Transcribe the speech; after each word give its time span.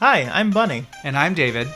Hi, 0.00 0.30
I'm 0.32 0.52
Bunny, 0.52 0.86
And 1.02 1.18
I'm 1.18 1.34
David, 1.34 1.66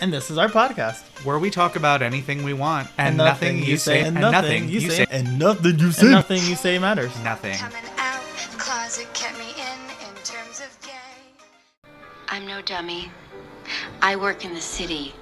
and 0.00 0.10
this 0.10 0.30
is 0.30 0.38
our 0.38 0.48
podcast. 0.48 1.02
where 1.26 1.38
we 1.38 1.50
talk 1.50 1.76
about 1.76 2.00
anything 2.00 2.42
we 2.42 2.54
want 2.54 2.88
and, 2.96 3.18
nothing, 3.18 3.62
you 3.62 3.76
say, 3.76 4.00
and 4.00 4.14
nothing 4.14 4.70
you 4.70 4.80
say, 4.80 5.06
and 5.10 5.38
nothing 5.38 5.78
you 5.78 5.92
say, 5.92 6.06
and 6.06 6.12
nothing 6.12 6.42
you 6.44 6.56
say 6.56 6.78
matters. 6.78 7.12
nothing. 7.22 7.54
Coming 7.54 7.84
out, 7.98 8.22
closet 8.56 9.12
kept 9.12 9.38
me 9.38 9.50
in, 9.58 10.08
in 10.08 10.14
terms 10.24 10.60
of 10.60 10.74
gay. 10.80 11.90
I'm 12.28 12.46
no 12.46 12.62
dummy. 12.62 13.10
I 14.00 14.16
work 14.16 14.46
in 14.46 14.54
the 14.54 14.60
city. 14.62 15.14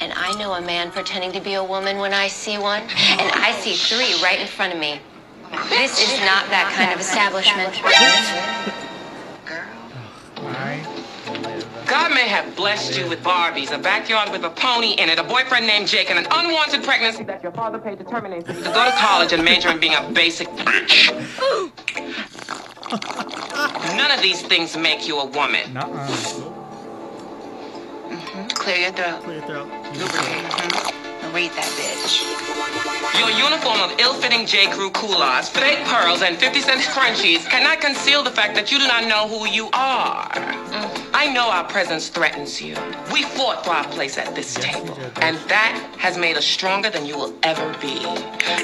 And 0.00 0.12
I 0.14 0.36
know 0.38 0.52
a 0.52 0.60
man 0.60 0.90
pretending 0.90 1.32
to 1.32 1.40
be 1.40 1.54
a 1.54 1.64
woman 1.64 1.96
when 1.96 2.12
I 2.12 2.28
see 2.28 2.58
one. 2.58 2.82
And 2.82 3.32
I 3.32 3.52
see 3.52 3.76
three 3.76 4.22
right 4.22 4.40
in 4.40 4.46
front 4.46 4.74
of 4.74 4.78
me. 4.78 5.00
This 5.70 6.02
is 6.02 6.18
not 6.20 6.50
that 6.50 6.70
kind 6.76 6.92
of 6.92 7.00
establishment. 7.00 8.83
God 11.94 12.12
may 12.12 12.26
have 12.26 12.56
blessed 12.56 12.98
you 12.98 13.08
with 13.08 13.22
Barbies, 13.22 13.70
a 13.70 13.78
backyard 13.78 14.32
with 14.32 14.42
a 14.42 14.50
pony 14.50 14.94
in 14.94 15.08
it, 15.08 15.20
a 15.20 15.22
boyfriend 15.22 15.64
named 15.64 15.86
Jake, 15.86 16.10
and 16.10 16.18
an 16.18 16.26
unwanted 16.28 16.82
pregnancy 16.82 17.22
that 17.22 17.40
your 17.40 17.52
father 17.52 17.78
paid 17.78 17.98
to 17.98 18.04
terminate. 18.04 18.44
To 18.46 18.52
go 18.52 18.84
to 18.84 18.90
college 18.98 19.32
and 19.32 19.44
major 19.44 19.70
in 19.70 19.78
being 19.78 19.94
a 19.94 20.10
basic 20.10 20.48
bitch. 20.48 21.12
None 23.96 24.10
of 24.10 24.20
these 24.22 24.42
things 24.42 24.76
make 24.76 25.06
you 25.06 25.20
a 25.20 25.26
woman. 25.26 25.72
Nuh-uh. 25.72 26.08
Mm-hmm. 28.08 28.46
Clear 28.48 28.76
your 28.76 28.92
throat. 28.92 29.22
Clear 29.22 29.36
your 29.36 29.46
throat. 29.46 29.68
And 29.68 31.03
read 31.34 31.50
that 31.50 31.66
bitch. 31.74 32.22
Your 33.18 33.28
uniform 33.30 33.80
of 33.80 33.98
ill-fitting 33.98 34.46
J. 34.46 34.70
Crew 34.70 34.90
culottes, 34.90 35.48
fake 35.48 35.84
pearls, 35.84 36.22
and 36.22 36.38
50 36.38 36.60
cent 36.60 36.80
crunchies 36.82 37.44
cannot 37.50 37.80
conceal 37.80 38.22
the 38.22 38.30
fact 38.30 38.54
that 38.54 38.70
you 38.70 38.78
do 38.78 38.86
not 38.86 39.08
know 39.08 39.26
who 39.26 39.48
you 39.48 39.66
are. 39.72 40.30
I 41.12 41.32
know 41.34 41.50
our 41.50 41.64
presence 41.64 42.08
threatens 42.08 42.62
you. 42.62 42.76
We 43.12 43.22
fought 43.22 43.64
for 43.64 43.72
our 43.72 43.84
place 43.88 44.16
at 44.16 44.36
this 44.36 44.54
table, 44.54 44.96
and 45.22 45.36
that 45.48 45.96
has 45.98 46.16
made 46.16 46.36
us 46.36 46.46
stronger 46.46 46.88
than 46.88 47.04
you 47.04 47.16
will 47.16 47.34
ever 47.42 47.76
be. 47.80 47.98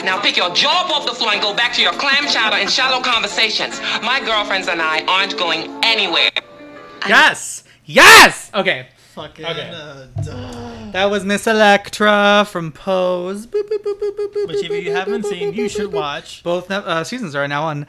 Now 0.05 0.20
pick 0.20 0.36
your 0.36 0.55
jaw 0.55 0.89
off 0.92 1.06
the 1.06 1.14
floor 1.14 1.33
and 1.33 1.42
go 1.42 1.52
back 1.52 1.73
to 1.75 1.83
your 1.83 1.92
clam 1.95 2.28
chowder 2.28 2.56
and 2.56 2.70
shallow 2.70 3.02
conversations. 3.02 3.80
My 4.02 4.20
girlfriends 4.25 4.69
and 4.69 4.80
I 4.80 5.05
aren't 5.06 5.36
going 5.36 5.77
anywhere. 5.83 6.30
Yes! 7.08 7.64
Yes! 7.84 8.50
Okay, 8.55 8.86
Fucking. 9.14 9.45
Okay. 9.45 9.70
Uh, 9.75 10.06
duh. 10.23 10.59
That 10.92 11.10
was 11.10 11.24
Miss 11.24 11.46
Elektra 11.46 12.46
from 12.48 12.72
Pose. 12.72 13.46
Boop, 13.46 13.62
boop, 13.69 13.83
boop, 13.83 14.00
boop, 14.00 14.16
boop, 14.16 14.33
boop, 14.34 14.46
Which, 14.48 14.64
if 14.64 14.84
you 14.84 14.92
haven't 14.92 15.24
seen, 15.24 15.52
you 15.55 15.69
should 15.69 15.92
watch. 15.92 16.42
Both 16.42 16.70
uh, 16.70 17.05
seasons 17.05 17.34
are 17.34 17.46
now 17.48 17.64
on 17.64 17.86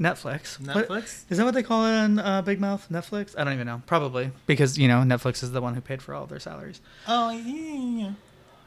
Netflix. 0.00 0.58
Netflix? 0.60 1.24
is 1.28 1.38
that 1.38 1.44
what 1.44 1.52
they 1.54 1.62
call 1.62 1.84
it 1.84 1.92
on 1.94 2.18
uh, 2.18 2.40
Big 2.42 2.58
Mouth? 2.60 2.86
Netflix? 2.90 3.34
I 3.38 3.44
don't 3.44 3.52
even 3.52 3.66
know. 3.66 3.82
Probably 3.86 4.30
because 4.46 4.78
you 4.78 4.88
know 4.88 4.98
Netflix 5.02 5.42
is 5.42 5.52
the 5.52 5.60
one 5.60 5.74
who 5.74 5.80
paid 5.80 6.00
for 6.00 6.14
all 6.14 6.24
of 6.24 6.30
their 6.30 6.40
salaries. 6.40 6.80
Oh 7.06 7.30
yeah. 7.30 8.12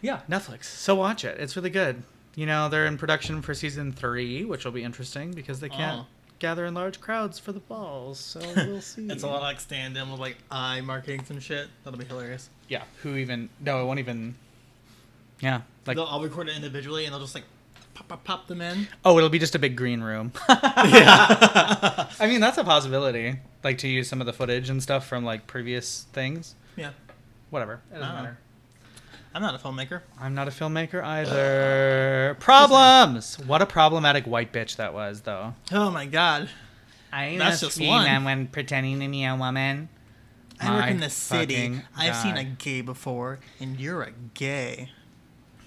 Yeah, 0.01 0.19
Netflix. 0.29 0.65
So 0.65 0.93
watch 0.95 1.25
it. 1.25 1.39
It's 1.39 1.55
really 1.55 1.69
good. 1.69 2.03
You 2.35 2.45
know, 2.45 2.67
they're 2.69 2.85
in 2.85 2.97
production 2.97 3.41
for 3.41 3.53
season 3.53 3.93
three, 3.93 4.43
which 4.43 4.65
will 4.65 4.71
be 4.71 4.83
interesting 4.83 5.31
because 5.31 5.59
they 5.59 5.69
can't 5.69 6.01
Oh. 6.01 6.05
gather 6.39 6.65
in 6.65 6.73
large 6.73 6.99
crowds 6.99 7.39
for 7.39 7.51
the 7.51 7.59
balls. 7.61 8.19
So 8.19 8.39
we'll 8.55 8.81
see. 8.81 9.07
It's 9.09 9.23
a 9.23 9.27
lot 9.27 9.37
of 9.37 9.41
like 9.43 9.59
stand 9.59 9.97
in 9.97 10.11
with 10.11 10.19
like 10.19 10.37
eye 10.51 10.81
markings 10.81 11.29
and 11.31 11.41
shit. 11.41 11.67
That'll 11.83 11.99
be 11.99 12.05
hilarious. 12.05 12.49
Yeah. 12.67 12.83
Who 13.02 13.16
even? 13.16 13.50
No, 13.59 13.81
it 13.81 13.86
won't 13.86 14.00
even. 14.00 14.36
Yeah. 15.39 15.61
Like, 15.86 15.97
they'll 15.97 16.06
all 16.06 16.22
record 16.22 16.47
it 16.50 16.56
individually 16.56 17.06
and 17.06 17.14
they'll 17.14 17.22
just 17.22 17.36
like 17.36 17.44
pop, 17.94 18.08
pop, 18.08 18.23
pop 18.23 18.47
them 18.47 18.61
in. 18.61 18.88
oh, 19.03 19.17
it'll 19.17 19.30
be 19.30 19.39
just 19.39 19.56
a 19.56 19.59
big 19.59 19.75
green 19.75 20.02
room. 20.02 20.31
yeah. 20.50 22.08
I 22.19 22.28
mean, 22.28 22.39
that's 22.41 22.58
a 22.58 22.64
possibility. 22.64 23.39
Like 23.64 23.78
to 23.80 23.88
use 23.88 24.08
some 24.08 24.22
of 24.22 24.25
the 24.28 24.34
footage 24.34 24.69
and 24.69 24.81
stuff 24.81 25.06
from 25.08 25.23
like 25.25 25.47
previous 25.47 26.03
things. 26.14 26.56
yeah. 26.75 26.91
Whatever. 27.50 27.81
It 27.91 28.00
doesn't 28.00 28.16
matter. 28.16 28.38
I'm 29.36 29.41
not 29.41 29.56
a 29.56 29.58
filmmaker. 29.58 30.02
I'm 30.19 30.36
not 30.36 30.47
a 30.47 30.52
filmmaker 30.52 31.03
either. 31.03 32.36
Problems. 32.39 33.38
What 33.45 33.61
a 33.61 33.66
problematic 33.66 34.25
white 34.25 34.53
bitch 34.53 34.75
that 34.78 34.94
was, 34.94 35.22
though. 35.22 35.53
Oh 35.72 35.90
my 35.91 36.06
god. 36.06 36.50
I 37.12 37.38
That's 37.38 37.62
just 37.62 37.79
one. 37.79 38.23
when 38.25 38.47
pretending 38.47 39.00
to 39.00 39.07
be 39.07 39.23
a 39.23 39.35
woman. 39.35 39.90
I 40.59 40.75
work 40.75 40.90
in 40.91 41.00
the 41.00 41.09
city. 41.09 41.56
fucking 41.56 41.81
I've 41.97 42.16
seen 42.16 42.38
a 42.38 42.44
God. 42.44 42.58
gay 42.59 42.81
before, 42.81 43.40
and 43.59 43.80
you're 43.80 44.02
a 44.03 44.12
gay, 44.34 44.90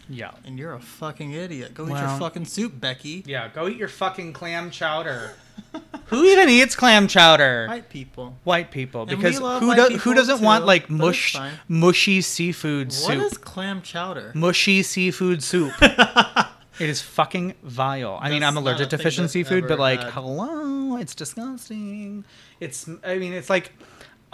Yeah. 0.08 0.30
and 0.44 0.58
you're 0.58 0.72
a 0.74 0.80
fucking 0.80 1.32
idiot. 1.32 1.74
Go 1.74 1.86
eat 1.86 1.90
Well- 1.92 2.08
your 2.10 2.18
fucking 2.18 2.44
soup, 2.46 2.80
Becky. 2.80 3.22
Yeah, 3.26 3.48
go 3.48 3.68
eat 3.68 3.76
your 3.76 3.88
fucking 3.88 4.32
clam 4.32 4.70
chowder. 4.70 5.32
who 6.06 6.24
even 6.24 6.48
eats 6.48 6.76
clam 6.76 7.08
chowder? 7.08 7.66
White 7.68 7.88
people. 7.88 8.36
White 8.44 8.70
people, 8.70 9.02
And 9.02 9.10
we 9.10 9.16
because 9.16 9.40
love 9.40 9.60
who 9.62 9.68
white 9.68 9.76
do, 9.76 9.82
who 9.82 9.90
people 9.98 10.14
doesn't 10.14 10.40
want 10.42 10.62
too, 10.62 10.66
like 10.66 10.82
but 10.88 10.94
it's 10.94 11.00
mush 11.00 11.32
fine. 11.34 11.52
mushy 11.68 12.20
seafood 12.20 12.88
What 12.88 12.94
soup? 12.94 13.22
is 13.22 13.38
clam 13.38 13.82
chowder? 13.82 14.32
mushy 14.34 14.82
seafood 14.82 15.42
soup. 15.42 15.72
it 15.80 16.88
is 16.90 17.00
fucking 17.00 17.54
vile. 17.62 18.18
I 18.20 18.28
mean, 18.30 18.40
That's 18.40 18.48
I'm 18.48 18.54
not 18.54 18.60
allergic 18.70 18.86
a 18.88 18.90
to 18.90 18.96
thing 18.98 19.04
fish 19.04 19.18
and 19.18 19.30
seafood, 19.30 19.62
but 19.64 19.72
ever 19.72 19.80
like, 19.82 20.00
had. 20.02 20.12
hello, 20.12 20.96
it's 20.98 21.14
disgusting. 21.14 22.24
It's, 22.60 22.88
I 23.04 23.16
mean, 23.18 23.32
it's 23.32 23.48
like, 23.50 23.72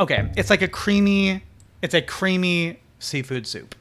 okay, 0.03 0.31
it's 0.37 0.51
like 0.51 0.63
a 0.63 0.69
creamy, 0.69 1.43
it's 1.81 1.95
a 1.95 2.03
creamy 2.03 2.79
seafood 2.99 3.47
soup. 3.47 3.75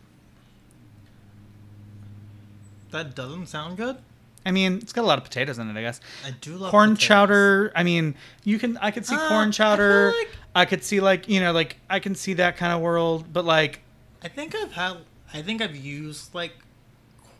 That 2.92 3.16
doesn't 3.16 3.48
sound 3.48 3.78
good. 3.78 3.98
I 4.46 4.52
mean, 4.52 4.78
it's 4.82 4.92
got 4.92 5.04
a 5.04 5.08
lot 5.08 5.18
of 5.18 5.24
potatoes 5.24 5.60
in 5.60 5.70
it, 5.70 5.78
I 5.80 5.82
guess. 5.82 6.00
I 6.26 6.32
do 6.42 6.56
love 6.56 6.72
corn 6.72 6.92
potatoes. 6.96 7.08
chowder. 7.08 7.72
I 7.76 7.84
mean, 7.84 8.16
you 8.44 8.58
can. 8.60 8.78
I 8.78 8.92
could 8.92 9.06
see 9.06 9.16
Uh, 9.16 9.28
corn 9.30 9.52
chowder. 9.52 10.12
like- 10.18 10.30
I 10.54 10.66
could 10.66 10.84
see 10.84 11.00
like 11.00 11.30
you 11.30 11.40
know 11.40 11.54
like 11.54 11.78
I 11.90 12.00
can 12.00 12.14
see 12.16 12.34
that 12.34 12.58
kind 12.58 12.74
of 12.74 12.82
world, 12.82 13.32
but 13.32 13.46
like 13.46 13.80
I 14.24 14.28
think 14.28 14.54
I've 14.56 14.74
had. 14.74 14.98
I 15.34 15.42
think 15.42 15.62
I've 15.62 15.76
used 15.78 16.34
like 16.36 16.54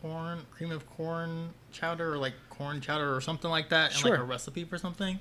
corn, 0.00 0.46
cream 0.50 0.70
of 0.70 0.86
corn 0.96 1.50
chowder, 1.72 2.14
or 2.14 2.18
like 2.18 2.32
corn 2.48 2.80
chowder, 2.80 3.14
or 3.14 3.20
something 3.20 3.50
like 3.50 3.68
that, 3.68 3.94
in 4.02 4.10
like 4.10 4.18
a 4.18 4.22
recipe 4.22 4.64
for 4.64 4.78
something, 4.78 5.18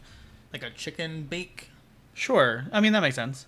like 0.53 0.63
a 0.63 0.69
chicken 0.69 1.23
bake. 1.23 1.69
sure. 2.13 2.65
I 2.71 2.79
mean 2.79 2.93
that 2.93 3.01
makes 3.01 3.15
sense. 3.15 3.45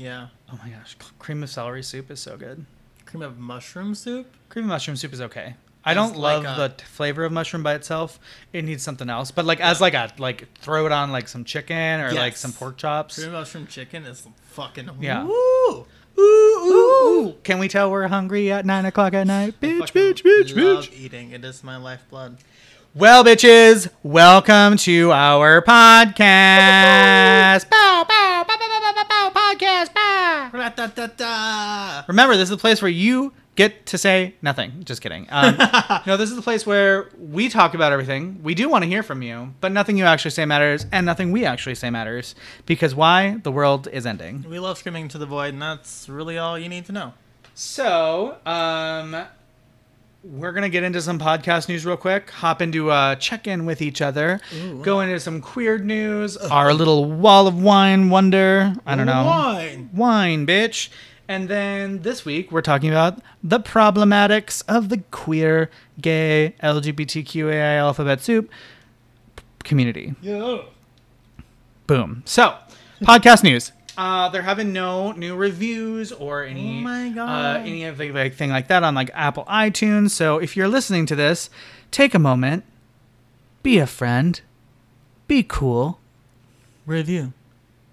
Yeah, 0.00 0.28
Oh 0.50 0.58
my 0.64 0.70
gosh, 0.70 0.96
cream 1.18 1.42
of 1.42 1.50
celery 1.50 1.82
soup 1.82 2.10
is 2.10 2.20
so 2.20 2.38
good. 2.38 2.64
cream 3.04 3.20
of 3.22 3.38
mushroom 3.38 3.94
soup. 3.94 4.32
Cream 4.48 4.64
of 4.64 4.70
mushroom 4.70 4.96
soup 4.96 5.12
is 5.12 5.20
okay. 5.20 5.56
I 5.84 5.92
don't 5.92 6.16
like 6.16 6.42
love 6.42 6.58
a- 6.58 6.74
the 6.78 6.84
flavor 6.84 7.22
of 7.24 7.32
mushroom 7.32 7.62
by 7.62 7.74
itself. 7.74 8.18
It 8.54 8.64
needs 8.64 8.82
something 8.82 9.10
else. 9.10 9.30
But 9.30 9.44
like 9.44 9.60
as 9.60 9.78
like 9.78 9.92
a 9.92 10.10
like 10.16 10.48
throw 10.58 10.86
it 10.86 10.92
on 10.92 11.12
like 11.12 11.28
some 11.28 11.44
chicken 11.44 12.00
or 12.00 12.12
like 12.12 12.38
some 12.38 12.52
pork 12.54 12.78
chops. 12.78 13.16
Cream 13.16 13.26
of 13.28 13.34
mushroom 13.34 13.66
chicken 13.66 14.04
is 14.04 14.26
fucking 14.42 14.88
Yeah. 15.00 15.24
Woo! 15.24 15.86
Ooh, 16.18 16.18
ooh, 16.18 16.22
ooh. 16.22 17.34
Can 17.44 17.58
we 17.58 17.68
tell 17.68 17.90
we're 17.90 18.08
hungry 18.08 18.50
at 18.50 18.64
nine 18.64 18.86
o'clock 18.86 19.12
at 19.12 19.26
night? 19.26 19.60
Bitch, 19.60 19.92
bitch, 19.92 20.22
bitch, 20.22 20.56
love 20.56 20.86
bitch. 20.86 20.98
eating. 20.98 21.32
It 21.32 21.44
is 21.44 21.62
my 21.62 21.76
lifeblood. 21.76 22.38
Well, 22.94 23.22
bitches, 23.24 23.88
welcome 24.02 24.76
to 24.78 25.12
our 25.12 25.60
podcast. 25.62 27.70
Bow, 27.70 28.04
bow, 28.08 28.44
bow, 28.48 28.56
bow, 28.58 28.68
bow, 28.68 28.92
bow, 28.92 29.04
bow, 29.08 29.30
podcast. 29.54 29.89
Ra-ta-ta-ta. 30.60 32.04
Remember, 32.06 32.36
this 32.36 32.44
is 32.44 32.50
the 32.50 32.58
place 32.58 32.82
where 32.82 32.90
you 32.90 33.32
get 33.56 33.86
to 33.86 33.96
say 33.96 34.34
nothing. 34.42 34.84
Just 34.84 35.00
kidding. 35.00 35.26
Um, 35.30 35.56
no, 36.06 36.18
this 36.18 36.28
is 36.28 36.36
the 36.36 36.42
place 36.42 36.66
where 36.66 37.08
we 37.18 37.48
talk 37.48 37.72
about 37.72 37.92
everything. 37.92 38.42
We 38.42 38.54
do 38.54 38.68
want 38.68 38.84
to 38.84 38.88
hear 38.88 39.02
from 39.02 39.22
you, 39.22 39.54
but 39.62 39.72
nothing 39.72 39.96
you 39.96 40.04
actually 40.04 40.32
say 40.32 40.44
matters, 40.44 40.84
and 40.92 41.06
nothing 41.06 41.32
we 41.32 41.46
actually 41.46 41.76
say 41.76 41.88
matters. 41.88 42.34
Because 42.66 42.94
why? 42.94 43.38
The 43.42 43.50
world 43.50 43.88
is 43.90 44.04
ending. 44.04 44.44
We 44.48 44.58
love 44.58 44.76
screaming 44.76 45.08
to 45.08 45.18
the 45.18 45.24
void, 45.24 45.54
and 45.54 45.62
that's 45.62 46.10
really 46.10 46.36
all 46.36 46.58
you 46.58 46.68
need 46.68 46.84
to 46.86 46.92
know. 46.92 47.14
So, 47.54 48.36
um, 48.44 49.24
we're 50.22 50.52
gonna 50.52 50.68
get 50.68 50.82
into 50.82 51.00
some 51.00 51.18
podcast 51.18 51.68
news 51.68 51.86
real 51.86 51.96
quick. 51.96 52.30
Hop 52.30 52.60
into 52.60 52.90
uh, 52.90 53.14
check 53.16 53.46
in 53.46 53.64
with 53.64 53.80
each 53.80 54.02
other. 54.02 54.40
Go 54.82 55.00
into 55.00 55.18
some 55.18 55.40
queer 55.40 55.78
news. 55.78 56.36
Our 56.36 56.74
little 56.74 57.06
wall 57.06 57.46
of 57.46 57.60
wine 57.60 58.10
wonder. 58.10 58.74
I 58.86 58.96
don't 58.96 59.06
know. 59.06 59.24
Wine. 59.24 59.90
Wine, 59.92 60.46
bitch. 60.46 60.90
And 61.28 61.48
then 61.48 62.02
this 62.02 62.24
week 62.24 62.50
we're 62.50 62.60
talking 62.60 62.90
about 62.90 63.20
the 63.42 63.60
problematics 63.60 64.64
of 64.68 64.88
the 64.88 64.98
queer, 65.10 65.70
gay, 66.00 66.54
LGBTQAI 66.62 67.78
alphabet 67.78 68.20
soup 68.20 68.50
community. 69.62 70.14
Yeah. 70.20 70.62
Boom. 71.86 72.22
So, 72.26 72.56
podcast 73.02 73.42
news. 73.42 73.72
Uh, 73.98 74.28
they're 74.30 74.42
having 74.42 74.72
no 74.72 75.12
new 75.12 75.36
reviews 75.36 76.12
or 76.12 76.44
any 76.44 76.84
Oh 76.86 77.20
uh, 77.22 77.62
any 77.64 77.84
of 77.84 77.98
the 77.98 78.10
like, 78.12 78.34
thing 78.34 78.50
like 78.50 78.68
that 78.68 78.82
on 78.82 78.94
like 78.94 79.10
Apple 79.14 79.44
iTunes. 79.44 80.10
So 80.10 80.38
if 80.38 80.56
you're 80.56 80.68
listening 80.68 81.06
to 81.06 81.16
this, 81.16 81.50
take 81.90 82.14
a 82.14 82.18
moment, 82.18 82.64
be 83.62 83.78
a 83.78 83.86
friend, 83.86 84.40
be 85.26 85.42
cool, 85.42 85.98
Review. 86.86 87.32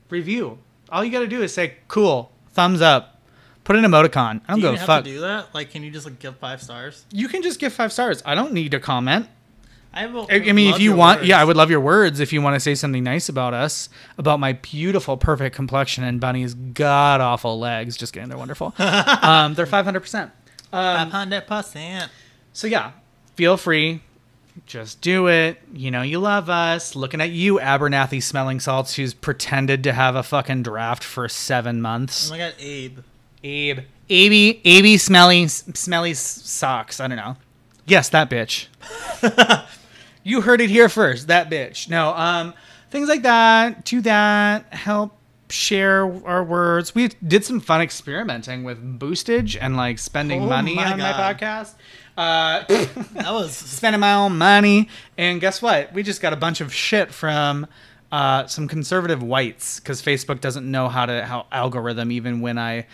review. 0.10 0.60
All 0.90 1.04
you 1.04 1.12
got 1.12 1.20
to 1.20 1.28
do 1.28 1.42
is 1.44 1.54
say 1.54 1.76
cool, 1.88 2.32
thumbs 2.52 2.82
up, 2.82 3.20
put 3.64 3.76
an 3.76 3.84
emoticon. 3.84 4.42
I 4.48 4.54
don't 4.54 4.62
Do 4.62 4.68
you 4.72 4.78
go 4.78 4.86
fuck. 4.86 5.04
to 5.04 5.10
do 5.10 5.20
that? 5.22 5.54
Like, 5.54 5.72
can 5.72 5.84
you 5.84 5.92
just 5.92 6.06
like 6.06 6.20
give 6.20 6.38
five 6.38 6.62
stars? 6.62 7.06
you 7.12 7.28
can 7.28 7.42
just 7.42 7.60
give 7.60 7.74
five 7.74 7.92
stars. 7.92 8.24
I 8.26 8.34
don't 8.36 8.54
need 8.54 8.72
to 8.72 8.80
comment. 8.80 9.28
I, 9.94 10.06
will, 10.06 10.28
I 10.30 10.36
I 10.36 10.52
mean, 10.52 10.74
if 10.74 10.80
you 10.80 10.96
want, 10.96 11.22
words. 11.22 11.30
yeah, 11.30 11.42
I 11.42 11.44
would 11.44 11.58
love 11.58 11.72
your 11.72 11.80
words 11.80 12.20
if 12.20 12.32
you 12.32 12.42
want 12.42 12.56
to 12.56 12.60
say 12.60 12.76
something 12.76 13.04
nice 13.04 13.30
about 13.30 13.54
us, 13.54 13.90
about 14.18 14.40
my 14.40 14.54
beautiful, 14.54 15.18
perfect 15.18 15.56
complexion 15.56 16.04
and 16.04 16.20
Bunny's 16.20 16.54
god 16.54 17.20
awful 17.20 17.58
legs. 17.58 17.98
Just 17.98 18.14
kidding, 18.14 18.30
they're 18.30 18.38
wonderful. 18.38 18.74
um, 18.80 19.56
they're 19.56 19.66
five 19.66 19.86
hundred 19.86 20.02
percent. 20.02 20.32
Five 20.70 21.10
hundred 21.10 21.48
percent. 21.48 22.12
So 22.54 22.68
yeah, 22.68 22.92
feel 23.36 23.58
free. 23.58 24.02
Just 24.66 25.02
do 25.02 25.28
it. 25.28 25.58
You 25.74 25.92
know 25.92 26.02
you 26.02 26.20
love 26.20 26.50
us. 26.50 26.96
Looking 26.96 27.22
at 27.22 27.32
you, 27.32 27.56
Abernathy 27.60 28.22
smelling 28.22 28.60
salts, 28.60 28.96
who's 28.96 29.14
pretended 29.14 29.84
to 29.84 29.94
have 29.94 30.16
a 30.16 30.24
fucking 30.24 30.64
draft 30.64 31.04
for 31.04 31.28
seven 31.30 31.82
months. 31.82 32.30
Oh 32.30 32.34
my 32.34 32.38
god, 32.38 32.54
Abe. 32.60 33.00
Abe, 33.44 33.80
Abe, 34.10 34.60
Abe, 34.66 35.00
smelly, 35.00 35.48
smelly 35.48 36.14
socks. 36.14 37.00
I 37.00 37.08
don't 37.08 37.18
know. 37.18 37.38
Yes, 37.88 38.10
that 38.10 38.30
bitch. 38.30 38.68
you 40.24 40.42
heard 40.42 40.62
it 40.62 40.70
here 40.70 40.90
first. 40.90 41.28
That 41.28 41.50
bitch. 41.50 41.90
No, 41.90 42.14
um, 42.14 42.54
things 42.92 43.08
like 43.08 43.24
that. 43.24 43.86
Do 43.86 44.02
that. 44.02 44.74
Help 44.74 45.18
share 45.50 46.04
our 46.28 46.44
words. 46.44 46.94
We 46.94 47.08
did 47.26 47.46
some 47.46 47.62
fun 47.62 47.82
experimenting 47.82 48.66
with 48.66 49.00
boostage 49.00 49.58
and 49.60 49.78
like 49.78 50.00
spending 50.00 50.44
Oh 50.44 50.48
money 50.48 50.76
my 50.76 50.92
on 50.92 51.00
my 51.00 51.14
podcast. 51.14 51.76
Uh, 52.18 52.64
That 53.14 53.32
was 53.32 53.56
spending 53.56 54.02
my 54.02 54.14
own 54.14 54.38
money. 54.38 54.90
And 55.18 55.40
guess 55.40 55.62
what? 55.62 55.94
We 55.94 56.04
just 56.04 56.22
got 56.22 56.34
a 56.34 56.38
bunch 56.38 56.60
of 56.60 56.74
shit 56.74 57.14
from 57.14 57.68
uh, 58.12 58.48
some 58.48 58.68
conservative 58.68 59.24
whites 59.24 59.80
because 59.80 60.02
Facebook 60.02 60.42
doesn't 60.42 60.70
know 60.70 60.90
how 60.90 61.06
to 61.06 61.26
how 61.26 61.46
algorithm 61.52 62.12
even 62.12 62.42
when 62.42 62.58
I 62.58 62.86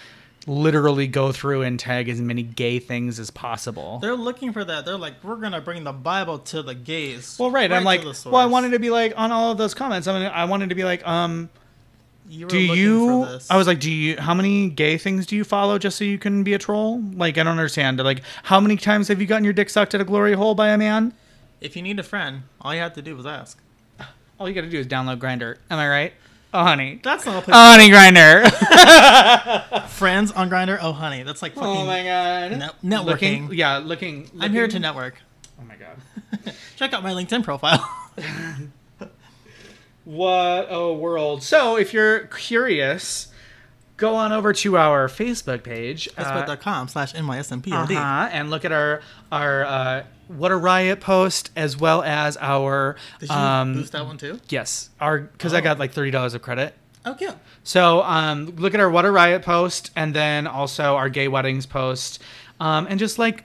literally 0.46 1.08
go 1.08 1.32
through 1.32 1.62
and 1.62 1.80
tag 1.80 2.10
as 2.10 2.20
many 2.20 2.44
gay 2.44 2.80
things 2.80 3.20
as 3.20 3.32
possible. 3.32 4.00
they're 4.00 4.16
looking 4.16 4.52
for 4.52 4.64
that. 4.64 4.86
They're 4.86 4.98
like, 4.98 5.24
we're 5.24 5.38
gonna 5.38 5.62
bring 5.62 5.84
the 5.84 5.94
Bible 5.94 6.40
to 6.40 6.62
the 6.62 6.76
gays. 6.76 7.38
well, 7.40 7.52
right. 7.52 7.72
I'm 7.72 7.84
like, 7.84 8.04
well, 8.26 8.36
I 8.36 8.46
wanted 8.46 8.72
to 8.72 8.80
be 8.80 8.90
like 8.90 9.14
on 9.18 9.32
all 9.32 9.52
of 9.52 9.58
those 9.58 9.74
comments. 9.74 10.08
I 10.08 10.20
mean, 10.20 10.32
I 10.34 10.46
wanted 10.46 10.70
to 10.70 10.76
be 10.76 10.84
like, 10.84 11.06
um, 11.08 11.50
You 12.28 12.48
do 12.48 12.60
you? 12.60 13.24
For 13.26 13.32
this. 13.34 13.52
I 13.52 13.58
was 13.58 13.68
like, 13.68 13.80
do 13.80 13.92
you? 13.92 14.18
How 14.18 14.34
many 14.34 14.70
gay 14.70 14.98
things 14.98 15.26
do 15.26 15.36
you 15.36 15.44
follow 15.44 15.78
just 15.78 15.98
so 15.98 16.04
you 16.04 16.18
can 16.18 16.44
be 16.44 16.54
a 16.54 16.58
troll? 16.60 17.02
Like, 17.14 17.38
I 17.38 17.44
don't 17.44 17.48
understand. 17.52 18.00
Like, 18.00 18.22
how 18.44 18.60
many 18.60 18.76
times 18.78 19.08
have 19.08 19.22
you 19.22 19.28
gotten 19.28 19.44
your 19.44 19.54
dick 19.54 19.70
sucked 19.70 19.94
at 19.96 20.02
a 20.02 20.06
glory 20.06 20.34
hole 20.34 20.56
by 20.56 20.70
a 20.70 20.78
man? 20.78 21.14
if 21.62 21.78
you 21.78 21.82
need 21.82 21.98
a 21.98 22.04
friend, 22.04 22.44
all 22.60 22.74
you 22.76 22.82
have 22.82 22.92
to 22.94 23.02
do 23.02 23.16
was 23.16 23.26
ask. 23.26 23.58
All 24.38 24.50
you 24.50 24.54
got 24.54 24.62
to 24.62 24.70
do 24.70 24.80
is 24.80 24.86
download 24.88 25.18
Grindr. 25.20 25.58
Am 25.72 25.80
I 25.80 25.88
right? 25.88 26.14
Oh, 26.54 26.64
honey. 26.64 27.00
That's 27.04 27.26
not 27.26 27.38
a 27.38 27.42
place. 27.42 27.56
Oh, 27.58 27.72
honey, 27.72 27.90
Grindr. 27.90 29.88
Friends 29.90 30.32
on 30.32 30.50
Grindr. 30.50 30.78
Oh, 30.82 30.92
honey, 30.92 31.24
that's 31.24 31.42
like 31.42 31.54
fucking. 31.54 31.68
Oh 31.70 31.86
my 31.86 32.04
god. 32.04 32.52
Ne- 32.84 32.98
networking. 32.98 33.06
Looking, 33.06 33.54
yeah, 33.54 33.78
looking, 33.80 34.30
I'm 34.40 34.52
here 34.52 34.68
to 34.68 34.80
network. 34.80 35.16
Oh 35.60 35.66
my 35.66 35.76
god. 35.76 36.54
Check 36.76 36.94
out 36.94 37.02
my 37.04 37.12
LinkedIn 37.12 37.44
profile. 37.44 37.80
What 40.06 40.68
a 40.70 40.92
world. 40.94 41.44
So, 41.44 41.78
if 41.78 41.94
you're 41.94 42.28
curious, 42.28 43.32
go 43.96 44.16
on 44.16 44.34
over 44.34 44.52
to 44.52 44.76
our 44.78 45.08
Facebook 45.08 45.64
page. 45.64 46.10
uh, 46.18 46.24
Facebook.com 46.46 46.90
slash 46.90 47.14
NYSMPOD. 47.14 47.92
uh-huh, 47.96 48.30
and 48.32 48.50
look 48.50 48.66
at 48.66 48.72
our 48.74 49.02
our 49.32 49.64
uh, 49.66 50.04
what 50.28 50.52
a 50.52 50.56
riot 50.56 51.00
post 51.02 51.52
as 51.56 51.78
well 51.78 52.02
as 52.04 52.38
our 52.38 52.96
Did 53.20 53.30
you 53.30 53.36
um 53.36 53.74
boost 53.74 53.92
that 53.94 54.06
one 54.06 54.18
too? 54.18 54.40
yes 54.50 54.90
our 55.00 55.20
because 55.20 55.54
I 55.54 55.60
Oh. 55.60 55.62
got 55.62 55.80
like 55.80 55.92
thirty 55.92 56.12
dollars 56.12 56.34
of 56.34 56.42
credit. 56.42 56.74
Oh, 57.06 57.14
cute. 57.16 57.36
So 57.64 58.02
um, 58.04 58.56
look 58.56 58.74
at 58.74 58.80
our 58.80 58.90
What 58.90 59.04
a 59.04 59.12
Riot 59.12 59.42
post 59.44 59.92
and 59.96 60.14
then 60.14 60.48
also 60.48 60.96
our 60.96 61.10
gay 61.10 61.28
weddings 61.28 61.66
post. 61.66 62.22
Um, 62.62 62.88
and 62.90 62.98
just 62.98 63.20
like, 63.20 63.44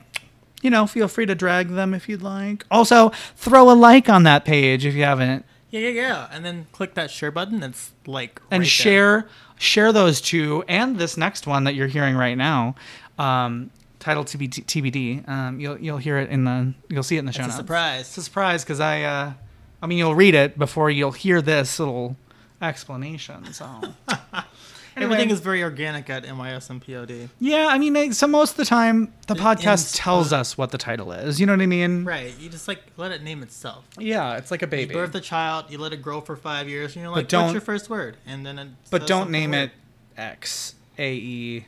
you 0.61 0.69
know, 0.69 0.87
feel 0.87 1.09
free 1.09 1.25
to 1.25 1.35
drag 1.35 1.67
them 1.67 1.93
if 1.93 2.07
you'd 2.07 2.21
like. 2.21 2.65
Also, 2.71 3.09
throw 3.35 3.69
a 3.69 3.73
like 3.75 4.07
on 4.07 4.23
that 4.23 4.45
page 4.45 4.85
if 4.85 4.93
you 4.95 5.03
haven't. 5.03 5.43
Yeah, 5.71 5.81
yeah, 5.81 5.89
yeah. 5.89 6.27
And 6.31 6.45
then 6.45 6.67
click 6.71 6.93
that 6.93 7.11
share 7.11 7.31
button. 7.31 7.61
It's 7.61 7.91
like 8.05 8.41
And 8.49 8.59
right 8.61 8.65
there. 8.65 8.65
share 8.65 9.27
share 9.57 9.91
those 9.91 10.21
two 10.21 10.63
and 10.69 10.97
this 10.97 11.17
next 11.17 11.45
one 11.45 11.65
that 11.65 11.75
you're 11.75 11.87
hearing 11.87 12.15
right 12.15 12.37
now. 12.37 12.75
Um, 13.17 13.71
titled 13.99 14.27
TBD, 14.27 14.65
TBD. 14.65 15.27
Um, 15.29 15.59
you'll 15.59 15.77
you'll 15.79 15.97
hear 15.97 16.17
it 16.17 16.29
in 16.29 16.43
the 16.45 16.73
you'll 16.89 17.03
see 17.03 17.15
it 17.17 17.19
in 17.19 17.25
the 17.25 17.31
show 17.33 17.43
It's 17.43 17.47
a 17.53 17.57
notes. 17.57 17.57
surprise. 17.57 18.01
It's 18.01 18.17
a 18.17 18.23
surprise 18.23 18.63
because 18.63 18.79
I 18.79 19.03
uh, 19.03 19.33
I 19.81 19.87
mean 19.87 19.97
you'll 19.97 20.15
read 20.15 20.35
it 20.35 20.57
before 20.57 20.89
you'll 20.89 21.11
hear 21.11 21.41
this 21.41 21.79
little 21.79 22.15
explanation. 22.61 23.51
So 23.53 23.65
Everything 24.97 25.29
is 25.29 25.39
very 25.39 25.63
organic 25.63 26.09
at 26.09 26.25
NYSMPOD. 26.25 27.29
Yeah, 27.39 27.67
I 27.69 27.77
mean, 27.77 28.11
so 28.11 28.27
most 28.27 28.51
of 28.51 28.57
the 28.57 28.65
time 28.65 29.13
the 29.27 29.35
In- 29.35 29.39
podcast 29.39 29.93
in- 29.93 29.97
tells 29.97 30.33
us 30.33 30.57
what 30.57 30.71
the 30.71 30.77
title 30.77 31.13
is. 31.13 31.39
You 31.39 31.45
know 31.45 31.53
what 31.53 31.61
I 31.61 31.67
mean? 31.67 32.03
Right. 32.03 32.33
You 32.37 32.49
just 32.49 32.67
like 32.67 32.81
let 32.97 33.11
it 33.11 33.23
name 33.23 33.41
itself. 33.41 33.85
Yeah, 33.97 34.35
it's 34.35 34.51
like 34.51 34.61
a 34.61 34.65
You 34.65 34.69
baby. 34.71 34.93
birth 34.93 35.15
a 35.15 35.21
child, 35.21 35.65
you 35.69 35.77
let 35.77 35.93
it 35.93 36.01
grow 36.01 36.19
for 36.19 36.35
five 36.35 36.67
years, 36.67 36.95
and 36.95 37.03
you're 37.03 37.13
like, 37.13 37.29
don't- 37.29 37.43
what's 37.43 37.53
your 37.53 37.61
first 37.61 37.89
word? 37.89 38.17
And 38.27 38.45
then 38.45 38.59
it 38.59 38.67
but 38.89 39.07
don't 39.07 39.29
name 39.29 39.51
weird. 39.51 39.69
it 39.69 40.19
X 40.19 40.75
A 40.97 41.13
E 41.13 41.65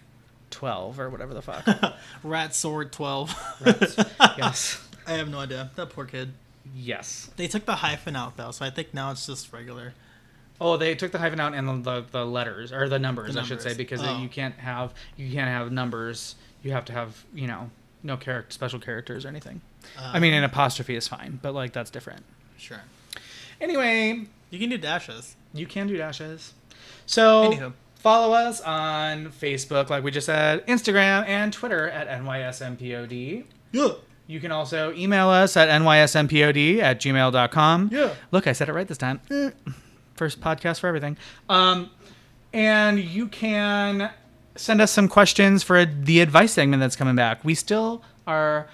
twelve 0.51 0.99
or 0.99 1.09
whatever 1.09 1.33
the 1.33 1.41
fuck. 1.41 1.65
Rat 2.23 2.53
Sword 2.53 2.91
12. 2.91 3.35
yes. 4.37 4.87
I 5.07 5.13
have 5.13 5.29
no 5.29 5.39
idea. 5.39 5.71
That 5.75 5.89
poor 5.89 6.05
kid. 6.05 6.33
Yes. 6.75 7.29
They 7.37 7.47
took 7.47 7.65
the 7.65 7.75
hyphen 7.77 8.15
out 8.15 8.37
though, 8.37 8.51
so 8.51 8.63
I 8.65 8.69
think 8.69 8.93
now 8.93 9.11
it's 9.11 9.25
just 9.25 9.51
regular. 9.51 9.93
Oh, 10.59 10.77
they 10.77 10.93
took 10.93 11.11
the 11.11 11.17
hyphen 11.17 11.39
out 11.39 11.55
and 11.55 11.67
the, 11.67 12.01
the, 12.01 12.05
the 12.11 12.25
letters 12.25 12.71
or 12.71 12.87
the 12.87 12.99
numbers, 12.99 13.33
The 13.33 13.41
I 13.41 13.43
should 13.43 13.61
say, 13.61 13.73
because 13.73 14.01
Oh. 14.03 14.19
you 14.19 14.29
can't 14.29 14.55
have 14.55 14.93
you 15.17 15.31
can't 15.31 15.49
have 15.49 15.71
numbers. 15.71 16.35
You 16.61 16.71
have 16.73 16.85
to 16.85 16.93
have 16.93 17.25
you 17.33 17.47
know 17.47 17.71
no 18.03 18.15
character 18.17 18.51
special 18.51 18.79
characters 18.79 19.25
or 19.25 19.29
anything. 19.29 19.61
I 19.99 20.19
mean, 20.19 20.33
an 20.33 20.43
um. 20.43 20.49
apostrophe 20.51 20.95
is 20.95 21.07
fine, 21.07 21.39
but 21.41 21.53
like 21.55 21.73
that's 21.73 21.89
different. 21.89 22.23
Sure. 22.57 22.81
Anyway, 23.59 24.25
You 24.49 24.59
can 24.59 24.69
do 24.69 24.77
dashes. 24.77 25.35
You 25.53 25.65
can 25.65 25.87
do 25.87 25.97
dashes. 25.97 26.53
So 27.05 27.51
Anywho. 27.51 27.73
Follow 28.01 28.33
us 28.33 28.61
on 28.61 29.27
Facebook, 29.31 29.89
like 29.89 30.03
we 30.03 30.11
just 30.11 30.25
said, 30.25 30.65
Instagram 30.67 31.25
and 31.27 31.53
Twitter 31.53 31.87
at 31.89 32.07
NYSMPOD. 32.09 33.45
Yeah. 33.71 33.89
You 34.27 34.39
can 34.39 34.51
also 34.51 34.93
email 34.93 35.29
us 35.29 35.55
at 35.55 35.69
NYSMPOD 35.69 36.79
at 36.79 36.99
gmail.com. 36.99 37.89
Yeah. 37.91 38.13
Look, 38.31 38.47
I 38.47 38.53
said 38.53 38.69
it 38.69 38.73
right 38.73 38.87
this 38.87 38.97
time. 38.97 39.19
First 40.15 40.41
podcast 40.41 40.79
for 40.79 40.87
everything. 40.87 41.17
Um, 41.47 41.91
and 42.53 42.99
you 42.99 43.27
can 43.27 44.11
send 44.55 44.81
us 44.81 44.91
some 44.91 45.07
questions 45.07 45.63
for 45.63 45.85
the 45.85 46.21
advice 46.21 46.53
segment 46.53 46.79
that's 46.81 46.95
coming 46.95 47.15
back. 47.15 47.43
We 47.43 47.55
still 47.55 48.03
are 48.25 48.67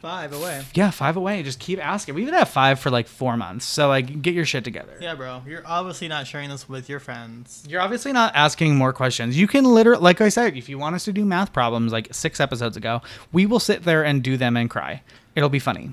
Five 0.00 0.32
away. 0.32 0.64
yeah, 0.74 0.90
five 0.90 1.16
away. 1.16 1.42
Just 1.42 1.58
keep 1.58 1.84
asking. 1.84 2.14
We 2.14 2.22
even 2.22 2.34
have 2.34 2.48
five 2.48 2.78
for 2.78 2.90
like 2.90 3.08
four 3.08 3.36
months. 3.36 3.64
So 3.64 3.88
like 3.88 4.22
get 4.22 4.32
your 4.34 4.44
shit 4.44 4.62
together. 4.64 4.96
Yeah, 5.00 5.14
bro. 5.14 5.42
You're 5.46 5.66
obviously 5.66 6.06
not 6.08 6.26
sharing 6.26 6.50
this 6.50 6.68
with 6.68 6.88
your 6.88 7.00
friends. 7.00 7.64
You're 7.68 7.80
obviously 7.80 8.12
not 8.12 8.34
asking 8.36 8.76
more 8.76 8.92
questions. 8.92 9.38
You 9.38 9.48
can 9.48 9.64
literally, 9.64 10.02
like 10.02 10.20
I 10.20 10.28
said, 10.28 10.56
if 10.56 10.68
you 10.68 10.78
want 10.78 10.94
us 10.94 11.04
to 11.06 11.12
do 11.12 11.24
math 11.24 11.52
problems 11.52 11.92
like 11.92 12.08
six 12.12 12.38
episodes 12.40 12.76
ago, 12.76 13.02
we 13.32 13.44
will 13.44 13.60
sit 13.60 13.82
there 13.82 14.04
and 14.04 14.22
do 14.22 14.36
them 14.36 14.56
and 14.56 14.70
cry. 14.70 15.02
It'll 15.34 15.48
be 15.48 15.58
funny. 15.58 15.92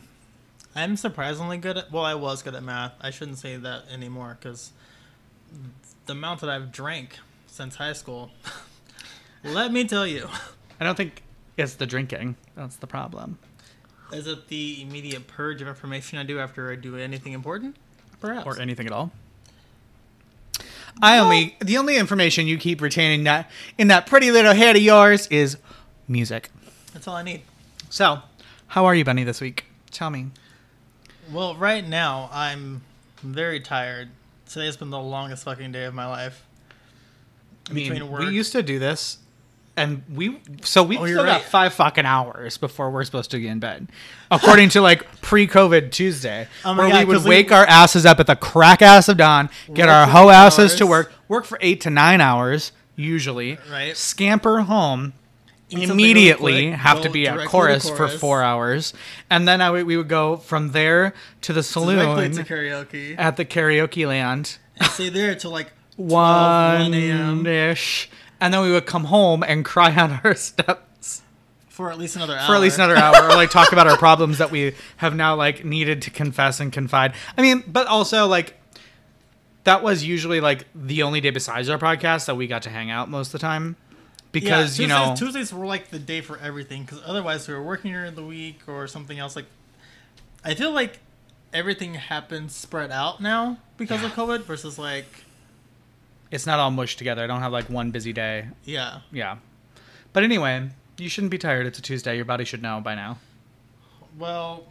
I'm 0.76 0.98
surprisingly 0.98 1.58
good 1.58 1.78
at. 1.78 1.92
Well, 1.92 2.04
I 2.04 2.16
was 2.16 2.44
good 2.44 2.54
at 2.54 2.64
math. 2.64 2.94
I 3.02 3.10
shouldn't 3.10 3.40
say 3.40 3.56
that 3.58 3.84
anymore 3.92 4.38
because 4.40 4.72
the 6.06 6.14
amount 6.14 6.42
that 6.42 6.50
I've 6.50 6.72
drank 6.72 7.18
since 7.48 7.76
high 7.76 7.94
school. 7.94 8.32
let 9.44 9.72
me 9.72 9.86
tell 9.86 10.06
you. 10.06 10.28
I 10.80 10.84
don't 10.84 10.96
think 10.96 11.24
it's 11.58 11.76
the 11.76 11.86
drinking. 11.86 12.36
That's 12.56 12.76
the 12.76 12.88
problem. 12.88 13.40
Is 14.12 14.28
it 14.28 14.48
the 14.48 14.82
immediate 14.82 15.28
purge 15.28 15.62
of 15.62 15.68
information 15.68 16.20
I 16.20 16.24
do 16.24 16.40
after 16.40 16.72
I 16.72 16.76
do 16.76 16.96
anything 16.96 17.34
important? 17.34 17.76
Perhaps. 18.22 18.46
Or 18.46 18.60
anything 18.60 18.86
at 18.86 18.92
all. 18.92 19.12
I 21.02 21.18
only, 21.18 21.58
the 21.60 21.78
only 21.78 21.98
information 21.98 22.48
you 22.48 22.58
keep 22.58 22.82
retaining 22.82 23.26
that 23.26 23.50
in 23.78 23.90
that 23.90 24.08
pretty 24.08 24.32
little 24.32 24.54
head 24.54 24.76
of 24.76 24.82
yours 24.82 25.28
is 25.28 25.58
music. 26.08 26.50
That's 26.94 27.08
all 27.08 27.16
I 27.16 27.24
need. 27.24 27.42
So, 27.90 28.20
how 28.68 28.86
are 28.86 28.96
you, 28.96 29.04
Bunny, 29.04 29.24
this 29.24 29.42
week? 29.42 29.66
Tell 29.92 30.10
me. 30.10 30.28
Well, 31.32 31.56
right 31.56 31.86
now 31.86 32.30
I'm 32.32 32.82
very 33.22 33.60
tired. 33.60 34.10
Today's 34.48 34.78
been 34.78 34.90
the 34.92 35.00
longest 35.00 35.44
fucking 35.44 35.72
day 35.72 35.86
of 35.86 35.94
my 35.94 36.06
life. 36.06 36.46
I 37.70 37.74
mean, 37.74 37.92
Between 37.92 38.10
work. 38.12 38.22
we 38.22 38.30
used 38.30 38.52
to 38.54 38.62
do 38.64 38.80
this, 38.80 39.18
and 39.78 40.04
we 40.14 40.40
so 40.62 40.84
we 40.84 40.98
Oh, 40.98 41.02
still 41.06 41.08
you're 41.18 41.26
got 41.26 41.42
five 41.42 41.74
fucking 41.74 42.06
hours 42.06 42.58
before 42.58 42.90
we're 42.92 43.04
supposed 43.04 43.32
to 43.32 43.40
get 43.40 43.52
in 43.52 43.60
bed, 43.60 43.88
according 44.32 44.70
to 44.70 44.82
like 44.82 45.22
pre-COVID 45.22 45.92
Tuesday, 45.92 46.48
Oh 46.64 46.76
where 46.78 46.90
God, 46.90 47.00
we 47.00 47.06
would 47.06 47.14
'cause 47.18 47.24
we- 47.24 47.30
wake 47.30 47.52
our 47.52 47.66
asses 47.66 48.06
up 48.06 48.20
at 48.20 48.28
the 48.28 48.36
crack 48.36 48.82
ass 48.82 49.10
of 49.10 49.18
dawn, 49.18 49.50
get 49.74 49.90
our 49.90 50.08
hoe 50.08 50.30
asses 50.30 50.76
to 50.76 50.88
work, 50.88 51.12
work 51.28 51.46
for 51.46 51.58
eight 51.62 51.82
to 51.82 51.90
nine 51.90 52.22
hours 52.22 52.72
usually, 52.96 53.58
Right. 53.72 53.96
Scamper 53.98 54.62
home. 54.62 55.14
Eat 55.72 55.90
Immediately 55.90 56.68
quick, 56.70 56.80
have 56.80 57.02
to 57.02 57.10
be 57.10 57.28
at 57.28 57.40
to 57.40 57.46
chorus, 57.48 57.90
for 57.90 58.08
four 58.08 58.44
hours, 58.44 58.94
and 59.32 59.48
then 59.48 59.62
I 59.62 59.72
would, 59.72 59.88
we 59.88 59.98
would 59.98 60.08
go 60.08 60.38
from 60.38 60.74
there 60.74 61.16
to 61.42 61.54
the 61.54 61.64
saloon 61.64 61.98
to 62.34 62.44
karaoke. 62.44 63.16
at 63.18 63.36
the 63.36 63.46
karaoke 63.46 64.08
land 64.08 64.58
and 64.80 64.90
stay 64.92 65.10
there 65.10 65.34
till 65.34 65.50
like 65.50 65.72
12, 65.96 66.08
one 66.08 66.92
1 66.92 66.94
a.m. 66.94 67.46
ish, 67.48 68.10
and 68.46 68.54
then 68.54 68.62
we 68.62 68.72
would 68.72 68.86
come 68.86 69.06
home 69.06 69.42
and 69.42 69.66
cry 69.66 69.92
on 69.96 70.22
our 70.24 70.36
steps. 70.36 71.24
for 71.68 71.92
at 71.92 71.98
least 71.98 72.16
another 72.16 72.38
hour. 72.38 72.46
for 72.46 72.54
at 72.54 72.62
least 72.62 72.78
another 72.78 72.96
hour, 72.96 73.26
or 73.26 73.36
like 73.36 73.50
talk 73.50 73.72
about 73.74 73.88
our 73.88 73.98
problems 73.98 74.38
that 74.38 74.52
we 74.52 74.76
have 74.98 75.16
now 75.16 75.36
like 75.36 75.66
needed 75.66 76.04
to 76.04 76.12
confess 76.12 76.60
and 76.60 76.72
confide. 76.72 77.14
I 77.36 77.42
mean, 77.42 77.64
but 77.66 77.88
also 77.88 78.28
like 78.28 78.56
that 79.64 79.82
was 79.82 80.04
usually 80.04 80.42
like 80.42 80.68
the 80.76 81.02
only 81.02 81.22
day 81.22 81.32
besides 81.32 81.70
our 81.70 81.80
podcast 81.80 82.28
that 82.28 82.36
we 82.36 82.46
got 82.46 82.62
to 82.62 82.70
hang 82.70 82.92
out 82.92 83.10
most 83.10 83.30
of 83.30 83.32
the 83.34 83.40
time 83.40 83.78
because 84.32 84.78
yeah, 84.78 84.84
you 84.84 84.88
know 84.90 85.06
Tuesdays, 85.16 85.20
Tuesdays 85.20 85.54
were 85.54 85.66
like 85.66 85.90
the 85.90 85.98
day 85.98 86.22
for 86.22 86.38
everything 86.38 86.84
because 86.84 87.02
otherwise 87.04 87.48
we 87.48 87.56
were 87.56 87.64
working 87.64 87.94
during 87.94 88.14
the 88.14 88.24
week 88.24 88.60
or 88.68 88.86
something 88.86 89.18
else. 89.18 89.36
Like, 89.36 89.48
I 90.44 90.54
feel 90.54 90.72
like 90.72 91.00
everything 91.52 91.96
happens 91.96 92.54
spread 92.56 92.92
out 92.92 93.22
now 93.22 93.58
because 93.78 94.04
of 94.04 94.12
COVID 94.12 94.42
versus 94.44 94.78
like, 94.78 95.08
it's 96.36 96.46
not 96.46 96.60
all 96.60 96.70
mushed 96.72 96.98
together. 96.98 97.24
I 97.24 97.28
don't 97.28 97.40
have 97.42 97.52
like 97.52 97.70
one 97.70 97.92
busy 97.92 98.14
day. 98.14 98.48
yeah, 98.64 99.00
Yeah, 99.12 99.38
but 100.14 100.24
anyway, 100.24 100.70
you 100.98 101.10
shouldn't 101.10 101.32
be 101.32 101.38
tired. 101.38 101.66
It's 101.66 101.80
a 101.80 101.82
Tuesday. 101.82 102.16
Your 102.16 102.26
body 102.26 102.46
should 102.46 102.62
know 102.62 102.80
by 102.82 102.94
now. 102.96 103.18
well, 104.18 104.66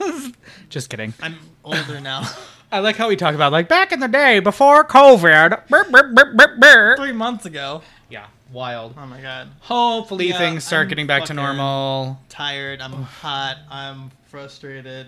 Just 0.68 0.90
kidding. 0.90 1.12
I'm 1.20 1.36
older 1.64 2.00
now. 2.00 2.28
I 2.72 2.80
like 2.80 2.96
how 2.96 3.08
we 3.08 3.16
talk 3.16 3.34
about 3.34 3.50
like 3.52 3.68
back 3.68 3.92
in 3.92 4.00
the 4.00 4.08
day 4.08 4.40
before 4.40 4.84
COVID. 4.84 5.66
Three 6.96 7.12
months 7.12 7.46
ago. 7.46 7.82
Yeah, 8.10 8.26
wild. 8.52 8.94
Oh 8.98 9.06
my 9.06 9.20
god. 9.20 9.48
Hopefully 9.60 10.28
Yeah, 10.28 10.38
things 10.38 10.64
start 10.64 10.82
I'm 10.82 10.88
getting 10.88 11.06
back 11.06 11.24
to 11.26 11.34
normal. 11.34 12.20
Tired. 12.28 12.80
I'm 12.80 12.92
hot. 12.92 13.56
I'm 13.70 14.10
frustrated. 14.26 15.06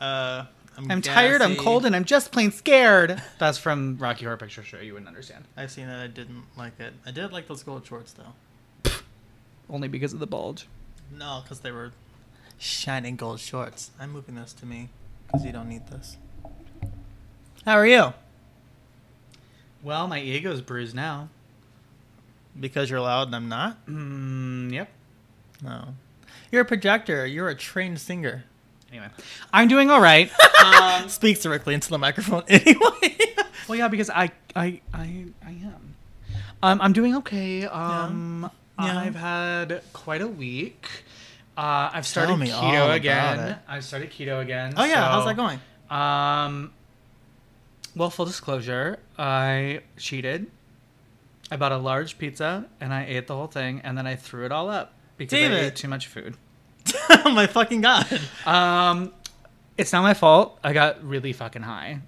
Uh, 0.00 0.44
I'm, 0.80 0.90
I'm 0.90 1.02
tired, 1.02 1.42
I'm 1.42 1.56
cold, 1.56 1.84
and 1.84 1.94
I'm 1.94 2.06
just 2.06 2.32
plain 2.32 2.50
scared. 2.52 3.22
That's 3.38 3.58
from 3.58 3.98
Rocky 3.98 4.24
Horror 4.24 4.38
Picture 4.38 4.62
Show. 4.62 4.78
You 4.78 4.94
wouldn't 4.94 5.08
understand. 5.08 5.44
I've 5.56 5.70
seen 5.70 5.88
it. 5.88 6.02
I 6.02 6.06
didn't 6.06 6.44
like 6.56 6.80
it. 6.80 6.94
I 7.04 7.10
did 7.10 7.32
like 7.32 7.48
those 7.48 7.62
gold 7.62 7.86
shorts 7.86 8.14
though. 8.14 8.92
Only 9.70 9.88
because 9.88 10.14
of 10.14 10.20
the 10.20 10.26
bulge. 10.26 10.66
No, 11.14 11.40
because 11.42 11.60
they 11.60 11.70
were 11.70 11.92
shining 12.58 13.16
gold 13.16 13.40
shorts. 13.40 13.90
I'm 14.00 14.10
moving 14.12 14.36
this 14.36 14.54
to 14.54 14.66
me 14.66 14.88
because 15.26 15.44
you 15.44 15.52
don't 15.52 15.68
need 15.68 15.86
this. 15.88 16.16
How 17.66 17.74
are 17.74 17.86
you? 17.86 18.14
Well, 19.82 20.08
my 20.08 20.20
ego's 20.20 20.62
bruised 20.62 20.94
now. 20.94 21.28
Because 22.58 22.88
you're 22.88 23.00
loud 23.00 23.28
and 23.28 23.36
I'm 23.36 23.48
not? 23.48 23.86
Mm, 23.86 24.72
yep. 24.72 24.88
No. 25.62 25.94
You're 26.50 26.62
a 26.62 26.66
projector. 26.66 27.26
You're 27.26 27.48
a 27.48 27.54
trained 27.54 28.00
singer. 28.00 28.44
Anyway, 28.90 29.08
I'm 29.52 29.68
doing 29.68 29.90
all 29.90 30.00
right. 30.00 30.30
um, 30.64 31.08
Speaks 31.08 31.40
directly 31.40 31.74
into 31.74 31.90
the 31.90 31.98
microphone 31.98 32.42
anyway. 32.48 33.16
well, 33.68 33.78
yeah, 33.78 33.88
because 33.88 34.10
I, 34.10 34.30
I, 34.56 34.80
I, 34.92 35.26
I 35.44 35.50
am. 35.50 35.94
Um, 36.62 36.80
I'm 36.80 36.92
doing 36.92 37.14
okay. 37.16 37.66
Um, 37.66 38.50
Yeah. 38.78 38.98
I've 38.98 39.14
had 39.14 39.82
quite 39.92 40.22
a 40.22 40.28
week. 40.28 40.88
Uh, 41.56 41.90
I've 41.92 42.06
started 42.06 42.36
keto 42.38 42.94
again. 42.94 43.58
I've 43.68 43.84
started 43.84 44.10
keto 44.10 44.40
again. 44.40 44.74
oh 44.76 44.84
yeah, 44.84 45.10
how's 45.10 45.26
that 45.26 45.36
going? 45.36 45.60
Um, 45.90 46.72
well, 47.94 48.08
full 48.10 48.24
disclosure, 48.24 48.98
I 49.18 49.80
cheated. 49.96 50.46
I 51.50 51.56
bought 51.56 51.72
a 51.72 51.76
large 51.76 52.16
pizza 52.18 52.66
and 52.80 52.94
I 52.94 53.04
ate 53.04 53.26
the 53.26 53.34
whole 53.34 53.48
thing, 53.48 53.80
and 53.84 53.98
then 53.98 54.06
I 54.06 54.16
threw 54.16 54.46
it 54.46 54.52
all 54.52 54.70
up 54.70 54.94
because 55.16 55.38
I 55.38 55.54
ate 55.66 55.76
too 55.76 55.88
much 55.88 56.06
food. 56.06 56.36
my 57.24 57.46
fucking 57.46 57.80
god. 57.80 58.06
Um, 58.46 59.12
it's 59.76 59.92
not 59.92 60.02
my 60.02 60.14
fault. 60.14 60.58
I 60.62 60.72
got 60.72 61.02
really 61.02 61.32
fucking 61.32 61.62
high. 61.62 62.00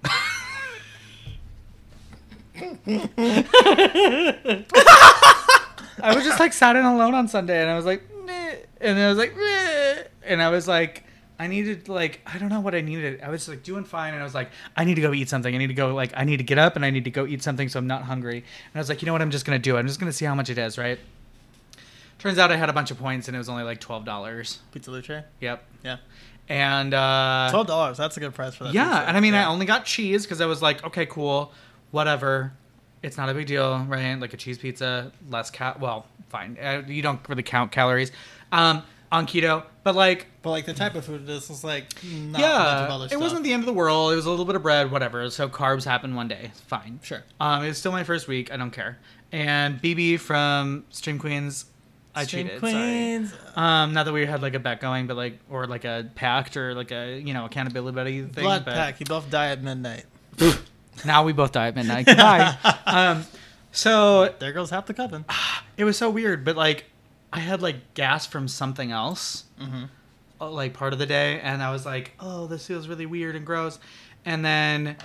I 6.01 6.15
was 6.15 6.23
just 6.23 6.39
like 6.39 6.53
sat 6.53 6.75
in 6.75 6.85
alone 6.85 7.13
on 7.13 7.27
Sunday, 7.27 7.61
and 7.61 7.69
I 7.69 7.75
was 7.75 7.85
like, 7.85 8.03
"Meh," 8.25 8.55
and 8.81 8.97
then 8.97 9.05
I 9.05 9.09
was 9.09 9.17
like, 9.17 9.35
"Meh," 9.35 10.03
and 10.25 10.41
I 10.41 10.49
was 10.49 10.67
like, 10.67 11.03
I 11.39 11.47
needed 11.47 11.89
like 11.89 12.21
I 12.25 12.37
don't 12.37 12.49
know 12.49 12.59
what 12.59 12.75
I 12.75 12.81
needed. 12.81 13.21
I 13.21 13.29
was 13.29 13.49
like 13.49 13.63
doing 13.63 13.83
fine, 13.83 14.13
and 14.13 14.21
I 14.21 14.23
was 14.23 14.35
like, 14.35 14.49
I 14.77 14.85
need 14.85 14.95
to 14.95 15.01
go 15.01 15.13
eat 15.13 15.29
something. 15.29 15.53
I 15.53 15.57
need 15.57 15.67
to 15.67 15.73
go 15.73 15.93
like 15.93 16.13
I 16.15 16.23
need 16.23 16.37
to 16.37 16.43
get 16.43 16.57
up, 16.57 16.75
and 16.75 16.85
I 16.85 16.89
need 16.89 17.05
to 17.05 17.11
go 17.11 17.25
eat 17.25 17.41
something, 17.43 17.69
so 17.69 17.79
I'm 17.79 17.87
not 17.87 18.03
hungry. 18.03 18.37
And 18.37 18.75
I 18.75 18.79
was 18.79 18.89
like, 18.89 19.01
you 19.01 19.05
know 19.07 19.13
what? 19.13 19.21
I'm 19.21 19.31
just 19.31 19.45
gonna 19.45 19.59
do 19.59 19.75
it. 19.75 19.79
I'm 19.79 19.87
just 19.87 19.99
gonna 19.99 20.13
see 20.13 20.25
how 20.25 20.35
much 20.35 20.49
it 20.49 20.57
is, 20.57 20.77
right? 20.77 20.99
Turns 22.23 22.39
out 22.39 22.53
I 22.53 22.55
had 22.55 22.69
a 22.69 22.73
bunch 22.73 22.89
of 22.89 22.97
points, 22.97 23.27
and 23.27 23.35
it 23.35 23.37
was 23.37 23.49
only 23.49 23.63
like 23.63 23.81
twelve 23.81 24.05
dollars. 24.05 24.59
Pizza 24.71 24.89
Luce? 24.91 25.09
Yep. 25.41 25.63
Yeah. 25.83 25.97
And 26.47 26.93
uh, 26.93 27.49
Twelve 27.51 27.67
dollars. 27.67 27.97
That's 27.97 28.15
a 28.15 28.21
good 28.21 28.33
price 28.33 28.55
for 28.55 28.63
that. 28.63 28.73
yeah, 28.73 28.85
pizza. 28.85 29.07
and 29.09 29.17
I 29.17 29.19
mean, 29.19 29.33
I 29.33 29.43
only 29.43 29.65
got 29.65 29.83
cheese 29.83 30.23
because 30.23 30.39
I 30.39 30.45
was 30.45 30.61
like, 30.61 30.85
okay, 30.85 31.05
cool, 31.05 31.51
whatever. 31.91 32.53
It's 33.01 33.17
not 33.17 33.27
a 33.27 33.33
big 33.33 33.47
deal, 33.47 33.77
right? 33.89 34.15
Like 34.15 34.33
a 34.33 34.37
cheese 34.37 34.57
pizza, 34.57 35.11
less 35.29 35.49
cal. 35.49 35.75
Well, 35.77 36.05
fine. 36.29 36.57
Uh, 36.61 36.83
you 36.87 37.01
don't 37.01 37.19
really 37.27 37.43
count 37.43 37.73
calories 37.73 38.13
um, 38.53 38.83
on 39.11 39.27
keto, 39.27 39.63
but 39.83 39.93
like, 39.93 40.27
But 40.43 40.51
like 40.51 40.65
the 40.65 40.73
type 40.73 40.95
of 40.95 41.03
food 41.03 41.27
this 41.27 41.49
is 41.49 41.61
like 41.61 41.87
not 42.05 42.31
much 42.31 42.35
of 42.35 42.39
yeah, 42.39 43.03
it 43.03 43.09
stuff. 43.09 43.21
wasn't 43.21 43.43
the 43.43 43.51
end 43.51 43.63
of 43.63 43.65
the 43.67 43.73
world. 43.73 44.13
It 44.13 44.15
was 44.15 44.25
a 44.25 44.29
little 44.29 44.45
bit 44.45 44.55
of 44.55 44.63
bread, 44.63 44.91
whatever. 44.91 45.29
So 45.29 45.49
carbs 45.49 45.83
happen 45.83 46.15
one 46.15 46.29
day. 46.29 46.51
Fine. 46.67 47.01
Sure. 47.03 47.21
Um, 47.41 47.65
it's 47.65 47.79
still 47.79 47.91
my 47.91 48.05
first 48.05 48.29
week. 48.29 48.49
I 48.49 48.55
don't 48.55 48.71
care. 48.71 48.97
And 49.33 49.81
BB 49.81 50.21
from 50.21 50.85
Stream 50.91 51.19
Queens, 51.19 51.65
I 52.15 52.25
Stream 52.25 52.45
cheated. 52.47 52.59
Sorry. 52.61 52.73
Queens. 52.73 53.33
Um, 53.55 53.93
not 53.93 54.03
that 54.05 54.13
we 54.13 54.25
had 54.25 54.41
like 54.41 54.53
a 54.53 54.59
bet 54.59 54.79
going, 54.79 55.07
but 55.07 55.17
like 55.17 55.39
or 55.49 55.65
like 55.67 55.83
a 55.85 56.07
pact 56.15 56.55
or 56.57 56.75
like 56.75 56.91
a 56.91 57.19
you 57.19 57.33
know 57.33 57.45
accountability 57.45 58.21
thing. 58.23 58.43
Blood 58.43 58.65
but 58.65 58.73
pack. 58.75 58.99
You 58.99 59.05
both 59.05 59.29
die 59.29 59.47
at 59.47 59.63
midnight. 59.63 60.05
now 61.05 61.23
we 61.23 61.33
both 61.33 61.51
die 61.51 61.67
at 61.67 61.75
midnight. 61.75 62.05
Goodbye. 62.05 62.55
um, 62.85 63.25
so 63.71 64.33
There 64.39 64.51
goes 64.53 64.69
half 64.69 64.85
the 64.85 64.93
coven. 64.93 65.25
it 65.77 65.83
was 65.85 65.97
so 65.97 66.09
weird, 66.09 66.45
but 66.45 66.55
like 66.55 66.85
I 67.31 67.39
had 67.39 67.61
like 67.61 67.93
gas 67.95 68.25
from 68.27 68.47
something 68.47 68.91
else, 68.91 69.45
Mm-hmm. 69.59 69.85
uh, 70.39 70.49
like 70.51 70.73
part 70.73 70.93
of 70.93 70.99
the 70.99 71.05
day, 71.07 71.39
and 71.39 71.63
I 71.63 71.71
was 71.71 71.83
like, 71.85 72.11
oh, 72.19 72.45
this 72.47 72.67
feels 72.67 72.87
really 72.87 73.05
weird 73.07 73.35
and 73.35 73.43
gross, 73.45 73.79
and 74.25 74.45
then 74.45 74.97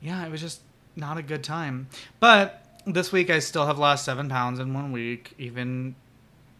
yeah, 0.00 0.24
it 0.24 0.30
was 0.30 0.40
just 0.40 0.60
not 0.96 1.18
a 1.18 1.22
good 1.22 1.44
time. 1.44 1.88
But 2.20 2.64
this 2.86 3.12
week 3.12 3.28
I 3.28 3.38
still 3.40 3.66
have 3.66 3.78
lost 3.78 4.04
seven 4.06 4.28
pounds 4.30 4.58
in 4.60 4.72
one 4.72 4.92
week, 4.92 5.34
even 5.38 5.94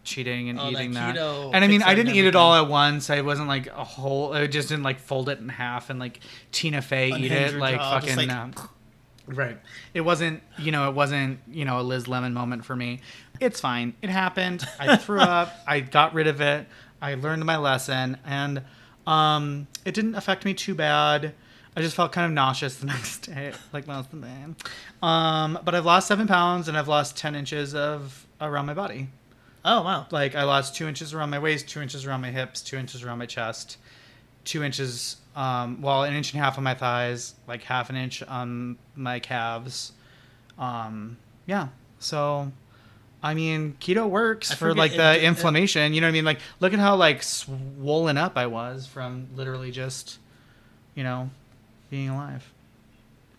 cheating 0.04 0.48
and 0.50 0.60
Oh, 0.60 0.70
eating 0.70 0.92
that. 0.92 1.16
keto 1.16 1.50
And 1.52 1.64
I 1.64 1.68
mean, 1.68 1.82
I 1.82 1.94
didn't 1.94 2.14
eat 2.14 2.24
it 2.24 2.36
all 2.36 2.54
at 2.54 2.68
once. 2.68 3.10
I 3.10 3.20
wasn't 3.22 3.48
like 3.48 3.66
a 3.68 3.82
whole. 3.84 4.32
I 4.32 4.46
just 4.46 4.68
didn't 4.68 4.84
like 4.84 5.00
fold 5.00 5.28
it 5.28 5.38
in 5.40 5.48
half 5.48 5.90
and 5.90 5.98
like 5.98 6.20
Tina 6.52 6.82
Fey 6.82 7.10
eat 7.12 7.32
it 7.32 7.54
like 7.56 7.78
fucking. 7.78 8.16
like- 8.16 8.30
um, 8.30 8.52
Right. 9.26 9.58
It 9.94 10.02
wasn't, 10.02 10.42
you 10.58 10.70
know, 10.70 10.86
it 10.90 10.94
wasn't, 10.94 11.40
you 11.50 11.64
know, 11.64 11.80
a 11.80 11.82
Liz 11.82 12.06
Lemon 12.06 12.34
moment 12.34 12.66
for 12.66 12.76
me. 12.76 13.00
It's 13.40 13.58
fine. 13.58 13.94
It 14.02 14.10
happened. 14.10 14.68
I 14.78 14.96
threw 14.96 15.18
up. 15.38 15.50
I 15.66 15.80
got 15.80 16.12
rid 16.12 16.26
of 16.26 16.42
it. 16.42 16.66
I 17.00 17.14
learned 17.14 17.42
my 17.46 17.56
lesson 17.56 18.18
and 18.26 18.62
um 19.06 19.66
it 19.84 19.94
didn't 19.94 20.14
affect 20.14 20.44
me 20.44 20.52
too 20.54 20.74
bad. 20.74 21.34
I 21.76 21.80
just 21.80 21.96
felt 21.96 22.12
kind 22.12 22.26
of 22.26 22.32
nauseous 22.32 22.76
the 22.76 22.86
next 22.94 23.18
day, 23.20 23.52
like 23.72 23.86
most 23.86 24.12
of 24.12 24.20
the 24.20 24.26
day. 24.26 24.44
Um, 25.02 25.58
but 25.64 25.74
I've 25.74 25.84
lost 25.86 26.06
seven 26.06 26.26
pounds 26.28 26.68
and 26.68 26.76
I've 26.76 26.86
lost 26.88 27.16
ten 27.16 27.34
inches 27.34 27.74
of 27.74 28.26
around 28.40 28.66
my 28.66 28.74
body. 28.74 29.08
Oh 29.64 29.82
wow. 29.82 30.06
Like 30.10 30.34
I 30.34 30.44
lost 30.44 30.74
two 30.76 30.86
inches 30.88 31.14
around 31.14 31.30
my 31.30 31.38
waist, 31.38 31.68
two 31.68 31.80
inches 31.80 32.06
around 32.06 32.20
my 32.20 32.30
hips, 32.30 32.60
two 32.60 32.76
inches 32.76 33.02
around 33.02 33.18
my 33.18 33.26
chest, 33.26 33.78
two 34.44 34.62
inches, 34.62 35.16
um, 35.34 35.80
well, 35.80 36.04
an 36.04 36.14
inch 36.14 36.32
and 36.32 36.40
a 36.40 36.44
half 36.44 36.58
on 36.58 36.64
my 36.64 36.74
thighs, 36.74 37.34
like 37.48 37.62
half 37.62 37.88
an 37.90 37.96
inch 37.96 38.22
on 38.22 38.76
my 38.94 39.18
calves. 39.20 39.92
Um, 40.58 41.16
yeah. 41.46 41.68
So, 41.98 42.52
I 43.22 43.32
mean, 43.32 43.76
keto 43.80 44.08
works 44.08 44.52
I 44.52 44.54
for 44.56 44.74
like 44.74 44.92
it- 44.92 44.96
the 44.98 45.16
it- 45.16 45.24
inflammation. 45.24 45.94
You 45.94 46.02
know 46.02 46.06
what 46.08 46.10
I 46.10 46.12
mean? 46.12 46.24
Like, 46.26 46.40
look 46.60 46.72
at 46.74 46.78
how 46.78 46.96
like 46.96 47.22
swollen 47.22 48.18
up 48.18 48.36
I 48.36 48.46
was 48.46 48.86
from 48.86 49.28
literally 49.34 49.70
just, 49.70 50.18
you 50.94 51.02
know, 51.04 51.30
being 51.90 52.10
alive, 52.10 52.52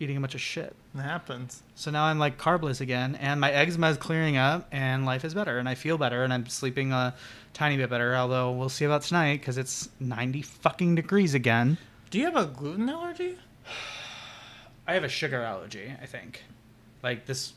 eating 0.00 0.16
a 0.16 0.20
bunch 0.20 0.34
of 0.34 0.40
shit. 0.40 0.74
It 0.94 1.00
happens. 1.00 1.62
So 1.74 1.90
now 1.90 2.04
I'm 2.04 2.18
like 2.18 2.38
carbless 2.38 2.80
again, 2.80 3.14
and 3.16 3.40
my 3.40 3.50
eczema 3.50 3.90
is 3.90 3.96
clearing 3.96 4.36
up, 4.36 4.68
and 4.72 5.06
life 5.06 5.24
is 5.24 5.34
better, 5.34 5.58
and 5.58 5.68
I 5.68 5.74
feel 5.74 5.98
better, 5.98 6.24
and 6.24 6.32
I'm 6.32 6.46
sleeping 6.46 6.92
a 6.92 7.14
tiny 7.52 7.76
bit 7.76 7.90
better. 7.90 8.14
Although 8.14 8.52
we'll 8.52 8.68
see 8.68 8.84
about 8.84 9.02
tonight 9.02 9.40
because 9.40 9.58
it's 9.58 9.88
90 10.00 10.42
fucking 10.42 10.94
degrees 10.94 11.34
again. 11.34 11.78
Do 12.10 12.18
you 12.18 12.24
have 12.24 12.36
a 12.36 12.46
gluten 12.46 12.88
allergy? 12.88 13.36
I 14.86 14.94
have 14.94 15.04
a 15.04 15.08
sugar 15.08 15.42
allergy. 15.42 15.92
I 16.00 16.06
think, 16.06 16.44
like 17.02 17.26
this 17.26 17.54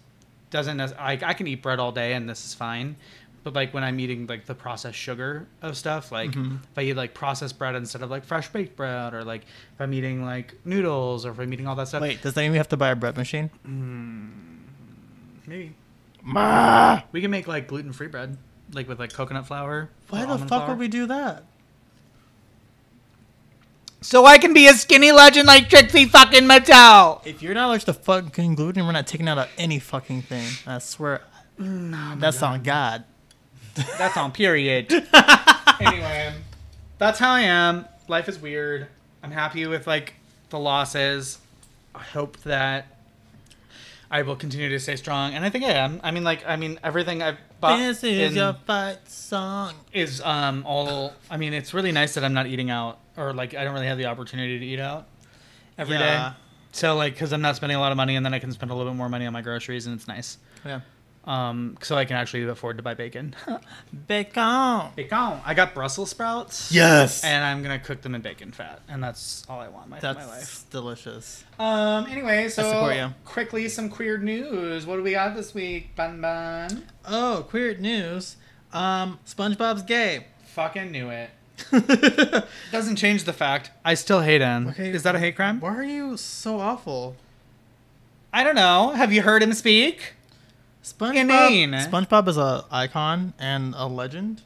doesn't. 0.50 0.80
I 0.80 1.20
I 1.22 1.34
can 1.34 1.48
eat 1.48 1.62
bread 1.62 1.80
all 1.80 1.92
day, 1.92 2.14
and 2.14 2.28
this 2.30 2.46
is 2.46 2.54
fine. 2.54 2.96
But 3.44 3.54
like 3.54 3.74
when 3.74 3.84
I'm 3.84 4.00
eating 4.00 4.28
like 4.28 4.46
the 4.46 4.54
processed 4.56 4.98
sugar 4.98 5.48
of 5.62 5.78
stuff, 5.78 6.12
like 6.12 6.32
Mm-hmm. 6.32 6.56
if 6.72 6.78
I 6.78 6.82
eat 6.82 6.96
like 6.96 7.14
processed 7.14 7.58
bread 7.58 7.76
instead 7.76 8.02
of 8.02 8.10
like 8.10 8.26
fresh 8.26 8.50
baked 8.50 8.76
bread, 8.76 9.14
or 9.14 9.24
like 9.24 9.44
if 9.44 9.80
I'm 9.82 9.94
eating 9.94 10.24
like 10.26 10.54
noodles, 10.66 11.26
or 11.26 11.32
if 11.32 11.40
I'm 11.40 11.52
eating 11.54 11.66
all 11.68 11.76
that 11.76 11.88
stuff, 11.88 12.02
Wait, 12.02 12.22
does 12.22 12.34
that 12.34 12.42
mean 12.42 12.52
we 12.52 12.58
have 12.58 12.68
to 12.70 12.78
buy 12.78 12.90
a 12.90 12.96
bread 12.96 13.16
machine? 13.18 13.50
maybe 15.48 15.74
Ma! 16.22 17.02
we 17.12 17.22
can 17.22 17.32
make 17.32 17.48
like 17.48 17.68
gluten 17.68 17.94
free 17.94 18.08
bread, 18.08 18.38
like 18.74 18.88
with 18.90 19.00
like 19.00 19.14
coconut 19.14 19.48
flour. 19.48 19.90
Why 20.10 20.26
the 20.26 20.38
fuck 20.38 20.48
flour. 20.48 20.68
would 20.70 20.78
we 20.80 20.88
do 20.90 21.06
that? 21.08 21.44
So 24.02 24.26
I 24.26 24.38
can 24.38 24.54
be 24.54 24.68
a 24.68 24.74
skinny 24.74 25.12
legend 25.12 25.48
like 25.48 25.70
Trixie 25.70 26.06
fucking 26.06 26.44
Mattel. 26.44 27.26
If 27.26 27.42
you're 27.42 27.54
not 27.54 27.68
allergic 27.68 27.86
to 27.88 27.94
fucking 27.94 28.56
gluten, 28.56 28.86
we're 28.86 28.94
not 28.94 29.08
taking 29.08 29.28
out 29.28 29.38
of 29.38 29.50
any 29.58 29.80
fucking 29.80 30.22
thing. 30.24 30.48
I 30.66 30.80
swear. 30.80 31.22
that's 31.58 32.42
on 32.42 32.64
God. 32.64 33.04
That's 33.98 34.18
on 34.18 34.32
period. 34.32 34.92
anyway, 35.80 36.34
that's 36.98 37.20
how 37.20 37.32
I 37.32 37.42
am. 37.42 37.86
Life 38.08 38.28
is 38.30 38.40
weird. 38.40 38.88
I'm 39.24 39.32
happy 39.32 39.66
with 39.68 39.88
like 39.88 40.14
the 40.50 40.60
losses. 40.60 41.38
I 41.94 42.00
hope 42.04 42.38
that 42.44 42.88
I 44.12 44.22
will 44.24 44.36
continue 44.36 44.70
to 44.70 44.80
stay 44.80 44.96
strong, 44.96 45.34
and 45.34 45.46
I 45.46 45.50
think 45.50 45.66
I 45.66 45.72
am. 45.72 46.00
I 46.04 46.12
mean, 46.12 46.24
like, 46.24 46.44
I 46.48 46.56
mean, 46.56 46.80
everything 46.84 47.22
I've 47.22 47.38
bought 47.60 47.78
This 47.78 48.04
is 48.04 48.32
in- 48.32 48.38
your 48.38 48.54
fight 48.66 48.98
song. 49.08 49.74
is 49.94 50.22
um 50.22 50.64
all. 50.66 51.14
I 51.30 51.38
mean, 51.38 51.54
it's 51.54 51.74
really 51.74 51.92
nice 51.92 52.14
that 52.16 52.24
I'm 52.24 52.34
not 52.34 52.48
eating 52.48 52.70
out, 52.72 52.98
or 53.18 53.34
like 53.34 53.54
I 53.54 53.64
don't 53.64 53.74
really 53.74 53.88
have 53.88 53.98
the 53.98 54.06
opportunity 54.08 54.58
to 54.60 54.66
eat 54.66 54.80
out 54.80 55.06
every 55.78 55.98
day. 55.98 56.06
Yeah. 56.06 56.34
So 56.72 56.96
like, 56.96 57.14
because 57.14 57.34
I'm 57.34 57.42
not 57.42 57.56
spending 57.56 57.76
a 57.78 57.80
lot 57.80 57.92
of 57.92 57.98
money, 57.98 58.16
and 58.16 58.26
then 58.26 58.34
I 58.34 58.40
can 58.40 58.52
spend 58.52 58.72
a 58.72 58.76
little 58.76 58.92
bit 58.92 58.98
more 58.98 59.10
money 59.10 59.26
on 59.26 59.34
my 59.34 59.42
groceries, 59.42 59.86
and 59.86 59.96
it's 59.96 60.08
nice. 60.08 60.38
Yeah. 60.66 60.82
Um, 61.26 61.78
so 61.82 61.96
I 61.96 62.06
can 62.06 62.16
actually 62.16 62.44
afford 62.48 62.78
to 62.78 62.84
buy 62.84 62.94
bacon. 62.96 63.36
Bacon. 64.08 64.88
bacon. 64.96 65.42
I 65.46 65.54
got 65.54 65.74
Brussels 65.76 66.10
sprouts. 66.10 66.72
Yes. 66.72 67.24
And 67.24 67.44
I'm 67.44 67.62
gonna 67.62 67.78
cook 67.78 68.02
them 68.02 68.16
in 68.16 68.22
bacon 68.22 68.52
fat, 68.52 68.82
and 68.88 69.04
that's 69.04 69.46
all 69.50 69.60
I 69.60 69.68
want 69.68 69.90
my, 69.90 70.00
That's 70.00 70.18
my 70.18 70.26
life. 70.26 70.66
delicious. 70.72 71.44
Um. 71.60 72.08
Anyway, 72.10 72.48
so 72.50 72.64
support 72.64 72.96
you. 72.96 73.14
quickly 73.26 73.68
some 73.70 73.90
queer 73.90 74.18
news. 74.18 74.86
What 74.86 74.96
do 74.96 75.04
we 75.04 75.12
got 75.12 75.36
this 75.36 75.54
week, 75.54 75.96
Bun 75.96 76.22
Bun? 76.22 76.84
Oh, 77.06 77.46
queer 77.50 77.76
news. 77.78 78.38
Um, 78.74 79.20
SpongeBob's 79.28 79.84
gay. 79.84 80.26
Fucking 80.46 80.90
knew 80.92 81.10
it. 81.10 81.30
Doesn't 82.72 82.96
change 82.96 83.26
the 83.26 83.34
fact 83.34 83.72
I 83.84 83.94
still 83.96 84.22
hate 84.22 84.42
him. 84.42 84.70
Okay. 84.70 84.90
Is 84.92 85.04
that 85.04 85.16
a 85.16 85.20
hate 85.20 85.36
crime? 85.36 85.60
Why 85.60 85.76
are 85.76 85.84
you 85.84 86.16
so 86.18 86.60
awful? 86.60 87.18
I 88.32 88.44
don't 88.44 88.56
know. 88.56 88.92
Have 88.96 89.12
you 89.12 89.22
heard 89.24 89.44
him 89.44 89.54
speak? 89.54 90.14
SpongeBob. 90.84 91.16
Inane. 91.50 91.72
SpongeBob 91.74 92.28
is 92.28 92.38
a 92.38 92.66
icon 92.72 93.34
and 93.40 93.74
a 93.78 93.86
legend. 93.88 94.42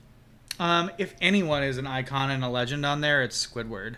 Um. 0.59 0.91
If 0.97 1.15
anyone 1.21 1.63
is 1.63 1.77
an 1.77 1.87
icon 1.87 2.29
and 2.31 2.43
a 2.43 2.49
legend 2.49 2.85
on 2.85 3.01
there, 3.01 3.21
it's 3.23 3.45
Squidward. 3.45 3.95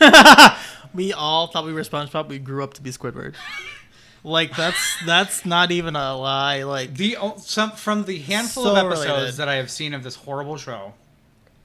We 0.92 1.12
all 1.12 1.46
thought 1.46 1.64
we 1.66 1.72
were 1.72 1.82
SpongeBob. 1.82 2.26
We 2.28 2.40
grew 2.40 2.64
up 2.64 2.74
to 2.74 2.82
be 2.82 2.90
Squidward. 2.90 3.34
like 4.24 4.56
that's 4.56 4.96
that's 5.06 5.46
not 5.46 5.70
even 5.70 5.94
a 5.94 6.16
lie. 6.16 6.64
Like 6.64 6.94
The 6.96 7.16
some 7.36 7.70
from 7.72 8.04
the 8.06 8.18
handful 8.18 8.64
So 8.64 8.72
of 8.72 8.76
episodes 8.78 9.08
related. 9.08 9.34
that 9.36 9.48
I 9.48 9.54
have 9.56 9.70
seen 9.70 9.94
of 9.94 10.02
this 10.02 10.16
horrible 10.16 10.56
show. 10.56 10.94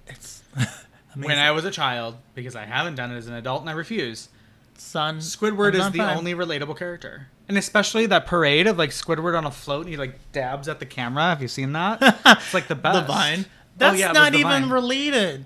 it's 0.05 0.43
When 1.15 1.39
I 1.39 1.51
was 1.51 1.65
a 1.65 1.71
child, 1.71 2.17
because 2.35 2.55
I 2.55 2.65
haven't 2.65 2.95
done 2.95 3.09
it 3.11 3.15
as 3.17 3.25
an 3.27 3.33
adult 3.33 3.61
and 3.61 3.69
I 3.69 3.73
refuse. 3.73 4.29
son 4.77 5.17
Squidward 5.19 5.73
is 5.73 5.89
the 5.91 5.97
fine. 5.99 6.17
only 6.17 6.35
relatable 6.35 6.77
character. 6.77 7.27
And 7.47 7.57
especially 7.57 8.05
that 8.07 8.25
parade 8.25 8.65
of 8.67 8.77
like 8.77 8.89
Squidward 8.89 9.37
on 9.37 9.45
a 9.45 9.51
float 9.51 9.81
and 9.81 9.89
he 9.89 9.97
like 9.97 10.31
dabs 10.31 10.67
at 10.67 10.79
the 10.79 10.85
camera. 10.85 11.23
Have 11.23 11.41
you 11.41 11.47
seen 11.47 11.73
that? 11.73 11.99
it's 12.25 12.53
like 12.53 12.67
the 12.67 12.75
best. 12.75 12.95
the 12.95 13.01
best. 13.01 13.07
vine. 13.07 13.45
Oh, 13.47 13.49
That's 13.77 13.99
yeah, 13.99 14.11
not 14.13 14.33
even 14.33 14.63
Vine. 14.63 14.69
related. 14.69 15.45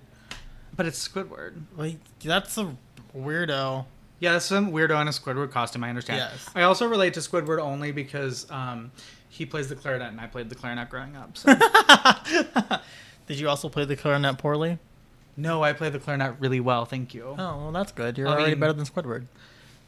But 0.76 0.86
it's 0.86 1.06
Squidward. 1.06 1.56
Like 1.76 1.98
that's 2.24 2.58
a 2.58 2.76
weirdo. 3.18 3.86
Yeah, 4.20 4.34
that's 4.34 4.46
some 4.46 4.72
weirdo 4.72 5.02
in 5.02 5.08
a 5.08 5.12
Squidward 5.12 5.52
costume. 5.52 5.84
I 5.84 5.90
understand. 5.90 6.20
Yes. 6.20 6.50
I 6.56 6.62
also 6.64 6.88
relate 6.88 7.14
to 7.16 7.20
Squidward 7.22 7.60
only 7.60 7.92
because 7.92 8.50
um, 8.52 8.92
he 9.30 9.46
plays 9.46 9.68
the 9.68 9.76
clarinet 9.76 10.10
and 10.10 10.22
I 10.22 10.28
played 10.28 10.50
the 10.50 10.56
clarinet 10.56 10.90
growing 10.90 11.16
up. 11.16 11.38
So. 11.38 11.54
Did 13.28 13.40
you 13.40 13.50
also 13.50 13.70
play 13.70 13.86
the 13.86 13.96
clarinet 13.96 14.38
poorly? 14.38 14.78
no, 15.38 15.64
I 15.64 15.72
play 15.72 15.90
the 15.90 16.00
clarinet 16.00 16.36
really 16.40 16.60
well. 16.60 16.84
Thank 16.84 17.14
you. 17.14 17.24
Oh, 17.24 17.36
well, 17.58 17.72
that's 17.72 17.94
good. 17.94 18.18
You're 18.18 18.28
I 18.28 18.32
already 18.32 18.52
mean- 18.52 18.60
better 18.60 18.74
than 18.74 18.86
Squidward. 18.86 19.26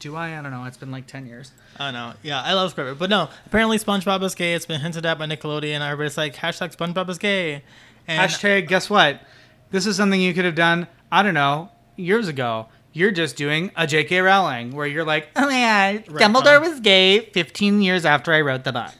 Do 0.01 0.15
I? 0.15 0.37
I 0.37 0.41
don't 0.41 0.51
know. 0.51 0.65
It's 0.65 0.77
been 0.77 0.89
like 0.91 1.05
ten 1.07 1.25
years. 1.27 1.51
I 1.79 1.91
know. 1.91 2.13
Yeah, 2.23 2.41
I 2.41 2.53
love 2.53 2.75
Squidward. 2.75 2.97
But 2.97 3.09
no, 3.11 3.29
apparently 3.45 3.77
SpongeBob 3.77 4.23
is 4.23 4.33
gay. 4.35 4.53
It's 4.55 4.65
been 4.65 4.81
hinted 4.81 5.05
at 5.05 5.17
by 5.19 5.27
Nickelodeon. 5.27 5.79
Everybody's 5.79 6.17
like, 6.17 6.35
hashtag 6.35 6.75
SpongeBob 6.75 7.07
is 7.09 7.17
gay. 7.19 7.63
And 8.07 8.19
Hashtag, 8.29 8.67
guess 8.67 8.89
what? 8.89 9.21
This 9.69 9.85
is 9.85 9.95
something 9.95 10.19
you 10.19 10.33
could 10.33 10.43
have 10.45 10.55
done, 10.55 10.87
I 11.11 11.21
don't 11.21 11.35
know, 11.35 11.69
years 11.95 12.27
ago. 12.27 12.65
You're 12.93 13.11
just 13.11 13.35
doing 13.37 13.71
a 13.77 13.85
J.K. 13.87 14.19
Rowling, 14.21 14.71
where 14.75 14.85
you're 14.87 15.05
like, 15.05 15.29
oh 15.35 15.47
yeah, 15.49 15.97
Dumbledore 15.99 16.59
was 16.59 16.79
gay 16.81 17.19
15 17.19 17.81
years 17.81 18.03
after 18.03 18.33
I 18.33 18.41
wrote 18.41 18.63
the 18.65 18.73
book. 18.73 18.91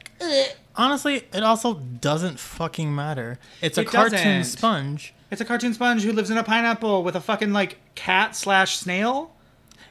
honestly, 0.76 1.16
it 1.34 1.42
also 1.42 1.74
doesn't 1.74 2.38
fucking 2.38 2.94
matter. 2.94 3.38
It's 3.60 3.76
a 3.76 3.82
It 3.82 3.88
cartoon 3.88 4.38
doesn't. 4.38 4.44
sponge. 4.44 5.14
It's 5.30 5.40
a 5.40 5.44
cartoon 5.44 5.74
sponge 5.74 6.04
who 6.04 6.12
lives 6.12 6.30
in 6.30 6.38
a 6.38 6.44
pineapple 6.44 7.02
with 7.02 7.16
a 7.16 7.20
fucking, 7.20 7.52
like, 7.52 7.76
cat 7.96 8.34
slash 8.36 8.76
snail. 8.76 9.32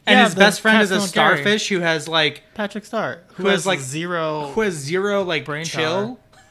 And 0.08 0.18
Yeah, 0.18 0.26
his 0.26 0.36
best 0.36 0.62
friend 0.62 0.82
is 0.82 0.90
a 0.92 1.00
snail, 1.02 1.12
Gary. 1.30 1.38
starfish 1.42 1.70
who 1.70 1.80
has, 1.80 2.08
like, 2.08 2.42
Patrick 2.56 2.86
Star, 2.86 3.20
who, 3.36 3.44
Who 3.44 3.50
has 3.50 3.60
has, 3.60 3.66
like, 3.68 3.80
like 3.80 3.86
zero. 3.86 4.48
who 4.54 4.62
has 4.62 4.74
zero, 4.74 5.24
like, 5.24 5.46
Brain 5.46 5.66
chill. 5.66 6.18
power. 6.34 6.42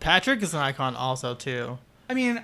Patrick 0.00 0.42
is 0.42 0.54
an 0.54 0.60
icon 0.60 0.94
also 0.96 1.34
too. 1.34 1.78
I 2.08 2.14
mean, 2.14 2.42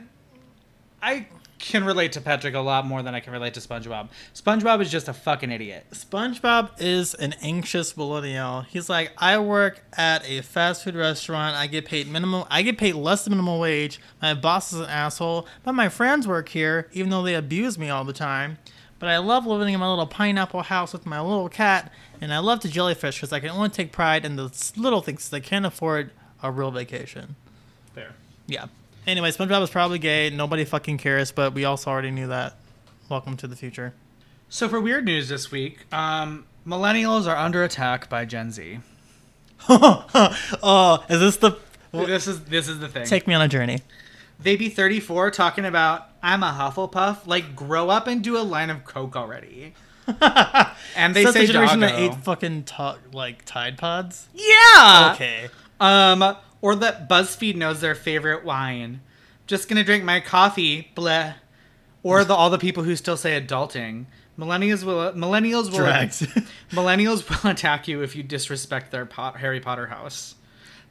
I 1.02 1.26
can 1.58 1.82
relate 1.84 2.12
to 2.12 2.20
Patrick 2.20 2.54
a 2.54 2.60
lot 2.60 2.86
more 2.86 3.02
than 3.02 3.14
I 3.16 3.20
can 3.20 3.32
relate 3.32 3.54
to 3.54 3.60
SpongeBob. 3.60 4.08
SpongeBob 4.34 4.80
is 4.80 4.90
just 4.92 5.08
a 5.08 5.12
fucking 5.12 5.50
idiot. 5.50 5.86
SpongeBob 5.92 6.70
is 6.78 7.14
an 7.14 7.34
anxious 7.42 7.96
millennial. 7.96 8.60
He's 8.62 8.88
like, 8.88 9.10
I 9.18 9.38
work 9.38 9.80
at 9.96 10.24
a 10.28 10.40
fast 10.42 10.84
food 10.84 10.94
restaurant. 10.94 11.56
I 11.56 11.66
get 11.66 11.84
paid 11.84 12.06
minimum. 12.08 12.44
I 12.48 12.62
get 12.62 12.78
paid 12.78 12.94
less 12.94 13.24
than 13.24 13.32
minimum 13.32 13.58
wage. 13.58 13.98
My 14.22 14.34
boss 14.34 14.72
is 14.72 14.78
an 14.80 14.86
asshole, 14.86 15.48
but 15.64 15.72
my 15.72 15.88
friends 15.88 16.28
work 16.28 16.48
here, 16.50 16.88
even 16.92 17.10
though 17.10 17.22
they 17.22 17.34
abuse 17.34 17.76
me 17.76 17.90
all 17.90 18.04
the 18.04 18.12
time. 18.12 18.58
But 18.98 19.08
I 19.08 19.18
love 19.18 19.46
living 19.46 19.74
in 19.74 19.80
my 19.80 19.88
little 19.88 20.06
pineapple 20.06 20.62
house 20.62 20.92
with 20.92 21.06
my 21.06 21.20
little 21.20 21.48
cat, 21.48 21.92
and 22.20 22.32
I 22.32 22.38
love 22.38 22.60
to 22.60 22.68
jellyfish 22.68 23.16
because 23.16 23.32
I 23.32 23.40
can 23.40 23.50
only 23.50 23.68
take 23.68 23.92
pride 23.92 24.24
in 24.24 24.36
the 24.36 24.50
little 24.76 25.00
things 25.00 25.32
I 25.32 25.40
can't 25.40 25.64
afford 25.66 26.10
a 26.42 26.50
real 26.50 26.70
vacation. 26.70 27.36
There. 27.94 28.14
Yeah. 28.46 28.66
Anyway, 29.06 29.30
SpongeBob 29.30 29.62
is 29.62 29.70
probably 29.70 29.98
gay. 29.98 30.30
Nobody 30.30 30.64
fucking 30.64 30.98
cares, 30.98 31.30
but 31.30 31.54
we 31.54 31.64
also 31.64 31.90
already 31.90 32.10
knew 32.10 32.26
that. 32.26 32.56
Welcome 33.08 33.36
to 33.38 33.46
the 33.46 33.56
future. 33.56 33.94
So 34.48 34.68
for 34.68 34.80
weird 34.80 35.04
news 35.04 35.28
this 35.28 35.50
week, 35.50 35.86
um, 35.92 36.46
millennials 36.66 37.26
are 37.26 37.36
under 37.36 37.62
attack 37.62 38.08
by 38.08 38.24
Gen 38.24 38.50
Z. 38.50 38.80
oh, 39.68 41.04
is 41.08 41.20
this 41.20 41.36
the 41.36 41.58
this 41.92 42.26
is 42.26 42.44
this 42.44 42.68
is 42.68 42.80
the 42.80 42.88
thing. 42.88 43.06
take 43.06 43.26
me 43.26 43.34
on 43.34 43.42
a 43.42 43.48
journey? 43.48 43.80
They 44.38 44.56
be 44.56 44.68
34 44.68 45.30
talking 45.30 45.64
about 45.64 46.08
I'm 46.22 46.42
a 46.42 46.52
Hufflepuff. 46.52 47.26
Like 47.26 47.54
grow 47.54 47.90
up 47.90 48.06
and 48.06 48.22
do 48.22 48.36
a 48.36 48.42
line 48.42 48.70
of 48.70 48.84
coke 48.84 49.16
already. 49.16 49.74
and 50.96 51.14
they 51.14 51.24
Says 51.24 51.34
say 51.34 51.46
the 51.46 51.52
generation 51.52 51.80
that 51.80 51.98
ate 51.98 52.14
fucking 52.14 52.64
to- 52.64 52.98
like 53.12 53.44
Tide 53.44 53.76
Pods. 53.76 54.28
Yeah. 54.34 55.12
Okay. 55.14 55.48
Um, 55.80 56.36
or 56.60 56.76
that 56.76 57.08
BuzzFeed 57.08 57.56
knows 57.56 57.80
their 57.80 57.94
favorite 57.94 58.44
wine. 58.44 59.00
Just 59.46 59.68
gonna 59.68 59.84
drink 59.84 60.04
my 60.04 60.20
coffee, 60.20 60.90
bleh. 60.96 61.34
Or 62.02 62.24
the 62.24 62.34
all 62.34 62.50
the 62.50 62.58
people 62.58 62.84
who 62.84 62.96
still 62.96 63.16
say 63.16 63.40
adulting. 63.40 64.06
Millennials 64.38 64.84
will 64.84 65.12
millennials 65.12 65.70
will 65.70 65.78
Drags. 65.78 66.20
millennials 66.70 67.28
will 67.28 67.50
attack 67.50 67.88
you 67.88 68.02
if 68.02 68.14
you 68.14 68.22
disrespect 68.22 68.90
their 68.90 69.04
pot, 69.04 69.38
Harry 69.38 69.60
Potter 69.60 69.88
house. 69.88 70.36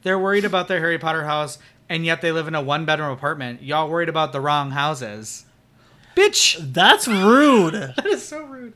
They're 0.04 0.20
worried 0.20 0.46
about 0.46 0.68
their 0.68 0.80
Harry 0.80 1.00
Potter 1.00 1.24
house, 1.24 1.58
and 1.90 2.06
yet 2.06 2.22
they 2.22 2.32
live 2.32 2.48
in 2.48 2.56
a 2.56 2.62
one 2.62 2.86
bedroom 2.86 3.12
apartment. 3.12 3.62
Y'all 3.64 3.90
worried 3.90 4.10
about 4.10 4.32
the 4.32 4.42
wrong 4.42 4.72
houses. 4.72 5.46
Bitch, 6.16 6.74
That's 6.74 7.08
rude. 7.08 7.74
that 7.96 8.06
is 8.08 8.28
so 8.28 8.44
rude. 8.44 8.74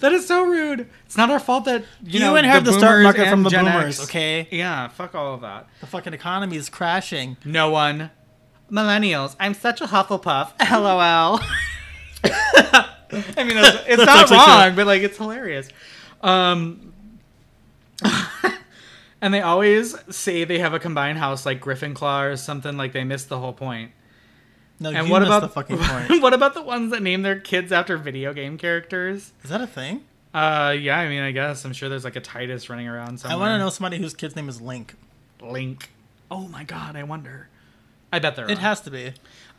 That 0.00 0.12
is 0.12 0.26
so 0.26 0.44
rude. 0.44 0.86
It's 1.06 1.16
not 1.16 1.30
our 1.30 1.40
fault 1.40 1.64
that 1.64 1.80
you, 2.02 2.14
You, 2.14 2.20
know 2.20 2.36
inherit 2.36 2.64
the, 2.64 2.72
start 2.72 2.98
boomers 2.98 3.04
market 3.04 3.30
from 3.30 3.42
the 3.42 3.48
Gen 3.48 3.64
boomers, 3.64 4.00
X- 4.00 4.08
okay? 4.10 4.48
Yeah, 4.50 4.88
fuck 4.88 5.14
all 5.14 5.32
of 5.32 5.40
that. 5.40 5.66
The 5.80 5.86
fucking 5.86 6.12
economy 6.12 6.56
is 6.56 6.68
crashing. 6.68 7.38
No 7.42 7.70
one. 7.70 8.10
Millennials. 8.70 9.34
I'm 9.40 9.54
such 9.54 9.80
a 9.80 9.86
Hufflepuff. 9.86 10.52
LOL. 10.70 11.40
I 13.36 13.44
mean, 13.44 13.56
it's, 13.56 13.78
it's 13.86 14.04
not 14.04 14.30
wrong, 14.30 14.68
true. 14.68 14.76
but 14.76 14.86
like 14.86 15.02
it's 15.02 15.16
hilarious. 15.16 15.68
Um, 16.20 16.92
and 19.24 19.32
they 19.32 19.40
always 19.40 19.96
say 20.14 20.44
they 20.44 20.58
have 20.58 20.74
a 20.74 20.78
combined 20.78 21.16
house 21.16 21.46
like 21.46 21.60
Gryffindor 21.62 22.32
or 22.32 22.36
something. 22.36 22.76
Like 22.76 22.92
they 22.92 23.04
missed 23.04 23.30
the 23.30 23.38
whole 23.38 23.54
point. 23.54 23.92
No, 24.78 24.90
And 24.90 25.06
you 25.06 25.12
what 25.12 25.20
missed 25.20 25.30
about 25.30 25.40
the 25.40 25.48
fucking 25.48 25.78
point? 25.78 26.20
what 26.22 26.34
about 26.34 26.52
the 26.52 26.62
ones 26.62 26.90
that 26.90 27.02
name 27.02 27.22
their 27.22 27.40
kids 27.40 27.72
after 27.72 27.96
video 27.96 28.34
game 28.34 28.58
characters? 28.58 29.32
Is 29.42 29.48
that 29.48 29.62
a 29.62 29.66
thing? 29.66 30.04
Uh, 30.34 30.74
yeah. 30.78 30.98
I 30.98 31.08
mean, 31.08 31.22
I 31.22 31.30
guess 31.30 31.64
I'm 31.64 31.72
sure 31.72 31.88
there's 31.88 32.04
like 32.04 32.16
a 32.16 32.20
Titus 32.20 32.68
running 32.68 32.86
around 32.86 33.18
somewhere. 33.20 33.36
I 33.36 33.40
want 33.40 33.54
to 33.54 33.64
know 33.64 33.70
somebody 33.70 33.96
whose 33.96 34.12
kid's 34.14 34.36
name 34.36 34.48
is 34.48 34.60
Link. 34.60 34.94
Link. 35.40 35.90
Oh 36.30 36.46
my 36.48 36.64
god, 36.64 36.94
I 36.94 37.04
wonder. 37.04 37.48
I 38.12 38.18
bet 38.18 38.36
there. 38.36 38.50
It 38.50 38.58
has 38.58 38.80
to 38.82 38.90
be. 38.90 39.12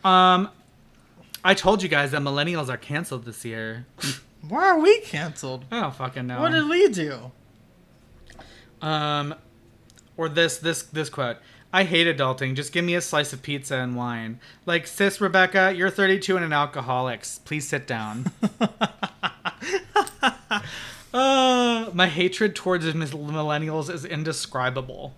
Um, 0.03 0.49
I 1.43 1.55
told 1.55 1.81
you 1.81 1.89
guys 1.89 2.11
that 2.11 2.21
millennials 2.21 2.69
are 2.69 2.77
canceled 2.77 3.25
this 3.25 3.43
year. 3.43 3.85
Why 4.47 4.65
are 4.67 4.79
we 4.79 4.99
canceled? 5.01 5.65
I 5.71 5.81
don't 5.81 5.95
fucking 5.95 6.27
know. 6.27 6.39
What 6.39 6.51
did 6.51 6.67
we 6.69 6.87
do? 6.89 7.31
um, 8.81 9.33
or 10.17 10.29
this 10.29 10.57
this 10.57 10.83
this 10.83 11.09
quote. 11.09 11.37
I 11.73 11.83
hate 11.83 12.07
adulting. 12.07 12.55
Just 12.55 12.71
give 12.71 12.85
me 12.85 12.95
a 12.95 13.01
slice 13.01 13.33
of 13.33 13.41
pizza 13.41 13.75
and 13.75 13.97
wine. 13.97 14.39
Like, 14.65 14.87
sis 14.87 15.19
Rebecca, 15.19 15.73
you're 15.75 15.89
32 15.89 16.37
and 16.37 16.45
an 16.45 16.53
alcoholic. 16.53 17.25
Please 17.43 17.67
sit 17.67 17.85
down. 17.85 18.31
uh, 21.13 21.89
my 21.93 22.07
hatred 22.07 22.55
towards 22.55 22.85
millennials 22.85 23.93
is 23.93 24.05
indescribable. 24.05 25.15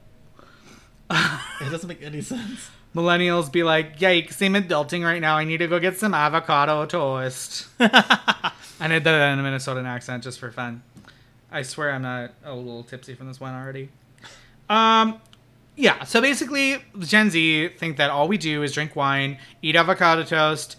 It 1.11 1.69
doesn't 1.69 1.87
make 1.87 2.01
any 2.01 2.21
sense. 2.21 2.71
millennials 2.95 3.51
be 3.51 3.63
like, 3.63 3.99
"Yikes! 3.99 4.43
I'm 4.43 4.55
adulting 4.55 5.03
right 5.03 5.21
now. 5.21 5.37
I 5.37 5.43
need 5.43 5.57
to 5.57 5.67
go 5.67 5.79
get 5.79 5.97
some 5.97 6.13
avocado 6.13 6.85
toast." 6.85 7.67
And 8.79 8.93
I 8.93 8.97
did 8.97 9.05
that 9.05 9.33
in 9.33 9.39
a 9.39 9.43
Minnesotan 9.43 9.85
accent 9.85 10.23
just 10.23 10.39
for 10.39 10.51
fun. 10.51 10.83
I 11.51 11.63
swear 11.63 11.91
I'm 11.91 12.03
not 12.03 12.31
a 12.43 12.53
little 12.53 12.83
tipsy 12.83 13.15
from 13.15 13.27
this 13.27 13.39
one 13.39 13.53
already. 13.53 13.89
Um, 14.69 15.21
yeah. 15.75 16.03
So 16.03 16.21
basically, 16.21 16.77
Gen 16.99 17.29
Z 17.29 17.69
think 17.77 17.97
that 17.97 18.09
all 18.09 18.27
we 18.27 18.37
do 18.37 18.63
is 18.63 18.73
drink 18.73 18.95
wine, 18.95 19.37
eat 19.61 19.75
avocado 19.75 20.23
toast, 20.23 20.75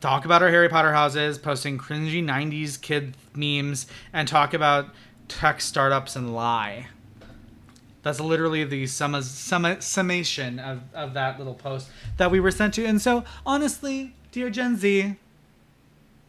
talk 0.00 0.24
about 0.24 0.42
our 0.42 0.50
Harry 0.50 0.68
Potter 0.68 0.92
houses, 0.92 1.38
posting 1.38 1.78
cringy 1.78 2.24
'90s 2.24 2.80
kid 2.80 3.16
memes, 3.34 3.86
and 4.12 4.28
talk 4.28 4.54
about 4.54 4.88
tech 5.28 5.60
startups 5.60 6.16
and 6.16 6.34
lie. 6.34 6.86
That's 8.02 8.20
literally 8.20 8.62
the 8.62 8.86
summa, 8.86 9.20
summa, 9.20 9.82
summation 9.82 10.60
of, 10.60 10.82
of 10.94 11.12
that 11.14 11.38
little 11.38 11.54
post 11.54 11.90
that 12.18 12.30
we 12.30 12.38
were 12.38 12.52
sent 12.52 12.74
to. 12.74 12.84
And 12.84 13.02
so, 13.02 13.24
honestly, 13.44 14.14
dear 14.30 14.48
Gen 14.48 14.76
Z, 14.76 15.16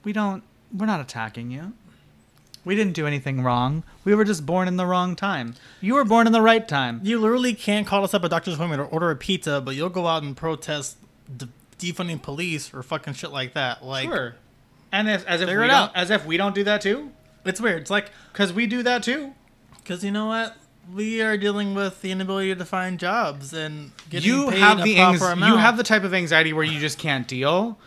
we 0.03 0.11
don't, 0.11 0.41
we're 0.75 0.87
not 0.87 1.01
attacking 1.01 1.51
you. 1.51 1.73
We 2.67 2.75
didn't 2.75 2.93
do 2.93 3.07
anything 3.07 3.41
wrong. 3.43 3.83
We 4.03 4.13
were 4.13 4.23
just 4.25 4.45
born 4.45 4.67
in 4.67 4.77
the 4.77 4.85
wrong 4.85 5.15
time. 5.15 5.55
You 5.81 5.95
were 5.95 6.05
born 6.05 6.27
in 6.27 6.33
the 6.33 6.41
right 6.41 6.67
time. 6.67 6.99
You 7.03 7.17
literally 7.19 7.53
can't 7.53 7.87
call 7.87 8.03
us 8.03 8.13
up 8.13 8.23
at 8.23 8.29
doctor's 8.29 8.53
appointment 8.55 8.81
or 8.81 8.85
order 8.85 9.09
a 9.09 9.15
pizza, 9.15 9.61
but 9.61 9.75
you'll 9.75 9.89
go 9.89 10.05
out 10.05 10.21
and 10.23 10.35
protest 10.37 10.97
de- 11.35 11.47
defunding 11.79 12.21
police 12.21 12.73
or 12.73 12.83
fucking 12.83 13.13
shit 13.13 13.31
like 13.31 13.53
that. 13.53 13.83
Like, 13.83 14.07
Sure. 14.09 14.35
And 14.91 15.09
if, 15.09 15.25
as 15.25 15.41
if 15.41 15.47
we 15.47 15.53
it 15.55 15.57
don't, 15.57 15.71
out. 15.71 15.95
as 15.95 16.11
if 16.11 16.25
we 16.25 16.37
don't 16.37 16.53
do 16.55 16.63
that 16.65 16.81
too, 16.81 17.11
it's 17.45 17.59
weird. 17.59 17.81
It's 17.81 17.91
like, 17.91 18.11
because 18.31 18.53
we 18.53 18.67
do 18.67 18.83
that 18.83 19.01
too. 19.03 19.33
because 19.77 20.03
you 20.03 20.11
know 20.11 20.27
what? 20.27 20.55
We 20.93 21.21
are 21.21 21.35
dealing 21.37 21.75
with 21.75 22.01
the 22.01 22.11
inability 22.11 22.55
to 22.55 22.63
find 22.65 22.97
jobs 22.97 23.51
and 23.53 23.91
getting 24.09 24.29
you 24.29 24.49
paid 24.49 24.59
have 24.59 24.79
a 24.79 24.83
the 24.83 24.95
proper 24.95 25.09
anx- 25.11 25.21
amount. 25.23 25.51
you 25.53 25.57
have 25.57 25.75
the 25.77 25.83
type 25.83 26.03
of 26.03 26.13
anxiety 26.13 26.53
where 26.53 26.63
you 26.63 26.79
just 26.79 26.97
can't 26.97 27.27
deal, 27.27 27.77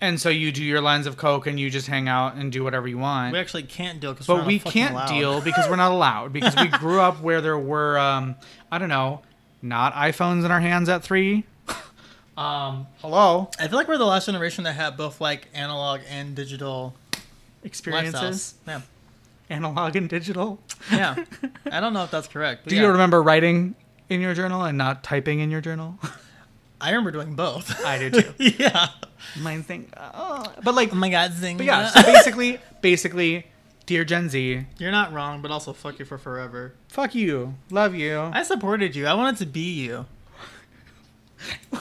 and 0.00 0.20
so 0.20 0.28
you 0.28 0.50
do 0.50 0.64
your 0.64 0.80
lines 0.80 1.06
of 1.06 1.16
coke 1.16 1.46
and 1.46 1.60
you 1.60 1.70
just 1.70 1.86
hang 1.86 2.08
out 2.08 2.34
and 2.34 2.50
do 2.50 2.64
whatever 2.64 2.88
you 2.88 2.98
want. 2.98 3.32
We 3.32 3.38
actually 3.38 3.64
can't 3.64 4.00
deal 4.00 4.12
because 4.12 4.26
but 4.26 4.46
we 4.46 4.58
can't 4.58 5.08
deal 5.08 5.40
because 5.40 5.68
we're 5.68 5.76
not 5.76 5.92
allowed 5.92 6.32
because 6.32 6.56
we 6.56 6.68
grew 6.68 7.00
up 7.00 7.20
where 7.20 7.40
there 7.40 7.58
were 7.58 7.98
um, 7.98 8.36
I 8.72 8.78
don't 8.78 8.88
know, 8.88 9.22
not 9.62 9.92
iPhones 9.94 10.44
in 10.44 10.50
our 10.50 10.60
hands 10.60 10.88
at 10.88 11.02
three. 11.02 11.44
um, 12.36 12.86
hello, 13.00 13.50
I 13.58 13.68
feel 13.68 13.76
like 13.76 13.88
we're 13.88 13.98
the 13.98 14.06
last 14.06 14.26
generation 14.26 14.64
that 14.64 14.72
had 14.72 14.96
both 14.96 15.20
like 15.20 15.48
analog 15.54 16.00
and 16.08 16.34
digital 16.34 16.94
experiences, 17.62 18.54
lifestyles. 18.66 18.68
Yeah, 18.68 18.80
analog 19.50 19.96
and 19.96 20.08
digital. 20.08 20.58
yeah. 20.90 21.24
I 21.70 21.80
don't 21.80 21.92
know 21.92 22.04
if 22.04 22.10
that's 22.10 22.28
correct. 22.28 22.68
Do 22.68 22.74
yeah, 22.74 22.82
you 22.82 22.88
remember 22.88 23.22
writing 23.22 23.74
in 24.08 24.20
your 24.20 24.34
journal 24.34 24.64
and 24.64 24.78
not 24.78 25.04
typing 25.04 25.40
in 25.40 25.50
your 25.50 25.60
journal? 25.60 25.98
I 26.80 26.90
remember 26.90 27.10
doing 27.10 27.34
both. 27.34 27.84
I 27.84 27.98
did 27.98 28.14
too. 28.14 28.34
yeah. 28.58 28.88
Mine 29.38 29.62
thing, 29.62 29.92
oh. 29.96 30.44
but 30.64 30.74
like, 30.74 30.92
Oh 30.92 30.96
my 30.96 31.10
god, 31.10 31.32
zing. 31.32 31.56
but 31.58 31.66
yeah. 31.66 31.90
So 31.90 32.02
basically, 32.02 32.58
basically, 32.80 33.46
dear 33.86 34.04
Gen 34.04 34.28
Z, 34.30 34.64
You're 34.78 34.90
not 34.90 35.12
wrong, 35.12 35.42
but 35.42 35.50
also 35.50 35.72
fuck 35.74 35.98
you 35.98 36.04
for 36.06 36.16
forever. 36.18 36.72
fuck 36.88 37.14
you, 37.14 37.54
love 37.70 37.94
you. 37.94 38.18
I 38.18 38.42
supported 38.42 38.96
you. 38.96 39.06
I 39.06 39.14
wanted 39.14 39.36
to 39.38 39.46
be 39.46 39.72
you. 39.72 40.06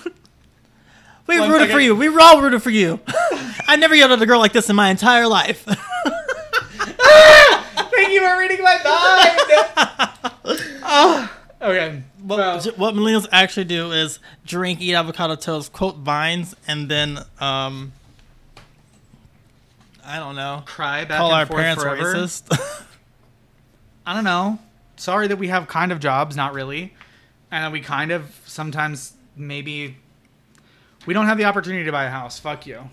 We 1.27 1.39
One 1.39 1.49
rooted 1.51 1.67
second. 1.67 1.75
for 1.75 1.79
you. 1.81 1.95
We 1.95 2.09
were 2.09 2.19
all 2.21 2.41
rooted 2.41 2.63
for 2.63 2.71
you. 2.71 2.99
I 3.67 3.75
never 3.77 3.93
yelled 3.93 4.11
at 4.11 4.19
a 4.19 4.25
girl 4.25 4.39
like 4.39 4.51
this 4.51 4.67
in 4.67 4.75
my 4.75 4.89
entire 4.89 5.27
life. 5.27 5.63
Ah! 5.67 5.75
Thank 7.93 8.09
you 8.13 8.27
for 8.27 8.39
reading 8.39 8.63
my 8.63 8.79
mind. 8.83 9.39
oh, 10.83 11.31
okay. 11.61 12.01
Well, 12.37 12.61
what 12.77 12.93
millennials 12.95 13.27
actually 13.31 13.65
do 13.65 13.91
is 13.91 14.19
drink, 14.45 14.81
eat 14.81 14.93
avocado 14.93 15.35
toast, 15.35 15.73
quote 15.73 15.97
vines, 15.97 16.55
and 16.67 16.89
then 16.89 17.19
um, 17.39 17.91
I 20.05 20.17
don't 20.19 20.35
know, 20.35 20.63
cry 20.65 21.05
back 21.05 21.19
call 21.19 21.31
our 21.31 21.45
parents 21.45 21.83
forever. 21.83 22.13
racist. 22.13 22.57
I 24.05 24.13
don't 24.13 24.23
know. 24.23 24.59
Sorry 24.95 25.27
that 25.27 25.37
we 25.37 25.47
have 25.49 25.67
kind 25.67 25.91
of 25.91 25.99
jobs, 25.99 26.35
not 26.35 26.53
really, 26.53 26.93
and 27.51 27.71
we 27.71 27.81
kind 27.81 28.11
of 28.11 28.39
sometimes 28.45 29.13
maybe 29.35 29.97
we 31.05 31.13
don't 31.13 31.25
have 31.25 31.37
the 31.37 31.45
opportunity 31.45 31.85
to 31.85 31.91
buy 31.91 32.05
a 32.05 32.09
house. 32.09 32.39
Fuck 32.39 32.67
you. 32.67 32.89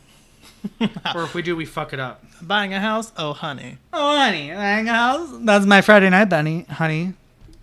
or 1.14 1.22
if 1.24 1.34
we 1.34 1.42
do, 1.42 1.56
we 1.56 1.64
fuck 1.64 1.92
it 1.92 2.00
up. 2.00 2.24
Buying 2.42 2.74
a 2.74 2.80
house? 2.80 3.12
Oh, 3.16 3.32
honey, 3.32 3.78
Oh, 3.92 4.16
honey, 4.16 4.50
buying 4.50 4.88
a 4.88 4.94
house. 4.94 5.28
That's 5.40 5.64
my 5.66 5.80
Friday 5.80 6.10
night, 6.10 6.26
bunny, 6.26 6.64
honey. 6.64 7.14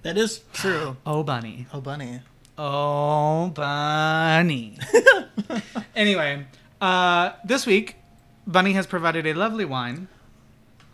That 0.03 0.17
is 0.17 0.41
true. 0.53 0.97
Oh, 1.05 1.23
bunny. 1.23 1.67
Oh, 1.73 1.81
bunny. 1.81 2.21
Oh, 2.57 3.49
bunny. 3.49 4.77
anyway, 5.95 6.45
uh, 6.79 7.31
this 7.43 7.65
week, 7.65 7.95
Bunny 8.45 8.73
has 8.73 8.85
provided 8.85 9.25
a 9.25 9.33
lovely 9.33 9.65
wine. 9.65 10.07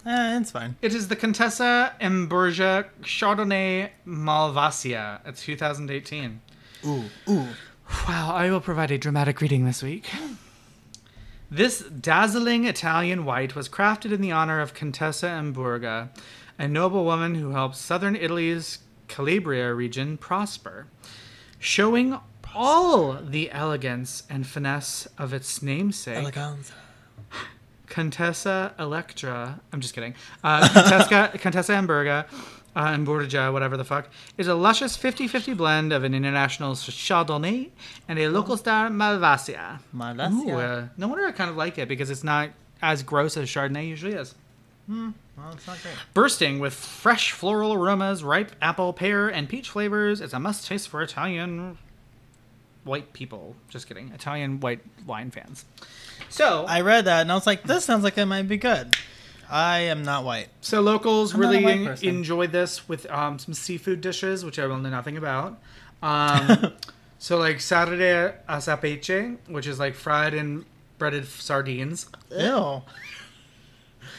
Eh, 0.06 0.38
it's 0.39 0.52
fine. 0.52 0.76
It 0.82 0.93
is 0.93 1.08
the 1.08 1.15
Contessa 1.15 1.93
Emburgia 2.00 2.86
Chardonnay 3.02 3.89
Malvasia. 4.08 5.19
It's 5.26 5.43
2018. 5.43 6.41
Ooh, 6.86 7.04
ooh. 7.28 7.48
Wow, 8.08 8.34
I 8.36 8.50
will 8.50 8.62
provide 8.62 8.91
a 8.91 8.98
dramatic 8.98 9.41
reading 9.41 9.65
this 9.65 9.84
week. 9.84 10.10
This 11.52 11.82
dazzling 11.82 12.65
Italian 12.65 13.26
white 13.26 13.56
was 13.56 13.67
crafted 13.67 14.12
in 14.12 14.22
the 14.22 14.32
honor 14.32 14.62
of 14.62 14.76
Contessa 14.76 15.28
Emburga, 15.28 16.10
a 16.60 16.67
noblewoman 16.67 17.36
who 17.36 17.50
helped 17.52 17.76
southern 17.76 18.15
Italy's 18.15 18.80
Calabria 19.10 19.74
region 19.74 20.17
prosper, 20.17 20.88
showing 21.60 22.17
all 22.56 23.13
the 23.22 23.52
elegance 23.52 24.24
and 24.30 24.48
finesse 24.48 25.08
of 25.17 25.34
its 25.34 25.62
namesake. 25.62 26.24
Eleganza. 26.24 26.72
Contessa 27.88 28.74
Electra, 28.80 29.60
I'm 29.74 29.82
just 29.82 29.93
kidding. 29.93 30.13
Uh, 30.43 30.67
Contessa, 30.69 31.32
Contessa 31.39 31.74
Amberga, 31.74 32.26
uh, 32.76 33.52
whatever 33.52 33.78
the 33.78 33.84
fuck, 33.84 34.10
is 34.38 34.48
a 34.48 34.56
luscious 34.56 34.95
50 34.95 35.28
50 35.28 35.54
blend 35.56 35.91
of 35.91 36.04
an 36.04 36.13
international 36.13 36.74
Chardonnay 36.74 37.69
and 38.08 38.19
a 38.19 38.30
local 38.30 38.58
star 38.58 38.89
Malvasia. 38.89 39.80
Malvasia. 39.95 40.45
Ooh, 40.45 40.52
uh, 40.52 40.88
no 40.98 41.08
wonder 41.08 41.26
I 41.26 41.32
kind 41.32 41.50
of 41.50 41.58
like 41.58 41.78
it 41.78 41.88
because 41.88 42.10
it's 42.10 42.24
not 42.24 42.52
as 42.82 43.04
gross 43.04 43.36
as 43.38 43.50
Chardonnay 43.50 43.88
usually 43.88 44.13
is. 44.13 44.36
Well, 44.89 45.13
it's 45.54 45.67
not 45.67 45.82
great. 45.82 45.95
Bursting 46.13 46.60
with 46.60 46.73
fresh 46.73 47.32
floral 47.32 47.73
aromas, 47.73 48.23
ripe 48.23 48.52
apple, 48.62 48.91
pear, 48.91 49.30
and 49.30 49.47
peach 49.47 49.69
flavors, 49.69 50.19
it's 50.19 50.34
a 50.34 50.39
must 50.39 50.65
taste 50.67 50.89
for 50.89 51.02
Italian 51.02 51.78
white 52.84 53.13
people. 53.13 53.56
Just 53.69 53.88
kidding. 53.88 54.12
Italian 54.13 54.60
white 54.60 54.82
wine 55.06 55.32
fans. 55.32 55.65
So, 56.30 56.65
I 56.67 56.82
read 56.82 57.06
that 57.06 57.21
and 57.21 57.32
I 57.32 57.36
was 57.36 57.45
like, 57.47 57.63
this 57.63 57.86
sounds 57.86 58.04
like 58.04 58.17
it 58.17 58.25
might 58.25 58.47
be 58.47 58.58
good. 58.58 58.95
I 59.49 59.80
am 59.80 60.04
not 60.04 60.23
white. 60.23 60.47
So 60.62 60.82
locals 60.82 61.34
I'm 61.34 61.39
really 61.39 61.63
enjoyed 62.04 62.52
this 62.52 62.88
with 62.88 63.10
um, 63.10 63.39
some 63.39 63.54
seafood 63.54 64.02
dishes, 64.02 64.45
which 64.45 64.60
I 64.60 64.67
will 64.67 64.78
know 64.78 64.89
nothing 64.89 65.17
about. 65.17 65.60
Um, 66.04 66.73
so 67.19 67.38
like 67.38 67.60
Saturday 67.60 68.36
asapeche, 68.47 69.38
which 69.47 69.65
is 69.65 69.80
like 69.80 69.95
fried 69.95 70.34
and 70.34 70.65
breaded 70.99 71.28
sardines, 71.28 72.08
Ew. 72.32 72.84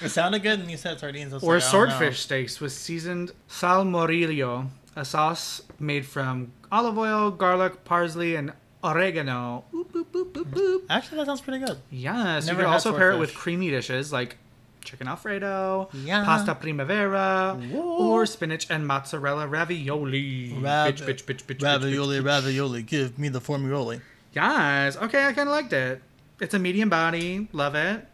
It 0.02 0.08
sounded 0.10 0.42
good 0.42 0.60
and 0.60 0.70
you 0.70 0.76
said 0.76 0.98
sardines. 0.98 1.32
Or 1.32 1.36
like, 1.36 1.42
I 1.42 1.46
don't 1.46 1.58
know. 1.60 1.68
swordfish 1.70 2.20
steaks 2.20 2.60
with 2.60 2.72
seasoned 2.72 3.32
salmorillo, 3.48 4.68
a 4.96 5.04
sauce 5.04 5.62
made 5.78 6.06
from 6.06 6.52
olive 6.72 6.98
oil, 6.98 7.30
garlic, 7.30 7.84
parsley, 7.84 8.34
and 8.36 8.52
oregano. 8.82 9.64
Oop, 9.74 9.92
boop, 9.92 10.32
boop. 10.32 10.82
Actually, 10.88 11.18
that 11.18 11.26
sounds 11.26 11.40
pretty 11.40 11.64
good. 11.64 11.78
Yes, 11.90 12.46
Never 12.46 12.60
you 12.60 12.64
can 12.66 12.72
also 12.72 12.96
pair 12.96 13.12
it 13.12 13.18
with 13.18 13.34
creamy 13.34 13.70
dishes 13.70 14.12
like 14.12 14.36
chicken 14.82 15.06
alfredo, 15.08 15.90
Yeah. 15.92 16.24
pasta 16.24 16.54
primavera, 16.54 17.58
Whoa. 17.70 18.08
or 18.08 18.24
spinach 18.24 18.66
and 18.70 18.86
mozzarella 18.86 19.46
ravioli. 19.46 20.54
Rav- 20.54 20.94
bitch, 20.94 21.02
bitch, 21.04 21.24
bitch, 21.24 21.44
bitch, 21.44 21.56
bitch, 21.58 21.62
Ravioli, 21.62 22.16
bitch, 22.18 22.22
bitch. 22.22 22.26
ravioli, 22.26 22.82
give 22.82 23.18
me 23.18 23.28
the 23.28 23.40
formioli. 23.40 24.00
Yes. 24.32 24.96
Okay, 24.96 25.26
I 25.26 25.32
kind 25.34 25.48
of 25.48 25.54
liked 25.54 25.72
it. 25.74 26.00
It's 26.40 26.54
a 26.54 26.58
medium 26.58 26.88
body. 26.88 27.48
Love 27.52 27.74
it. 27.74 28.06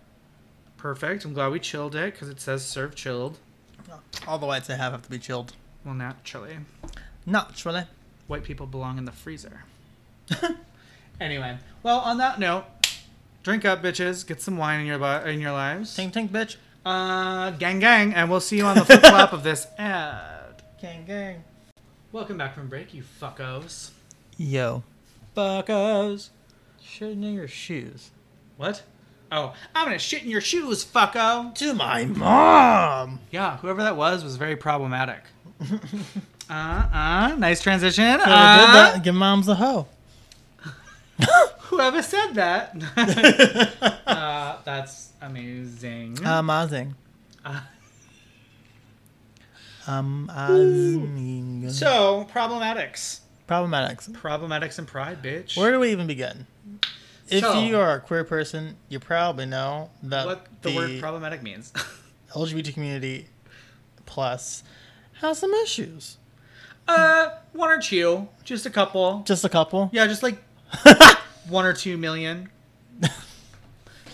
Perfect. 0.86 1.24
I'm 1.24 1.34
glad 1.34 1.50
we 1.50 1.58
chilled 1.58 1.96
it 1.96 2.14
because 2.14 2.28
it 2.28 2.40
says 2.40 2.64
serve 2.64 2.94
chilled. 2.94 3.40
All 4.28 4.38
the 4.38 4.46
whites 4.46 4.70
I 4.70 4.76
have 4.76 4.92
have 4.92 5.02
to 5.02 5.10
be 5.10 5.18
chilled. 5.18 5.52
Well, 5.84 5.94
naturally. 5.94 6.58
Naturally. 7.26 7.86
White 8.28 8.44
people 8.44 8.66
belong 8.66 8.96
in 8.96 9.04
the 9.04 9.10
freezer. 9.10 9.64
anyway, 11.20 11.58
well, 11.82 11.98
on 11.98 12.18
that 12.18 12.38
note, 12.38 12.66
drink 13.42 13.64
up, 13.64 13.82
bitches. 13.82 14.24
Get 14.24 14.40
some 14.40 14.58
wine 14.58 14.78
in 14.78 14.86
your 14.86 15.00
bu- 15.00 15.28
in 15.28 15.40
your 15.40 15.50
lives. 15.50 15.96
Tink 15.96 16.12
tink, 16.12 16.28
bitch. 16.28 16.54
Uh, 16.84 17.50
gang 17.50 17.80
gang, 17.80 18.14
and 18.14 18.30
we'll 18.30 18.38
see 18.38 18.58
you 18.58 18.64
on 18.64 18.76
the 18.76 18.84
flip 18.84 19.00
flop 19.00 19.32
of 19.32 19.42
this 19.42 19.66
ad. 19.78 20.62
Gang 20.80 21.04
gang. 21.04 21.42
Welcome 22.12 22.38
back 22.38 22.54
from 22.54 22.68
break, 22.68 22.94
you 22.94 23.02
fuckos. 23.20 23.90
Yo. 24.36 24.84
Fuckos. 25.36 26.28
Shit 26.80 27.10
in 27.10 27.22
your 27.24 27.48
shoes. 27.48 28.12
What? 28.56 28.84
Oh, 29.32 29.54
I'm 29.74 29.86
gonna 29.86 29.98
shit 29.98 30.22
in 30.22 30.30
your 30.30 30.40
shoes, 30.40 30.84
fucko. 30.84 31.54
To 31.56 31.74
my 31.74 32.04
mom. 32.04 33.20
Yeah, 33.30 33.56
whoever 33.58 33.82
that 33.82 33.96
was 33.96 34.22
was 34.22 34.36
very 34.36 34.56
problematic. 34.56 35.22
uh, 36.50 36.52
uh, 36.52 37.34
nice 37.38 37.60
transition. 37.60 38.04
Whoever 38.04 38.18
did 38.24 38.28
Uh, 38.32 38.72
that, 38.72 39.02
give 39.02 39.14
mom's 39.14 39.48
a 39.48 39.54
hoe. 39.56 39.86
Whoever 41.60 42.02
said 42.02 42.34
that? 42.34 42.76
uh, 44.06 44.58
that's 44.64 45.10
amazing. 45.20 46.18
Amazing. 46.24 46.94
Uh. 47.44 47.60
Um, 49.88 50.30
amazing. 50.34 51.70
so, 51.70 52.26
problematics. 52.32 53.20
Problematics. 53.48 54.08
Problematics 54.10 54.78
and 54.78 54.86
pride, 54.88 55.22
bitch. 55.22 55.56
Where 55.56 55.70
do 55.70 55.78
we 55.80 55.90
even 55.92 56.06
begin? 56.08 56.46
If 57.28 57.42
So- 57.42 57.60
you 57.60 57.78
are 57.78 57.94
a 57.96 58.00
queer 58.00 58.24
person, 58.24 58.76
you 58.88 59.00
probably 59.00 59.46
know 59.46 59.90
that 60.04 60.26
what 60.26 60.46
the, 60.62 60.74
word 60.74 61.00
problematic 61.00 61.42
means. 61.42 61.72
LGBT 62.32 62.72
community 62.74 63.26
plus 64.06 64.62
has 65.20 65.38
some 65.38 65.52
issues. 65.54 66.18
uh, 66.88 67.30
one 67.52 67.70
or 67.70 67.80
two. 67.80 68.28
Just 68.44 68.64
a 68.66 68.70
couple. 68.70 69.22
Just 69.26 69.44
a 69.44 69.48
couple. 69.48 69.90
Yeah, 69.92 70.06
just 70.06 70.22
like 70.22 70.38
one 71.48 71.64
or 71.64 71.72
two 71.72 71.96
million. 71.96 72.48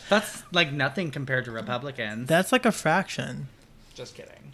That's 0.09 0.43
like 0.53 0.73
nothing 0.73 1.11
compared 1.11 1.45
to 1.47 1.51
Republicans. 1.51 2.29
That's 2.29 2.53
like 2.53 2.67
a 2.67 2.73
fraction. 2.73 3.49
just 3.95 4.15
kidding. 4.15 4.53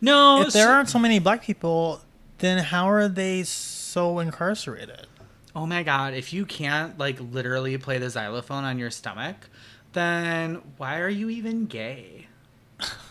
No, 0.00 0.42
If 0.42 0.52
there 0.52 0.66
so- 0.66 0.72
aren't 0.72 0.88
so 0.88 0.98
many 0.98 1.18
black 1.18 1.42
people, 1.42 2.00
then 2.38 2.58
how 2.64 2.88
are 2.90 3.08
they 3.08 3.42
so 3.44 4.18
incarcerated? 4.18 5.06
Oh 5.54 5.66
my 5.66 5.82
god, 5.82 6.14
if 6.14 6.32
you 6.32 6.46
can't 6.46 6.98
like 6.98 7.18
literally 7.20 7.76
play 7.78 7.98
the 7.98 8.08
xylophone 8.08 8.64
on 8.64 8.78
your 8.78 8.90
stomach, 8.90 9.48
then 9.92 10.62
why 10.78 11.00
are 11.00 11.08
you 11.08 11.28
even 11.28 11.66
gay? 11.66 12.26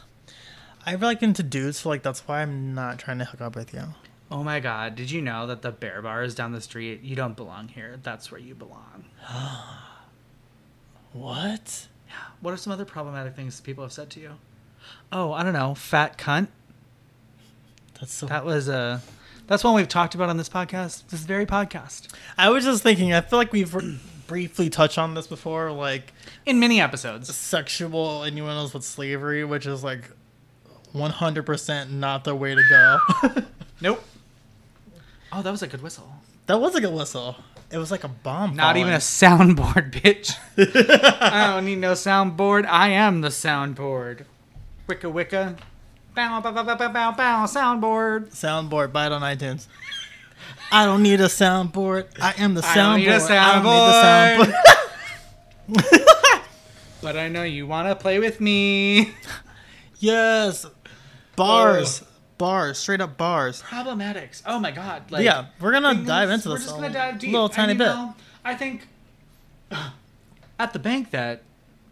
I 0.85 0.93
really 0.93 1.05
like 1.05 1.23
into 1.23 1.43
dudes, 1.43 1.79
so 1.79 1.89
like 1.89 2.01
that's 2.01 2.27
why 2.27 2.41
I'm 2.41 2.73
not 2.73 2.97
trying 2.97 3.19
to 3.19 3.25
hook 3.25 3.41
up 3.41 3.55
with 3.55 3.73
you. 3.73 3.83
Oh 4.31 4.43
my 4.43 4.59
god, 4.59 4.95
did 4.95 5.11
you 5.11 5.21
know 5.21 5.45
that 5.47 5.61
the 5.61 5.71
bear 5.71 6.01
bar 6.01 6.23
is 6.23 6.33
down 6.33 6.51
the 6.51 6.61
street? 6.61 7.01
You 7.03 7.15
don't 7.15 7.35
belong 7.35 7.67
here. 7.67 7.99
That's 8.01 8.31
where 8.31 8.39
you 8.39 8.55
belong. 8.55 9.05
What? 11.13 11.87
What 12.39 12.53
are 12.53 12.57
some 12.57 12.71
other 12.71 12.85
problematic 12.85 13.35
things 13.35 13.59
people 13.59 13.83
have 13.83 13.91
said 13.91 14.09
to 14.11 14.21
you? 14.21 14.31
Oh, 15.11 15.33
I 15.33 15.43
don't 15.43 15.51
know. 15.51 15.75
Fat 15.75 16.17
cunt. 16.17 16.47
That's 17.99 18.13
so. 18.13 18.27
That 18.27 18.45
was 18.45 18.69
uh 18.69 19.01
that's 19.51 19.65
one 19.65 19.73
we've 19.73 19.89
talked 19.89 20.15
about 20.15 20.29
on 20.29 20.37
this 20.37 20.47
podcast. 20.47 21.05
This 21.09 21.19
very 21.25 21.45
podcast. 21.45 22.07
I 22.37 22.49
was 22.49 22.63
just 22.63 22.83
thinking. 22.83 23.11
I 23.11 23.19
feel 23.19 23.37
like 23.37 23.51
we've 23.51 23.75
briefly 24.27 24.69
touched 24.69 24.97
on 24.97 25.13
this 25.13 25.27
before, 25.27 25.73
like 25.73 26.13
In 26.45 26.57
many 26.61 26.79
episodes. 26.79 27.35
sexual 27.35 28.23
innuendos 28.23 28.73
with 28.73 28.85
slavery, 28.85 29.43
which 29.43 29.65
is 29.65 29.83
like 29.83 30.05
100% 30.95 31.91
not 31.91 32.23
the 32.23 32.33
way 32.33 32.55
to 32.55 32.63
go. 32.69 32.99
Nope. 33.81 34.01
Oh, 35.33 35.41
that 35.41 35.51
was 35.51 35.63
a 35.63 35.67
good 35.67 35.81
whistle. 35.81 36.07
that 36.45 36.61
was 36.61 36.75
a 36.75 36.81
good 36.81 36.93
whistle. 36.93 37.35
It 37.71 37.77
was 37.79 37.89
like 37.91 38.03
a 38.05 38.07
bomb. 38.09 38.55
Not 38.55 38.77
even 38.77 38.93
a 38.93 38.97
soundboard, 38.97 39.91
bitch. 40.01 40.37
I 41.19 41.47
don't 41.47 41.65
need 41.65 41.79
no 41.79 41.93
soundboard. 41.93 42.65
I 42.67 42.89
am 42.89 43.19
the 43.21 43.29
soundboard. 43.29 44.25
Wicka 44.87 45.11
wicka. 45.11 45.57
Bow 46.13 46.41
bow 46.41 46.51
bow 46.51 46.63
bow 46.63 46.75
bow 46.75 47.11
bow 47.11 47.45
soundboard. 47.45 48.31
soundboard. 48.31 48.91
Buy 48.91 49.07
it 49.07 49.11
on 49.11 49.21
iTunes. 49.21 49.67
I 50.71 50.85
don't 50.85 51.03
need 51.03 51.19
a 51.21 51.25
soundboard. 51.25 52.07
I 52.21 52.33
am 52.37 52.53
the 52.53 52.65
I 52.65 52.75
don't 52.75 52.99
need 52.99 53.07
a 53.07 53.19
soundboard. 53.19 53.31
I 53.37 54.35
don't 54.37 54.47
need 54.47 54.47
the 54.47 55.81
soundboard. 55.81 56.07
But 57.01 57.17
I 57.17 57.29
know 57.29 57.43
you 57.43 57.65
want 57.65 57.87
to 57.87 57.95
play 57.95 58.19
with 58.19 58.39
me. 58.39 59.11
yes, 59.99 60.67
bars, 61.35 62.03
oh. 62.03 62.07
bars, 62.37 62.77
straight 62.77 63.01
up 63.01 63.17
bars. 63.17 63.63
Problematics. 63.63 64.43
Oh 64.45 64.59
my 64.59 64.69
god. 64.69 65.09
Like, 65.09 65.25
yeah, 65.25 65.47
we're 65.59 65.71
gonna 65.71 65.95
dive 66.05 66.29
into 66.29 66.49
We're 66.49 66.55
this 66.55 66.65
just 66.65 66.75
gonna 66.75 66.93
dive 66.93 67.17
deep. 67.17 67.31
A 67.31 67.33
little 67.33 67.49
tiny 67.49 67.73
bit. 67.73 67.87
know, 67.87 68.13
I 68.45 68.53
think 68.53 68.87
at 70.59 70.73
the 70.73 70.79
bank 70.79 71.09
that 71.09 71.41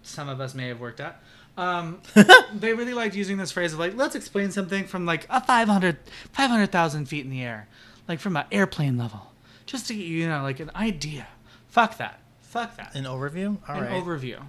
some 0.03 0.29
of 0.29 0.39
us 0.39 0.53
may 0.53 0.67
have 0.67 0.79
worked 0.79 0.99
at, 0.99 1.21
um, 1.59 2.01
they 2.53 2.73
really 2.73 2.93
liked 2.93 3.15
using 3.15 3.37
this 3.37 3.51
phrase 3.51 3.73
of 3.73 3.79
like, 3.79 3.95
let's 3.95 4.15
explain 4.15 4.51
something 4.51 4.85
from 4.85 5.05
like 5.05 5.25
a 5.29 5.41
500 5.41 5.97
500,000 6.31 7.05
feet 7.05 7.25
in 7.25 7.31
the 7.31 7.43
air, 7.43 7.67
like 8.07 8.19
from 8.19 8.37
an 8.37 8.45
airplane 8.51 8.97
level, 8.97 9.31
just 9.65 9.87
to 9.87 9.93
get 9.93 10.05
you, 10.05 10.17
you 10.19 10.27
know, 10.29 10.41
like 10.41 10.59
an 10.59 10.71
idea. 10.75 11.27
Fuck 11.67 11.97
that. 11.97 12.19
Fuck 12.41 12.77
that. 12.77 12.95
An 12.95 13.03
overview. 13.03 13.57
All 13.67 13.75
An 13.75 13.83
right. 13.83 14.03
overview. 14.03 14.39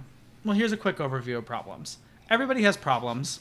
Well, 0.43 0.55
here's 0.55 0.71
a 0.71 0.77
quick 0.77 0.97
overview 0.97 1.37
of 1.37 1.45
problems. 1.45 1.97
Everybody 2.29 2.63
has 2.63 2.77
problems, 2.77 3.39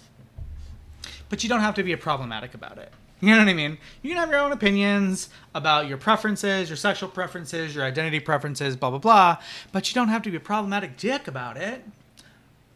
but 1.28 1.42
you 1.42 1.48
don't 1.48 1.60
have 1.60 1.74
to 1.76 1.82
be 1.82 1.92
a 1.92 1.96
problematic 1.96 2.52
about 2.54 2.76
it. 2.76 2.92
You 3.20 3.30
know 3.30 3.38
what 3.38 3.48
I 3.48 3.54
mean? 3.54 3.78
You 4.02 4.10
can 4.10 4.18
have 4.18 4.30
your 4.30 4.40
own 4.40 4.50
opinions 4.52 5.28
about 5.54 5.86
your 5.86 5.98
preferences, 5.98 6.68
your 6.70 6.76
sexual 6.76 7.08
preferences, 7.08 7.74
your 7.74 7.84
identity 7.84 8.18
preferences, 8.18 8.76
blah, 8.76 8.90
blah, 8.90 8.98
blah, 8.98 9.36
but 9.72 9.88
you 9.88 9.94
don't 9.94 10.08
have 10.08 10.22
to 10.22 10.30
be 10.30 10.36
a 10.38 10.40
problematic 10.40 10.96
dick 10.96 11.28
about 11.28 11.56
it. 11.56 11.84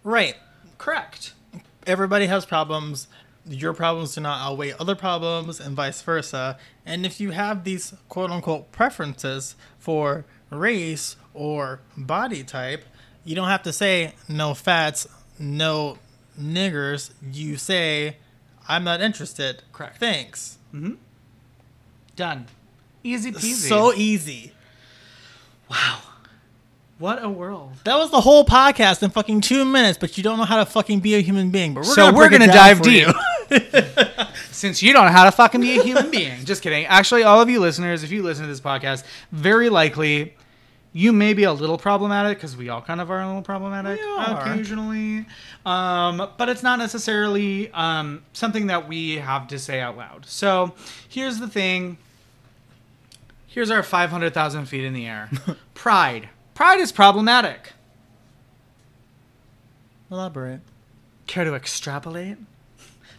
right. 0.04 0.36
Correct. 0.84 1.32
Everybody 1.86 2.26
has 2.26 2.44
problems. 2.44 3.08
Your 3.46 3.72
problems 3.72 4.14
do 4.14 4.20
not 4.20 4.46
outweigh 4.46 4.72
other 4.72 4.94
problems, 4.94 5.58
and 5.58 5.74
vice 5.74 6.02
versa. 6.02 6.58
And 6.84 7.06
if 7.06 7.20
you 7.20 7.30
have 7.30 7.64
these 7.64 7.94
quote 8.10 8.30
unquote 8.30 8.70
preferences 8.70 9.56
for 9.78 10.26
race 10.50 11.16
or 11.32 11.80
body 11.96 12.44
type, 12.44 12.84
you 13.24 13.34
don't 13.34 13.48
have 13.48 13.62
to 13.62 13.72
say 13.72 14.12
no 14.28 14.52
fats, 14.52 15.08
no 15.38 15.96
niggers. 16.38 17.12
You 17.32 17.56
say, 17.56 18.18
I'm 18.68 18.84
not 18.84 19.00
interested. 19.00 19.62
Correct. 19.72 19.96
Thanks. 19.96 20.58
Mm-hmm. 20.74 20.96
Done. 22.14 22.46
Easy 23.02 23.32
peasy. 23.32 23.68
So 23.68 23.94
easy. 23.94 24.52
What 26.98 27.22
a 27.22 27.28
world. 27.28 27.72
That 27.84 27.96
was 27.96 28.10
the 28.10 28.20
whole 28.20 28.44
podcast 28.44 29.02
in 29.02 29.10
fucking 29.10 29.40
two 29.40 29.64
minutes, 29.64 29.98
but 29.98 30.16
you 30.16 30.22
don't 30.24 30.38
know 30.38 30.44
how 30.44 30.56
to 30.56 30.66
fucking 30.66 31.00
be 31.00 31.14
a 31.14 31.20
human 31.20 31.50
being. 31.50 31.74
But 31.74 31.80
we're 31.84 31.94
so 31.94 32.06
gonna 32.06 32.16
we're 32.16 32.28
gonna 32.28 32.46
dive 32.46 32.82
deep. 32.82 33.08
Since 34.50 34.82
you 34.82 34.92
don't 34.92 35.06
know 35.06 35.12
how 35.12 35.24
to 35.24 35.32
fucking 35.32 35.60
be 35.60 35.78
a 35.78 35.82
human 35.82 36.10
being. 36.10 36.44
Just 36.44 36.62
kidding. 36.62 36.86
Actually, 36.86 37.24
all 37.24 37.40
of 37.40 37.50
you 37.50 37.60
listeners, 37.60 38.02
if 38.04 38.10
you 38.10 38.22
listen 38.22 38.44
to 38.44 38.48
this 38.48 38.60
podcast, 38.60 39.04
very 39.32 39.68
likely 39.68 40.34
you 40.96 41.12
may 41.12 41.34
be 41.34 41.42
a 41.42 41.52
little 41.52 41.76
problematic 41.76 42.38
because 42.38 42.56
we 42.56 42.68
all 42.68 42.80
kind 42.80 43.00
of 43.00 43.10
are 43.10 43.20
a 43.20 43.26
little 43.26 43.42
problematic 43.42 43.98
We 44.00 44.06
are. 44.06 44.40
occasionally. 44.48 45.26
Um, 45.66 46.30
but 46.38 46.48
it's 46.48 46.62
not 46.62 46.78
necessarily 46.78 47.70
um, 47.72 48.22
something 48.32 48.68
that 48.68 48.88
we 48.88 49.16
have 49.16 49.48
to 49.48 49.58
say 49.58 49.80
out 49.80 49.96
loud. 49.96 50.24
So 50.26 50.72
here's 51.08 51.40
the 51.40 51.48
thing. 51.48 51.98
Here's 53.48 53.70
our 53.72 53.82
500,000 53.82 54.66
feet 54.66 54.84
in 54.84 54.92
the 54.94 55.06
air. 55.06 55.30
Pride. 55.74 56.28
Pride 56.54 56.80
is 56.80 56.92
problematic. 56.92 57.72
Elaborate. 60.10 60.60
Care 61.26 61.44
to 61.44 61.54
extrapolate? 61.54 62.36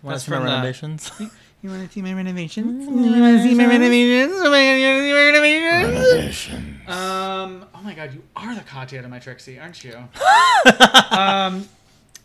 Want 0.01 0.13
That's 0.15 0.23
to 0.25 0.29
see 0.29 0.31
my 0.31 0.37
from 0.37 0.45
the- 0.45 0.51
renovations? 0.51 1.11
You 1.63 1.71
want 1.71 1.87
to 1.87 1.91
see 1.95 2.01
my 2.03 2.13
renovations? 2.13 2.85
You 2.85 2.91
want 2.91 3.37
to 3.37 3.41
see 3.41 3.55
my 3.55 3.65
renovations? 3.65 4.33
Oh 4.37 4.51
my 4.51 4.65
god, 4.65 4.75
you 4.75 5.15
want 5.15 5.35
to 5.35 5.41
see 5.41 5.59
my 5.59 5.83
renovations? 5.83 6.87
Um. 6.87 7.65
Oh 7.73 7.81
my 7.83 7.95
god, 7.95 8.13
you 8.13 8.21
are 8.35 8.53
the 8.53 8.61
Katya 8.61 9.01
to 9.01 9.07
my 9.07 9.17
Trixie, 9.17 9.57
aren't 9.59 9.83
you? 9.83 9.95
um. 11.17 11.67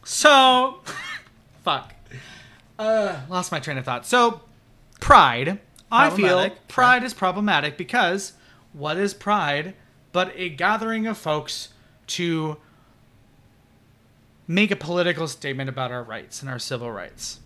So, 0.04 0.80
fuck. 1.64 1.94
Uh, 2.78 3.18
lost 3.30 3.50
my 3.50 3.60
train 3.60 3.78
of 3.78 3.86
thought. 3.86 4.04
So, 4.04 4.42
pride. 5.00 5.58
I 5.90 6.10
feel 6.10 6.26
Problematic. 6.26 6.68
pride 6.68 7.02
is 7.04 7.14
problematic 7.14 7.78
because 7.78 8.34
what 8.74 8.98
is 8.98 9.14
pride 9.14 9.72
but 10.12 10.32
a 10.36 10.48
gathering 10.48 11.06
of 11.06 11.16
folks 11.18 11.70
to 12.08 12.56
make 14.46 14.70
a 14.70 14.76
political 14.76 15.28
statement 15.28 15.68
about 15.68 15.92
our 15.92 16.02
rights 16.02 16.40
and 16.42 16.50
our 16.50 16.58
civil 16.58 16.90
rights? 16.90 17.40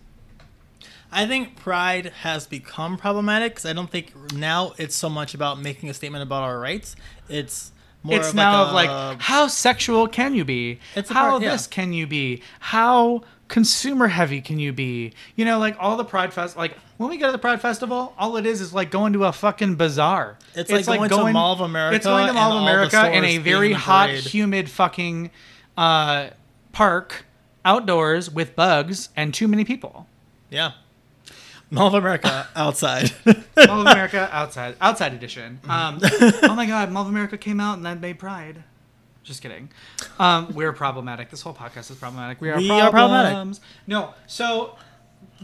I 1.11 1.25
think 1.25 1.55
pride 1.55 2.07
has 2.23 2.47
become 2.47 2.97
problematic 2.97 3.53
because 3.53 3.65
I 3.65 3.73
don't 3.73 3.89
think 3.89 4.33
now 4.33 4.73
it's 4.77 4.95
so 4.95 5.09
much 5.09 5.33
about 5.33 5.61
making 5.61 5.89
a 5.89 5.93
statement 5.93 6.23
about 6.23 6.43
our 6.43 6.59
rights. 6.59 6.95
It's 7.29 7.71
more 8.03 8.17
it's 8.19 8.33
now 8.33 8.71
like 8.73 8.89
of 8.89 8.95
a- 8.95 9.09
like 9.13 9.21
how 9.21 9.47
sexual 9.47 10.07
can 10.07 10.33
you 10.35 10.43
be 10.45 10.79
It's 10.95 11.09
how 11.09 11.31
part- 11.31 11.43
yeah. 11.43 11.51
this 11.51 11.67
can 11.67 11.93
you 11.93 12.05
be 12.07 12.41
how 12.59 13.21
consumer 13.47 14.07
heavy 14.07 14.41
can 14.41 14.57
you 14.57 14.73
be 14.73 15.13
you 15.35 15.45
know 15.45 15.59
like 15.59 15.75
all 15.79 15.97
the 15.97 16.03
pride 16.03 16.33
fest 16.33 16.57
like 16.57 16.75
when 16.97 17.09
we 17.09 17.17
go 17.17 17.27
to 17.27 17.31
the 17.31 17.37
pride 17.37 17.61
festival 17.61 18.13
all 18.17 18.37
it 18.37 18.45
is 18.45 18.59
is 18.59 18.73
like 18.73 18.89
going 18.89 19.13
to 19.13 19.23
a 19.25 19.31
fucking 19.31 19.75
bazaar 19.75 20.37
It's 20.55 20.71
like 20.71 20.85
going 20.85 21.09
to 21.09 21.31
Mall 21.31 21.53
of 21.53 21.61
America 21.61 21.95
it's 21.95 22.05
going 22.05 22.25
to 22.27 22.33
Mall 22.33 22.57
of 22.57 22.63
America 22.63 23.11
in 23.11 23.23
a 23.23 23.37
very 23.37 23.67
being 23.67 23.71
in 23.73 23.77
the 23.77 23.77
hot 23.77 24.09
parade. 24.09 24.23
humid 24.23 24.69
fucking 24.69 25.29
uh 25.77 26.29
park 26.71 27.25
outdoors 27.63 28.31
with 28.31 28.55
bugs 28.55 29.09
and 29.15 29.33
too 29.33 29.47
many 29.47 29.63
people 29.63 30.07
yeah, 30.49 30.71
Mall 31.71 31.87
of 31.87 31.95
America 31.95 32.47
outside. 32.55 33.11
Mall 33.25 33.81
of 33.81 33.87
America 33.87 34.29
outside 34.31 34.75
outside 34.79 35.13
edition. 35.13 35.59
Um, 35.67 35.99
oh 36.43 36.53
my 36.55 36.65
god, 36.65 36.91
Mall 36.91 37.01
of 37.03 37.09
America 37.09 37.37
came 37.37 37.59
out 37.59 37.77
and 37.77 37.85
that 37.85 37.99
made 37.99 38.19
Pride. 38.19 38.63
Just 39.25 39.41
kidding. 39.41 39.69
Um, 40.19 40.53
we're 40.53 40.71
problematic. 40.71 41.29
This 41.31 41.41
whole 41.41 41.53
podcast 41.53 41.89
is 41.91 41.97
problematic. 41.97 42.39
We 42.39 42.51
are, 42.51 42.57
We 42.57 42.69
are 42.69 42.91
problematic. 42.91 43.59
No, 43.87 44.13
so 44.27 44.77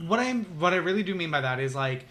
what 0.07 0.19
I 0.19 0.31
what 0.33 0.71
I 0.71 0.77
really 0.77 1.03
do 1.03 1.15
mean 1.15 1.31
by 1.31 1.41
that 1.41 1.59
is 1.59 1.73
like 1.75 2.05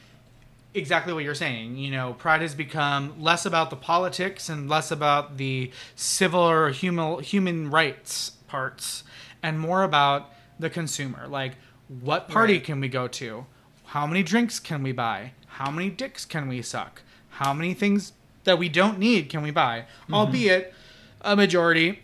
exactly 0.74 1.12
what 1.12 1.22
you're 1.24 1.34
saying. 1.34 1.76
You 1.76 1.92
know, 1.92 2.14
Pride 2.14 2.42
has 2.42 2.54
become 2.56 3.22
less 3.22 3.46
about 3.46 3.70
the 3.70 3.76
politics 3.76 4.48
and 4.48 4.68
less 4.68 4.90
about 4.90 5.36
the 5.36 5.70
civil 5.94 6.40
or 6.40 6.70
human 6.70 7.22
human 7.22 7.70
rights 7.70 8.32
parts, 8.48 9.04
and 9.42 9.60
more 9.60 9.84
about 9.84 10.30
the 10.58 10.68
consumer. 10.68 11.28
Like, 11.28 11.52
what 12.00 12.28
party 12.28 12.54
Right. 12.54 12.64
can 12.64 12.80
we 12.80 12.88
go 12.88 13.06
to? 13.06 13.46
How 13.86 14.08
many 14.08 14.24
drinks 14.24 14.58
can 14.58 14.82
we 14.82 14.90
buy? 14.90 15.32
How 15.46 15.70
many 15.70 15.88
dicks 15.88 16.24
can 16.24 16.48
we 16.48 16.62
suck? 16.62 17.02
How 17.30 17.54
many 17.54 17.74
things 17.74 18.12
that 18.42 18.58
we 18.58 18.68
don't 18.68 18.98
need 18.98 19.28
can 19.28 19.42
we 19.42 19.52
buy? 19.52 19.84
Albeit 20.12 20.74
a 21.22 21.36
majority 21.36 22.00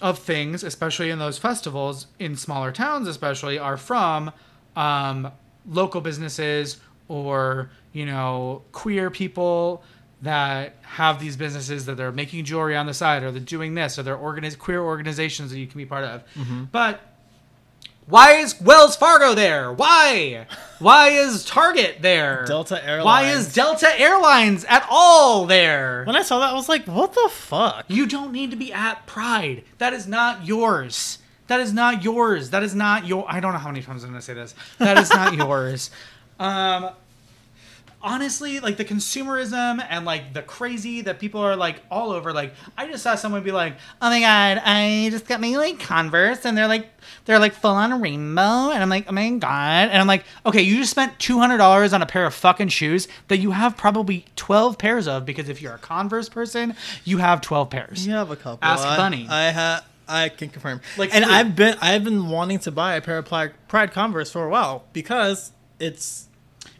of 0.00 0.18
things, 0.18 0.64
especially 0.64 1.10
in 1.10 1.18
those 1.18 1.38
festivals 1.38 2.06
in 2.18 2.36
smaller 2.36 2.72
towns, 2.72 3.06
especially, 3.08 3.58
are 3.58 3.76
from 3.76 4.32
um, 4.76 5.30
local 5.68 6.00
businesses 6.00 6.78
or 7.08 7.70
you 7.92 8.06
know 8.06 8.62
queer 8.72 9.10
people 9.10 9.82
that 10.22 10.76
have 10.82 11.18
these 11.18 11.36
businesses 11.36 11.86
that 11.86 11.96
they're 11.96 12.12
making 12.12 12.44
jewelry 12.44 12.76
on 12.76 12.86
the 12.86 12.94
side 12.94 13.22
or 13.22 13.30
they're 13.30 13.40
doing 13.40 13.74
this 13.74 13.98
or 13.98 14.02
they're 14.02 14.16
organiz- 14.16 14.58
queer 14.58 14.80
organizations 14.82 15.50
that 15.50 15.58
you 15.58 15.66
can 15.66 15.78
be 15.78 15.86
part 15.86 16.04
of. 16.04 16.22
But 16.70 17.00
why 18.10 18.32
is 18.34 18.60
Wells 18.60 18.96
Fargo 18.96 19.34
there? 19.34 19.72
Why? 19.72 20.46
Why 20.78 21.08
is 21.08 21.44
Target 21.44 21.98
there? 22.00 22.44
Delta 22.46 22.84
Airlines. 22.84 23.04
Why 23.04 23.30
is 23.30 23.54
Delta 23.54 24.00
Airlines 24.00 24.64
at 24.64 24.86
all 24.90 25.46
there? 25.46 26.04
When 26.04 26.16
I 26.16 26.22
saw 26.22 26.40
that, 26.40 26.50
I 26.50 26.54
was 26.54 26.68
like, 26.68 26.86
"What 26.86 27.12
the 27.14 27.28
fuck?" 27.30 27.84
You 27.88 28.06
don't 28.06 28.32
need 28.32 28.50
to 28.50 28.56
be 28.56 28.72
at 28.72 29.06
Pride. 29.06 29.64
That 29.78 29.92
is 29.92 30.06
not 30.06 30.46
yours. 30.46 31.18
That 31.48 31.60
is 31.60 31.72
not 31.72 32.04
yours. 32.04 32.50
That 32.50 32.62
is 32.62 32.74
not 32.74 33.06
your. 33.06 33.24
I 33.28 33.40
don't 33.40 33.52
know 33.52 33.58
how 33.58 33.68
many 33.70 33.82
times 33.82 34.04
I'm 34.04 34.10
gonna 34.10 34.22
say 34.22 34.34
this. 34.34 34.54
That 34.78 34.98
is 34.98 35.10
not 35.10 35.34
yours. 35.36 35.90
Um, 36.38 36.90
honestly, 38.02 38.60
like 38.60 38.76
the 38.76 38.84
consumerism 38.84 39.84
and 39.88 40.04
like 40.04 40.32
the 40.32 40.42
crazy 40.42 41.02
that 41.02 41.18
people 41.18 41.40
are 41.40 41.56
like 41.56 41.82
all 41.90 42.12
over. 42.12 42.32
Like 42.32 42.54
I 42.76 42.86
just 42.86 43.02
saw 43.02 43.14
someone 43.14 43.42
be 43.42 43.52
like, 43.52 43.76
"Oh 44.00 44.10
my 44.10 44.20
god, 44.20 44.62
I 44.64 45.08
just 45.10 45.26
got 45.26 45.40
my 45.40 45.56
like 45.56 45.80
Converse, 45.80 46.44
and 46.44 46.56
they're 46.56 46.68
like 46.68 46.88
they're 47.24 47.38
like 47.38 47.54
full 47.54 47.72
on 47.72 47.92
a 47.92 47.98
rainbow," 47.98 48.70
and 48.70 48.82
I'm 48.82 48.88
like, 48.88 49.06
"Oh 49.08 49.12
my 49.12 49.30
god," 49.30 49.88
and 49.88 49.98
I'm 49.98 50.06
like, 50.06 50.24
"Okay, 50.46 50.62
you 50.62 50.76
just 50.76 50.90
spent 50.90 51.18
two 51.18 51.38
hundred 51.38 51.58
dollars 51.58 51.92
on 51.92 52.02
a 52.02 52.06
pair 52.06 52.26
of 52.26 52.34
fucking 52.34 52.68
shoes 52.68 53.08
that 53.28 53.38
you 53.38 53.52
have 53.52 53.76
probably 53.76 54.24
twelve 54.36 54.78
pairs 54.78 55.06
of 55.06 55.24
because 55.24 55.48
if 55.48 55.60
you're 55.60 55.74
a 55.74 55.78
Converse 55.78 56.28
person, 56.28 56.74
you 57.04 57.18
have 57.18 57.40
twelve 57.40 57.70
pairs." 57.70 58.06
You 58.06 58.14
have 58.14 58.30
a 58.30 58.36
couple. 58.36 58.58
Ask 58.62 58.86
I- 58.86 58.96
Bunny. 58.96 59.26
I 59.28 59.50
ha 59.50 59.84
I 60.08 60.28
can 60.28 60.48
confirm. 60.48 60.80
Like, 60.96 61.14
and. 61.14 61.24
I've 61.24 61.54
been 61.54 61.76
I've 61.80 62.02
been 62.02 62.28
wanting 62.28 62.58
to 62.60 62.72
buy 62.72 62.96
a 62.96 63.00
pair 63.00 63.18
of 63.18 63.26
Pride 63.68 63.92
Converse 63.92 64.30
for 64.32 64.44
a 64.44 64.50
while 64.50 64.84
because 64.92 65.52
it's 65.78 66.26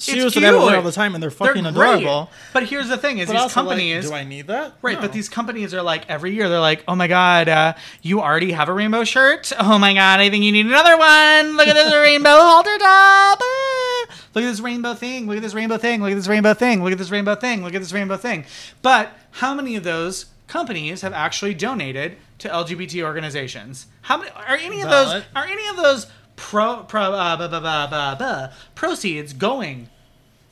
shoes 0.00 0.34
that 0.34 0.44
I 0.44 0.50
wear 0.52 0.60
cute. 0.62 0.74
all 0.76 0.82
the 0.82 0.92
time 0.92 1.14
and 1.14 1.22
they're 1.22 1.30
fucking 1.30 1.62
They're 1.62 1.72
adorable. 1.72 2.30
But 2.52 2.64
here's 2.64 2.88
the 2.88 2.96
thing: 2.96 3.18
is 3.18 3.26
But 3.26 3.32
these 3.34 3.42
also, 3.42 3.62
like, 3.62 3.68
companies. 3.76 4.08
do 4.08 4.14
I 4.14 4.24
need 4.24 4.46
that? 4.48 4.72
Right, 4.82 4.96
No. 4.96 5.02
but 5.02 5.12
these 5.12 5.28
companies 5.28 5.72
are 5.74 5.82
like 5.82 6.08
every 6.08 6.34
year 6.34 6.48
they're 6.48 6.60
like, 6.60 6.82
"Oh 6.88 6.94
my 6.94 7.06
god, 7.06 7.48
uh, 7.48 7.74
you 8.02 8.20
already 8.20 8.52
have 8.52 8.68
a 8.68 8.72
rainbow 8.72 9.04
shirt. 9.04 9.52
Oh 9.58 9.78
my 9.78 9.94
god, 9.94 10.20
I 10.20 10.30
think 10.30 10.44
you 10.44 10.52
need 10.52 10.66
another 10.66 10.96
one. 10.96 11.56
Look 11.56 11.68
at 11.68 11.74
this 11.74 11.92
rainbow 11.92 12.30
halter 12.40 12.76
top. 12.78 13.38
Ah. 13.42 14.06
Look 14.34 14.44
at 14.44 14.48
this 14.50 14.60
rainbow 14.60 14.94
thing. 14.94 15.26
Look 15.26 15.36
at 15.36 15.42
this 15.42 15.54
rainbow 15.54 15.76
thing. 15.76 16.00
Look 16.02 16.12
at 16.12 16.16
this 16.16 16.28
rainbow 16.28 16.54
thing. 16.54 16.82
Look 16.82 16.92
at 16.92 16.98
this 16.98 17.10
rainbow 17.10 17.34
thing. 17.34 17.62
Look 17.64 17.74
at 17.74 17.80
this 17.80 17.92
rainbow 17.92 18.16
thing." 18.16 18.44
But 18.82 19.12
how 19.32 19.54
many 19.54 19.76
of 19.76 19.84
those 19.84 20.26
companies 20.46 21.02
have 21.02 21.12
actually 21.12 21.54
donated 21.54 22.16
to 22.38 22.48
LGBT 22.48 23.02
organizations? 23.04 23.86
How 24.02 24.16
many 24.16 24.30
are 24.30 24.56
any 24.56 24.80
of 24.80 24.88
those 24.90 25.22
are 25.36 25.44
any 25.44 25.68
of 25.68 25.76
those 25.76 26.06
pro 26.40 26.84
pro 26.84 27.12
uh, 27.12 28.52
proceeds 28.74 29.34
going 29.34 29.88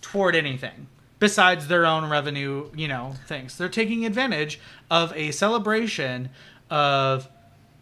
toward 0.02 0.36
anything 0.36 0.86
besides 1.18 1.66
their 1.66 1.86
own 1.86 2.08
revenue, 2.08 2.70
you 2.76 2.86
know, 2.86 3.14
things. 3.26 3.56
They're 3.56 3.70
taking 3.70 4.04
advantage 4.04 4.60
of 4.90 5.12
a 5.16 5.30
celebration 5.30 6.28
of 6.70 7.26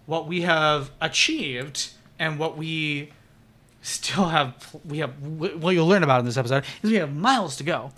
what 0.07 0.29
we 0.29 0.43
have 0.43 0.91
achieved 1.01 1.91
and 2.19 2.39
what 2.39 2.57
we 2.57 3.11
still 3.83 4.27
have 4.27 4.77
we 4.85 4.99
have 4.99 5.21
what 5.21 5.75
you'll 5.75 5.87
learn 5.87 6.03
about 6.03 6.21
in 6.21 6.27
this 6.27 6.37
episode 6.37 6.65
is 6.83 6.91
we 6.91 6.97
have 6.97 7.15
miles 7.15 7.57
to 7.57 7.65
go. 7.65 7.91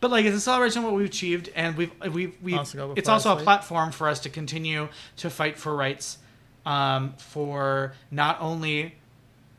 But 0.00 0.10
like 0.10 0.26
it's 0.26 0.36
a 0.36 0.40
celebration 0.40 0.80
of 0.80 0.84
what 0.84 0.94
we've 0.94 1.06
achieved 1.06 1.50
and 1.56 1.74
we've 1.74 1.90
we've, 2.12 2.36
we've 2.42 2.72
go 2.74 2.92
it's 2.96 3.08
also 3.08 3.34
a 3.38 3.40
platform 3.40 3.92
for 3.92 4.08
us 4.08 4.20
to 4.20 4.28
continue 4.28 4.88
to 5.16 5.30
fight 5.30 5.56
for 5.56 5.74
rights 5.74 6.18
um, 6.66 7.14
for 7.16 7.94
not 8.10 8.36
only 8.42 8.94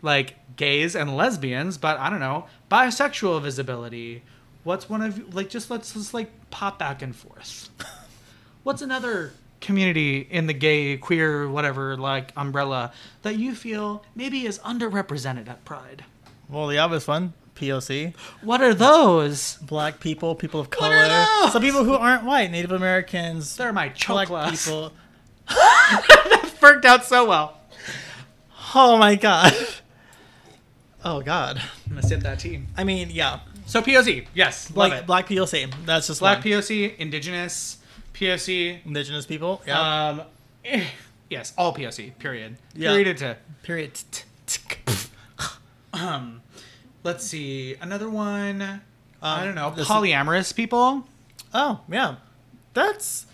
like 0.05 0.35
gays 0.55 0.95
and 0.95 1.17
lesbians, 1.17 1.77
but 1.77 1.99
I 1.99 2.09
don't 2.09 2.21
know, 2.21 2.45
bisexual 2.71 3.41
visibility. 3.41 4.23
What's 4.63 4.89
one 4.89 5.01
of 5.01 5.35
like 5.35 5.49
just 5.49 5.69
let's 5.69 5.93
just 5.93 6.13
like 6.13 6.31
pop 6.51 6.79
back 6.79 7.01
and 7.01 7.13
forth. 7.15 7.69
What's 8.63 8.81
another 8.81 9.33
community 9.61 10.19
in 10.29 10.47
the 10.47 10.53
gay, 10.53 10.95
queer, 10.97 11.47
whatever 11.49 11.97
like 11.97 12.31
umbrella 12.37 12.93
that 13.23 13.37
you 13.37 13.53
feel 13.55 14.03
maybe 14.15 14.45
is 14.45 14.59
underrepresented 14.59 15.47
at 15.49 15.65
Pride? 15.65 16.05
well, 16.49 16.67
the 16.67 16.77
obvious 16.77 17.07
one, 17.07 17.33
POC, 17.55 18.13
What 18.41 18.61
are 18.61 18.73
those? 18.73 19.55
black 19.63 19.99
people, 19.99 20.35
people 20.35 20.59
of 20.59 20.69
color, 20.69 21.25
some 21.51 21.61
people 21.61 21.83
who 21.83 21.93
aren't 21.95 22.23
white, 22.23 22.51
Native 22.51 22.71
Americans, 22.71 23.55
They're 23.57 23.73
my 23.73 23.87
black 23.87 23.95
chocolates. 23.97 24.65
people. 24.65 24.91
Worked 26.61 26.85
out 26.85 27.05
so 27.05 27.25
well. 27.25 27.57
Oh 28.73 28.97
my 28.97 29.15
god. 29.15 29.53
Oh 31.07 31.21
god. 31.21 31.61
I'm 31.85 31.89
gonna 31.95 32.01
sip 32.01 32.21
that 32.21 32.39
tea. 32.39 32.61
I 32.75 32.83
mean, 32.83 33.09
yeah, 33.11 33.41
So 33.67 33.81
POC, 33.81 34.25
yes, 34.33 34.69
love 34.71 34.89
like 34.89 35.01
it. 35.01 35.05
black 35.05 35.27
POC. 35.27 35.71
That's 35.85 36.07
just 36.07 36.19
Black 36.19 36.37
one. 36.43 36.53
POC, 36.53 36.97
Indigenous 36.97 37.77
POC, 38.13 38.79
indigenous 38.85 39.25
people. 39.27 39.61
Yeah. 39.67 40.07
Um, 40.09 40.21
eh, 40.63 40.83
yes, 41.29 41.53
all 41.57 41.73
POC. 41.75 42.17
Period. 42.17 42.57
Yeah. 42.73 42.89
Period. 42.91 43.17
To 43.17 43.37
Period. 43.61 43.99
um, 45.93 46.41
let's 47.03 47.25
see 47.25 47.75
another 47.81 48.09
one. 48.09 48.81
I 49.21 49.45
don't 49.45 49.55
know. 49.55 49.67
Um, 49.67 49.75
Polyamorous 49.75 50.55
people. 50.55 51.07
Oh 51.53 51.81
yeah, 51.89 52.15
that's 52.73 53.27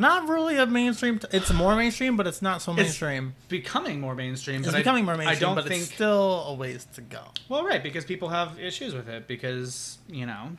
not 0.00 0.28
really 0.28 0.56
a 0.56 0.66
mainstream. 0.66 1.18
T- 1.18 1.28
it's 1.32 1.52
more 1.52 1.76
mainstream, 1.76 2.16
but 2.16 2.26
it's 2.26 2.42
not 2.42 2.62
so 2.62 2.72
mainstream. 2.72 3.34
It's 3.38 3.48
becoming 3.48 4.00
more 4.00 4.14
mainstream. 4.14 4.56
It's 4.60 4.66
but 4.66 4.74
I- 4.74 4.78
becoming 4.78 5.04
more 5.04 5.16
mainstream, 5.16 5.36
I 5.36 5.40
don't 5.40 5.54
but 5.54 5.68
think. 5.68 5.82
it's 5.82 5.92
still 5.94 6.44
a 6.48 6.54
ways 6.54 6.86
to 6.94 7.00
go. 7.00 7.22
well, 7.48 7.64
right, 7.64 7.82
because 7.82 8.04
people 8.04 8.28
have 8.30 8.58
issues 8.58 8.94
with 8.94 9.08
it 9.08 9.26
because 9.28 9.98
you 10.08 10.26
know. 10.26 10.56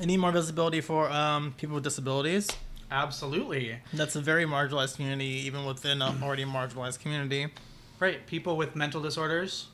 I 0.00 0.04
need 0.04 0.18
more 0.18 0.32
visibility 0.32 0.82
for 0.82 1.10
um, 1.10 1.54
people 1.56 1.74
with 1.76 1.84
disabilities. 1.84 2.48
Absolutely. 2.90 3.78
That's 3.94 4.14
a 4.14 4.20
very 4.20 4.44
marginalized 4.44 4.96
community, 4.96 5.46
even 5.46 5.64
within 5.64 6.02
an 6.02 6.22
already 6.22 6.44
marginalized 6.44 7.00
community. 7.00 7.48
Right. 7.98 8.26
People 8.26 8.56
with 8.58 8.76
mental 8.76 9.00
disorders, 9.00 9.68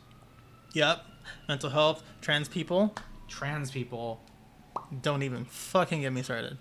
Yep. 0.74 1.04
Mental 1.48 1.70
health, 1.70 2.02
trans 2.20 2.48
people. 2.48 2.94
trans 3.28 3.70
people. 3.72 4.20
Don't 5.02 5.22
even 5.22 5.44
fucking 5.44 6.02
get 6.02 6.12
me 6.12 6.22
started. 6.22 6.56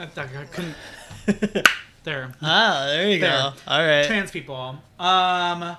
I, 0.00 0.22
I 0.22 0.44
couldn't. 0.46 0.74
there. 2.04 2.32
Ah, 2.40 2.84
there 2.86 3.10
you 3.10 3.20
There. 3.20 3.30
go. 3.30 3.52
All 3.66 3.86
right. 3.86 4.06
Trans 4.06 4.30
people. 4.30 4.76
Um. 4.98 5.76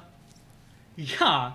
Yeah. 0.96 1.54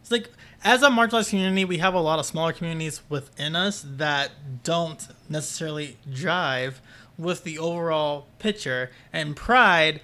It's 0.00 0.10
like 0.10 0.30
as 0.64 0.82
a 0.82 0.88
marginalized 0.88 1.30
community, 1.30 1.64
we 1.64 1.78
have 1.78 1.94
a 1.94 2.00
lot 2.00 2.18
of 2.18 2.26
smaller 2.26 2.52
communities 2.52 3.02
within 3.08 3.54
us 3.54 3.84
that 3.86 4.62
don't 4.64 5.06
necessarily 5.28 5.98
drive 6.12 6.80
with 7.16 7.44
the 7.44 7.58
overall 7.58 8.26
picture. 8.38 8.90
And 9.12 9.36
Pride, 9.36 10.00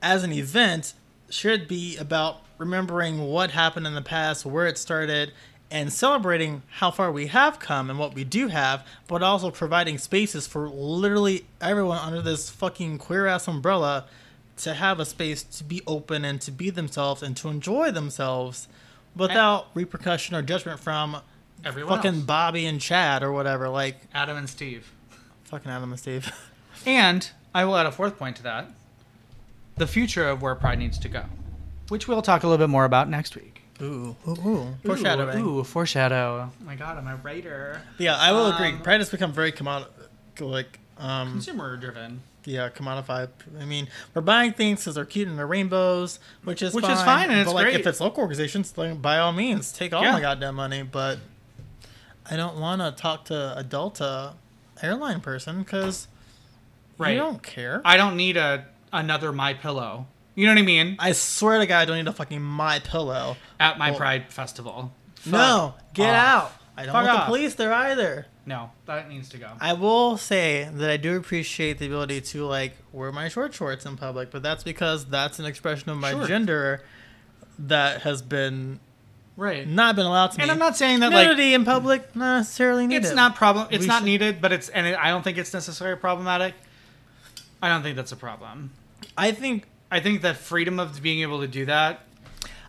as 0.00 0.22
an 0.22 0.32
event, 0.32 0.94
should 1.30 1.66
be 1.66 1.96
about 1.96 2.42
remembering 2.58 3.20
what 3.26 3.50
happened 3.50 3.86
in 3.86 3.94
the 3.94 4.02
past, 4.02 4.46
where 4.46 4.66
it 4.66 4.78
started, 4.78 5.32
and 5.74 5.92
celebrating 5.92 6.62
how 6.78 6.88
far 6.88 7.10
we 7.10 7.26
have 7.26 7.58
come 7.58 7.90
and 7.90 7.98
what 7.98 8.14
we 8.14 8.22
do 8.22 8.46
have, 8.46 8.86
but 9.08 9.24
also 9.24 9.50
providing 9.50 9.98
spaces 9.98 10.46
for 10.46 10.68
literally 10.68 11.46
everyone 11.60 11.98
under 11.98 12.22
this 12.22 12.48
fucking 12.48 12.96
queer 12.96 13.26
ass 13.26 13.48
umbrella 13.48 14.04
to 14.56 14.72
have 14.74 15.00
a 15.00 15.04
space 15.04 15.42
to 15.42 15.64
be 15.64 15.82
open 15.84 16.24
and 16.24 16.40
to 16.40 16.52
be 16.52 16.70
themselves 16.70 17.24
and 17.24 17.36
to 17.36 17.48
enjoy 17.48 17.90
themselves 17.90 18.68
without 19.16 19.66
repercussion 19.74 20.36
or 20.36 20.42
judgment 20.42 20.78
from 20.78 21.16
Everyone 21.64 21.96
fucking 21.96 22.14
else. 22.14 22.24
Bobby 22.24 22.66
and 22.66 22.80
Chad 22.80 23.24
or 23.24 23.32
whatever. 23.32 23.68
Like 23.68 23.96
Adam 24.14 24.36
and 24.36 24.48
Steve. 24.48 24.92
fucking 25.42 25.70
Adam 25.70 25.90
and 25.90 25.98
Steve. 26.00 26.32
And 26.86 27.30
I 27.54 27.64
will 27.64 27.76
add 27.76 27.86
a 27.86 27.92
fourth 27.92 28.18
point 28.18 28.36
to 28.36 28.42
that 28.42 28.68
the 29.76 29.86
future 29.86 30.28
of 30.28 30.42
where 30.42 30.54
Pride 30.54 30.78
needs 30.78 30.98
to 30.98 31.08
go, 31.08 31.24
which 31.88 32.06
we'll 32.06 32.20
talk 32.20 32.42
a 32.42 32.46
little 32.46 32.62
bit 32.64 32.70
more 32.70 32.84
about 32.84 33.08
next 33.08 33.34
week. 33.36 33.53
Ooh, 33.82 34.14
ooh, 34.28 34.30
ooh. 34.46 34.74
Foreshadowing. 34.84 35.38
Ooh, 35.40 35.58
ooh, 35.60 35.64
foreshadow. 35.64 36.50
Oh 36.50 36.64
my 36.64 36.76
god, 36.76 36.96
I'm 36.96 37.06
a 37.08 37.16
writer. 37.16 37.80
Yeah, 37.98 38.16
I 38.16 38.32
will 38.32 38.46
agree. 38.52 38.68
Um, 38.68 38.80
Pride 38.80 39.00
has 39.00 39.10
become 39.10 39.32
very 39.32 39.50
commod 39.52 39.86
like 40.40 40.78
um 40.98 41.32
Consumer 41.32 41.76
driven. 41.76 42.20
yeah 42.44 42.68
commodified. 42.68 43.30
I 43.60 43.64
mean, 43.64 43.88
we're 44.14 44.22
buying 44.22 44.52
things 44.52 44.80
because 44.80 44.94
they're 44.94 45.04
cute 45.04 45.26
and 45.28 45.36
they're 45.38 45.46
rainbows, 45.46 46.20
which 46.44 46.62
is 46.62 46.72
Which 46.72 46.84
fine, 46.84 46.96
is 46.96 47.02
fine, 47.02 47.30
and 47.30 47.40
it's 47.40 47.48
but 47.48 47.54
like 47.56 47.64
great. 47.64 47.80
if 47.80 47.86
it's 47.86 48.00
local 48.00 48.20
organizations, 48.22 48.76
like 48.78 49.02
by 49.02 49.18
all 49.18 49.32
means, 49.32 49.72
take 49.72 49.92
all 49.92 50.02
Yeah. 50.02 50.12
my 50.12 50.20
goddamn 50.20 50.54
money. 50.54 50.82
But 50.84 51.18
I 52.30 52.36
don't 52.36 52.58
want 52.60 52.80
to 52.80 52.92
talk 52.92 53.24
to 53.26 53.56
a 53.58 53.64
Delta 53.64 54.34
airline 54.82 55.20
person 55.20 55.62
because 55.64 56.06
Right. 56.96 57.10
you 57.14 57.18
don't 57.18 57.42
care. 57.42 57.82
I 57.84 57.96
don't 57.96 58.16
need 58.16 58.36
a 58.36 58.66
another 58.92 59.32
MyPillow. 59.32 60.06
You 60.34 60.46
know 60.46 60.52
what 60.52 60.58
I 60.58 60.62
mean? 60.64 60.96
I 60.98 61.12
swear 61.12 61.58
to 61.58 61.66
God, 61.66 61.78
I 61.82 61.84
don't 61.84 61.96
need 61.96 62.08
a 62.08 62.12
fucking 62.12 62.40
MyPillow. 62.40 63.36
At 63.60 63.78
my 63.78 63.90
Well- 63.90 63.98
pride 63.98 64.32
festival. 64.32 64.92
No, 65.26 65.74
get 65.94 66.14
off. 66.14 66.16
out. 66.44 66.52
I 66.76 66.84
don't 66.84 66.92
Fuck 66.92 67.04
want 67.06 67.16
off. 67.18 67.26
the 67.26 67.30
police 67.30 67.54
there 67.54 67.72
either. 67.72 68.26
No, 68.46 68.72
that 68.86 69.08
needs 69.08 69.28
to 69.30 69.38
go. 69.38 69.48
I 69.60 69.72
will 69.74 70.18
say 70.18 70.68
that 70.70 70.90
I 70.90 70.96
do 70.98 71.16
appreciate 71.16 71.78
the 71.78 71.86
ability 71.86 72.20
to 72.20 72.44
like 72.44 72.76
wear 72.92 73.10
my 73.12 73.28
short 73.28 73.54
shorts 73.54 73.86
in 73.86 73.96
public, 73.96 74.30
but 74.30 74.42
that's 74.42 74.62
because 74.64 75.06
that's 75.06 75.38
an 75.38 75.46
expression 75.46 75.88
of 75.90 75.96
my 75.98 76.10
Sure. 76.10 76.26
gender 76.26 76.82
that 77.60 78.02
has 78.02 78.20
been 78.20 78.80
right. 79.36 79.66
not 79.66 79.94
been 79.96 80.04
allowed 80.04 80.32
to 80.32 80.38
me. 80.38 80.42
And 80.42 80.50
I'm 80.50 80.58
not 80.58 80.76
saying 80.76 81.00
that 81.00 81.12
like 81.12 81.26
nudity 81.28 81.54
in 81.54 81.64
public 81.64 82.14
not 82.14 82.38
necessarily 82.38 82.86
needed. 82.86 83.04
it's 83.06 83.14
not 83.14 83.34
problem. 83.36 83.68
It's 83.70 83.82
We 83.82 83.86
not 83.86 83.98
should- 84.00 84.06
needed, 84.06 84.40
but 84.42 84.52
it's 84.52 84.68
and 84.68 84.86
it, 84.86 84.98
I 85.00 85.08
don't 85.08 85.22
think 85.22 85.38
it's 85.38 85.54
necessarily 85.54 85.96
problematic. 85.98 86.54
I 87.62 87.68
don't 87.68 87.82
think 87.82 87.96
that's 87.96 88.12
a 88.12 88.16
problem. 88.16 88.72
I 89.16 89.30
think 89.32 89.66
I 89.90 90.00
think 90.00 90.22
the 90.22 90.34
freedom 90.34 90.80
of 90.80 91.00
being 91.02 91.20
able 91.22 91.40
to 91.40 91.48
do 91.48 91.66
that 91.66 92.00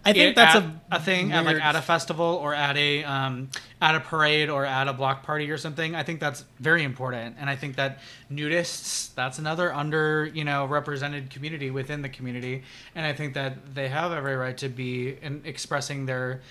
I 0.05 0.13
think 0.13 0.31
it- 0.31 0.35
that's 0.35 0.55
at 0.55 0.63
a 0.63 0.71
a 0.91 0.99
thing 0.99 1.31
at 1.31 1.45
like 1.45 1.59
at 1.59 1.75
a 1.75 1.81
festival 1.81 2.25
or 2.41 2.53
at 2.53 2.77
a 2.77 3.03
um, 3.03 3.49
at 3.81 3.95
a 3.95 3.99
parade 3.99 4.49
or 4.51 4.63
at 4.63 4.87
a 4.87 4.93
block 4.93 5.23
party 5.23 5.49
or 5.49 5.57
something. 5.57 5.95
I 5.95 6.03
think 6.03 6.19
that's 6.19 6.45
very 6.59 6.83
important, 6.83 7.37
and 7.39 7.49
I 7.49 7.55
think 7.55 7.75
that 7.77 7.99
nudists 8.31 9.15
that's 9.15 9.39
another 9.39 9.73
under 9.73 10.25
you 10.31 10.43
know 10.43 10.65
represented 10.65 11.31
community 11.31 11.71
within 11.71 12.03
the 12.03 12.09
community, 12.09 12.63
and 12.93 13.03
I 13.03 13.13
think 13.13 13.33
that 13.33 13.73
they 13.73 13.87
have 13.87 14.11
every 14.11 14.35
right 14.35 14.55
to 14.59 14.69
be 14.69 15.17
in 15.23 15.41
expressing 15.43 16.05
their 16.05 16.41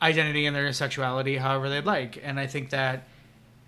identity 0.00 0.46
and 0.46 0.56
their 0.56 0.72
sexuality 0.72 1.36
however 1.36 1.68
they'd 1.68 1.84
like, 1.84 2.18
and 2.24 2.40
I 2.40 2.46
think 2.46 2.70
that. 2.70 3.04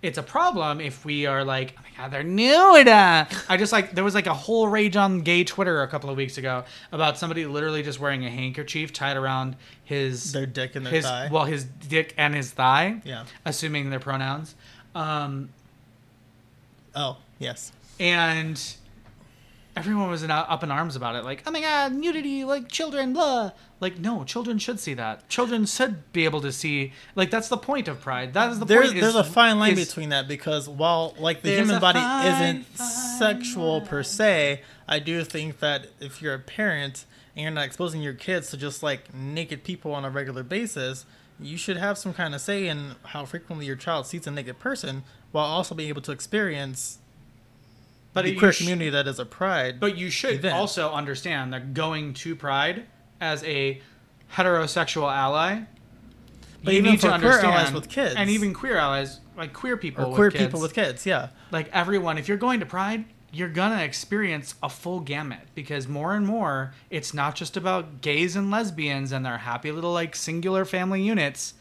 It's 0.01 0.17
a 0.19 0.23
problem 0.23 0.81
if 0.81 1.03
we 1.03 1.25
are 1.25 1.43
like, 1.43 1.73
oh 1.77 1.81
my 1.81 2.03
god, 2.03 2.11
they're 2.11 2.21
nude. 2.21 2.87
I 2.87 3.57
just 3.57 3.71
like 3.71 3.91
there 3.95 4.03
was 4.03 4.13
like 4.13 4.27
a 4.27 4.33
whole 4.33 4.67
rage 4.67 4.95
on 4.95 5.21
gay 5.21 5.43
Twitter 5.43 5.81
a 5.81 5.87
couple 5.87 6.09
of 6.11 6.17
weeks 6.17 6.37
ago 6.37 6.63
about 6.91 7.17
somebody 7.17 7.45
literally 7.47 7.81
just 7.81 7.99
wearing 7.99 8.23
a 8.25 8.29
handkerchief 8.29 8.93
tied 8.93 9.17
around 9.17 9.55
his 9.83 10.31
their 10.31 10.45
dick 10.45 10.75
and 10.75 10.85
their 10.85 10.93
his 10.93 11.05
thigh. 11.05 11.29
well 11.31 11.45
his 11.45 11.63
dick 11.63 12.13
and 12.17 12.35
his 12.35 12.51
thigh 12.51 13.01
Yeah. 13.03 13.23
assuming 13.45 13.89
their 13.89 13.99
pronouns 13.99 14.53
um 14.93 15.49
oh 16.95 17.17
yes. 17.39 17.71
and 17.99 18.61
everyone 19.75 20.09
was 20.09 20.23
in, 20.23 20.31
uh, 20.31 20.45
up 20.47 20.63
in 20.63 20.71
arms 20.71 20.95
about 20.95 21.15
it 21.15 21.23
like 21.25 21.43
oh 21.45 21.51
my 21.51 21.59
god 21.61 21.93
nudity 21.93 22.43
like 22.43 22.69
children 22.69 23.13
blah. 23.13 23.51
Like 23.81 23.99
no 23.99 24.23
children 24.23 24.57
should 24.57 24.79
see 24.79 24.93
that. 24.93 25.27
Children 25.27 25.65
should 25.65 26.11
be 26.13 26.23
able 26.25 26.39
to 26.41 26.51
see 26.51 26.93
like 27.15 27.29
that's 27.29 27.49
the 27.49 27.57
point 27.57 27.87
of 27.89 27.99
pride. 27.99 28.33
That 28.33 28.51
is 28.51 28.59
the 28.59 28.65
There's 28.65 28.87
point 28.91 29.01
there's 29.01 29.15
is- 29.15 29.19
a 29.19 29.23
fine 29.23 29.59
line 29.59 29.73
is- 29.77 29.87
between 29.87 30.09
that 30.09 30.27
because 30.27 30.69
while 30.69 31.13
like 31.19 31.41
the 31.41 31.51
human 31.51 31.79
body 31.81 31.99
fine, 31.99 32.25
isn't 32.27 32.65
fine 32.67 32.87
sexual 33.19 33.81
per 33.81 34.01
se, 34.01 34.61
I 34.87 34.99
do 34.99 35.23
think 35.23 35.59
that 35.59 35.87
if 35.99 36.21
you're 36.21 36.33
a 36.35 36.39
parent 36.39 37.05
and 37.35 37.43
you're 37.43 37.51
not 37.51 37.65
exposing 37.65 38.01
your 38.01 38.13
kids 38.13 38.49
to 38.51 38.57
just 38.57 38.81
like 38.81 39.13
naked 39.13 39.63
people 39.65 39.93
on 39.93 40.05
a 40.05 40.09
regular 40.09 40.41
basis, 40.43 41.05
you 41.37 41.57
should 41.57 41.75
have 41.77 41.97
some 41.97 42.13
kind 42.13 42.33
of 42.33 42.39
say 42.39 42.67
in 42.67 42.95
how 43.07 43.25
frequently 43.25 43.65
your 43.65 43.75
child 43.75 44.07
sees 44.07 44.25
a 44.25 44.31
naked 44.31 44.57
person 44.57 45.03
while 45.33 45.45
also 45.45 45.75
being 45.75 45.89
able 45.89 46.01
to 46.01 46.13
experience 46.13 46.99
but 48.15 48.25
the 48.25 48.35
queer 48.35 48.51
sh- 48.51 48.59
community 48.59 48.89
that 48.89 49.07
is 49.07 49.19
a 49.19 49.25
pride. 49.25 49.79
But 49.79 49.97
you 49.97 50.09
should 50.09 50.35
event. 50.35 50.55
also 50.55 50.91
understand 50.91 51.53
that 51.53 51.73
going 51.73 52.13
to 52.15 52.35
Pride 52.35 52.85
as 53.21 53.43
a 53.43 53.81
heterosexual 54.33 55.13
ally, 55.13 55.61
But 56.63 56.73
you 56.73 56.79
even 56.79 56.91
need 56.91 57.01
to 57.01 57.07
queer 57.19 57.31
allies 57.39 57.43
understand, 57.43 57.75
with 57.75 57.89
kids. 57.89 58.15
and 58.17 58.29
even 58.29 58.53
queer 58.53 58.77
allies, 58.77 59.19
like 59.37 59.53
queer 59.53 59.77
people, 59.77 60.05
or 60.05 60.15
queer 60.15 60.31
kids, 60.31 60.43
people 60.45 60.61
with 60.61 60.73
kids, 60.73 61.05
yeah. 61.05 61.29
like 61.51 61.69
everyone, 61.71 62.17
if 62.17 62.27
you're 62.27 62.37
going 62.37 62.59
to 62.61 62.65
Pride, 62.65 63.05
you're 63.31 63.49
gonna 63.49 63.83
experience 63.83 64.55
a 64.63 64.69
full 64.69 65.01
gamut 65.01 65.41
because 65.55 65.87
more 65.89 66.15
and 66.15 66.25
more, 66.25 66.73
it's 66.89 67.13
not 67.13 67.35
just 67.35 67.57
about 67.57 67.99
gays 68.01 68.35
and 68.37 68.49
lesbians 68.49 69.11
and 69.11 69.25
their 69.25 69.39
happy 69.39 69.71
little 69.73 69.91
like 69.91 70.15
singular 70.15 70.63
family 70.63 71.01
units. 71.01 71.53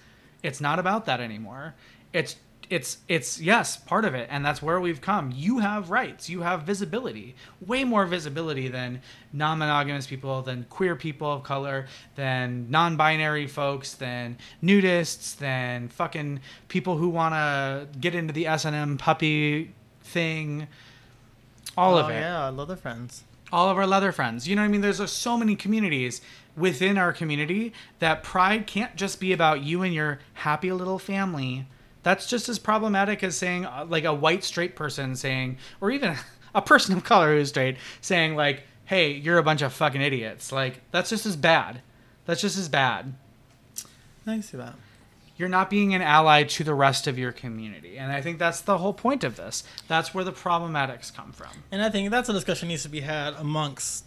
It's 0.42 0.60
not 0.60 0.78
about 0.78 1.04
that 1.06 1.20
anymore. 1.20 1.74
It's 2.12 2.36
it's 2.70 2.98
it's 3.08 3.40
yes 3.40 3.76
part 3.76 4.04
of 4.04 4.14
it 4.14 4.26
and 4.30 4.44
that's 4.44 4.62
where 4.62 4.80
we've 4.80 5.00
come 5.00 5.30
you 5.34 5.58
have 5.58 5.90
rights 5.90 6.28
you 6.30 6.40
have 6.42 6.62
visibility 6.62 7.34
way 7.66 7.84
more 7.84 8.06
visibility 8.06 8.68
than 8.68 9.00
non-monogamous 9.32 10.06
people 10.06 10.40
than 10.42 10.64
queer 10.70 10.96
people 10.96 11.30
of 11.32 11.42
color 11.42 11.86
than 12.16 12.66
non-binary 12.70 13.46
folks 13.46 13.94
than 13.94 14.36
nudists 14.62 15.36
than 15.36 15.88
fucking 15.88 16.40
people 16.68 16.96
who 16.96 17.08
want 17.08 17.34
to 17.34 17.86
get 18.00 18.14
into 18.14 18.32
the 18.32 18.46
s&m 18.46 18.96
puppy 18.96 19.70
thing 20.02 20.66
all 21.76 21.98
of 21.98 22.06
Oh, 22.06 22.08
it 22.10 22.20
Yeah, 22.20 22.48
leather 22.48 22.76
friends. 22.76 23.24
all 23.52 23.68
of 23.68 23.76
our 23.76 23.86
leather 23.86 24.10
friends. 24.12 24.48
You 24.48 24.56
know 24.56 24.62
what 24.62 24.68
I 24.68 24.70
mean? 24.70 24.80
There's 24.80 25.10
so 25.10 25.36
many 25.36 25.54
communities 25.56 26.20
within 26.56 26.96
our 26.98 27.12
community 27.12 27.72
that 27.98 28.22
pride 28.22 28.66
can't 28.66 28.96
just 28.96 29.20
be 29.20 29.32
about 29.32 29.62
you 29.62 29.82
and 29.82 29.92
your 29.92 30.20
happy 30.34 30.72
little 30.72 30.98
family. 30.98 31.66
That's 32.04 32.26
just 32.26 32.48
as 32.48 32.60
problematic 32.60 33.24
as 33.24 33.36
saying, 33.36 33.64
uh, 33.64 33.86
like, 33.88 34.04
a 34.04 34.14
white 34.14 34.44
straight 34.44 34.76
person 34.76 35.16
saying, 35.16 35.58
or 35.80 35.90
even 35.90 36.16
a 36.54 36.62
person 36.62 36.96
of 36.96 37.02
color 37.02 37.34
who's 37.34 37.48
straight 37.48 37.78
saying, 38.00 38.36
like, 38.36 38.62
hey, 38.84 39.10
you're 39.12 39.38
a 39.38 39.42
bunch 39.42 39.62
of 39.62 39.72
fucking 39.72 40.00
idiots. 40.00 40.52
Like, 40.52 40.80
that's 40.92 41.10
just 41.10 41.26
as 41.26 41.34
bad. 41.34 41.80
That's 42.26 42.40
just 42.40 42.56
as 42.56 42.68
bad. 42.68 43.14
I 44.26 44.40
see 44.40 44.56
that. 44.56 44.74
You're 45.36 45.48
not 45.48 45.68
being 45.68 45.94
an 45.94 46.02
ally 46.02 46.44
to 46.44 46.64
the 46.64 46.74
rest 46.74 47.06
of 47.06 47.18
your 47.18 47.32
community. 47.32 47.98
And 47.98 48.12
I 48.12 48.20
think 48.20 48.38
that's 48.38 48.60
the 48.60 48.78
whole 48.78 48.92
point 48.92 49.24
of 49.24 49.36
this. 49.36 49.64
That's 49.88 50.14
where 50.14 50.22
the 50.22 50.32
problematics 50.32 51.12
come 51.14 51.32
from. 51.32 51.50
And 51.72 51.82
I 51.82 51.90
think 51.90 52.10
that's 52.10 52.28
a 52.28 52.32
discussion 52.32 52.68
needs 52.68 52.84
to 52.84 52.88
be 52.88 53.00
had 53.00 53.34
amongst 53.34 54.04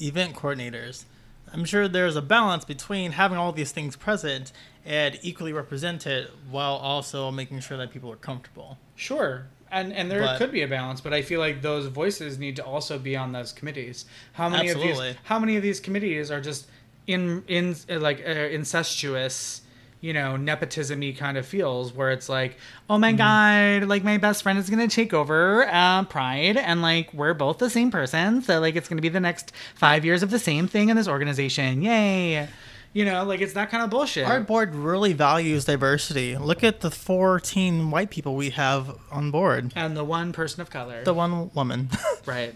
event 0.00 0.34
coordinators. 0.34 1.04
I'm 1.52 1.64
sure 1.64 1.88
there's 1.88 2.16
a 2.16 2.22
balance 2.22 2.64
between 2.64 3.12
having 3.12 3.38
all 3.38 3.52
these 3.52 3.72
things 3.72 3.96
present 3.96 4.52
and 4.84 5.18
equally 5.22 5.52
represented 5.52 6.28
while 6.50 6.74
also 6.74 7.30
making 7.30 7.60
sure 7.60 7.76
that 7.76 7.90
people 7.90 8.10
are 8.12 8.16
comfortable. 8.16 8.78
Sure. 8.96 9.46
And 9.70 9.92
and 9.92 10.10
there 10.10 10.20
But- 10.22 10.38
could 10.38 10.50
be 10.52 10.62
a 10.62 10.68
balance, 10.68 11.00
but 11.02 11.12
I 11.12 11.20
feel 11.22 11.40
like 11.40 11.60
those 11.60 11.86
voices 11.86 12.38
need 12.38 12.56
to 12.56 12.64
also 12.64 12.98
be 12.98 13.16
on 13.16 13.32
those 13.32 13.52
committees. 13.52 14.06
How 14.32 14.48
many 14.48 14.70
of 14.70 14.78
these 14.80 14.98
how 15.24 15.38
many 15.38 15.56
of 15.56 15.62
these 15.62 15.78
committees 15.80 16.30
are 16.30 16.40
just 16.40 16.66
in 17.06 17.44
in 17.48 17.76
like 17.88 18.22
uh, 18.26 18.30
incestuous, 18.30 19.60
you 20.00 20.12
know, 20.12 20.36
nepotism-y 20.36 21.14
kind 21.18 21.36
of 21.36 21.46
feels 21.46 21.92
where 21.92 22.10
it's 22.10 22.28
like, 22.28 22.56
"Oh 22.88 22.98
my 22.98 23.12
god, 23.12 23.84
like 23.88 24.04
my 24.04 24.16
best 24.18 24.42
friend 24.42 24.58
is 24.58 24.70
going 24.70 24.86
to 24.86 24.94
take 24.94 25.12
over 25.12 25.66
uh, 25.66 26.04
Pride 26.04 26.56
and 26.56 26.82
like 26.82 27.12
we're 27.12 27.34
both 27.34 27.58
the 27.58 27.70
same 27.70 27.90
person, 27.90 28.42
so 28.42 28.60
like 28.60 28.76
it's 28.76 28.88
going 28.88 28.98
to 28.98 29.02
be 29.02 29.08
the 29.08 29.20
next 29.20 29.52
5 29.74 30.04
years 30.04 30.22
of 30.22 30.30
the 30.30 30.38
same 30.38 30.68
thing 30.68 30.88
in 30.88 30.96
this 30.96 31.08
organization. 31.08 31.82
Yay." 31.82 32.48
You 32.94 33.04
know, 33.04 33.22
like 33.24 33.40
it's 33.40 33.52
that 33.52 33.70
kind 33.70 33.84
of 33.84 33.90
bullshit. 33.90 34.26
Our 34.26 34.40
board 34.40 34.74
really 34.74 35.12
values 35.12 35.66
diversity. 35.66 36.36
Look 36.36 36.64
at 36.64 36.80
the 36.80 36.90
14 36.90 37.90
white 37.90 38.10
people 38.10 38.34
we 38.34 38.50
have 38.50 38.96
on 39.10 39.30
board. 39.30 39.72
and 39.76 39.96
the 39.96 40.04
one 40.04 40.32
person 40.32 40.62
of 40.62 40.70
color. 40.70 41.04
The 41.04 41.12
one 41.12 41.50
woman. 41.54 41.90
right. 42.26 42.54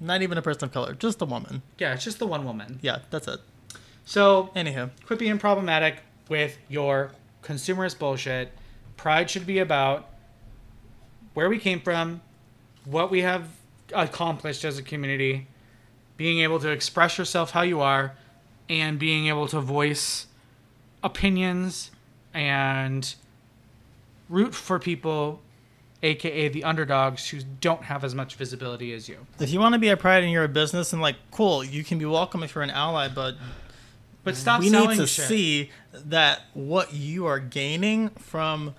Not 0.00 0.22
even 0.22 0.38
a 0.38 0.42
person 0.42 0.64
of 0.64 0.72
color, 0.72 0.94
just 0.94 1.20
a 1.20 1.24
woman. 1.26 1.62
Yeah, 1.78 1.94
it's 1.94 2.04
just 2.04 2.18
the 2.18 2.26
one 2.26 2.44
woman. 2.44 2.78
Yeah, 2.82 3.00
that's 3.10 3.28
it. 3.28 3.40
So 4.04 4.50
Anywho, 4.56 4.90
quit 5.04 5.18
being 5.18 5.38
problematic 5.38 5.96
with 6.28 6.58
your 6.68 7.12
consumerist 7.42 7.98
bullshit. 7.98 8.52
Pride 8.96 9.30
should 9.30 9.46
be 9.46 9.58
about 9.58 10.08
where 11.34 11.48
we 11.48 11.58
came 11.58 11.80
from, 11.80 12.20
what 12.84 13.10
we 13.10 13.22
have 13.22 13.48
accomplished 13.92 14.64
as 14.64 14.78
a 14.78 14.82
community, 14.82 15.46
being 16.16 16.40
able 16.40 16.58
to 16.60 16.70
express 16.70 17.18
yourself 17.18 17.50
how 17.50 17.62
you 17.62 17.80
are, 17.80 18.14
and 18.68 18.98
being 18.98 19.26
able 19.26 19.46
to 19.46 19.60
voice 19.60 20.26
opinions 21.02 21.90
and 22.34 23.14
root 24.28 24.54
for 24.54 24.78
people, 24.78 25.40
aka 26.02 26.48
the 26.48 26.64
underdogs, 26.64 27.28
who 27.28 27.38
don't 27.60 27.82
have 27.82 28.02
as 28.02 28.14
much 28.14 28.34
visibility 28.34 28.92
as 28.92 29.08
you. 29.08 29.26
if 29.38 29.50
you 29.50 29.60
want 29.60 29.74
to 29.74 29.78
be 29.78 29.88
a 29.88 29.96
pride 29.96 30.22
and 30.22 30.32
you're 30.32 30.44
a 30.44 30.48
business 30.48 30.92
and 30.92 31.00
like, 31.00 31.16
cool, 31.30 31.62
you 31.62 31.84
can 31.84 31.98
be 31.98 32.04
welcome 32.04 32.42
if 32.42 32.54
you're 32.54 32.64
an 32.64 32.70
ally, 32.70 33.08
but 33.08 33.36
But 34.26 34.34
stop 34.34 34.58
we 34.58 34.70
need 34.70 34.96
to 34.96 35.06
shit. 35.06 35.28
see 35.28 35.70
that 35.92 36.40
what 36.52 36.92
you 36.92 37.26
are 37.26 37.38
gaining 37.38 38.08
from 38.08 38.74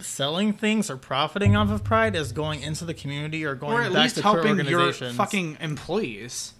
selling 0.00 0.52
things 0.52 0.90
or 0.90 0.96
profiting 0.96 1.54
off 1.54 1.70
of 1.70 1.84
pride 1.84 2.16
is 2.16 2.32
going 2.32 2.60
into 2.60 2.84
the 2.84 2.92
community 2.92 3.44
or 3.44 3.54
going 3.54 3.72
or 3.72 3.82
at 3.82 3.92
back 3.92 4.02
least 4.02 4.16
to 4.16 4.22
helping 4.22 4.58
your 4.66 4.92
fucking 4.92 5.58
employees. 5.60 6.54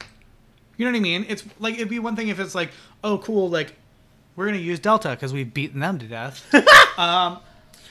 You 0.76 0.84
know 0.84 0.92
what 0.92 0.98
I 0.98 1.00
mean? 1.00 1.26
It's 1.28 1.42
like 1.58 1.74
it'd 1.74 1.88
be 1.88 1.98
one 1.98 2.14
thing 2.14 2.28
if 2.28 2.38
it's 2.38 2.54
like, 2.54 2.70
oh, 3.02 3.18
cool, 3.18 3.50
like 3.50 3.74
we're 4.36 4.46
gonna 4.46 4.58
use 4.58 4.78
Delta 4.78 5.08
because 5.10 5.32
we've 5.32 5.52
beaten 5.52 5.80
them 5.80 5.98
to 5.98 6.06
death. 6.06 6.46
um, 7.00 7.40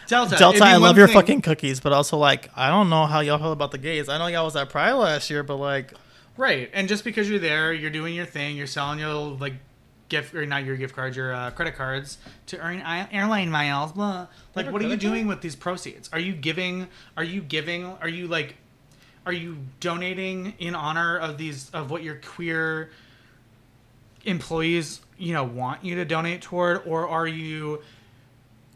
Delta, 0.08 0.38
Delta, 0.38 0.64
I 0.64 0.78
love 0.78 0.98
your 0.98 1.08
thing- 1.08 1.16
fucking 1.16 1.42
cookies, 1.42 1.82
but 1.82 1.92
also 1.92 2.16
like 2.16 2.50
I 2.56 2.70
don't 2.70 2.90
know 2.90 3.08
how 3.08 3.20
y'all 3.20 3.40
feel 3.40 3.52
about 3.52 3.72
the 3.72 3.78
gays. 3.78 4.08
I 4.08 4.18
know 4.20 4.28
y'all 4.28 4.46
was 4.46 4.56
at 4.56 4.70
Pride 4.70 4.94
last 4.94 5.30
year, 5.30 5.44
but 5.44 5.58
like 5.58 5.94
right. 6.38 6.70
And 6.74 6.88
just 6.88 7.04
because 7.04 7.30
you're 7.30 7.40
there, 7.40 7.74
you're 7.74 7.92
doing 7.92 8.16
your 8.16 8.26
thing, 8.26 8.56
you're 8.58 8.68
selling 8.68 9.00
your 9.00 9.08
little 9.10 9.38
like 9.38 9.54
gift 10.10 10.36
or 10.36 10.46
not 10.46 10.64
your 10.64 10.76
gift 10.76 10.96
cards, 10.96 11.18
your 11.18 11.34
uh, 11.34 11.52
credit 11.52 11.76
cards 11.76 12.18
to 12.48 12.60
earn 12.60 12.82
airline 13.12 13.50
miles. 13.50 13.92
Blah. 13.92 14.28
Like, 14.56 14.72
what 14.72 14.82
are 14.82 14.88
you 14.88 14.98
doing 14.98 15.28
with 15.28 15.42
these 15.42 15.56
proceeds? 15.56 16.10
Are 16.14 16.20
you 16.20 16.34
giving? 16.34 16.88
Are 17.18 17.24
you 17.24 17.42
giving? 17.42 17.86
Are 17.86 18.10
you 18.10 18.28
like? 18.28 18.56
Are 19.26 19.34
you 19.34 19.58
donating 19.80 20.54
in 20.60 20.76
honor 20.76 21.18
of 21.18 21.38
these 21.38 21.70
of 21.72 21.90
what 21.90 22.04
your 22.04 22.16
queer 22.16 22.92
employees 24.24 25.02
you 25.18 25.34
know 25.34 25.44
want 25.44 25.84
you 25.84 25.96
to 25.96 26.06
donate 26.06 26.42
toward, 26.42 26.84
or 26.86 27.08
are 27.08 27.28
you? 27.28 27.82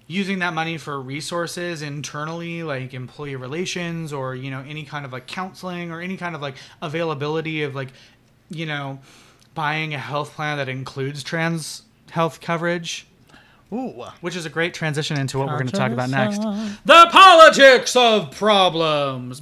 using 0.10 0.39
that 0.39 0.55
money 0.55 0.76
for 0.76 0.99
resources 0.99 1.84
internally 1.84 2.64
like 2.64 2.95
employee 2.95 3.36
relations 3.36 4.12
or 4.12 4.34
you 4.34 4.49
know 4.49 4.66
any 4.68 4.84
kind 4.84 5.05
of 5.05 5.14
like 5.14 5.28
counseling 5.28 5.91
or 5.91 6.01
any 6.01 6.18
kind 6.18 6.36
of 6.36 6.41
like 6.41 6.55
availability 6.82 7.62
of 7.62 7.76
like 7.76 7.89
you 8.49 8.66
know 8.66 8.99
buying 9.53 9.93
a 9.93 9.99
health 9.99 10.34
plan 10.34 10.57
that 10.57 10.68
includes 10.68 11.24
trans 11.24 11.84
health 12.10 12.41
coverage 12.41 13.05
Ooh. 13.72 14.03
Which 14.22 14.36
is 14.36 14.47
a 14.47 14.49
great 14.49 14.74
transition 14.74 15.20
into 15.20 15.38
what 15.38 15.45
we're 15.45 15.60
going 15.60 15.68
to 15.68 15.76
talk 15.76 15.91
about 15.91 16.10
next. 16.10 16.41
The 16.86 17.07
politics 17.12 17.95
of 17.95 18.32
problems. 18.32 19.39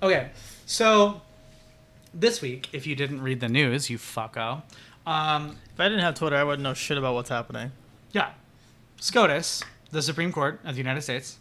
okay, 0.00 0.30
so 0.64 1.22
this 2.14 2.40
week 2.40 2.68
if 2.72 2.86
you 2.86 2.94
didn't 2.94 3.20
read 3.20 3.40
the 3.40 3.48
news 3.48 3.90
you 3.90 3.98
fucko 3.98 4.62
um, 5.06 5.56
If 5.72 5.80
I 5.80 5.88
didn't 5.88 6.00
have 6.00 6.14
Twitter, 6.14 6.36
I 6.36 6.44
wouldn't 6.44 6.62
know 6.62 6.74
shit 6.74 6.96
about 6.96 7.14
what's 7.14 7.28
happening. 7.28 7.72
Yeah. 8.12 8.30
SCOTUS, 9.00 9.62
the 9.90 10.02
Supreme 10.02 10.32
Court 10.32 10.60
of 10.64 10.74
the 10.74 10.78
United 10.78 11.02
States. 11.02 11.38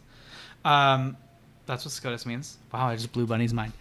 Um, 0.65 1.17
that's 1.65 1.85
what 1.85 1.91
SCOTUS 1.91 2.25
means. 2.25 2.57
Wow, 2.73 2.87
I 2.87 2.95
just 2.95 3.13
blew 3.13 3.25
Bunny's 3.25 3.53
mind. 3.53 3.73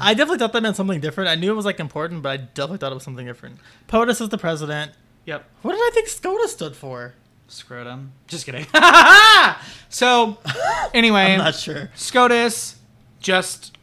I 0.00 0.14
definitely 0.14 0.38
thought 0.38 0.52
that 0.54 0.62
meant 0.62 0.76
something 0.76 1.00
different. 1.00 1.28
I 1.28 1.34
knew 1.34 1.52
it 1.52 1.54
was 1.56 1.66
like 1.66 1.78
important, 1.78 2.22
but 2.22 2.30
I 2.30 2.36
definitely 2.38 2.78
thought 2.78 2.92
it 2.92 2.94
was 2.94 3.04
something 3.04 3.26
different. 3.26 3.58
POTUS 3.88 4.20
is 4.22 4.28
the 4.30 4.38
president. 4.38 4.92
Yep. 5.26 5.44
What 5.60 5.72
did 5.72 5.80
I 5.80 5.90
think 5.92 6.08
SCOTUS 6.08 6.52
stood 6.52 6.74
for? 6.74 7.14
Scrotum. 7.48 8.12
Just 8.28 8.46
kidding. 8.46 8.66
so, 9.90 10.38
anyway, 10.94 11.20
I'm 11.32 11.38
not 11.38 11.54
sure. 11.54 11.90
SCOTUS 11.94 12.76
just 13.20 13.76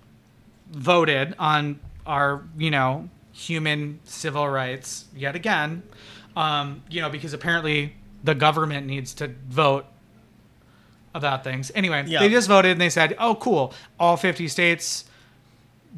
voted 0.72 1.36
on 1.38 1.80
our, 2.10 2.44
you 2.58 2.72
know, 2.72 3.08
human 3.32 4.00
civil 4.04 4.50
rights 4.50 5.06
yet 5.16 5.36
again. 5.36 5.84
Um, 6.36 6.84
you 6.90 7.02
know, 7.02 7.10
because 7.10 7.34
apparently 7.34 7.94
the 8.24 8.34
government 8.36 8.88
needs 8.88 9.14
to 9.16 9.28
vote 9.48 9.86
about 11.14 11.44
things. 11.44 11.72
Anyway, 11.76 12.04
Yeah. 12.08 12.20
they 12.20 12.30
just 12.30 12.48
voted 12.48 12.72
and 12.72 12.82
they 12.82 12.90
said, 12.90 13.16
"Oh, 13.20 13.36
cool! 13.36 13.74
All 14.00 14.18
50 14.18 14.48
states 14.48 15.06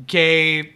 gay 0.08 0.74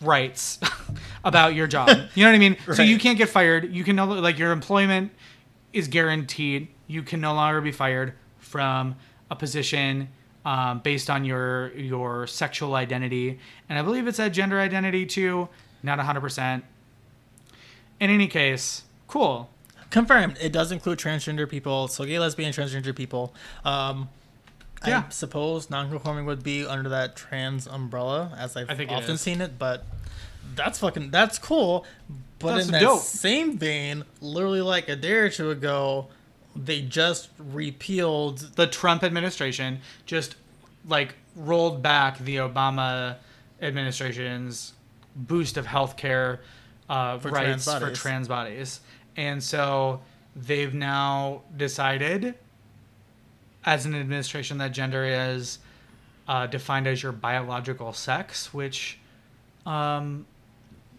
rights 0.00 0.58
about 1.24 1.54
your 1.54 1.66
job." 1.66 1.88
You 2.14 2.24
know 2.24 2.30
what 2.30 2.34
I 2.36 2.38
mean? 2.38 2.56
So 2.74 2.82
you 2.82 2.98
can't 2.98 3.18
get 3.18 3.28
fired. 3.28 3.72
You 3.72 3.84
can 3.84 3.96
no 3.96 4.06
like 4.06 4.38
your 4.38 4.52
employment 4.52 5.12
is 5.72 5.88
guaranteed. 5.88 6.68
You 6.86 7.02
can 7.02 7.20
no 7.20 7.34
longer 7.34 7.60
be 7.60 7.72
fired 7.72 8.14
from 8.38 8.96
a 9.30 9.36
position 9.36 10.08
um, 10.44 10.80
based 10.80 11.10
on 11.10 11.24
your 11.24 11.72
your 11.76 12.26
sexual 12.26 12.74
identity, 12.74 13.38
and 13.68 13.78
I 13.78 13.82
believe 13.82 14.06
it 14.06 14.14
said 14.14 14.32
gender 14.34 14.58
identity 14.60 15.06
too. 15.06 15.48
Not 15.82 15.98
100. 15.98 16.20
percent 16.20 16.64
In 17.98 18.10
any 18.10 18.26
case, 18.28 18.82
cool. 19.06 19.48
Confirmed. 19.90 20.36
It 20.40 20.52
does 20.52 20.70
include 20.72 20.98
transgender 20.98 21.48
people, 21.48 21.88
so 21.88 22.04
gay, 22.04 22.18
lesbian, 22.18 22.52
transgender 22.52 22.94
people. 22.94 23.34
Um, 23.64 24.08
Yeah. 24.86 25.04
I 25.06 25.10
suppose 25.10 25.68
non-conforming 25.68 26.24
would 26.26 26.42
be 26.42 26.64
under 26.64 26.88
that 26.90 27.16
trans 27.16 27.66
umbrella, 27.66 28.32
as 28.38 28.56
I've 28.56 28.70
it 28.80 28.88
often 28.90 29.16
is. 29.16 29.20
seen 29.20 29.40
it. 29.40 29.58
But 29.58 29.84
that's 30.54 30.78
fucking 30.78 31.10
that's 31.10 31.38
cool. 31.38 31.84
But 32.38 32.54
That's 32.54 32.66
in 32.66 32.72
that 32.72 32.80
dope. 32.80 33.00
same 33.02 33.58
vein, 33.58 34.04
literally 34.22 34.62
like 34.62 34.88
a 34.88 34.96
day 34.96 35.12
or 35.12 35.28
two 35.28 35.50
ago, 35.50 36.08
they 36.56 36.82
just 36.82 37.30
repealed. 37.38 38.38
the 38.56 38.66
Trump 38.66 39.04
administration 39.04 39.80
just 40.06 40.36
like 40.86 41.14
rolled 41.36 41.82
back 41.82 42.18
the 42.18 42.36
Obama 42.36 43.16
administration's 43.60 44.72
boost 45.14 45.56
of 45.56 45.66
healthcare 45.66 46.38
uh, 46.88 47.18
For 47.18 47.30
rights 47.30 47.64
trans 47.64 47.82
for 47.82 47.94
trans 47.94 48.28
bodies, 48.28 48.80
and 49.16 49.42
so 49.42 50.00
they've 50.34 50.74
now 50.74 51.42
decided, 51.56 52.34
as 53.64 53.86
an 53.86 53.94
administration, 53.94 54.58
that 54.58 54.72
gender 54.72 55.04
is 55.04 55.58
uh, 56.26 56.46
defined 56.46 56.86
as 56.86 57.02
your 57.02 57.12
biological 57.12 57.92
sex, 57.92 58.52
which, 58.54 58.98
um, 59.66 60.26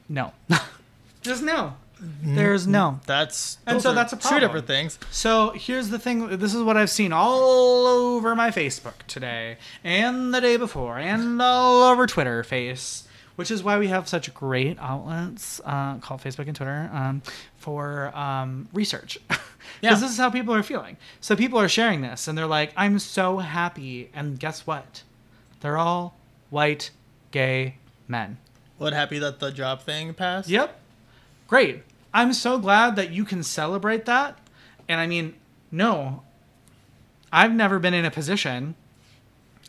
no, 0.08 0.34
just 1.22 1.44
no. 1.44 1.76
There's 2.24 2.66
no. 2.68 3.00
That's 3.06 3.58
And 3.68 3.82
so 3.82 3.94
that's 3.94 4.12
a 4.14 4.18
problem. 4.18 4.40
two 4.42 4.46
different 4.48 4.68
things. 4.68 4.98
So 5.12 5.52
here's 5.52 5.90
the 5.90 6.00
thing. 6.00 6.38
This 6.38 6.54
is 6.56 6.64
what 6.64 6.76
I've 6.78 6.90
seen 6.90 7.14
all 7.14 7.86
over 7.88 8.36
my 8.36 8.50
Facebook 8.50 8.94
today, 9.08 9.58
and 9.84 10.34
the 10.34 10.42
day 10.42 10.58
before, 10.58 10.98
and 10.98 11.42
all 11.42 11.84
over 11.84 12.08
Twitter 12.08 12.44
face, 12.44 13.08
which 13.36 13.52
is 13.52 13.64
why 13.64 13.78
we 13.78 13.88
have 13.88 14.08
such 14.10 14.34
great 14.34 14.78
outlets 14.80 15.62
uh, 15.64 15.98
called 16.00 16.22
Facebook 16.22 16.48
and 16.48 16.56
Twitter 16.56 16.90
um, 16.92 17.22
for 17.58 18.16
um, 18.18 18.68
research. 18.74 19.18
Because 19.80 20.00
Yeah. 20.02 20.06
this 20.08 20.12
is 20.12 20.18
how 20.18 20.30
people 20.32 20.54
are 20.56 20.64
feeling. 20.64 20.98
So 21.22 21.36
people 21.36 21.58
are 21.60 21.70
sharing 21.70 22.02
this, 22.02 22.28
and 22.28 22.36
they're 22.38 22.46
like, 22.48 22.74
"I'm 22.76 22.98
so 23.00 23.38
happy," 23.38 24.10
and 24.14 24.40
guess 24.40 24.66
what? 24.68 25.04
They're 25.62 25.78
all 25.78 26.18
white, 26.50 26.90
gay 27.32 27.76
men. 28.08 28.38
What 28.80 28.94
happy 28.94 29.18
that 29.20 29.40
the 29.40 29.52
job 29.52 29.82
thing 29.84 30.14
passed? 30.16 30.50
Yep. 30.50 30.78
Great. 31.48 31.84
I'm 32.14 32.34
so 32.34 32.58
glad 32.58 32.96
that 32.98 33.12
you 33.12 33.26
can 33.26 33.44
celebrate 33.44 34.06
that. 34.06 34.38
And 34.88 35.00
I 35.00 35.08
mean, 35.08 35.36
no, 35.72 36.24
I've 37.32 37.54
never 37.54 37.80
been 37.80 37.94
in 37.94 38.06
a 38.06 38.12
position, 38.12 38.76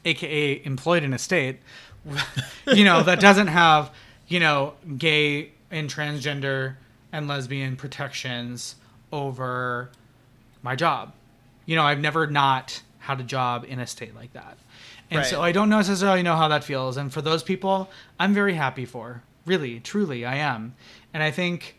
aka 0.04 0.60
employed 0.64 1.04
in 1.04 1.12
a 1.12 1.18
state, 1.18 1.60
you 2.66 2.84
know, 2.84 3.02
that 3.02 3.20
doesn't 3.28 3.46
have, 3.48 3.90
you 4.26 4.40
know, 4.40 4.74
gay 4.98 5.52
and 5.70 5.88
transgender 5.88 6.76
and 7.12 7.28
lesbian 7.28 7.76
protections 7.76 8.76
over 9.12 9.90
my 10.62 10.74
job. 10.74 11.12
You 11.66 11.76
know, 11.76 11.84
I've 11.84 12.00
never 12.00 12.26
not 12.26 12.82
had 12.98 13.20
a 13.20 13.24
job 13.24 13.64
in 13.68 13.78
a 13.78 13.86
state 13.86 14.14
like 14.14 14.32
that. 14.32 14.58
And 15.10 15.26
so 15.26 15.42
I 15.42 15.52
don't 15.52 15.68
necessarily 15.68 16.22
know 16.22 16.36
how 16.36 16.48
that 16.48 16.64
feels. 16.64 16.96
And 16.96 17.12
for 17.12 17.20
those 17.20 17.42
people, 17.42 17.90
I'm 18.18 18.32
very 18.32 18.54
happy 18.54 18.86
for. 18.86 19.22
Really, 19.44 19.78
truly, 19.78 20.24
I 20.24 20.36
am. 20.36 20.74
And 21.12 21.22
I 21.22 21.30
think 21.30 21.76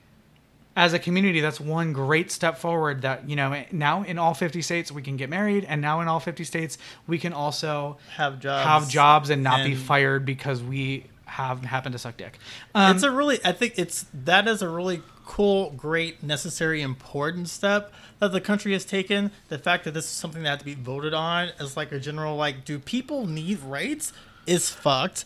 as 0.76 0.93
a 0.93 0.99
community, 0.99 1.39
that's 1.39 1.59
one 1.59 1.93
great 1.93 2.32
step 2.32 2.57
forward 2.57 3.03
that, 3.03 3.30
you 3.30 3.36
know, 3.36 3.63
now 3.71 4.03
in 4.03 4.17
all 4.17 4.34
50 4.34 4.61
states 4.61 4.91
we 4.91 5.01
can 5.01 5.17
get 5.17 5.30
married. 5.30 5.65
And 5.65 5.82
now 5.82 6.01
in 6.01 6.07
all 6.07 6.19
50 6.19 6.43
states 6.43 6.78
we 7.07 7.19
can 7.19 7.32
also 7.34 7.97
Have 8.15 8.39
jobs. 8.39 8.65
have 8.65 8.89
jobs 8.89 9.30
and 9.30 9.43
not 9.43 9.63
be 9.63 9.76
fired 9.76 10.26
because 10.26 10.63
we 10.63 11.05
have 11.26 11.63
happened 11.63 11.93
to 11.93 11.99
suck 11.99 12.15
dick. 12.17 12.38
Um, 12.76 12.95
it's 12.95 13.03
a 13.03 13.09
really 13.09 13.39
i 13.43 13.51
think 13.51 13.74
it's 13.78 14.05
that 14.13 14.47
is 14.47 14.61
a 14.61 14.69
really 14.69 15.01
cool 15.26 15.71
great 15.71 16.21
necessary 16.21 16.80
important 16.82 17.49
step 17.49 17.91
that 18.19 18.32
the 18.32 18.41
country 18.41 18.74
has 18.74 18.86
taken 18.86 19.32
the 19.47 19.57
fact 19.57 19.84
that 19.86 19.95
this 19.95 20.05
is 20.05 20.11
something 20.11 20.43
that 20.43 20.49
had 20.49 20.59
to 20.59 20.65
be 20.65 20.76
voted 20.76 21.13
on 21.13 21.49
as 21.59 21.76
like 21.76 21.91
a 21.91 21.99
general 21.99 22.36
like 22.36 22.65
do 22.65 22.78
people 22.78 23.26
need 23.26 23.59
rights 23.61 24.13
is 24.45 24.69
fucked 24.69 25.26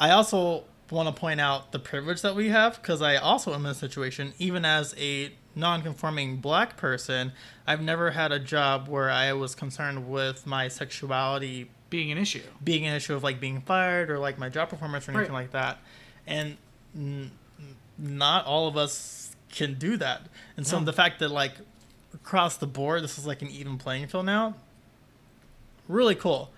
i 0.00 0.10
also 0.10 0.64
want 0.90 1.08
to 1.08 1.18
point 1.18 1.40
out 1.40 1.72
the 1.72 1.78
privilege 1.78 2.22
that 2.22 2.34
we 2.34 2.48
have 2.50 2.76
because 2.80 3.00
i 3.02 3.16
also 3.16 3.54
am 3.54 3.64
in 3.64 3.70
a 3.72 3.74
situation 3.74 4.32
even 4.38 4.64
as 4.64 4.94
a 4.98 5.32
non-conforming 5.54 6.36
black 6.36 6.76
person 6.76 7.32
i've 7.66 7.80
never 7.80 8.10
had 8.10 8.30
a 8.32 8.38
job 8.38 8.86
where 8.88 9.10
i 9.10 9.32
was 9.32 9.54
concerned 9.54 10.08
with 10.10 10.46
my 10.46 10.68
sexuality 10.68 11.70
being 11.90 12.10
an 12.10 12.18
issue. 12.18 12.42
being 12.64 12.86
an 12.86 12.94
issue 12.96 13.14
of 13.14 13.22
like 13.22 13.38
being 13.38 13.60
fired 13.60 14.10
or 14.10 14.18
like 14.18 14.36
my 14.36 14.48
job 14.48 14.68
performance 14.68 15.06
or 15.08 15.12
anything 15.12 15.32
Right. 15.32 15.42
like 15.42 15.52
that. 15.52 15.78
And 16.26 16.56
n- 16.96 17.30
not 17.96 18.46
all 18.46 18.66
of 18.66 18.76
us 18.76 19.36
can 19.52 19.74
do 19.74 19.96
that. 19.98 20.22
And 20.56 20.66
so 20.66 20.80
No. 20.80 20.86
the 20.86 20.92
fact 20.92 21.20
that 21.20 21.28
like 21.30 21.52
across 22.12 22.56
the 22.56 22.66
board, 22.66 23.04
this 23.04 23.16
is 23.16 23.26
like 23.28 23.42
an 23.42 23.48
even 23.48 23.78
playing 23.78 24.08
field 24.08 24.26
now, 24.26 24.54
really 25.86 26.16
cool. 26.16 26.50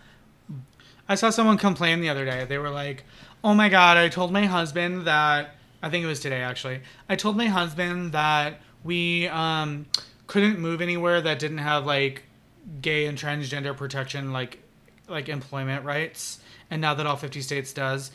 I 1.09 1.17
saw 1.17 1.29
someone 1.29 1.59
complain 1.59 2.01
the 2.01 2.09
other 2.09 2.25
day. 2.25 2.45
They 2.47 2.57
were 2.57 2.71
like, 2.71 3.05
"Oh 3.47 3.55
my 3.55 3.69
god, 3.69 3.97
I 3.97 4.09
told 4.09 4.33
my 4.33 4.45
husband 4.45 5.07
that 5.07 5.55
I 5.81 5.89
think 5.89 6.03
it 6.03 6.09
was 6.09 6.19
today 6.19 6.43
actually. 6.43 6.81
I 7.09 7.15
told 7.15 7.37
my 7.37 7.47
husband 7.47 8.11
that 8.11 8.61
we 8.83 9.29
um 9.29 9.87
couldn't 10.27 10.59
move 10.59 10.81
anywhere 10.81 11.21
that 11.21 11.39
didn't 11.39 11.59
have 11.59 11.87
like 11.87 12.25
gay 12.83 13.07
and 13.07 13.17
transgender 13.17 13.77
protection 13.77 14.33
like 14.33 14.59
like 15.07 15.29
employment 15.29 15.85
rights. 15.85 16.41
And 16.73 16.81
now 16.81 16.95
that 16.95 17.07
all 17.07 17.15
50 17.15 17.41
states 17.41 17.73
does, 17.73 18.11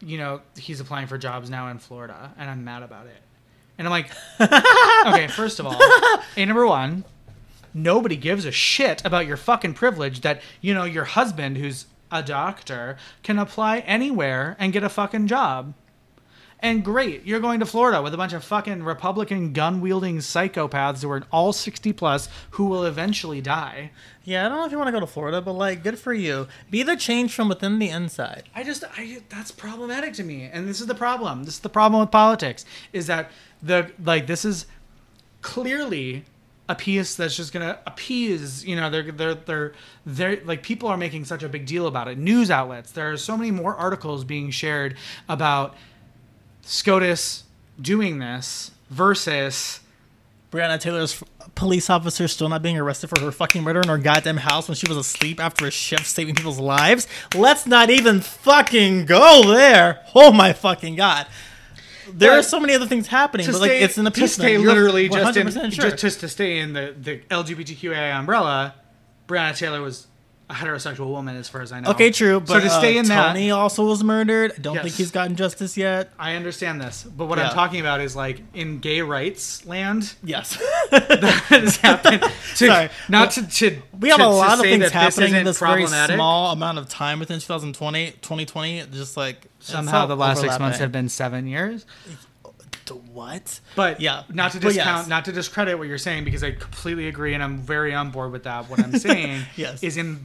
you 0.00 0.18
know, 0.18 0.40
he's 0.56 0.80
applying 0.80 1.06
for 1.06 1.16
jobs 1.16 1.48
now 1.48 1.68
in 1.68 1.78
Florida 1.78 2.32
and 2.36 2.50
I'm 2.50 2.64
mad 2.64 2.82
about 2.82 3.06
it." 3.06 3.22
And 3.78 3.86
I'm 3.86 3.92
like, 3.92 4.10
"Okay, 5.06 5.28
first 5.28 5.60
of 5.60 5.66
all, 5.66 5.80
a 6.36 6.44
number 6.44 6.66
1, 6.66 7.04
nobody 7.72 8.16
gives 8.16 8.44
a 8.46 8.50
shit 8.50 9.04
about 9.04 9.28
your 9.28 9.36
fucking 9.36 9.74
privilege 9.74 10.22
that 10.22 10.42
you 10.60 10.74
know 10.74 10.82
your 10.82 11.04
husband 11.04 11.56
who's 11.56 11.86
a 12.12 12.22
doctor 12.22 12.96
can 13.22 13.38
apply 13.38 13.78
anywhere 13.80 14.56
and 14.58 14.72
get 14.72 14.84
a 14.84 14.88
fucking 14.88 15.26
job 15.26 15.74
And 16.64 16.84
great, 16.84 17.24
you're 17.26 17.40
going 17.40 17.58
to 17.58 17.66
Florida 17.66 18.00
with 18.00 18.14
a 18.14 18.16
bunch 18.16 18.32
of 18.32 18.44
fucking 18.44 18.84
Republican 18.84 19.52
gun 19.52 19.80
wielding 19.80 20.18
psychopaths 20.18 21.02
who 21.02 21.10
are 21.10 21.24
all 21.32 21.52
60 21.52 21.92
plus 21.92 22.28
who 22.52 22.66
will 22.66 22.84
eventually 22.84 23.40
die. 23.40 23.90
Yeah, 24.22 24.46
I 24.46 24.48
don't 24.48 24.58
know 24.58 24.66
if 24.66 24.70
you 24.70 24.78
want 24.78 24.86
to 24.86 24.92
go 24.92 25.00
to 25.00 25.06
Florida, 25.08 25.40
but 25.40 25.54
like, 25.54 25.82
good 25.82 25.98
for 25.98 26.14
you. 26.14 26.46
Be 26.70 26.84
the 26.84 26.96
change 26.96 27.34
from 27.34 27.48
within 27.48 27.80
the 27.80 27.88
inside. 27.88 28.44
I 28.54 28.62
just 28.62 28.84
I 28.96 29.22
that's 29.28 29.50
problematic 29.50 30.14
to 30.14 30.22
me. 30.22 30.44
And 30.44 30.68
this 30.68 30.80
is 30.80 30.86
the 30.86 30.94
problem. 30.94 31.42
This 31.42 31.54
is 31.54 31.60
the 31.60 31.68
problem 31.68 32.00
with 32.00 32.12
politics 32.12 32.64
is 32.92 33.08
that 33.08 33.32
the 33.60 33.90
like 34.04 34.28
this 34.28 34.44
is 34.44 34.66
clearly 35.40 36.24
a 36.72 36.74
piece 36.74 37.14
that's 37.16 37.36
just 37.36 37.52
gonna 37.52 37.78
appease 37.86 38.64
you 38.64 38.74
know 38.74 38.88
they're 38.88 39.12
they're 39.12 39.34
they're 39.34 39.72
they're 40.06 40.40
like 40.44 40.62
people 40.62 40.88
are 40.88 40.96
making 40.96 41.24
such 41.24 41.42
a 41.42 41.48
big 41.48 41.66
deal 41.66 41.86
about 41.86 42.08
it 42.08 42.16
news 42.16 42.50
outlets 42.50 42.92
there 42.92 43.12
are 43.12 43.16
so 43.16 43.36
many 43.36 43.50
more 43.50 43.76
articles 43.76 44.24
being 44.24 44.50
shared 44.50 44.96
about 45.28 45.76
scotus 46.62 47.44
doing 47.80 48.18
this 48.18 48.70
versus 48.88 49.80
Breonna 50.50 50.78
Taylor's 50.78 51.22
police 51.54 51.88
officer 51.88 52.28
still 52.28 52.48
not 52.48 52.62
being 52.62 52.78
arrested 52.78 53.08
for 53.08 53.20
her 53.20 53.32
fucking 53.32 53.62
murder 53.62 53.80
in 53.80 53.88
her 53.88 53.98
goddamn 53.98 54.36
house 54.36 54.68
when 54.68 54.74
she 54.76 54.86
was 54.86 54.98
asleep 54.98 55.40
after 55.40 55.66
a 55.66 55.70
shift 55.70 56.06
saving 56.06 56.34
people's 56.34 56.58
lives. 56.58 57.08
Let's 57.34 57.66
not 57.66 57.88
even 57.88 58.20
fucking 58.20 59.06
go 59.06 59.42
there. 59.46 60.04
Oh 60.14 60.30
my 60.30 60.52
fucking 60.52 60.96
god. 60.96 61.26
There 62.12 62.30
But 62.30 62.38
are 62.38 62.42
so 62.42 62.58
many 62.60 62.74
other 62.74 62.86
things 62.86 63.06
happening, 63.06 63.46
but 63.46 63.60
like 63.60 63.70
stay, 63.70 63.80
it's 63.82 63.98
an 63.98 64.04
to 64.04 64.08
appeasement. 64.10 64.32
stay 64.32 64.58
literally 64.58 65.08
just 65.08 65.36
in 65.36 65.50
sure. 65.70 65.90
just, 65.90 65.98
just 65.98 66.20
to 66.20 66.28
stay 66.28 66.58
in 66.58 66.72
the 66.72 66.94
the 66.98 67.18
LGBTQIA 67.30 68.18
umbrella. 68.18 68.74
Breonna 69.28 69.56
Taylor 69.56 69.80
was 69.80 70.06
a 70.50 70.54
heterosexual 70.54 71.06
woman, 71.08 71.36
as 71.36 71.48
far 71.48 71.62
as 71.62 71.72
I 71.72 71.80
know. 71.80 71.90
okay, 71.90 72.10
true, 72.10 72.40
but 72.40 72.48
so 72.48 72.60
to 72.60 72.68
stay 72.70 72.96
uh, 72.96 73.00
in 73.00 73.06
Tony 73.06 73.48
that, 73.48 73.54
also 73.54 73.86
was 73.86 74.04
murdered. 74.04 74.52
I 74.56 74.60
don't 74.60 74.78
think 74.82 74.94
he's 74.94 75.10
gotten 75.10 75.34
justice 75.36 75.76
yet. 75.76 76.12
I 76.18 76.34
understand 76.34 76.80
this, 76.80 77.04
but 77.04 77.26
what 77.26 77.38
Yeah. 77.38 77.48
I'm 77.48 77.54
talking 77.54 77.80
about 77.80 78.00
is 78.00 78.14
like 78.14 78.40
in 78.52 78.78
gay 78.80 79.00
rights 79.00 79.64
land. 79.66 80.14
Yes. 80.22 80.56
that 80.90 81.20
has 81.48 81.76
happened. 81.76 82.22
To, 82.52 82.66
Sorry. 82.66 82.90
not 83.08 83.30
to, 83.32 83.48
to 83.48 83.80
we 83.98 84.10
have 84.10 84.18
to- 84.18 84.26
a 84.26 84.28
lot 84.28 84.54
of 84.58 84.60
things 84.60 84.90
happening 84.90 85.34
in 85.34 85.44
this 85.44 85.58
very 85.58 85.86
small 85.86 86.52
amount 86.52 86.76
of 86.76 86.86
time 86.88 87.18
within 87.18 87.38
2020, 87.40 88.10
2020. 88.20 88.84
Just 88.92 89.16
like 89.16 89.46
Somehow 89.60 90.04
the 90.06 90.16
last 90.16 90.40
six 90.42 90.58
months 90.58 90.78
have 90.78 90.92
been 90.92 91.08
seven 91.08 91.46
years. 91.46 91.86
The 92.86 92.94
what? 92.94 93.60
But 93.76 94.00
Yeah, 94.00 94.24
not 94.28 94.52
to 94.52 94.58
discount, 94.58 95.00
yes. 95.02 95.08
not 95.08 95.24
to 95.26 95.32
discredit 95.32 95.78
what 95.78 95.86
you're 95.88 95.98
saying 95.98 96.24
because 96.24 96.42
I 96.42 96.50
completely 96.52 97.06
agree 97.08 97.34
and 97.34 97.42
I'm 97.42 97.58
very 97.58 97.94
on 97.94 98.10
board 98.10 98.32
with 98.32 98.42
that. 98.44 98.68
What 98.68 98.80
I'm 98.80 98.98
saying 98.98 99.42
Yes. 99.56 99.82
is 99.82 99.96
in 99.96 100.24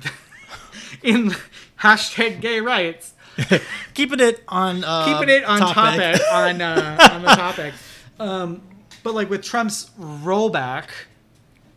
in 1.03 1.31
hashtag 1.79 2.41
gay 2.41 2.59
rights, 2.61 3.13
keeping 3.93 4.19
it 4.19 4.43
on 4.47 4.83
uh, 4.83 5.05
keeping 5.05 5.29
it 5.35 5.43
on 5.43 5.59
topic, 5.59 6.19
on 6.31 6.61
uh, 6.61 7.09
on 7.11 7.21
the 7.21 7.27
topic. 7.29 7.73
Um, 8.19 8.61
but 9.03 9.13
like 9.13 9.29
with 9.29 9.43
Trump's 9.43 9.91
rollback 9.99 10.85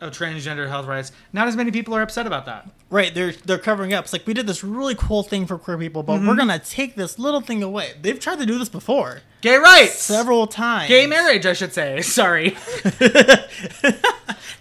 of 0.01 0.13
transgender 0.17 0.67
health 0.69 0.87
rights, 0.87 1.13
not 1.35 1.47
as 1.49 1.57
many 1.57 1.71
people 1.71 1.95
are 1.95 2.01
upset 2.03 2.27
about 2.27 2.47
that. 2.47 2.69
Right, 2.91 3.15
they're 3.15 3.33
they're 3.33 3.59
covering 3.59 3.93
up. 3.95 4.05
It's 4.05 4.13
like 4.13 4.27
we 4.27 4.35
did 4.35 4.47
this 4.47 4.63
really 4.63 4.95
cool 4.95 5.23
thing 5.23 5.47
for 5.47 5.57
queer 5.59 5.79
people, 5.79 6.03
Mm-hmm. 6.05 6.25
but 6.27 6.29
we're 6.31 6.37
gonna 6.37 6.59
take 6.59 6.95
this 6.97 7.19
little 7.19 7.41
thing 7.41 7.63
away. 7.63 7.93
They've 8.01 8.19
tried 8.21 8.39
to 8.41 8.47
do 8.47 8.59
this 8.59 8.69
before 8.69 9.21
Gay 9.41 9.57
rights, 9.57 9.95
several 9.95 10.47
times. 10.47 10.89
gay 10.89 11.07
marriage, 11.07 11.47
I 11.47 11.53
should 11.55 11.73
say. 11.73 12.01
Sorry. 12.03 12.51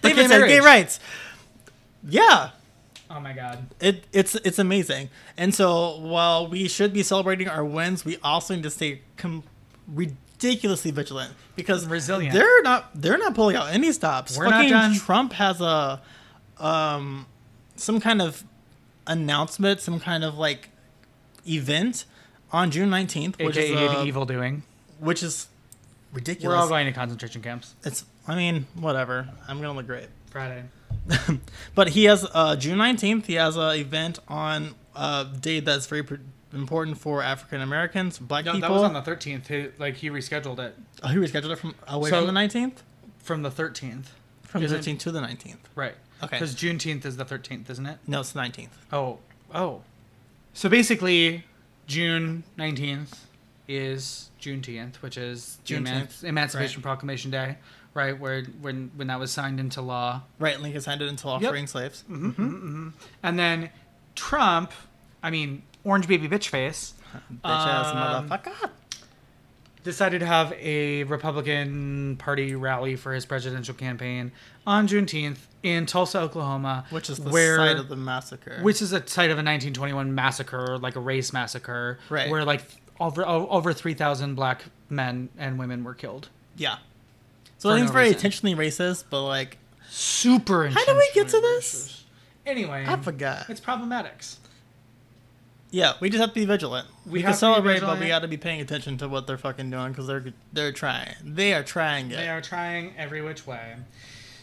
David 0.02 0.16
gay 0.16 0.28
said 0.28 0.48
gay 0.48 0.60
rights. 0.60 1.00
Yeah, 2.08 2.52
Oh 3.12 3.20
my 3.20 3.34
god. 3.34 3.66
it 3.82 4.06
it's 4.14 4.36
it's 4.36 4.60
amazing. 4.60 5.10
And 5.38 5.54
so 5.54 5.98
while 6.00 6.48
we 6.48 6.68
should 6.68 6.94
be 6.94 7.04
celebrating 7.04 7.48
our 7.50 7.66
wins, 7.66 8.06
we 8.06 8.18
also 8.24 8.56
need 8.56 8.64
to 8.64 8.70
stay 8.70 9.02
com- 9.18 9.44
ridiculously 9.88 10.92
vigilant 10.92 11.34
because 11.56 11.86
Resilient. 11.88 12.34
They're 12.34 12.62
not 12.62 12.90
they're 12.96 13.18
not 13.18 13.36
pulling 13.36 13.56
out 13.58 13.70
any 13.74 13.92
stops. 13.92 14.38
We're 14.38 14.48
not 14.50 14.70
done. 14.70 14.94
Trump 14.96 15.34
has 15.34 15.60
a 15.60 16.02
um 16.58 17.26
some 17.80 18.00
kind 18.00 18.22
of 18.22 18.44
announcement, 19.08 19.80
some 19.82 20.00
kind 20.00 20.24
of 20.24 20.38
like 20.38 20.70
event 21.48 22.06
on 22.52 22.72
June 22.72 22.90
nineteenth, 22.90 23.38
which 23.40 23.58
AKA 23.58 23.86
is 23.86 23.92
uh, 23.92 24.04
evil 24.06 24.26
doing. 24.26 24.64
which 25.00 25.24
is 25.24 25.48
ridiculous. 26.14 26.56
We're 26.56 26.62
all 26.62 26.68
going 26.70 26.86
to 26.88 26.92
concentration 26.92 27.42
camps 27.42 27.76
It's 27.84 28.06
I 28.28 28.36
mean 28.36 28.68
whatever. 28.76 29.28
I'm 29.48 29.62
gonna 29.62 29.74
look 29.74 29.88
great. 29.88 30.08
Friday. 30.32 30.64
But 31.76 31.90
he 31.90 32.04
has 32.06 32.26
uh, 32.34 32.56
June 32.56 32.78
nineteenth. 32.78 33.26
He 33.26 33.34
has 33.36 33.56
an 33.58 33.76
event 33.76 34.20
on 34.28 34.76
a 34.96 35.26
day 35.40 35.60
that's 35.60 35.88
very 35.88 36.04
pr- 36.04 36.16
important 36.54 36.98
for 36.98 37.22
African 37.24 37.62
Americans, 37.62 38.20
Black 38.20 38.46
No, 38.46 38.54
people. 38.54 38.70
that 38.70 38.74
was 38.76 38.84
on 38.84 38.94
the 38.94 39.02
13th. 39.02 39.48
He, 39.48 39.70
like 39.80 39.96
he 39.96 40.10
rescheduled 40.10 40.60
it 40.60 40.76
oh, 41.04 41.08
he 41.08 41.18
rescheduled 41.18 41.52
it 41.52 41.58
from 41.58 41.74
away 41.88 42.10
So- 42.10 42.18
from 42.18 42.28
the 42.28 42.34
nineteenth, 42.34 42.84
from 43.20 43.42
the 43.44 43.50
13th. 43.52 44.06
from 44.44 44.62
the 44.62 44.68
thirteenth 44.68 45.00
to 45.02 45.12
the 45.12 45.22
nineteenth. 45.22 45.68
Right. 45.76 45.96
Okay. 46.24 46.36
Because 46.38 46.56
Juneteenth 46.56 47.06
is 47.06 47.18
the 47.18 47.26
13th, 47.26 47.70
isn't 47.70 47.86
it? 47.86 47.98
No, 48.08 48.20
it's 48.22 48.32
the 48.34 48.40
nineteenth. 48.40 48.78
Oh. 48.92 49.20
Oh. 49.54 49.82
So 50.54 50.68
basically, 50.70 51.46
June 51.88 52.44
19th 52.58 53.16
is 53.68 54.30
Juneteenth, 54.42 54.96
which 54.98 55.18
is 55.18 55.60
the 55.66 55.76
Eman- 55.76 55.86
Juneteenth, 56.08 56.24
Emancipation 56.24 56.80
right. 56.80 56.84
Proclamation 56.84 57.32
Day, 57.32 57.58
right? 57.94 58.20
Where 58.20 58.44
when 58.62 58.92
when 58.96 59.08
that 59.08 59.20
was 59.20 59.32
signed 59.32 59.60
into 59.60 59.82
law. 59.82 60.22
Right, 60.40 60.54
and 60.56 60.64
Lincoln 60.64 60.82
signed 60.82 61.02
it 61.02 61.08
into 61.08 61.28
law 61.28 61.40
Yep. 61.40 61.52
freeing 61.52 61.68
slaves. 61.68 62.04
Mm-hmm, 62.10 62.30
mm-hmm, 62.30 62.44
mm-hmm. 62.44 62.90
And 63.24 63.40
then 63.40 63.70
Trump, 64.16 64.72
I 65.24 65.30
mean, 65.30 65.62
orange 65.84 66.08
baby 66.08 66.28
bitch 66.28 66.48
face, 66.50 66.94
Bitch 67.14 67.40
ass 67.46 67.94
Um, 67.96 68.30
motherfucker. 68.30 68.70
decided 69.84 70.20
to 70.20 70.26
have 70.26 70.52
a 70.54 71.04
Republican 71.06 72.18
Party 72.18 72.56
rally 72.56 72.96
for 72.96 73.14
his 73.14 73.26
presidential 73.26 73.74
campaign 73.76 74.32
on 74.68 74.88
Juneteenth 74.88 75.38
in 75.64 75.86
Tulsa, 75.86 76.20
Oklahoma, 76.20 76.86
Which 76.90 77.10
is 77.10 77.18
the 77.18 77.30
where 77.30 77.58
site 77.58 77.78
of 77.78 77.90
the 77.90 77.96
massacre. 77.96 78.60
which 78.62 78.82
is 78.82 78.94
a 78.94 79.06
site 79.08 79.30
of 79.30 79.38
a 79.38 79.44
1921 79.44 80.16
massacre, 80.16 80.78
like 80.78 80.96
a 80.96 81.00
race 81.00 81.34
massacre, 81.34 82.00
Right. 82.10 82.30
where 82.30 82.44
like 82.46 82.64
over 83.00 83.26
over 83.26 83.74
3,000 83.74 84.36
black 84.36 84.64
men 84.90 85.30
and 85.38 85.60
women 85.60 85.84
were 85.84 85.94
killed. 85.94 86.30
yeah. 86.56 86.78
So 87.58 87.70
I 87.70 87.74
think 87.74 87.80
no 87.82 87.84
it's 87.88 87.92
very 87.94 88.04
reason. 88.06 88.16
intentionally 88.18 88.56
racist, 88.56 89.04
but 89.10 89.24
like, 89.26 89.58
Super. 89.90 90.70
how 90.70 90.86
do 90.86 90.96
we 90.96 91.10
get 91.14 91.28
to 91.30 91.42
this? 91.42 91.76
racist. 91.76 92.02
Anyway, 92.46 92.86
I 92.88 92.96
forgot. 92.96 93.50
It's 93.50 93.60
problematics. 93.60 94.38
Yeah, 95.72 95.94
we 96.00 96.10
just 96.10 96.20
have 96.22 96.30
to 96.30 96.36
be 96.36 96.46
vigilant. 96.46 96.88
We 97.06 97.12
We, 97.12 97.20
have 97.20 97.26
can 97.28 97.34
to 97.34 97.38
celebrate, 97.40 97.82
but 97.82 98.00
we 98.00 98.08
got 98.08 98.20
to 98.24 98.28
be 98.28 98.38
paying 98.38 98.60
attention 98.62 98.98
to 99.00 99.08
what 99.10 99.28
they're 99.28 99.38
fucking 99.38 99.70
doing 99.70 99.92
because 99.92 100.08
they're 100.08 100.24
they're 100.54 100.72
trying. 100.72 101.14
They 101.24 101.54
are 101.54 101.62
trying 101.62 102.12
it. 102.12 102.16
They 102.16 102.30
are 102.30 102.42
trying 102.42 102.94
every 102.98 103.22
which 103.22 103.46
way. 103.46 103.76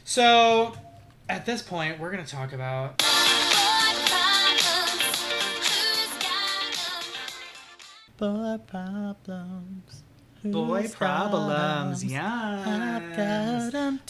So, 0.05 0.77
at 1.29 1.47
this 1.47 1.63
point, 1.63 1.99
we're 1.99 2.11
going 2.11 2.25
to 2.25 2.31
talk 2.31 2.53
about 2.53 3.03
Boy 8.19 8.59
problems. 8.67 10.03
boy 10.43 10.89
problems. 10.89 12.03
Yeah. 12.05 13.01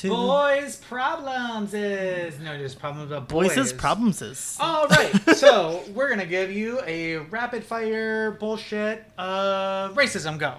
Boys 0.05 0.77
problems 0.77 1.75
is 1.75 2.39
no, 2.39 2.57
just 2.57 2.79
problems 2.79 3.11
about 3.11 3.29
boys. 3.29 3.49
Voices 3.49 3.73
problems 3.73 4.23
is. 4.23 4.57
All 4.61 4.87
right, 4.87 5.13
so 5.37 5.83
we're 5.93 6.09
gonna 6.09 6.25
give 6.25 6.53
you 6.53 6.81
a 6.87 7.17
rapid 7.17 7.65
fire 7.65 8.31
bullshit 8.33 9.05
uh, 9.19 9.89
racism. 9.91 10.39
Go. 10.39 10.59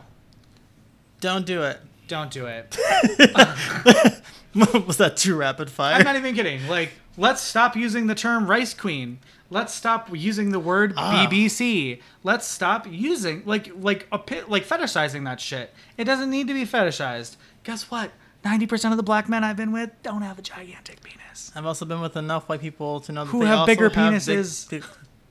Don't 1.21 1.45
do 1.45 1.63
it. 1.63 1.79
Don't 2.07 2.31
do 2.31 2.45
it. 2.45 2.77
Was 4.87 4.97
that 4.97 5.17
too 5.17 5.35
rapid 5.35 5.69
fire? 5.69 5.95
I'm 5.95 6.03
not 6.03 6.15
even 6.15 6.33
kidding. 6.33 6.65
Like, 6.67 6.91
let's 7.17 7.41
stop 7.41 7.75
using 7.75 8.07
the 8.07 8.15
term 8.15 8.49
rice 8.49 8.73
queen. 8.73 9.19
Let's 9.49 9.73
stop 9.73 10.09
using 10.15 10.51
the 10.51 10.59
word 10.59 10.93
Ah. 10.97 11.27
BBC. 11.29 12.01
Let's 12.23 12.47
stop 12.47 12.87
using 12.89 13.43
like 13.45 13.71
like 13.79 14.07
a 14.11 14.19
pit 14.19 14.49
like 14.49 14.65
fetishizing 14.65 15.25
that 15.25 15.39
shit. 15.39 15.73
It 15.97 16.05
doesn't 16.05 16.29
need 16.29 16.47
to 16.47 16.53
be 16.53 16.65
fetishized. 16.65 17.35
Guess 17.63 17.89
what? 17.91 18.11
Ninety 18.43 18.65
percent 18.67 18.93
of 18.93 18.97
the 18.97 19.03
black 19.03 19.29
men 19.29 19.43
I've 19.43 19.57
been 19.57 19.71
with 19.71 19.91
don't 20.03 20.21
have 20.21 20.39
a 20.39 20.41
gigantic 20.41 21.01
penis. 21.03 21.51
I've 21.55 21.65
also 21.65 21.85
been 21.85 22.01
with 22.01 22.17
enough 22.17 22.49
white 22.49 22.61
people 22.61 22.99
to 23.01 23.11
know 23.11 23.25
that 23.25 23.31
Who 23.31 23.39
they 23.41 23.45
have 23.47 23.59
also 23.59 23.67
bigger 23.71 23.89
have 23.89 24.25
big- 24.25 24.37
penises. 24.37 24.69
Big, 24.69 24.83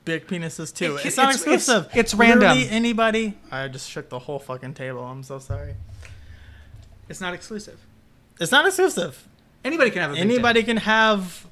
big 0.05 0.27
penises 0.27 0.73
too. 0.73 0.95
It- 0.97 1.05
it's 1.07 1.17
not 1.17 1.29
it's- 1.35 1.41
it's- 1.41 1.67
exclusive. 1.67 1.91
it's 1.95 2.13
Literally 2.15 2.45
random. 2.47 2.67
Anybody? 2.73 3.37
I 3.51 3.67
just 3.67 3.89
shook 3.89 4.09
the 4.09 4.19
whole 4.19 4.39
fucking 4.39 4.73
table. 4.73 5.03
I'm 5.03 5.21
so 5.23 5.37
sorry. 5.39 5.75
It's 7.09 7.21
not 7.21 7.33
exclusive. 7.33 7.79
It's 8.39 8.51
not 8.51 8.65
exclusive. 8.67 9.27
Anybody 9.63 9.89
can 9.91 10.01
have 10.01 10.11
a 10.11 10.13
big 10.15 10.21
Anybody 10.21 10.63
can 10.63 10.77
have 10.77 11.45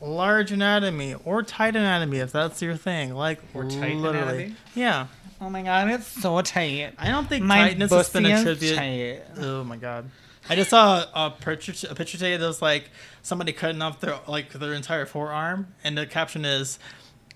large 0.00 0.50
anatomy 0.52 1.14
or 1.24 1.42
tight 1.42 1.76
anatomy 1.76 2.18
if 2.18 2.32
that's 2.32 2.62
your 2.62 2.76
thing. 2.76 3.14
Like 3.14 3.40
Or 3.54 3.64
tight 3.68 3.96
literally. 3.96 4.44
anatomy? 4.44 4.56
Yeah. 4.74 5.06
Oh 5.40 5.48
my 5.50 5.62
god, 5.62 5.88
it's 5.90 6.06
so 6.06 6.40
tight. 6.42 6.94
I 6.98 7.08
don't 7.10 7.28
think 7.28 7.44
My 7.44 7.68
tightness 7.68 7.90
has 7.90 8.10
been 8.10 8.26
attributed. 8.26 8.76
tight. 8.76 9.22
Oh 9.44 9.64
my 9.64 9.76
god. 9.76 10.10
I 10.48 10.54
just 10.56 10.70
saw 10.70 11.00
a, 11.00 11.26
a 11.26 11.30
picture 11.30 11.72
a 11.90 11.94
picture 11.94 12.18
today 12.18 12.36
that 12.36 12.46
was 12.46 12.60
like 12.62 12.90
somebody 13.22 13.52
cutting 13.52 13.80
off 13.82 14.00
their 14.00 14.18
like 14.28 14.52
their 14.52 14.72
entire 14.74 15.06
forearm 15.06 15.68
and 15.84 15.96
the 15.96 16.06
caption 16.06 16.44
is 16.44 16.78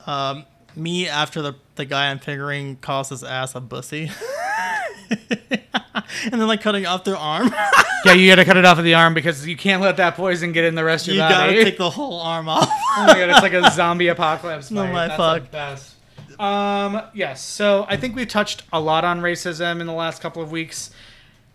um, 0.07 0.45
me 0.77 1.09
after 1.09 1.41
the 1.43 1.55
the 1.77 1.85
guy 1.85 2.11
I'm 2.11 2.19
fingering 2.19 2.77
calls 2.77 3.09
his 3.11 3.25
ass 3.25 3.55
a 3.55 3.61
bussy. 3.61 4.11
and 6.25 6.41
then 6.41 6.47
like 6.47 6.61
cutting 6.61 6.87
off 6.87 7.05
their 7.05 7.17
arm. 7.17 7.53
yeah, 8.05 8.13
you 8.13 8.29
got 8.31 8.37
to 8.37 8.45
cut 8.45 8.57
it 8.57 8.65
off 8.65 8.79
of 8.79 8.85
the 8.85 8.95
arm 8.95 9.15
because 9.15 9.47
you 9.47 9.57
can't 9.57 9.83
let 9.83 9.97
that 9.97 10.17
poison 10.17 10.53
get 10.53 10.65
in 10.65 10.75
the 10.75 10.85
rest 10.85 11.09
of 11.09 11.15
your 11.15 11.29
body. 11.29 11.35
you 11.35 11.41
your 11.41 11.65
gotta 11.65 11.71
take 11.71 11.79
the 11.79 11.91
whole 11.91 12.21
arm 12.21 12.49
off. 12.49 12.69
oh 12.97 13.07
my 13.07 13.15
god, 13.15 13.31
it's 13.31 13.43
like 13.43 13.53
a 13.53 13.71
zombie 13.73 14.09
apocalypse. 14.09 14.71
Oh 14.71 14.75
my 14.75 15.09
That's 15.09 15.17
fuck. 15.17 15.43
the 15.45 15.49
best. 15.49 15.95
Um, 16.41 17.03
yes. 17.15 17.43
So 17.43 17.87
I 17.89 17.97
think 17.97 18.17
we've 18.17 18.29
touched 18.29 18.65
a 18.73 18.81
lot 18.81 19.05
on 19.05 19.21
racism 19.21 19.81
in 19.81 19.87
the 19.87 19.93
last 19.93 20.21
couple 20.21 20.43
of 20.43 20.51
weeks, 20.51 20.91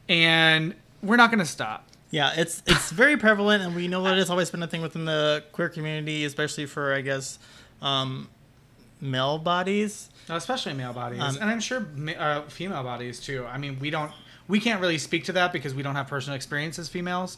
and 0.08 0.74
we're 1.04 1.18
not 1.18 1.30
going 1.30 1.39
to 1.39 1.45
stop. 1.45 1.86
Yeah, 2.12 2.34
it's 2.36 2.64
it's 2.66 2.91
very 2.91 3.18
prevalent, 3.18 3.64
and 3.64 3.76
we 3.76 3.88
know 3.88 4.02
that 4.04 4.18
it's 4.18 4.32
always 4.32 4.50
been 4.50 4.64
a 4.64 4.68
thing 4.68 4.82
within 4.82 5.06
the 5.06 5.43
queer 5.52 5.70
community, 5.70 6.26
especially 6.26 6.66
for 6.66 6.93
I 6.93 7.02
guess 7.02 7.38
um, 7.82 8.30
male 9.00 9.38
bodies. 9.38 10.10
Especially 10.36 10.73
male 10.73 10.93
bodies, 10.93 11.21
Um, 11.21 11.38
and 11.41 11.49
I'm 11.49 11.59
sure 11.59 11.86
uh, 12.17 12.41
female 12.43 12.84
bodies 12.84 13.19
too. 13.19 13.45
I 13.45 13.57
mean, 13.57 13.80
we 13.80 13.89
don't, 13.89 14.11
we 14.47 14.59
can't 14.59 14.82
really 14.82 14.97
speak 14.97 15.25
to 15.25 15.32
that 15.34 15.53
because 15.53 15.73
we 15.73 15.84
don't 15.84 15.95
have 15.95 16.07
personal 16.07 16.36
experience 16.36 16.77
as 16.80 16.89
females. 16.89 17.38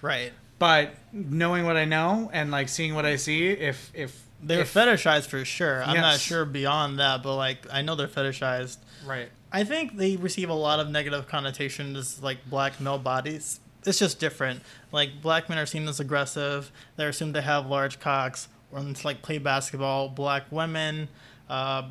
Right. 0.00 0.32
But 0.58 0.94
knowing 1.12 1.64
what 1.64 1.76
I 1.76 1.84
know 1.84 2.30
and 2.32 2.50
like 2.50 2.68
seeing 2.68 2.94
what 2.94 3.04
I 3.04 3.16
see, 3.16 3.48
if 3.48 3.90
if 3.94 4.22
They're 4.40 4.60
if, 4.60 4.72
fetishized 4.72 5.26
for 5.26 5.44
sure. 5.44 5.82
I'm 5.82 5.96
not 5.96 6.20
sure 6.20 6.44
beyond 6.44 7.00
that, 7.00 7.22
but 7.24 7.34
like 7.36 7.66
I 7.72 7.82
know 7.82 7.96
they're 7.96 8.06
fetishized. 8.06 8.76
right, 9.04 9.28
I 9.50 9.64
think 9.64 9.96
they 9.96 10.16
receive 10.16 10.50
a 10.50 10.54
lot 10.54 10.78
of 10.78 10.88
negative 10.88 11.26
connotations 11.26 12.22
like 12.22 12.38
black 12.48 12.80
male 12.80 12.98
bodies. 12.98 13.58
It's 13.84 13.98
just 13.98 14.20
different. 14.20 14.62
Like 14.92 15.20
black 15.20 15.48
men 15.48 15.58
are 15.58 15.66
seen 15.66 15.88
as 15.88 15.98
aggressive. 15.98 16.70
They're 16.94 17.08
assumed 17.08 17.34
to 17.34 17.40
have 17.40 17.66
large 17.66 17.98
cocks 17.98 18.46
or 18.70 18.78
to 18.80 19.04
like 19.04 19.20
play 19.20 19.38
basketball. 19.38 20.10
Black 20.10 20.44
women 20.52 21.08
uh, 21.50 21.88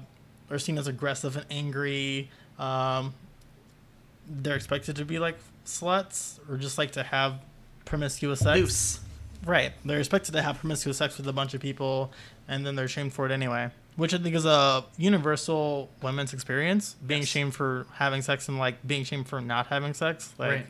are 0.51 0.59
seen 0.59 0.77
as 0.77 0.87
aggressive 0.87 1.35
and 1.37 1.45
angry. 1.49 2.29
Um, 2.59 3.13
they're 4.29 4.55
expected 4.55 4.95
to 4.97 5.05
be 5.05 5.19
like 5.19 5.37
sluts 5.65 6.39
or 6.49 6.57
just 6.57 6.77
like 6.77 6.91
to 6.91 7.03
have 7.03 7.39
promiscuous 7.85 8.39
sex. 8.39 8.59
loose. 8.59 8.99
Right. 9.45 9.71
They're 9.83 9.99
expected 9.99 10.33
to 10.33 10.41
have 10.41 10.59
promiscuous 10.59 10.97
sex 10.97 11.17
with 11.17 11.27
a 11.27 11.33
bunch 11.33 11.53
of 11.53 11.61
people, 11.61 12.11
and 12.47 12.65
then 12.65 12.75
they're 12.75 12.87
shamed 12.87 13.13
for 13.13 13.25
it 13.25 13.31
anyway. 13.31 13.71
Which 13.95 14.13
I 14.13 14.19
think 14.19 14.35
is 14.35 14.45
a 14.45 14.85
universal 14.97 15.89
women's 16.01 16.33
experience: 16.33 16.95
being 17.05 17.21
Yes. 17.21 17.29
shamed 17.29 17.55
for 17.55 17.85
having 17.93 18.21
sex 18.21 18.47
and 18.47 18.57
like 18.59 18.85
being 18.87 19.03
shamed 19.03 19.27
for 19.27 19.41
not 19.41 19.67
having 19.67 19.93
sex. 19.93 20.33
Like, 20.37 20.49
right. 20.51 20.65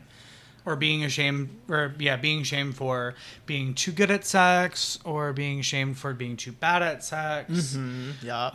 Or 0.64 0.76
being 0.76 1.02
ashamed, 1.02 1.48
or 1.68 1.92
yeah, 1.98 2.14
being 2.16 2.44
shamed 2.44 2.76
for 2.76 3.14
being 3.46 3.74
too 3.74 3.90
good 3.90 4.12
at 4.12 4.24
sex, 4.24 4.96
or 5.04 5.32
being 5.32 5.60
shamed 5.60 5.98
for 5.98 6.14
being 6.14 6.36
too 6.36 6.52
bad 6.52 6.82
at 6.82 7.02
sex, 7.02 7.74
mm, 7.76 8.12
yeah, 8.22 8.46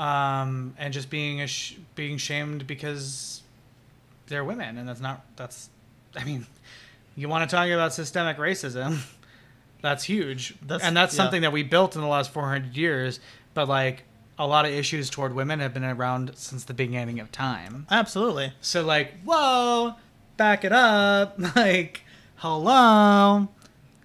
um, 0.41 0.73
and 0.77 0.93
just 0.93 1.09
being 1.09 1.41
ash- 1.41 1.75
being 1.95 2.17
shamed 2.17 2.65
because 2.65 3.41
they're 4.27 4.45
women, 4.45 4.77
and 4.77 4.87
that's 4.87 5.01
not 5.01 5.25
that's. 5.35 5.69
I 6.15 6.23
mean, 6.23 6.47
you 7.17 7.27
want 7.27 7.49
to 7.49 7.53
talk 7.53 7.67
about 7.67 7.93
systemic 7.93 8.37
racism? 8.37 8.99
That's 9.81 10.03
huge, 10.05 10.55
That's- 10.65 10.87
and 10.87 10.97
that's 10.97 11.13
yeah. 11.13 11.17
something 11.23 11.41
that 11.43 11.51
we 11.51 11.61
built 11.61 11.95
in 11.95 12.01
the 12.01 12.07
last 12.07 12.31
400 12.33 12.75
years. 12.75 13.19
But 13.53 13.67
like 13.67 14.03
a 14.39 14.47
lot 14.47 14.65
of 14.65 14.71
issues 14.71 15.07
toward 15.09 15.35
women 15.35 15.59
have 15.59 15.71
been 15.73 15.83
around 15.83 16.31
since 16.35 16.63
the 16.63 16.73
beginning 16.73 17.19
of 17.19 17.31
time. 17.31 17.85
absolutely. 17.91 18.53
So 18.59 18.83
like, 18.83 19.13
whoa, 19.23 19.93
back 20.37 20.63
it 20.63 20.71
up. 20.71 21.37
Like, 21.55 22.01
hello, 22.35 23.47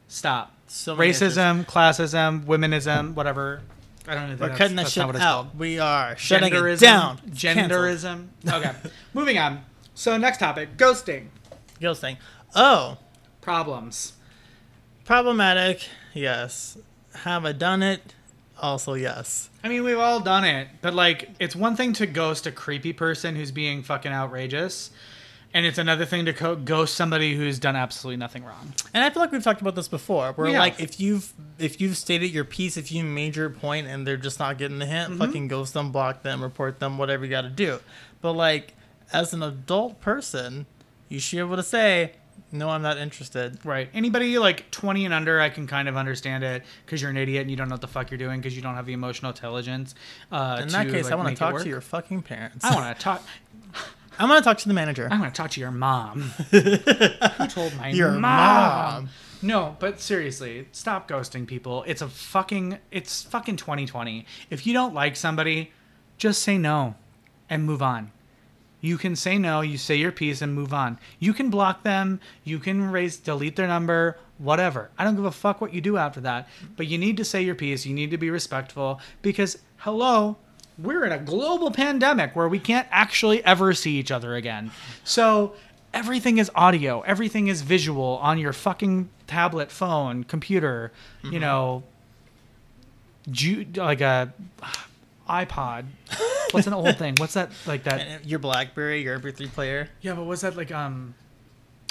stop. 0.09 0.55
So 0.67 0.97
many 0.97 1.11
Racism, 1.11 1.67
classism, 1.67 2.45
womenism, 2.45 3.15
whatever. 3.15 3.61
I 4.09 4.15
don't 4.15 4.25
know. 4.25 4.31
We're 4.31 4.37
that's- 4.37 4.59
cutting 4.59 4.77
that 4.77 4.83
that's 4.85 4.93
shit 4.95 5.03
not 5.03 5.07
what 5.09 5.17
it's 5.17 5.25
out. 5.25 5.35
called. 5.45 5.59
We 5.59 5.79
are 5.79 6.17
shutting 6.17 6.53
Genderism, 6.53 6.73
it 6.73 6.81
down. 6.81 7.19
Genderism. 7.31 8.27
Okay, 8.49 8.73
moving 9.15 9.39
on. 9.39 9.65
So 9.95 10.17
next 10.17 10.39
topic: 10.39 10.77
ghosting 10.77 11.27
Ghosting. 11.81 12.17
Oh, 12.55 12.97
problems. 13.41 14.15
problematic. 15.05 15.87
Yes. 16.15 16.79
Have 17.15 17.45
I 17.45 17.53
done 17.53 17.83
it? 17.83 18.15
Also, 18.61 18.95
yes. 18.95 19.51
I 19.65 19.69
mean, 19.69 19.83
we've 19.85 19.99
all 19.99 20.21
done 20.21 20.45
it, 20.45 20.69
but 20.81 20.95
like, 20.95 21.31
it's 21.41 21.57
one 21.57 21.75
thing 21.77 21.93
to 21.95 22.07
ghost 22.07 22.47
a 22.47 22.53
creepy 22.53 22.93
person 22.93 23.35
who's 23.37 23.51
being 23.51 23.83
fucking 23.83 24.13
outrageous, 24.13 24.91
and 25.55 25.67
it's 25.67 25.79
another 25.79 26.05
thing 26.05 26.25
to 26.27 26.33
co- 26.33 26.57
ghost 26.57 26.95
somebody 26.95 27.35
who's 27.37 27.59
done 27.59 27.77
absolutely 27.77 28.17
nothing 28.17 28.45
wrong. 28.45 28.73
And 28.95 29.05
I 29.05 29.11
feel 29.11 29.21
like 29.23 29.33
we've 29.33 29.43
talked 29.43 29.61
about 29.61 29.75
this 29.75 29.89
before. 29.89 30.33
Where 30.33 30.47
We 30.49 30.59
like 30.59 30.79
have. 30.79 30.89
if 30.91 31.01
you've 31.01 31.33
if 31.59 31.81
you've 31.81 31.97
stated 31.97 32.29
your 32.31 32.45
piece, 32.45 32.77
if 32.77 32.91
you 32.93 33.05
made 33.05 33.37
your 33.37 33.51
point 33.51 33.87
and 33.87 34.07
they're 34.07 34.17
just 34.17 34.39
not 34.39 34.59
getting 34.59 34.79
the 34.79 34.87
hint, 34.87 35.11
Mm-hmm. 35.11 35.19
fucking 35.19 35.49
ghost 35.49 35.75
them, 35.75 35.93
block 35.93 36.23
them, 36.23 36.43
report 36.43 36.79
them, 36.81 36.99
whatever 36.99 37.25
you 37.25 37.31
got 37.31 37.43
to 37.43 37.51
do. 37.51 37.81
But 38.21 38.33
like 38.33 38.75
as 39.13 39.33
an 39.35 39.43
adult 39.43 40.01
person, 40.01 40.67
you 41.09 41.19
should 41.21 41.37
be 41.37 41.41
able 41.41 41.57
to 41.57 41.63
say, 41.63 42.13
"No, 42.51 42.71
I'm 42.71 42.81
not 42.81 42.97
interested." 42.97 43.59
Right. 43.65 43.91
Anybody 43.93 44.39
like 44.39 44.71
20 44.71 45.05
and 45.05 45.13
under, 45.13 45.39
I 45.41 45.51
can 45.51 45.67
kind 45.67 45.87
of 45.89 45.97
understand 45.99 46.45
it 46.45 46.63
because 46.87 47.03
you're 47.03 47.11
an 47.11 47.19
idiot 47.19 47.43
and 47.43 47.51
you 47.51 47.57
don't 47.59 47.69
know 47.69 47.75
what 47.75 47.83
the 47.83 47.89
fuck 47.89 48.11
you're 48.11 48.17
doing 48.19 48.41
because 48.41 48.57
you 48.57 48.63
don't 48.63 48.75
have 48.75 48.87
the 48.87 48.95
emotional 48.95 49.31
intelligence. 49.33 49.95
Uh, 50.31 50.61
In 50.63 50.69
that 50.69 50.89
case, 50.89 51.11
I 51.11 51.15
want 51.17 51.29
to 51.29 51.35
talk 51.35 51.61
to 51.61 51.69
your 51.69 51.83
fucking 51.83 52.23
parents. 52.23 52.65
I 52.65 52.75
want 52.75 52.97
to 52.97 53.03
talk. 53.03 53.23
I 54.23 54.27
want 54.27 54.45
to 54.45 54.49
talk 54.49 54.59
to 54.59 54.69
the 54.69 54.75
manager. 54.75 55.09
I 55.11 55.19
want 55.19 55.35
to 55.35 55.37
talk 55.43 55.51
to 55.51 55.61
your 55.61 55.73
mom. 55.73 56.21
Who 56.53 57.47
told 57.49 57.77
my 57.77 57.89
Your 57.89 58.13
mom? 58.13 58.21
mom. 58.21 59.09
No, 59.43 59.77
but 59.81 59.99
seriously, 60.01 60.69
stop 60.71 61.09
ghosting 61.09 61.45
people. 61.45 61.83
It's 61.89 62.03
a 62.03 62.09
fucking. 62.09 62.79
It's 62.93 63.25
fucking 63.25 63.57
2020. 63.57 64.25
If 64.49 64.65
you 64.65 64.75
don't 64.75 64.95
like 64.95 65.17
somebody, 65.17 65.73
just 66.19 66.41
say 66.41 66.57
no, 66.57 66.95
and 67.51 67.65
move 67.65 67.83
on. 67.83 68.13
You 68.81 68.97
can 68.97 69.17
say 69.17 69.39
no, 69.39 69.61
you 69.61 69.77
say 69.77 69.97
your 69.97 70.13
piece 70.13 70.41
and 70.41 70.55
move 70.55 70.73
on. 70.73 71.01
You 71.19 71.33
can 71.33 71.51
block 71.51 71.83
them, 71.83 72.21
you 72.45 72.61
can 72.61 72.93
raise 72.93 73.17
delete 73.17 73.57
their 73.57 73.67
number, 73.67 74.19
whatever. 74.39 74.91
I 74.97 75.03
don't 75.03 75.17
give 75.17 75.25
a 75.25 75.33
fuck 75.33 75.61
what 75.61 75.75
you 75.75 75.81
do 75.81 75.97
after 75.97 76.21
that. 76.21 76.49
But 76.77 76.87
you 76.87 76.97
need 76.99 77.17
to 77.17 77.25
say 77.25 77.43
your 77.43 77.55
piece, 77.57 77.87
you 77.87 77.95
need 77.95 78.13
to 78.13 78.19
be 78.19 78.31
respectful 78.31 79.01
because 79.21 79.59
hello, 79.79 80.37
we're 80.79 81.05
in 81.05 81.13
a 81.13 81.19
global 81.19 81.71
pandemic 81.71 82.35
where 82.35 82.49
we 82.49 82.59
can't 82.59 82.89
actually 82.91 83.45
ever 83.45 83.73
see 83.73 83.97
each 83.99 84.11
other 84.11 84.35
again. 84.35 84.71
So 85.05 85.55
everything 85.95 86.39
is 86.39 86.51
audio, 86.55 87.01
everything 87.03 87.49
is 87.49 87.63
visual 87.63 88.19
on 88.23 88.39
your 88.39 88.53
fucking 88.53 89.09
tablet, 89.27 89.71
phone, 89.71 90.25
computer, 90.25 90.93
you 91.23 91.39
know, 91.39 91.83
ju- 93.31 93.67
like 93.77 94.01
a 94.01 94.33
iPod. 95.29 95.85
What's 96.53 96.67
an 96.67 96.75
old 96.75 96.97
thing? 96.99 97.15
What's 97.19 97.35
that 97.35 97.51
like 97.67 97.85
that? 97.85 98.27
Your 98.27 98.39
BlackBerry, 98.39 99.03
your 99.03 99.19
MP3 99.19 99.51
player. 99.53 99.89
Yeah, 100.03 100.13
but 100.15 100.25
was 100.25 100.43
that 100.43 100.55
like 100.55 100.71
um 100.71 101.15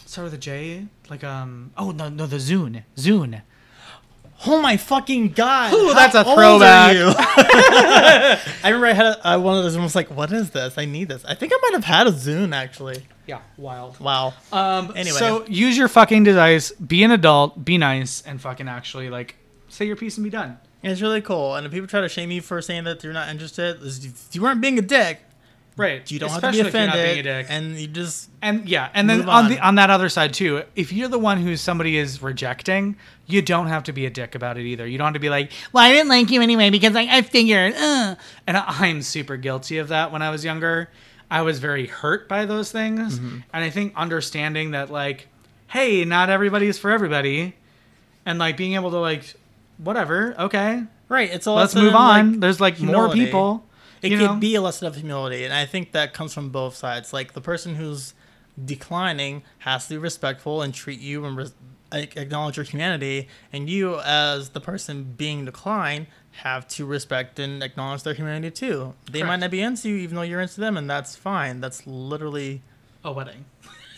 start 0.05 0.25
with 0.25 0.35
a 0.35 0.37
J? 0.37 0.85
Like 1.09 1.23
um 1.23 1.71
oh 1.77 1.89
no 1.89 2.09
no 2.09 2.27
the 2.27 2.37
Zune. 2.37 2.83
Zune. 2.95 3.41
Oh 4.45 4.61
my 4.61 4.77
fucking 4.77 5.29
god! 5.33 5.73
Ooh, 5.73 5.93
that's 5.93 6.15
a 6.15 6.23
throwback. 6.23 6.95
I 8.63 8.69
remember 8.69 8.87
I 8.87 8.93
had 8.93 9.05
a, 9.05 9.27
uh, 9.35 9.39
one 9.39 9.57
of 9.57 9.63
those 9.63 9.75
and 9.75 9.83
was 9.83 9.95
like, 9.95 10.09
"What 10.09 10.31
is 10.31 10.49
this? 10.51 10.77
I 10.77 10.85
need 10.85 11.09
this." 11.09 11.23
I 11.25 11.35
think 11.35 11.51
I 11.55 11.59
might 11.61 11.73
have 11.73 11.83
had 11.83 12.07
a 12.07 12.11
Zune 12.11 12.53
actually. 12.53 13.05
Yeah, 13.27 13.41
wild. 13.57 13.99
Wow. 13.99 14.33
Um 14.51 14.91
Anyway. 14.95 15.17
so 15.17 15.45
use 15.47 15.77
your 15.77 15.87
fucking 15.87 16.23
device, 16.23 16.71
be 16.71 17.03
an 17.03 17.11
adult, 17.11 17.63
be 17.63 17.77
nice, 17.77 18.21
and 18.23 18.41
fucking 18.41 18.67
actually 18.67 19.09
like 19.09 19.35
say 19.69 19.85
your 19.85 19.95
piece 19.95 20.17
and 20.17 20.23
be 20.23 20.29
done. 20.29 20.57
It's 20.83 21.01
really 21.01 21.21
cool. 21.21 21.55
And 21.55 21.65
if 21.65 21.71
people 21.71 21.87
try 21.87 22.01
to 22.01 22.09
shame 22.09 22.31
you 22.31 22.41
for 22.41 22.61
saying 22.61 22.85
that 22.85 23.03
you're 23.03 23.13
not 23.13 23.29
interested, 23.29 23.77
you 24.31 24.41
weren't 24.41 24.61
being 24.61 24.79
a 24.79 24.81
dick. 24.81 25.21
Right. 25.81 26.11
You 26.11 26.19
don't 26.19 26.29
Especially 26.31 26.59
have 26.59 26.67
to 26.67 26.71
be 26.73 26.77
you're 26.77 26.87
not 26.87 26.93
being 26.93 27.05
offended, 27.05 27.25
a 27.27 27.41
dick. 27.43 27.47
and 27.49 27.75
you 27.79 27.87
just 27.87 28.29
And 28.41 28.67
yeah, 28.69 28.89
and 28.93 29.09
then 29.09 29.21
on. 29.23 29.45
on. 29.45 29.49
the 29.51 29.59
on 29.59 29.75
that 29.75 29.89
other 29.89 30.09
side 30.09 30.33
too, 30.33 30.63
if 30.75 30.93
you're 30.93 31.07
the 31.07 31.19
one 31.19 31.39
who 31.41 31.55
somebody 31.57 31.97
is 31.97 32.21
rejecting, 32.21 32.95
you 33.27 33.41
don't 33.41 33.67
have 33.67 33.83
to 33.85 33.93
be 33.93 34.05
a 34.05 34.09
dick 34.09 34.35
about 34.35 34.57
it 34.57 34.63
either. 34.65 34.85
You 34.87 34.97
don't 34.97 35.05
have 35.07 35.13
to 35.15 35.19
be 35.19 35.29
like, 35.29 35.51
"Well, 35.73 35.83
I 35.83 35.91
didn't 35.91 36.09
like 36.09 36.29
you 36.29 36.41
anyway 36.41 36.69
because 36.69 36.95
I, 36.95 37.07
I 37.17 37.21
figured." 37.21 37.73
Uh. 37.75 38.15
And 38.47 38.57
I'm 38.57 39.01
super 39.01 39.37
guilty 39.37 39.77
of 39.79 39.87
that. 39.89 40.11
When 40.11 40.21
I 40.21 40.29
was 40.29 40.43
younger, 40.45 40.89
I 41.29 41.41
was 41.41 41.59
very 41.59 41.87
hurt 41.87 42.27
by 42.29 42.45
those 42.45 42.71
things, 42.71 43.17
Mm-hmm. 43.19 43.37
and 43.53 43.63
I 43.63 43.69
think 43.69 43.93
understanding 43.95 44.71
that 44.71 44.91
like, 44.91 45.27
hey, 45.67 46.03
not 46.05 46.29
everybody 46.29 46.67
is 46.67 46.77
for 46.77 46.91
everybody, 46.91 47.55
and 48.25 48.37
like 48.37 48.57
being 48.57 48.73
able 48.75 48.91
to 48.91 48.97
like, 48.99 49.33
whatever, 49.77 50.35
okay, 50.37 50.83
right. 51.09 51.29
It's 51.31 51.45
a 51.45 51.51
let's 51.51 51.73
move 51.75 51.95
on. 51.95 52.31
like, 52.33 52.39
There's 52.41 52.59
like 52.61 52.79
more 52.81 53.09
people. 53.09 53.65
It 54.01 54.11
you 54.11 54.17
could 54.17 54.25
know? 54.25 54.35
be 54.35 54.55
a 54.55 54.61
lesson 54.61 54.87
of 54.87 54.95
humility, 54.95 55.43
and 55.43 55.53
I 55.53 55.65
think 55.65 55.91
that 55.91 56.13
comes 56.13 56.33
from 56.33 56.49
both 56.49 56.75
sides. 56.75 57.13
Like 57.13 57.33
the 57.33 57.41
person 57.41 57.75
who's 57.75 58.13
declining 58.63 59.43
has 59.59 59.87
to 59.87 59.95
be 59.95 59.97
respectful 59.97 60.61
and 60.61 60.73
treat 60.73 60.99
you 60.99 61.23
and 61.25 61.51
like, 61.91 62.17
acknowledge 62.17 62.57
your 62.57 62.63
humanity, 62.63 63.27
and 63.53 63.69
you, 63.69 63.99
as 63.99 64.49
the 64.49 64.61
person 64.61 65.13
being 65.17 65.45
declined, 65.45 66.07
have 66.31 66.67
to 66.69 66.85
respect 66.85 67.39
and 67.39 67.61
acknowledge 67.61 68.03
their 68.03 68.13
humanity 68.13 68.49
too. 68.51 68.93
They 69.11 69.23
might 69.23 69.39
not 69.39 69.51
be 69.51 69.61
into 69.61 69.89
you, 69.89 69.97
even 69.97 70.15
though 70.15 70.21
you're 70.21 70.41
into 70.41 70.61
them, 70.61 70.77
and 70.77 70.89
that's 70.89 71.15
fine. 71.15 71.59
That's 71.59 71.85
literally 71.85 72.61
a 73.03 73.11
wedding. 73.11 73.45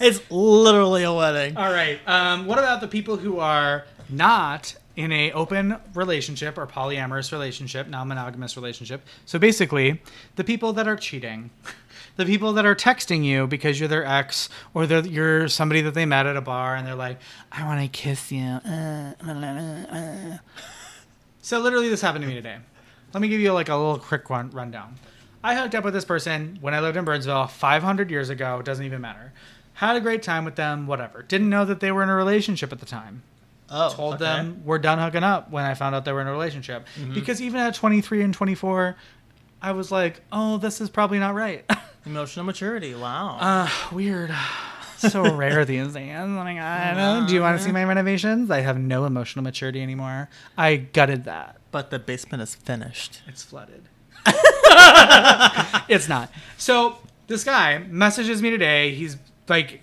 it's 0.00 0.20
literally 0.30 1.04
a 1.04 1.12
wedding. 1.12 1.56
All 1.56 1.72
right. 1.72 1.98
Um, 2.06 2.46
what 2.46 2.58
about 2.58 2.80
the 2.80 2.88
people 2.88 3.16
who 3.16 3.38
are 3.38 3.86
not 4.08 4.76
in 4.96 5.12
a 5.12 5.32
open 5.32 5.76
relationship 5.94 6.56
or 6.56 6.66
polyamorous 6.66 7.32
relationship, 7.32 7.88
non-monogamous 7.88 8.56
relationship? 8.56 9.02
So 9.26 9.38
basically, 9.38 10.00
the 10.36 10.44
people 10.44 10.72
that 10.74 10.88
are 10.88 10.96
cheating. 10.96 11.50
The 12.16 12.24
people 12.24 12.52
that 12.52 12.64
are 12.64 12.76
texting 12.76 13.24
you 13.24 13.48
because 13.48 13.80
you're 13.80 13.88
their 13.88 14.06
ex 14.06 14.48
or 14.72 14.84
you're 14.84 15.48
somebody 15.48 15.80
that 15.80 15.94
they 15.94 16.06
met 16.06 16.26
at 16.26 16.36
a 16.36 16.40
bar 16.40 16.76
and 16.76 16.86
they're 16.86 16.94
like, 16.94 17.18
I 17.50 17.64
want 17.64 17.80
to 17.80 17.88
kiss 17.88 18.30
you. 18.30 18.60
So 21.42 21.58
literally, 21.58 21.90
this 21.90 22.00
happened 22.00 22.22
to 22.22 22.28
me 22.28 22.32
today. 22.32 22.56
Let 23.12 23.20
me 23.20 23.28
give 23.28 23.38
you 23.38 23.52
like 23.52 23.68
a 23.68 23.76
little 23.76 23.98
quick 23.98 24.30
run 24.30 24.48
rundown. 24.52 24.94
I 25.42 25.54
hooked 25.54 25.74
up 25.74 25.84
with 25.84 25.92
this 25.92 26.06
person 26.06 26.56
when 26.62 26.72
I 26.72 26.80
lived 26.80 26.96
in 26.96 27.04
Burnsville 27.04 27.48
500 27.48 28.10
years 28.10 28.30
ago. 28.30 28.60
It 28.60 28.64
doesn't 28.64 28.86
even 28.86 29.02
matter. 29.02 29.34
Had 29.74 29.94
a 29.94 30.00
great 30.00 30.22
time 30.22 30.46
with 30.46 30.54
them. 30.54 30.86
Whatever. 30.86 31.22
Didn't 31.22 31.50
know 31.50 31.66
that 31.66 31.80
they 31.80 31.92
were 31.92 32.02
in 32.02 32.08
a 32.08 32.14
relationship 32.14 32.72
at 32.72 32.80
the 32.80 32.86
time 32.86 33.24
Oh, 33.76 33.90
told 33.92 34.14
okay. 34.14 34.24
them 34.24 34.62
we're 34.64 34.78
done 34.78 34.98
hooking 35.00 35.24
up 35.24 35.50
when 35.50 35.64
I 35.64 35.74
found 35.74 35.94
out 35.96 36.04
they 36.04 36.12
were 36.12 36.20
in 36.20 36.28
a 36.28 36.32
relationship. 36.32 36.86
Mm-hmm. 36.96 37.14
Because 37.14 37.42
even 37.42 37.60
at 37.60 37.74
23 37.74 38.22
and 38.22 38.32
24, 38.32 38.96
I 39.60 39.72
was 39.72 39.90
like, 39.90 40.20
oh, 40.30 40.58
this 40.58 40.80
is 40.80 40.88
probably 40.88 41.18
not 41.18 41.34
right. 41.34 41.64
emotional 42.06 42.44
maturity. 42.46 42.94
Wow. 42.94 43.38
uh, 43.40 43.68
weird. 43.92 44.32
So 44.96 45.34
rare 45.36 45.66
these 45.66 45.92
days. 45.92 46.14
Oh 46.16 46.26
my 46.28 46.54
god. 46.54 47.28
Do 47.28 47.34
you 47.34 47.42
want 47.42 47.58
to 47.58 47.62
see 47.64 47.72
my 47.72 47.84
renovations? 47.84 48.50
I 48.50 48.60
have 48.60 48.78
no 48.78 49.04
emotional 49.04 49.42
maturity 49.42 49.82
anymore. 49.82 50.30
I 50.56 50.76
gutted 50.76 51.24
that. 51.24 51.58
but 51.70 51.90
the 51.90 51.98
basement 51.98 52.42
is 52.42 52.54
finished. 52.54 53.20
It's 53.26 53.42
flooded. 53.42 53.82
it's 55.88 56.08
not. 56.08 56.30
So 56.56 56.96
this 57.26 57.44
guy 57.44 57.78
messages 57.88 58.40
me 58.40 58.48
today. 58.48 58.94
He's 58.94 59.18
like 59.48 59.82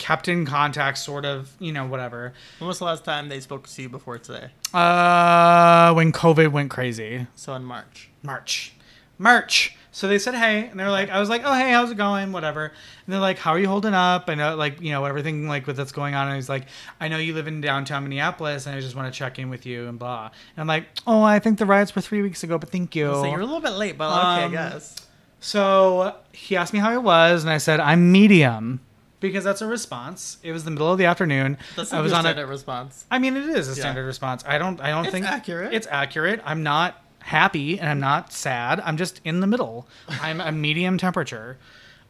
kept 0.00 0.26
in 0.28 0.46
contact, 0.46 0.98
sort 0.98 1.24
of, 1.24 1.52
you 1.60 1.70
know, 1.72 1.86
whatever. 1.86 2.32
When 2.58 2.66
was 2.66 2.78
the 2.78 2.86
last 2.86 3.04
time 3.04 3.28
they 3.28 3.38
spoke 3.38 3.68
to 3.68 3.82
you 3.82 3.88
before 3.88 4.18
today? 4.18 4.48
Uh, 4.74 5.92
when 5.92 6.10
COVID 6.10 6.50
went 6.50 6.70
crazy. 6.70 7.26
So 7.36 7.54
in 7.54 7.64
March. 7.64 8.08
March. 8.22 8.72
March. 9.18 9.76
So 9.92 10.08
they 10.08 10.18
said 10.18 10.34
hey, 10.34 10.68
and 10.68 10.80
they're 10.80 10.90
like, 10.90 11.10
I 11.10 11.20
was 11.20 11.28
like, 11.28 11.42
oh 11.44 11.52
hey, 11.52 11.72
how's 11.72 11.90
it 11.90 11.96
going? 11.96 12.32
Whatever. 12.32 12.64
And 12.64 13.12
they're 13.12 13.20
like, 13.20 13.38
how 13.38 13.50
are 13.50 13.58
you 13.58 13.68
holding 13.68 13.92
up? 13.92 14.24
I 14.28 14.34
know, 14.36 14.56
like, 14.56 14.80
you 14.80 14.92
know, 14.92 15.04
everything 15.04 15.46
like 15.48 15.66
with 15.66 15.76
that's 15.76 15.92
going 15.92 16.14
on. 16.14 16.28
And 16.28 16.36
he's 16.36 16.48
like, 16.48 16.66
I 17.00 17.08
know 17.08 17.18
you 17.18 17.34
live 17.34 17.46
in 17.46 17.60
downtown 17.60 18.04
Minneapolis, 18.04 18.66
and 18.66 18.74
I 18.74 18.80
just 18.80 18.96
want 18.96 19.12
to 19.12 19.18
check 19.18 19.38
in 19.38 19.50
with 19.50 19.66
you 19.66 19.86
and 19.88 19.98
blah. 19.98 20.30
And 20.56 20.62
I'm 20.62 20.66
like, 20.66 20.86
oh, 21.06 21.22
I 21.22 21.40
think 21.40 21.58
the 21.58 21.66
riots 21.66 21.94
were 21.94 22.02
three 22.02 22.22
weeks 22.22 22.42
ago, 22.42 22.56
but 22.56 22.70
thank 22.70 22.96
you. 22.96 23.12
So 23.12 23.24
you're 23.26 23.40
a 23.40 23.44
little 23.44 23.60
bit 23.60 23.72
late, 23.72 23.98
but 23.98 24.08
okay, 24.08 24.44
Um, 24.44 24.50
I 24.50 24.52
guess. 24.52 24.96
So 25.40 26.16
he 26.32 26.56
asked 26.56 26.72
me 26.72 26.78
how 26.78 26.90
I 26.90 26.98
was, 26.98 27.42
and 27.44 27.52
I 27.52 27.58
said 27.58 27.80
I'm 27.80 28.12
medium 28.12 28.80
because 29.20 29.44
that's 29.44 29.60
a 29.62 29.66
response. 29.66 30.38
It 30.42 30.52
was 30.52 30.64
the 30.64 30.70
middle 30.70 30.90
of 30.90 30.98
the 30.98 31.04
afternoon. 31.04 31.58
That's 31.76 31.92
I 31.92 31.98
a 31.98 32.02
was 32.02 32.12
good 32.12 32.16
on 32.16 32.22
standard 32.24 32.42
a. 32.42 32.46
response. 32.46 33.04
I 33.10 33.18
mean, 33.18 33.36
it 33.36 33.44
is 33.48 33.68
a 33.68 33.72
Yeah. 33.72 33.74
standard 33.82 34.04
response. 34.06 34.42
I 34.46 34.58
don't. 34.58 34.80
I 34.80 34.90
don't 34.90 35.04
It's 35.04 35.12
think 35.12 35.26
accurate. 35.26 35.72
It's 35.74 35.86
accurate. 35.90 36.40
I'm 36.44 36.62
not 36.62 37.02
happy 37.20 37.78
and 37.78 37.88
I'm 37.88 38.00
not 38.00 38.32
sad. 38.32 38.80
I'm 38.80 38.96
just 38.96 39.20
in 39.24 39.40
the 39.40 39.46
middle. 39.46 39.86
I'm 40.22 40.40
a 40.40 40.50
medium 40.50 40.96
temperature. 40.98 41.58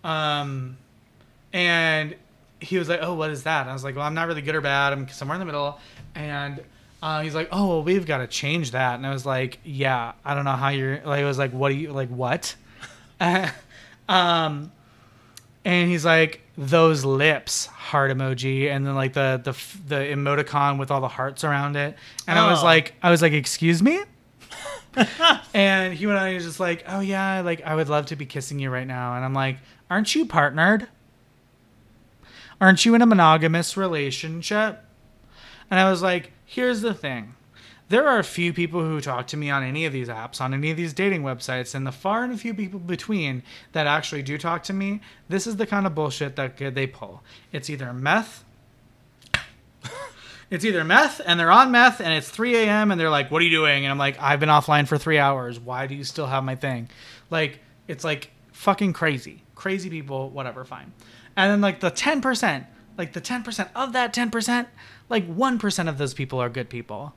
Um, 0.04 0.76
and 1.52 2.14
he 2.60 2.78
was 2.78 2.88
like, 2.88 3.00
"Oh, 3.02 3.14
what 3.14 3.30
is 3.30 3.42
that?" 3.42 3.62
And 3.62 3.70
I 3.70 3.72
was 3.72 3.82
like, 3.84 3.96
"Well, 3.96 4.04
I'm 4.06 4.14
not 4.14 4.28
really 4.28 4.42
good 4.42 4.54
or 4.54 4.60
bad. 4.60 4.92
I'm 4.92 5.08
somewhere 5.08 5.34
in 5.34 5.40
the 5.40 5.46
middle." 5.46 5.78
And 6.14 6.62
uh, 7.02 7.22
he's 7.22 7.34
like, 7.34 7.48
"Oh, 7.50 7.66
well, 7.68 7.82
we've 7.82 8.06
got 8.06 8.18
to 8.18 8.26
change 8.26 8.70
that." 8.70 8.94
And 8.94 9.06
I 9.06 9.10
was 9.12 9.26
like, 9.26 9.58
"Yeah, 9.64 10.12
I 10.24 10.34
don't 10.34 10.44
know 10.44 10.52
how 10.52 10.68
you're." 10.68 11.00
Like, 11.04 11.22
I 11.22 11.24
was 11.24 11.38
like, 11.38 11.50
"What 11.52 11.70
do 11.70 11.74
you 11.74 11.92
like? 11.92 12.08
What?" 12.08 12.54
um, 14.08 14.72
and 15.64 15.88
he's 15.90 16.04
like, 16.04 16.40
"Those 16.56 17.04
lips, 17.04 17.66
heart 17.66 18.10
emoji," 18.10 18.70
and 18.70 18.86
then 18.86 18.94
like 18.94 19.12
the 19.12 19.40
the 19.42 19.52
the 19.88 20.02
emoticon 20.12 20.78
with 20.78 20.90
all 20.90 21.00
the 21.00 21.08
hearts 21.08 21.44
around 21.44 21.76
it. 21.76 21.96
And 22.26 22.38
I 22.38 22.50
was 22.50 22.60
Oh. 22.62 22.64
like, 22.64 22.94
I 23.02 23.10
was 23.10 23.22
like, 23.22 23.32
"Excuse 23.32 23.82
me." 23.82 24.00
and 25.54 25.94
he 25.94 26.06
went 26.06 26.18
on 26.18 26.24
and 26.24 26.30
he 26.30 26.34
was 26.36 26.44
just 26.44 26.60
like, 26.60 26.84
"Oh 26.88 27.00
yeah, 27.00 27.40
like 27.42 27.62
I 27.62 27.74
would 27.74 27.88
love 27.88 28.06
to 28.06 28.16
be 28.16 28.26
kissing 28.26 28.58
you 28.58 28.70
right 28.70 28.86
now." 28.86 29.14
And 29.14 29.24
I'm 29.24 29.34
like, 29.34 29.58
"Aren't 29.90 30.14
you 30.14 30.26
partnered? 30.26 30.88
Aren't 32.60 32.84
you 32.84 32.94
in 32.94 33.02
a 33.02 33.06
monogamous 33.06 33.76
relationship?" 33.76 34.84
And 35.70 35.78
I 35.78 35.88
was 35.90 36.02
like, 36.02 36.32
"Here's 36.44 36.80
the 36.80 36.94
thing. 36.94 37.34
There 37.90 38.06
are 38.06 38.20
a 38.20 38.24
few 38.24 38.52
people 38.52 38.82
who 38.82 39.00
talk 39.00 39.26
to 39.28 39.36
me 39.36 39.50
on 39.50 39.64
any 39.64 39.84
of 39.84 39.92
these 39.92 40.06
apps, 40.06 40.40
on 40.40 40.54
any 40.54 40.70
of 40.70 40.76
these 40.76 40.92
dating 40.92 41.22
websites, 41.22 41.74
and 41.74 41.84
the 41.84 41.90
far 41.90 42.22
and 42.22 42.40
few 42.40 42.54
people 42.54 42.78
between 42.78 43.42
that 43.72 43.88
actually 43.88 44.22
do 44.22 44.38
talk 44.38 44.62
to 44.64 44.72
me. 44.72 45.00
This 45.28 45.44
is 45.44 45.56
the 45.56 45.66
kind 45.66 45.88
of 45.88 45.94
bullshit 45.94 46.36
that 46.36 46.56
they 46.56 46.86
pull. 46.86 47.24
It's 47.50 47.68
either 47.68 47.92
meth 47.92 48.44
it's 50.50 50.64
either 50.64 50.84
meth 50.84 51.20
and 51.26 51.40
they're 51.40 51.50
on 51.50 51.72
meth 51.72 52.00
and 52.00 52.12
it's 52.12 52.28
3 52.28 52.58
a.m. 52.58 52.92
and 52.92 53.00
they're 53.00 53.10
like, 53.10 53.32
What 53.32 53.42
are 53.42 53.44
you 53.44 53.50
doing? 53.50 53.84
And 53.84 53.90
I'm 53.90 53.98
like, 53.98 54.20
I've 54.20 54.38
been 54.38 54.48
offline 54.48 54.86
for 54.86 54.96
three 54.96 55.18
hours. 55.18 55.58
Why 55.58 55.88
do 55.88 55.96
you 55.96 56.04
still 56.04 56.26
have 56.26 56.44
my 56.44 56.54
thing? 56.54 56.88
Like, 57.28 57.58
it's 57.88 58.04
like 58.04 58.30
fucking 58.52 58.92
crazy. 58.92 59.42
Crazy 59.56 59.90
people, 59.90 60.30
whatever, 60.30 60.64
fine. 60.64 60.92
And 61.34 61.50
then 61.50 61.60
like 61.60 61.80
the 61.80 61.90
10%, 61.90 62.66
like 62.96 63.14
the 63.14 63.20
10% 63.20 63.68
of 63.74 63.94
that 63.94 64.14
10%, 64.14 64.66
like 65.08 65.28
1% 65.28 65.88
of 65.88 65.98
those 65.98 66.14
people 66.14 66.38
are 66.40 66.48
good 66.48 66.68
people. 66.68 67.14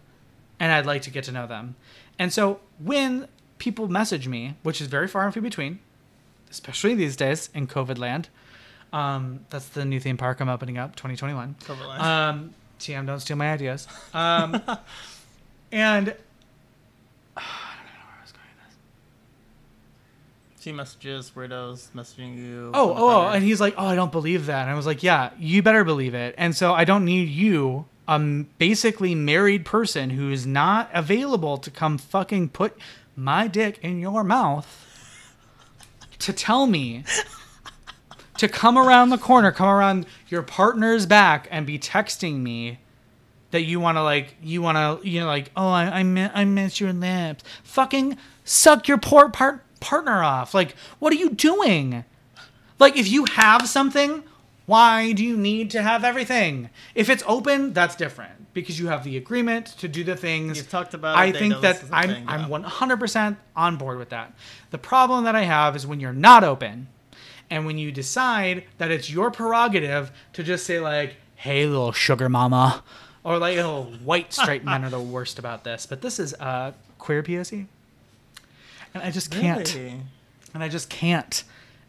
And 0.59 0.71
I'd 0.71 0.85
like 0.85 1.01
to 1.03 1.09
get 1.09 1.23
to 1.25 1.31
know 1.31 1.47
them. 1.47 1.75
And 2.17 2.31
so 2.31 2.59
when 2.79 3.27
people 3.57 3.87
message 3.87 4.27
me, 4.27 4.55
which 4.63 4.81
is 4.81 4.87
very 4.87 5.07
far 5.07 5.23
and 5.23 5.33
few 5.33 5.41
between, 5.41 5.79
especially 6.51 6.93
these 6.93 7.15
days 7.15 7.49
in 7.53 7.67
COVID 7.67 7.97
land, 7.97 8.29
um, 8.91 9.45
that's 9.49 9.67
the 9.69 9.85
new 9.85 9.99
theme 9.99 10.17
park 10.17 10.39
I'm 10.39 10.49
opening 10.49 10.77
up, 10.77 10.95
2021. 10.95 11.55
COVID. 11.63 11.99
Um, 11.99 12.53
TM, 12.79 13.05
don't 13.05 13.19
steal 13.19 13.37
my 13.37 13.51
ideas. 13.51 13.87
Um, 14.13 14.61
and 15.71 16.15
Few 20.63 20.73
messages, 20.73 21.29
weirdos 21.35 21.89
messaging 21.89 22.37
you. 22.37 22.71
oh, 22.73 22.93
oh, 22.95 22.95
oh, 22.97 23.27
and 23.27 23.43
he's 23.43 23.59
like, 23.59 23.73
oh, 23.77 23.85
I 23.85 23.95
don't 23.95 24.13
believe 24.13 24.45
that. 24.45 24.61
And 24.61 24.71
I 24.71 24.75
was 24.75 24.85
like, 24.85 25.03
yeah, 25.03 25.31
you 25.37 25.61
better 25.61 25.83
believe 25.83 26.13
it. 26.13 26.35
And 26.37 26.55
so 26.55 26.73
I 26.73 26.85
don't 26.85 27.03
need 27.03 27.27
you, 27.27 27.83
a 28.07 28.19
basically 28.19 29.15
married 29.15 29.65
person 29.65 30.11
who 30.11 30.29
is 30.29 30.45
not 30.45 30.89
available 30.93 31.57
to 31.57 31.71
come 31.71 31.97
fucking 31.97 32.49
put 32.49 32.77
my 33.15 33.47
dick 33.47 33.79
in 33.81 33.99
your 33.99 34.23
mouth 34.23 34.79
to 36.19 36.33
tell 36.33 36.67
me 36.67 37.03
to 38.37 38.47
come 38.47 38.77
around 38.77 39.09
the 39.09 39.17
corner, 39.17 39.51
come 39.51 39.69
around 39.69 40.05
your 40.27 40.41
partner's 40.41 41.05
back 41.05 41.47
and 41.51 41.65
be 41.65 41.77
texting 41.77 42.39
me 42.39 42.79
that 43.51 43.61
you 43.61 43.79
want 43.79 43.97
to 43.97 44.03
like 44.03 44.35
you 44.41 44.61
want 44.61 44.77
to 44.77 45.07
you 45.07 45.19
know 45.19 45.27
like 45.27 45.51
oh 45.55 45.69
I 45.69 45.99
I, 45.99 46.03
mi- 46.03 46.31
I 46.33 46.43
miss 46.43 46.79
your 46.79 46.91
lips. 46.91 47.43
Fucking 47.63 48.17
suck 48.43 48.87
your 48.87 48.97
poor 48.97 49.29
part 49.29 49.63
partner 49.79 50.23
off. 50.23 50.53
Like 50.53 50.75
what 50.99 51.13
are 51.13 51.17
you 51.17 51.29
doing? 51.29 52.03
Like 52.79 52.97
if 52.97 53.07
you 53.07 53.25
have 53.25 53.69
something, 53.69 54.23
why 54.65 55.11
do 55.11 55.23
you 55.23 55.37
need 55.37 55.69
to 55.71 55.81
have 55.81 56.03
everything? 56.03 56.69
If 56.95 57.09
it's 57.09 57.23
open, 57.27 57.73
that's 57.73 57.95
different 57.95 58.53
because 58.53 58.79
you 58.79 58.87
have 58.87 59.03
the 59.03 59.17
agreement 59.17 59.65
to 59.79 59.87
do 59.87 60.03
the 60.03 60.15
things. 60.15 60.57
You've 60.57 60.69
talked 60.69 60.93
about 60.93 61.17
I 61.17 61.31
think 61.31 61.61
that 61.61 61.75
this 61.75 61.83
is 61.83 61.89
a 61.89 61.95
I'm 61.95 62.09
thing, 62.09 62.25
I'm 62.27 62.45
100% 62.49 63.37
on 63.55 63.77
board 63.77 63.97
with 63.97 64.09
that. 64.09 64.33
The 64.71 64.77
problem 64.77 65.23
that 65.25 65.35
I 65.35 65.41
have 65.43 65.75
is 65.75 65.85
when 65.87 65.99
you're 65.99 66.13
not 66.13 66.43
open 66.43 66.87
and 67.49 67.65
when 67.65 67.77
you 67.77 67.91
decide 67.91 68.63
that 68.77 68.89
it's 68.91 69.09
your 69.09 69.31
prerogative 69.31 70.11
to 70.33 70.43
just 70.43 70.65
say 70.65 70.79
like, 70.79 71.15
"Hey, 71.35 71.65
little 71.65 71.91
sugar 71.91 72.29
mama," 72.29 72.83
or 73.23 73.37
like, 73.37 73.57
"Oh, 73.57 73.83
white 74.03 74.33
straight 74.33 74.63
men 74.63 74.83
are 74.83 74.89
the 74.89 74.99
worst 75.17 75.37
about 75.39 75.63
this," 75.63 75.85
but 75.85 76.01
this 76.01 76.19
is 76.19 76.33
uh, 76.39 76.71
queer 76.97 77.21
POC, 77.21 77.65
and 78.93 79.03
I 79.03 79.11
just 79.11 79.29
can't, 79.29 79.73
Really? 79.75 79.99
and 80.53 80.63
I 80.63 80.69
just 80.69 80.89
can't, 80.89 81.43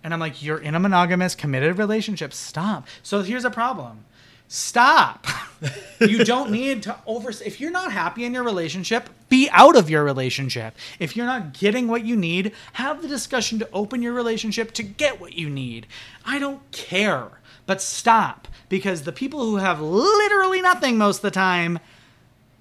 and 0.05 0.15
I'm 0.15 0.21
like, 0.21 0.43
"You're 0.43 0.59
in 0.59 0.77
a 0.77 0.81
monogamous, 0.81 1.35
committed 1.35 1.79
relationship. 1.79 2.33
Stop." 2.33 2.87
So 3.03 3.23
here's 3.23 3.45
a 3.45 3.51
problem. 3.51 4.05
Stop. 4.47 5.27
you 6.01 6.23
don't 6.25 6.51
need 6.51 6.83
to 6.85 6.97
over. 7.07 7.31
If 7.31 7.61
you're 7.61 7.71
not 7.73 7.91
happy 7.91 8.25
in 8.25 8.35
your 8.35 8.45
relationship, 8.45 9.09
be 9.29 9.49
out 9.51 9.75
of 9.75 9.91
your 9.91 10.05
relationship. 10.05 10.77
If 11.01 11.17
you're 11.17 11.27
not 11.27 11.55
getting 11.55 11.89
what 11.89 12.05
you 12.05 12.15
need, 12.15 12.53
have 12.75 13.03
the 13.03 13.09
discussion 13.09 13.59
to 13.59 13.69
open 13.73 14.03
your 14.03 14.13
relationship 14.13 14.73
to 14.75 14.83
get 14.83 15.21
what 15.21 15.33
you 15.33 15.51
need. 15.51 15.87
I 16.25 16.39
don't 16.39 16.71
care, 16.71 17.29
but 17.67 17.81
stop 17.81 18.47
because 18.69 19.03
the 19.03 19.13
people 19.13 19.45
who 19.45 19.57
have 19.57 19.81
literally 19.81 20.61
nothing 20.61 20.99
most 20.99 21.17
of 21.17 21.23
the 21.23 21.31
time 21.31 21.79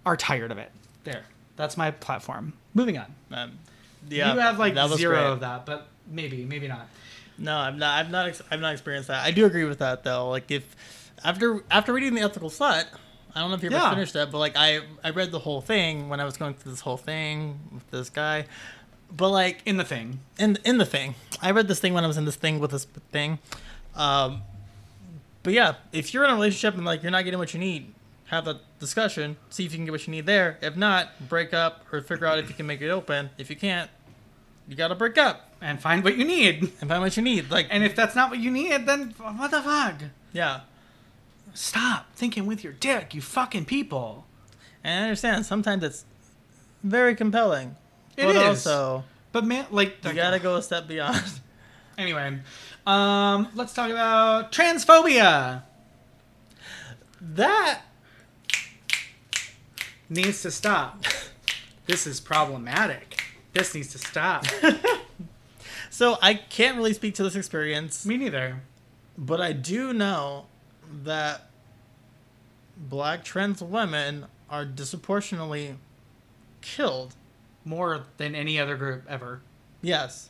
are 0.06 0.18
tired 0.18 0.52
of 0.52 0.58
it. 0.58 0.72
There. 1.04 1.24
That's 1.56 1.78
my 1.78 1.91
platform. 1.91 2.54
Moving 2.74 2.98
on. 2.98 3.14
Um, 3.32 3.60
yeah, 4.10 4.34
you 4.34 4.39
have 4.39 4.58
like 4.60 4.76
zero 4.98 5.16
great. 5.16 5.24
of 5.26 5.39
that, 5.41 5.66
but 5.66 5.88
maybe, 6.10 6.46
maybe 6.46 6.68
not. 6.68 6.88
No, 7.38 7.55
I'm 7.57 7.77
not. 7.79 7.99
I've 7.99 8.11
not. 8.11 8.27
Ex- 8.27 8.41
I've 8.51 8.59
not 8.61 8.73
experienced 8.73 9.07
that. 9.07 9.23
I 9.23 9.31
do 9.31 9.45
agree 9.45 9.63
with 9.65 9.79
that 9.79 10.03
though. 10.03 10.29
Like 10.29 10.49
if 10.51 10.75
after 11.23 11.63
after 11.71 11.93
reading 11.93 12.13
the 12.15 12.21
ethical 12.21 12.49
slut, 12.49 12.86
I 13.36 13.39
don't 13.39 13.49
know 13.49 13.55
if 13.55 13.63
you 13.63 13.69
ever 13.69 13.77
Yeah. 13.77 13.89
finished 13.89 14.13
that, 14.13 14.31
but 14.31 14.38
like 14.39 14.53
I 14.55 14.81
I 15.03 15.09
read 15.09 15.31
the 15.31 15.39
whole 15.39 15.61
thing 15.61 16.09
when 16.09 16.19
I 16.19 16.25
was 16.25 16.38
going 16.38 16.53
through 16.53 16.71
this 16.71 16.81
whole 16.81 16.97
thing 16.97 17.59
with 17.73 17.89
this 17.91 18.09
guy. 18.09 18.45
But 19.15 19.29
like 19.29 19.61
In 19.65 19.77
the 19.77 19.84
thing. 19.84 20.19
in 20.39 20.57
in 20.63 20.77
the 20.77 20.86
thing, 20.86 21.15
I 21.41 21.51
read 21.51 21.67
this 21.67 21.79
thing 21.79 21.93
when 21.93 22.03
I 22.03 22.07
was 22.07 22.17
in 22.17 22.25
this 22.25 22.36
thing 22.36 22.59
with 22.59 22.71
this 22.71 22.86
thing. 23.11 23.39
Um, 23.95 24.41
but 25.43 25.53
yeah, 25.53 25.75
if 25.91 26.13
you're 26.13 26.23
in 26.23 26.29
a 26.29 26.34
relationship 26.36 26.75
and 26.75 26.86
like 26.86 27.03
you're 27.03 27.11
not 27.11 27.23
getting 27.23 27.38
what 27.39 27.53
you 27.53 27.59
need, 27.59 27.93
have 28.27 28.47
a 28.47 28.59
discussion, 28.79 29.38
see 29.49 29.65
if 29.65 29.71
you 29.71 29.77
can 29.77 29.86
get 29.86 29.91
what 29.91 30.07
you 30.07 30.11
need 30.11 30.25
there. 30.25 30.57
If 30.61 30.75
not, 30.75 31.27
break 31.29 31.53
up 31.53 31.86
or 31.91 32.01
figure 32.01 32.25
out 32.25 32.39
if 32.39 32.47
you 32.49 32.55
can 32.55 32.65
make 32.65 32.81
it 32.81 32.89
open. 32.89 33.29
If 33.38 33.49
you 33.51 33.55
can't, 33.55 33.89
you 34.68 34.76
gotta 34.76 34.95
break 34.95 35.18
up 35.18 35.51
and 35.61 35.80
find 35.82 36.03
what 36.03 36.18
you 36.18 36.26
need. 36.26 36.61
and 36.82 36.89
find 36.89 37.01
what 37.01 37.16
you 37.18 37.24
need. 37.24 37.49
Like, 37.51 37.68
And 37.70 37.84
if 37.84 37.95
that's 37.95 38.16
not 38.16 38.30
what 38.30 38.39
you 38.39 38.49
need, 38.51 38.86
then 38.86 39.14
what 39.18 39.51
the 39.51 39.61
fuck? 39.61 39.95
yeah. 40.32 40.61
Stop 41.55 42.07
thinking 42.16 42.47
with 42.47 42.64
your 42.64 42.74
dick, 42.74 43.14
you 43.14 43.22
fucking 43.22 43.66
people. 43.66 44.26
And 44.84 45.01
I 45.01 45.03
understand 45.03 45.45
sometimes 45.45 45.84
it's 45.84 46.03
very 46.84 47.14
compelling. 47.16 47.76
It 48.18 48.26
but 48.26 48.36
is. 48.36 48.41
also, 48.68 49.03
But 49.32 49.45
man, 49.45 49.68
like, 49.70 49.97
you 50.03 50.14
gotta 50.14 50.39
go 50.39 50.55
a 50.55 50.61
step 50.64 50.88
beyond. 50.88 51.22
Anyway, 51.95 52.39
um, 52.88 53.47
let's 53.53 53.72
talk 53.72 53.91
about 53.91 54.51
transphobia. 54.51 55.61
that 57.22 57.82
Needs 60.09 60.41
to 60.41 60.49
stop. 60.51 61.05
This 61.86 62.07
is 62.07 62.20
problematic. 62.22 63.12
This 63.54 63.74
needs 63.76 63.89
to 63.89 63.97
stop. 63.99 64.45
so 65.89 66.18
I 66.22 66.34
can't 66.36 66.78
really 66.78 66.93
speak 66.93 67.16
to 67.16 67.24
this 67.24 67.36
experience, 67.36 68.06
Me 68.06 68.18
neither. 68.18 68.62
but 69.18 69.39
I 69.39 69.54
do 69.54 69.93
know 69.93 70.45
that 71.04 71.49
black 72.78 73.24
trans 73.24 73.62
women 73.62 74.26
are 74.49 74.66
disproportionately 74.66 75.76
killed. 76.62 77.14
More 77.66 78.04
than 78.18 78.36
any 78.36 78.60
other 78.60 78.76
group 78.76 79.04
ever. 79.08 79.41
Yes. 79.82 80.30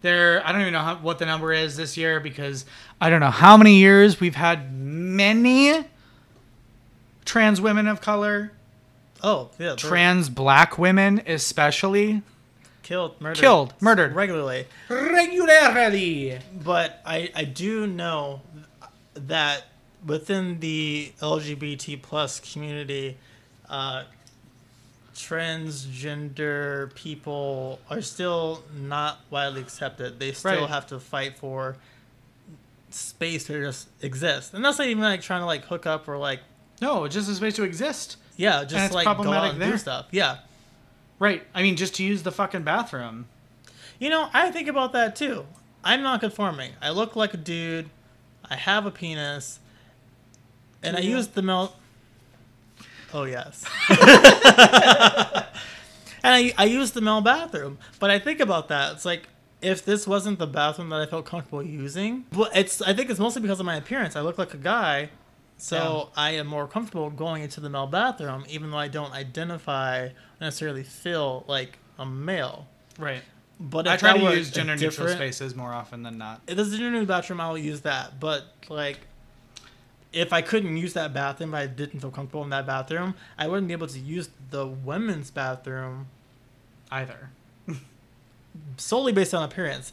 There, 0.00 0.40
I 0.46 0.50
don't 0.52 0.62
even 0.62 0.72
know 0.72 0.78
how, 0.80 0.96
what 0.96 1.18
the 1.18 1.26
number 1.26 1.52
is 1.52 1.76
this 1.76 1.98
year 1.98 2.20
because 2.20 2.64
I 3.02 3.10
don't 3.10 3.20
know 3.20 3.30
how 3.30 3.58
many 3.58 3.76
years 3.76 4.18
we've 4.18 4.34
had 4.34 4.72
many 4.72 5.84
trans 7.26 7.60
women 7.60 7.86
of 7.86 8.00
color, 8.00 8.52
Oh, 9.22 9.50
yeah. 9.58 9.74
trans 9.76 10.30
black 10.30 10.78
women 10.78 11.20
especially, 11.26 12.22
killed, 12.90 13.20
murdered, 13.20 13.40
Killed, 13.40 13.72
murdered. 13.80 14.14
regularly. 14.16 14.66
regularly. 14.88 16.38
But 16.64 17.00
I, 17.06 17.30
I 17.36 17.44
do 17.44 17.86
know 17.86 18.42
that 19.14 19.62
within 20.04 20.58
the 20.58 21.12
LGBT 21.20 22.02
plus 22.02 22.40
community, 22.40 23.16
uh, 23.68 24.02
transgender 25.14 26.92
people 26.96 27.78
are 27.88 28.00
still 28.02 28.64
not 28.74 29.20
widely 29.30 29.60
accepted. 29.60 30.18
They 30.18 30.32
still 30.32 30.62
Right. 30.62 30.68
have 30.68 30.86
to 30.88 30.98
fight 30.98 31.38
for 31.38 31.76
space 32.90 33.44
to 33.44 33.60
just 33.60 33.86
exist, 34.02 34.52
and 34.52 34.64
that's 34.64 34.78
not 34.78 34.88
even 34.88 35.04
like 35.04 35.22
trying 35.22 35.42
to 35.42 35.46
like 35.46 35.64
hook 35.66 35.86
up 35.86 36.08
or 36.08 36.18
like 36.18 36.40
No, 36.80 37.06
just 37.06 37.28
a 37.30 37.34
space 37.36 37.54
to 37.54 37.62
exist. 37.62 38.16
yeah, 38.36 38.64
just 38.64 38.92
like 38.92 39.04
go 39.04 39.32
out 39.32 39.52
and 39.52 39.62
there. 39.62 39.70
do 39.72 39.78
stuff. 39.78 40.06
Yeah. 40.10 40.38
Right. 41.20 41.46
I 41.54 41.62
mean, 41.62 41.76
just 41.76 41.94
to 41.96 42.02
use 42.02 42.24
the 42.24 42.32
fucking 42.32 42.64
bathroom. 42.64 43.26
You 44.00 44.10
know, 44.10 44.28
I 44.32 44.50
think 44.50 44.66
about 44.66 44.92
that 44.94 45.14
too. 45.14 45.44
I'm 45.84 46.02
not 46.02 46.18
conforming. 46.20 46.72
I 46.82 46.90
look 46.90 47.14
like 47.14 47.34
a 47.34 47.36
dude. 47.36 47.88
I 48.50 48.56
have 48.56 48.86
a 48.86 48.90
penis, 48.90 49.60
and 50.82 50.96
I 50.96 51.00
Yeah. 51.00 51.16
use 51.16 51.28
the 51.28 51.42
male. 51.42 51.76
Oh 53.14 53.24
yes. 53.24 53.64
and 53.90 53.98
I 56.24 56.52
I 56.58 56.64
use 56.64 56.92
the 56.92 57.00
male 57.00 57.20
bathroom, 57.20 57.78
but 57.98 58.10
I 58.10 58.18
think 58.18 58.40
about 58.40 58.68
that. 58.68 58.92
It's 58.94 59.04
like 59.04 59.28
if 59.62 59.84
this 59.84 60.06
wasn't 60.06 60.38
the 60.38 60.46
bathroom 60.46 60.88
that 60.90 61.00
I 61.00 61.06
felt 61.06 61.26
comfortable 61.26 61.62
using, 61.62 62.24
well, 62.32 62.50
it's 62.54 62.80
I 62.82 62.92
think 62.94 63.10
it's 63.10 63.20
mostly 63.20 63.42
because 63.42 63.60
of 63.60 63.66
my 63.66 63.76
appearance. 63.76 64.16
I 64.16 64.20
look 64.22 64.38
like 64.38 64.54
a 64.54 64.58
guy, 64.58 65.10
so 65.60 66.10
I 66.16 66.32
am 66.32 66.46
more 66.46 66.66
comfortable 66.66 67.10
going 67.10 67.42
into 67.42 67.60
the 67.60 67.68
male 67.68 67.86
bathroom, 67.86 68.44
even 68.48 68.70
though 68.70 68.78
I 68.78 68.88
don't 68.88 69.12
identify 69.12 70.08
necessarily 70.40 70.82
feel 70.82 71.44
like 71.46 71.78
a 71.98 72.06
male. 72.06 72.66
Right. 72.98 73.22
But 73.58 73.86
I 73.86 73.96
try 73.98 74.16
to 74.16 74.36
use 74.36 74.50
gender 74.50 74.74
neutral 74.74 75.08
spaces 75.08 75.54
more 75.54 75.72
often 75.72 76.02
than 76.02 76.16
not. 76.16 76.40
If 76.46 76.56
there's 76.56 76.72
a 76.72 76.76
gender 76.76 76.92
neutral 76.92 77.06
bathroom, 77.06 77.40
I'll 77.40 77.58
use 77.58 77.82
that. 77.82 78.18
But 78.18 78.44
like, 78.68 79.00
if 80.12 80.32
I 80.32 80.40
couldn't 80.40 80.76
use 80.76 80.94
that 80.94 81.12
bathroom, 81.12 81.54
I 81.54 81.66
didn't 81.66 82.00
feel 82.00 82.10
comfortable 82.10 82.42
in 82.42 82.50
that 82.50 82.66
bathroom. 82.66 83.14
I 83.38 83.48
wouldn't 83.48 83.68
be 83.68 83.74
able 83.74 83.86
to 83.88 83.98
use 83.98 84.30
the 84.50 84.66
women's 84.66 85.30
bathroom 85.30 86.06
Either. 86.90 87.30
solely 88.76 89.12
based 89.12 89.32
on 89.32 89.42
appearance. 89.42 89.92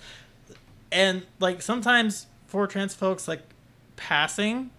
And 0.92 1.24
like 1.40 1.62
sometimes 1.62 2.28
for 2.48 2.66
trans 2.68 2.96
folks, 2.96 3.28
like 3.28 3.42
passing 3.96 4.72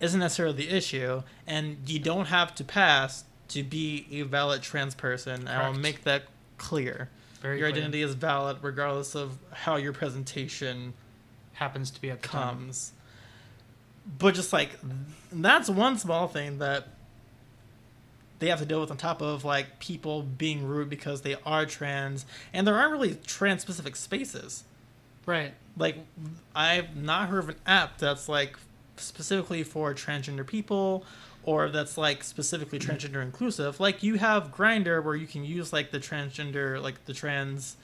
isn't 0.00 0.20
necessarily 0.20 0.56
the 0.56 0.70
issue, 0.70 1.22
and 1.46 1.78
you 1.86 1.98
don't 1.98 2.26
have 2.26 2.54
to 2.56 2.64
pass 2.64 3.24
to 3.48 3.62
be 3.62 4.06
a 4.12 4.22
valid 4.22 4.62
trans 4.62 4.94
person. 4.94 5.48
I 5.48 5.68
will 5.68 5.78
make 5.78 6.04
that 6.04 6.24
clear. 6.58 7.08
Very 7.40 7.58
your 7.58 7.68
clear. 7.68 7.82
identity 7.82 8.02
is 8.02 8.14
valid 8.14 8.58
regardless 8.62 9.14
of 9.14 9.38
how 9.52 9.76
your 9.76 9.92
presentation 9.92 10.94
happens 11.54 11.90
to 11.92 12.00
be 12.00 12.10
at 12.10 12.22
the 12.22 12.28
time. 12.28 12.56
comes. 12.56 12.92
But 14.18 14.34
just 14.34 14.52
like 14.52 14.70
that's 15.30 15.68
one 15.68 15.98
small 15.98 16.28
thing 16.28 16.58
that 16.58 16.88
they 18.38 18.48
have 18.48 18.60
to 18.60 18.66
deal 18.66 18.80
with 18.80 18.90
on 18.90 18.96
top 18.96 19.20
of 19.20 19.44
like 19.44 19.78
people 19.80 20.22
being 20.22 20.64
rude 20.64 20.88
because 20.88 21.22
they 21.22 21.36
are 21.44 21.66
trans 21.66 22.24
and 22.52 22.66
there 22.66 22.76
aren't 22.76 22.92
really 22.92 23.14
trans 23.26 23.62
specific 23.62 23.96
spaces. 23.96 24.64
Right. 25.26 25.52
Like 25.76 25.96
I've 26.54 26.96
not 26.96 27.28
heard 27.28 27.40
of 27.40 27.48
an 27.50 27.56
app 27.66 27.98
that's 27.98 28.28
like 28.28 28.56
specifically 29.00 29.62
for 29.62 29.94
transgender 29.94 30.46
people 30.46 31.04
or 31.44 31.68
that's 31.70 31.96
like 31.96 32.22
specifically 32.22 32.78
transgender 32.78 33.22
inclusive. 33.22 33.80
Like 33.80 34.02
you 34.02 34.16
have 34.16 34.52
Grindr 34.52 35.02
where 35.02 35.16
you 35.16 35.26
can 35.26 35.44
use 35.44 35.72
like 35.72 35.90
the 35.90 35.98
transgender 35.98 36.80
like 36.82 37.04
the 37.06 37.14
trans 37.14 37.76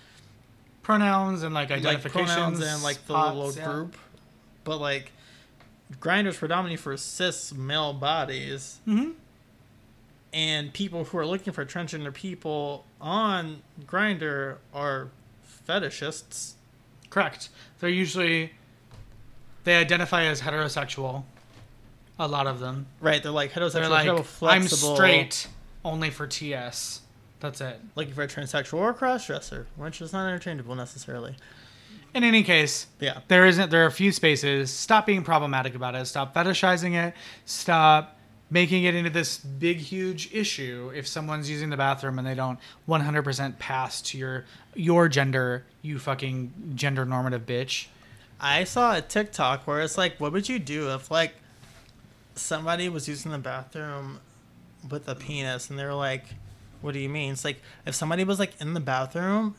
Pronouns 0.82 1.42
and 1.42 1.54
like 1.54 1.70
like 1.70 1.78
identifications 1.78 2.34
pronouns 2.34 2.60
and 2.60 2.82
like 2.82 2.96
the 3.06 3.14
spots, 3.14 3.36
little 3.36 3.52
yeah. 3.54 3.72
group. 3.72 3.96
But 4.64 4.78
like 4.78 5.12
Grindr's 5.98 6.36
predominantly 6.36 6.76
for 6.76 6.96
cis 6.98 7.54
male 7.54 7.94
bodies. 7.94 8.80
Mhm. 8.86 9.14
And 10.34 10.72
people 10.74 11.04
who 11.04 11.16
are 11.16 11.26
looking 11.26 11.52
for 11.52 11.64
transgender 11.64 12.12
people 12.12 12.84
on 13.00 13.62
Grindr 13.86 14.58
are 14.74 15.08
fetishists. 15.66 16.54
Correct. 17.08 17.48
They're 17.80 17.88
usually 17.88 18.52
they 19.64 19.76
identify 19.76 20.24
as 20.24 20.40
heterosexual. 20.42 21.24
A 22.18 22.28
lot 22.28 22.46
of 22.46 22.60
them. 22.60 22.86
Right, 23.00 23.22
they're 23.22 23.32
like 23.32 23.52
heterosexual, 23.52 23.72
They're 23.72 23.88
like, 23.88 24.26
I'm 24.42 24.62
straight, 24.68 25.48
only 25.84 26.10
for 26.10 26.26
TS. 26.26 27.00
That's 27.40 27.60
it. 27.60 27.78
looking 27.94 28.14
for 28.14 28.22
a 28.22 28.28
transsexual 28.28 28.74
or 28.78 28.90
a 28.90 28.94
crossdresser, 28.94 29.66
which 29.76 30.00
is 30.00 30.12
not 30.12 30.26
interchangeable 30.26 30.74
necessarily. 30.76 31.34
In 32.14 32.22
any 32.24 32.42
case, 32.44 32.86
Yeah. 33.00 33.18
there 33.28 33.44
isn't. 33.44 33.70
There 33.70 33.82
are 33.82 33.86
a 33.88 33.92
few 33.92 34.12
spaces. 34.12 34.72
Stop 34.72 35.04
being 35.04 35.24
problematic 35.24 35.74
about 35.74 35.94
it. 35.96 36.06
Stop 36.06 36.32
fetishizing 36.34 36.94
it. 36.94 37.12
Stop 37.44 38.16
making 38.50 38.84
it 38.84 38.94
into 38.94 39.10
this 39.10 39.38
big, 39.38 39.78
huge 39.78 40.32
issue. 40.32 40.92
If 40.94 41.08
someone's 41.08 41.50
using 41.50 41.70
the 41.70 41.76
bathroom 41.76 42.18
and 42.18 42.26
they 42.26 42.36
don't 42.36 42.58
100% 42.88 43.58
pass 43.58 44.00
to 44.02 44.18
your 44.18 44.44
your 44.76 45.08
gender, 45.08 45.64
you 45.82 45.98
fucking 45.98 46.72
gender 46.76 47.04
normative 47.04 47.44
bitch. 47.46 47.86
I 48.40 48.64
saw 48.64 48.96
a 48.96 49.00
TikTok 49.00 49.66
where 49.66 49.80
it's 49.80 49.96
like, 49.96 50.18
what 50.20 50.32
would 50.32 50.48
you 50.48 50.58
do 50.58 50.90
if 50.90 51.10
like 51.10 51.34
somebody 52.34 52.88
was 52.88 53.08
using 53.08 53.30
the 53.32 53.38
bathroom 53.38 54.20
with 54.90 55.08
a 55.08 55.14
penis 55.14 55.70
and 55.70 55.78
they 55.78 55.84
were 55.84 55.94
like, 55.94 56.24
what 56.80 56.92
do 56.92 57.00
you 57.00 57.08
mean? 57.08 57.32
It's 57.32 57.44
like 57.44 57.60
if 57.86 57.94
somebody 57.94 58.24
was 58.24 58.38
like 58.38 58.60
in 58.60 58.74
the 58.74 58.80
bathroom, 58.80 59.54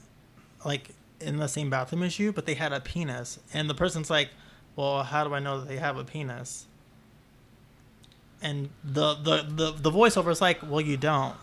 like 0.64 0.92
in 1.20 1.38
the 1.38 1.48
same 1.48 1.70
bathroom 1.70 2.04
as 2.04 2.20
you, 2.20 2.32
but 2.32 2.46
they 2.46 2.54
had 2.54 2.72
a 2.74 2.80
penis, 2.80 3.40
and 3.54 3.70
the 3.70 3.74
person's 3.74 4.10
like, 4.10 4.30
well, 4.76 5.04
how 5.04 5.24
do 5.24 5.34
I 5.34 5.40
know 5.40 5.60
that 5.60 5.68
they 5.68 5.78
have 5.78 5.98
a 5.98 6.04
penis? 6.04 6.68
And 8.42 8.70
the 8.84 9.16
the 9.16 9.46
the, 9.48 9.72
the 9.72 9.92
voiceover 9.92 10.30
is 10.30 10.42
like, 10.42 10.60
well, 10.62 10.82
you 10.82 10.98
don't. 10.98 11.36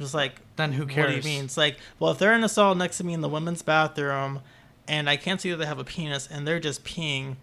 Just 0.00 0.14
like 0.14 0.40
Then 0.56 0.72
who 0.72 0.86
cares? 0.86 1.14
what 1.14 1.22
do 1.22 1.28
you 1.28 1.36
mean? 1.36 1.44
It's 1.44 1.56
like, 1.56 1.76
well, 1.98 2.10
if 2.10 2.18
they're 2.18 2.32
in 2.32 2.42
a 2.42 2.48
stall 2.48 2.74
next 2.74 2.98
to 2.98 3.04
me 3.04 3.12
in 3.12 3.20
the 3.20 3.28
women's 3.28 3.62
bathroom, 3.62 4.40
and 4.90 5.08
I 5.08 5.16
can't 5.16 5.40
see 5.40 5.50
that 5.50 5.56
they 5.56 5.66
have 5.66 5.78
a 5.78 5.84
penis, 5.84 6.26
and 6.30 6.46
they're 6.46 6.60
just 6.60 6.84
peeing. 6.84 7.36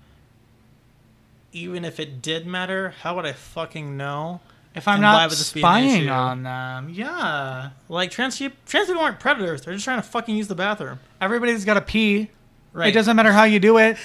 Even 1.54 1.86
if 1.86 2.00
it 2.00 2.22
did 2.22 2.46
matter, 2.46 2.94
how 3.02 3.16
would 3.16 3.26
I 3.26 3.32
fucking 3.32 3.96
know? 3.98 4.42
If 4.76 4.88
I'm 4.88 4.96
And 4.96 5.02
not 5.04 5.30
would 5.30 5.32
this 5.40 5.52
be 5.54 5.62
an 5.62 5.64
spying 5.64 6.10
on 6.10 6.44
them, 6.44 6.90
yeah. 6.90 7.70
Like 7.90 8.12
trans 8.12 8.38
trans 8.38 8.88
people 8.88 9.02
aren't 9.02 9.20
predators; 9.20 9.62
they're 9.64 9.74
just 9.74 9.86
trying 9.86 9.98
to 10.00 10.08
fucking 10.08 10.36
use 10.36 10.48
the 10.50 10.56
bathroom. 10.56 11.00
Everybody's 11.20 11.66
got 11.66 11.76
to 11.76 11.82
pee. 11.82 12.30
Right? 12.74 12.90
It 12.90 12.92
doesn't 12.92 13.16
matter 13.16 13.32
how 13.32 13.46
you 13.46 13.60
do 13.60 13.78
it. 13.80 13.98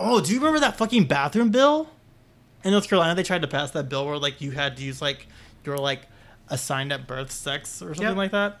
Oh, 0.00 0.20
do 0.20 0.32
you 0.32 0.38
remember 0.38 0.58
that 0.60 0.76
fucking 0.76 1.04
bathroom 1.04 1.50
bill? 1.50 1.90
In 2.64 2.72
North 2.72 2.88
Carolina, 2.88 3.14
they 3.14 3.22
tried 3.22 3.42
to 3.42 3.48
pass 3.48 3.70
that 3.72 3.88
bill 3.88 4.06
where 4.06 4.18
like 4.18 4.40
you 4.40 4.50
had 4.52 4.76
to 4.78 4.82
use 4.82 5.00
like 5.00 5.28
your 5.64 5.76
like 5.78 6.00
assigned 6.48 6.92
at 6.92 7.06
birth 7.06 7.30
sex 7.30 7.80
or 7.80 7.94
something 7.94 8.08
Yep. 8.08 8.16
like 8.16 8.30
that. 8.32 8.58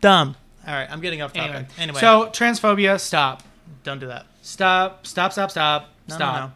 Dumb. 0.00 0.36
All 0.68 0.74
right, 0.74 0.86
I'm 0.90 1.00
getting 1.00 1.22
off 1.22 1.32
topic. 1.32 1.50
Anyway, 1.50 1.66
Anyway, 1.78 2.00
so 2.00 2.26
transphobia, 2.26 3.00
stop. 3.00 3.42
don't 3.84 3.98
do 4.00 4.06
that. 4.08 4.26
Stop, 4.42 5.06
stop, 5.06 5.32
stop, 5.32 5.50
stop, 5.50 5.82
No, 6.08 6.14
no, 6.14 6.16
stop. 6.16 6.50
no. 6.50 6.54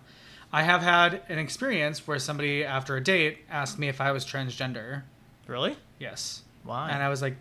I 0.53 0.63
have 0.65 0.83
had 0.83 1.23
an 1.31 1.39
experience 1.39 2.07
where 2.07 2.19
somebody 2.19 2.63
after 2.63 2.95
a 2.97 3.03
date 3.03 3.39
asked 3.51 3.79
me 3.79 3.89
if 3.89 4.03
I 4.03 4.13
was 4.13 4.27
transgender. 4.27 5.05
Really? 5.47 5.77
Yes. 5.99 6.43
Why? 6.63 6.91
And 6.91 7.03
I 7.03 7.09
was 7.09 7.23
like, 7.23 7.37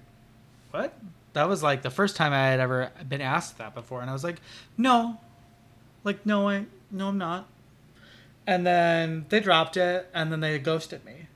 what? 0.72 0.94
That 1.34 1.50
was 1.50 1.62
like 1.62 1.82
the 1.82 1.90
first 1.90 2.16
time 2.16 2.32
I 2.32 2.48
had 2.48 2.62
ever 2.62 2.90
been 3.08 3.20
asked 3.22 3.58
that 3.58 3.76
before, 3.76 4.00
and 4.00 4.10
I 4.10 4.14
was 4.14 4.24
like, 4.24 4.40
no, 4.78 5.20
like 6.06 6.26
no, 6.26 6.48
I 6.48 6.66
no, 6.90 7.10
I'm 7.10 7.18
not. 7.18 7.48
And 8.48 8.66
then 8.66 9.26
they 9.28 9.42
dropped 9.42 9.76
it, 9.76 10.10
and 10.14 10.32
then 10.32 10.40
they 10.40 10.58
ghosted 10.58 11.04
me. 11.06 11.28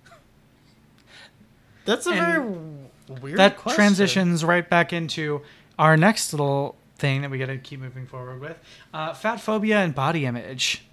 That's 1.86 2.08
a 2.08 2.12
And 2.12 2.20
very 2.20 2.85
weird. 3.22 3.38
that 3.38 3.58
question. 3.58 3.76
transitions 3.76 4.44
right 4.44 4.70
back 4.70 4.94
into 4.94 5.42
our 5.78 5.98
next 5.98 6.34
little 6.34 6.76
thing 6.98 7.22
that 7.22 7.30
we 7.32 7.38
got 7.38 7.48
to 7.48 7.58
keep 7.58 7.80
moving 7.80 8.08
forward 8.08 8.40
with 8.40 8.58
uh, 8.94 9.14
fat 9.14 9.40
phobia 9.42 9.80
and 9.80 9.94
body 9.94 10.26
image 10.26 10.84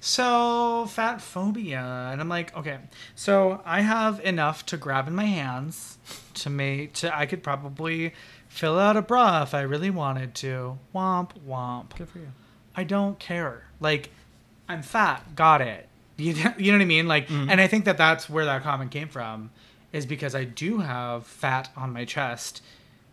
so 0.00 0.86
fat 0.88 1.20
phobia 1.20 2.08
and 2.12 2.20
i'm 2.20 2.28
like 2.28 2.56
okay 2.56 2.78
so 3.14 3.60
i 3.64 3.80
have 3.80 4.20
enough 4.24 4.64
to 4.64 4.76
grab 4.76 5.08
in 5.08 5.14
my 5.14 5.24
hands 5.24 5.98
to 6.34 6.48
make 6.48 6.92
to 6.92 7.14
i 7.16 7.26
could 7.26 7.42
probably 7.42 8.14
fill 8.48 8.78
out 8.78 8.96
a 8.96 9.02
bra 9.02 9.42
if 9.42 9.52
i 9.54 9.60
really 9.60 9.90
wanted 9.90 10.34
to 10.34 10.78
womp 10.94 11.30
womp 11.46 11.96
Good 11.96 12.08
for 12.08 12.18
you. 12.18 12.28
I 12.76 12.84
don't 12.84 13.18
care. 13.18 13.64
Like, 13.80 14.10
I'm 14.68 14.82
fat. 14.82 15.34
Got 15.34 15.62
it. 15.62 15.88
You, 16.16 16.32
you 16.58 16.70
know 16.70 16.78
what 16.78 16.82
I 16.82 16.86
mean? 16.86 17.08
Like, 17.08 17.28
and 17.28 17.60
I 17.60 17.66
think 17.66 17.86
that 17.86 17.98
that's 17.98 18.30
where 18.30 18.44
that 18.44 18.62
comment 18.62 18.92
came 18.92 19.08
from, 19.08 19.50
is 19.92 20.06
because 20.06 20.34
I 20.34 20.44
do 20.44 20.78
have 20.78 21.26
fat 21.26 21.70
on 21.76 21.92
my 21.92 22.04
chest, 22.04 22.62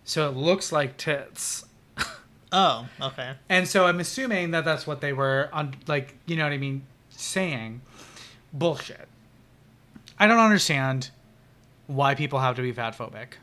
so 0.04 0.30
it 0.30 0.36
looks 0.36 0.72
like 0.72 0.98
tits. 0.98 1.66
Oh, 2.52 2.88
okay. 3.02 3.34
And 3.50 3.68
so 3.68 3.86
I'm 3.86 4.00
assuming 4.00 4.52
that 4.52 4.64
that's 4.64 4.88
what 4.88 5.02
they 5.02 5.12
were 5.12 5.50
on, 5.52 5.76
like, 5.88 6.16
you 6.26 6.38
know 6.38 6.44
what 6.44 6.54
I 6.54 6.58
mean, 6.58 6.84
saying. 7.10 7.82
Bullshit. 8.54 9.10
I 10.18 10.26
don't 10.28 10.40
understand 10.40 11.10
why 11.88 12.16
people 12.16 12.40
have 12.40 12.56
to 12.56 12.62
be 12.62 12.72
fat 12.72 12.98
phobic. 12.98 13.34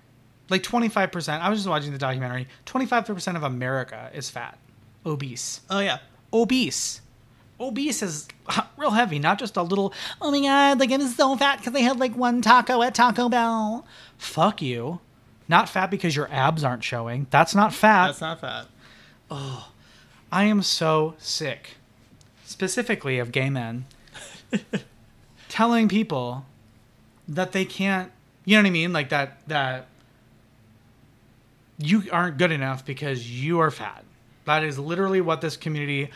Like 0.48 0.62
25%, 0.62 1.40
I 1.40 1.50
was 1.50 1.58
just 1.58 1.68
watching 1.68 1.92
the 1.92 1.98
documentary, 1.98 2.48
25% 2.64 3.36
of 3.36 3.42
America 3.42 4.10
is 4.14 4.30
fat, 4.30 4.56
obese 5.04 5.60
Oh 5.68 5.80
yeah. 5.80 5.98
obese. 6.32 7.01
Obese 7.62 8.02
is 8.02 8.28
real 8.76 8.90
heavy, 8.90 9.18
not 9.18 9.38
just 9.38 9.56
a 9.56 9.62
little, 9.62 9.94
oh 10.20 10.30
my 10.30 10.40
god, 10.40 10.80
like 10.80 10.90
I'm 10.90 11.06
so 11.06 11.36
fat 11.36 11.58
because 11.58 11.74
I 11.74 11.80
had 11.80 12.00
like 12.00 12.16
one 12.16 12.42
taco 12.42 12.82
at 12.82 12.94
Taco 12.94 13.28
Bell. 13.28 13.86
Fuck 14.18 14.60
you. 14.60 15.00
Not 15.48 15.68
fat 15.68 15.90
because 15.90 16.16
your 16.16 16.30
abs 16.30 16.64
aren't 16.64 16.84
showing. 16.84 17.26
That's 17.30 17.54
not 17.54 17.74
fat. 17.74 18.06
That's 18.08 18.20
not 18.20 18.40
fat. 18.40 18.66
Oh, 19.30 19.70
I 20.30 20.44
am 20.44 20.62
so 20.62 21.14
sick, 21.18 21.76
specifically 22.44 23.18
of 23.18 23.32
gay 23.32 23.50
men, 23.50 23.86
telling 25.48 25.88
people 25.88 26.46
that 27.28 27.52
they 27.52 27.64
can't, 27.64 28.10
you 28.44 28.56
know 28.56 28.62
what 28.62 28.68
I 28.68 28.70
mean? 28.70 28.92
Like 28.92 29.10
that, 29.10 29.46
that 29.48 29.86
you 31.78 32.04
aren't 32.10 32.38
good 32.38 32.52
enough 32.52 32.84
because 32.84 33.30
you 33.30 33.60
are 33.60 33.70
fat. 33.70 34.04
That 34.44 34.64
is 34.64 34.78
literally 34.78 35.20
what 35.20 35.40
this 35.40 35.56
community 35.56 36.10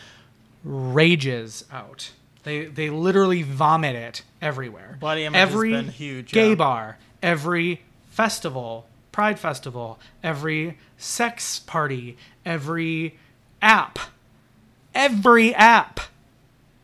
rages 0.66 1.64
out. 1.72 2.10
They, 2.42 2.66
they 2.66 2.90
literally 2.90 3.42
vomit 3.42 3.96
it 3.96 4.22
everywhere. 4.42 4.98
Body 5.00 5.24
image 5.24 5.38
has 5.38 5.48
every 5.48 5.70
been 5.70 5.88
huge, 5.88 6.32
Gay 6.32 6.50
yeah. 6.50 6.54
bar, 6.56 6.98
every 7.22 7.82
festival, 8.10 8.86
pride 9.12 9.38
festival, 9.38 9.98
every 10.22 10.78
sex 10.98 11.60
party, 11.60 12.16
every 12.44 13.16
app, 13.62 13.98
every 14.94 15.54
app, 15.54 16.00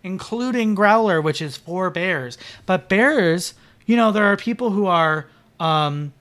including 0.02 0.74
Growlr, 0.74 1.22
which 1.22 1.42
is 1.42 1.56
for 1.56 1.90
bears. 1.90 2.38
But 2.66 2.88
bears, 2.88 3.54
you 3.86 3.96
know, 3.96 4.12
there 4.12 4.24
are 4.24 4.36
people 4.36 4.70
who 4.70 4.86
are, 4.86 5.26
um, 5.60 6.12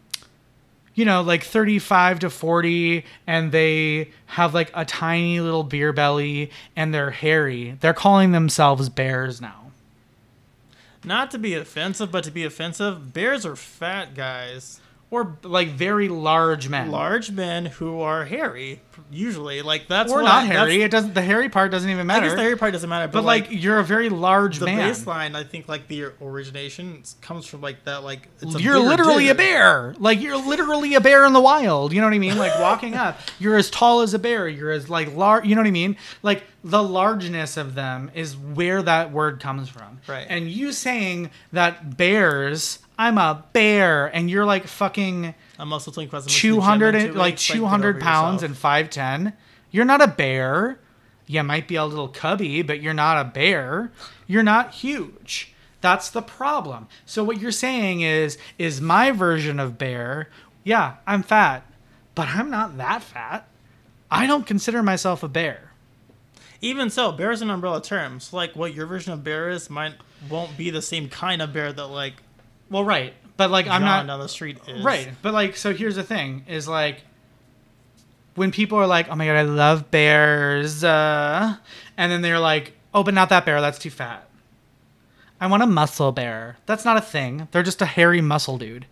you 1.01 1.05
know, 1.05 1.23
like 1.23 1.43
35 1.43 2.19
to 2.19 2.29
40, 2.29 3.03
and 3.25 3.51
they 3.51 4.11
have 4.27 4.53
like 4.53 4.69
a 4.75 4.85
tiny 4.85 5.39
little 5.39 5.63
beer 5.63 5.91
belly 5.91 6.51
and 6.75 6.93
they're 6.93 7.09
hairy. 7.09 7.75
They're 7.79 7.95
calling 7.95 8.33
themselves 8.33 8.87
bears 8.87 9.41
now. 9.41 9.71
Not 11.03 11.31
to 11.31 11.39
be 11.39 11.55
offensive, 11.55 12.11
but 12.11 12.23
to 12.25 12.29
be 12.29 12.43
offensive, 12.43 13.13
bears 13.13 13.47
are 13.47 13.55
fat 13.55 14.13
guys. 14.13 14.79
Or 15.11 15.37
like 15.43 15.67
very 15.71 16.07
large 16.07 16.69
men. 16.69 16.89
Large 16.89 17.31
men 17.31 17.65
who 17.65 17.99
are 17.99 18.23
hairy, 18.23 18.81
usually. 19.11 19.61
Like 19.61 19.89
that's 19.89 20.09
or 20.09 20.23
not 20.23 20.47
hairy. 20.47 20.83
It 20.83 20.89
doesn't. 20.89 21.13
The 21.13 21.21
hairy 21.21 21.49
part 21.49 21.69
doesn't 21.69 21.89
even 21.89 22.07
matter. 22.07 22.27
I 22.27 22.29
guess 22.29 22.37
the 22.37 22.41
hairy 22.41 22.57
part 22.57 22.71
doesn't 22.71 22.89
matter, 22.89 23.07
but, 23.07 23.19
but 23.19 23.25
like, 23.25 23.47
you're 23.49 23.79
a 23.79 23.83
very 23.83 24.07
large 24.07 24.59
the 24.59 24.67
man. 24.67 24.89
baseline, 24.89 25.35
I 25.35 25.43
think 25.43 25.67
like 25.67 25.89
the 25.89 26.05
origination 26.21 27.03
comes 27.19 27.45
from 27.45 27.59
like 27.59 27.83
that. 27.83 28.05
Like 28.05 28.29
it's 28.41 28.57
you're 28.61 28.79
literally 28.79 29.27
a 29.27 29.35
bear. 29.35 29.93
Like 29.99 30.21
you're 30.21 30.37
literally 30.37 30.93
a 30.95 31.01
bear 31.01 31.25
in 31.25 31.33
the 31.33 31.41
wild. 31.41 31.91
You 31.91 31.99
know 31.99 32.07
what 32.07 32.13
I 32.13 32.19
mean? 32.19 32.37
Like 32.37 32.57
walking 32.61 32.95
up, 32.95 33.19
you're 33.39 33.57
as 33.57 33.69
tall 33.69 33.99
as 33.99 34.13
a 34.13 34.19
bear. 34.19 34.47
You're 34.47 34.71
as 34.71 34.89
like 34.89 35.13
large. 35.13 35.45
You 35.45 35.55
know 35.55 35.61
what 35.61 35.67
I 35.67 35.71
mean? 35.71 35.97
Like 36.23 36.43
the 36.63 36.81
largeness 36.81 37.57
of 37.57 37.75
them 37.75 38.11
is 38.13 38.37
where 38.37 38.81
that 38.81 39.11
word 39.11 39.39
comes 39.39 39.67
from. 39.67 39.99
Right. 40.07 40.25
And 40.29 40.49
you 40.49 40.71
saying 40.71 41.31
that 41.51 41.97
bears, 41.97 42.79
I'm 43.01 43.17
a 43.17 43.43
bear, 43.51 44.05
and 44.05 44.29
you're 44.29 44.45
like 44.45 44.67
fucking 44.67 45.33
A 45.57 45.65
muscle 45.65 45.91
twink 45.91 46.13
was 46.13 46.27
two 46.27 46.59
hundred, 46.59 47.15
like 47.15 47.35
two 47.35 47.65
hundred 47.65 47.99
pounds 47.99 48.43
and 48.43 48.55
five 48.55 48.91
ten. 48.91 49.33
You're 49.71 49.85
not 49.85 50.03
a 50.03 50.07
bear. 50.07 50.77
You 51.25 51.41
might 51.41 51.67
be 51.67 51.77
a 51.77 51.85
little 51.85 52.09
cubby, 52.09 52.61
but 52.61 52.79
you're 52.79 52.93
not 52.93 53.19
a 53.19 53.27
bear. 53.27 53.91
You're 54.27 54.43
not 54.43 54.75
huge. 54.75 55.51
That's 55.81 56.11
the 56.11 56.21
problem. 56.21 56.87
So 57.07 57.23
what 57.23 57.41
you're 57.41 57.51
saying 57.51 58.01
is, 58.01 58.37
is 58.59 58.79
my 58.79 59.09
version 59.09 59.59
of 59.59 59.79
bear. 59.79 60.29
Yeah, 60.63 60.97
I'm 61.07 61.23
fat, 61.23 61.65
but 62.13 62.27
I'm 62.27 62.51
not 62.51 62.77
that 62.77 63.01
fat. 63.01 63.47
I 64.11 64.27
don't 64.27 64.45
consider 64.45 64.83
myself 64.83 65.23
a 65.23 65.27
bear. 65.27 65.71
Even 66.61 66.91
so, 66.91 67.11
bear 67.11 67.31
is 67.31 67.41
an 67.41 67.49
umbrella 67.49 67.81
term. 67.81 68.19
So 68.19 68.37
like 68.37 68.55
what 68.55 68.75
your 68.75 68.85
version 68.85 69.11
of 69.11 69.23
bear 69.23 69.49
is 69.49 69.71
might 69.71 69.95
won't 70.29 70.55
be 70.55 70.69
the 70.69 70.83
same 70.83 71.09
kind 71.09 71.41
of 71.41 71.51
bear 71.51 71.73
that 71.73 71.87
like 71.87 72.21
Well, 72.71 72.83
right, 72.85 73.13
but 73.37 73.51
like 73.51 73.67
I'm 73.67 73.83
not 73.83 74.07
down 74.07 74.19
the 74.19 74.27
street 74.27 74.57
is. 74.67 74.83
Right. 74.83 75.09
But 75.21 75.33
like 75.33 75.57
so 75.57 75.73
here's 75.73 75.95
the 75.97 76.03
thing 76.03 76.45
is 76.47 76.67
like 76.67 77.01
when 78.35 78.51
people 78.51 78.77
are 78.77 78.87
like, 78.87 79.09
"Oh 79.09 79.15
my 79.15 79.25
god, 79.25 79.35
I 79.35 79.41
love 79.43 79.91
bears." 79.91 80.83
Uh, 80.83 81.57
and 81.97 82.11
then 82.11 82.21
they're 82.21 82.39
like, 82.39 82.73
"Oh, 82.93 83.03
but 83.03 83.13
not 83.13 83.29
that 83.29 83.45
bear. 83.45 83.59
That's 83.61 83.77
too 83.77 83.89
fat." 83.89 84.27
I 85.39 85.47
want 85.47 85.63
a 85.63 85.67
muscle 85.67 86.11
bear. 86.11 86.57
That's 86.65 86.85
not 86.85 86.97
a 86.97 87.01
thing. 87.01 87.47
They're 87.51 87.63
just 87.63 87.81
a 87.81 87.85
hairy 87.85 88.21
muscle 88.21 88.57
dude. 88.57 88.85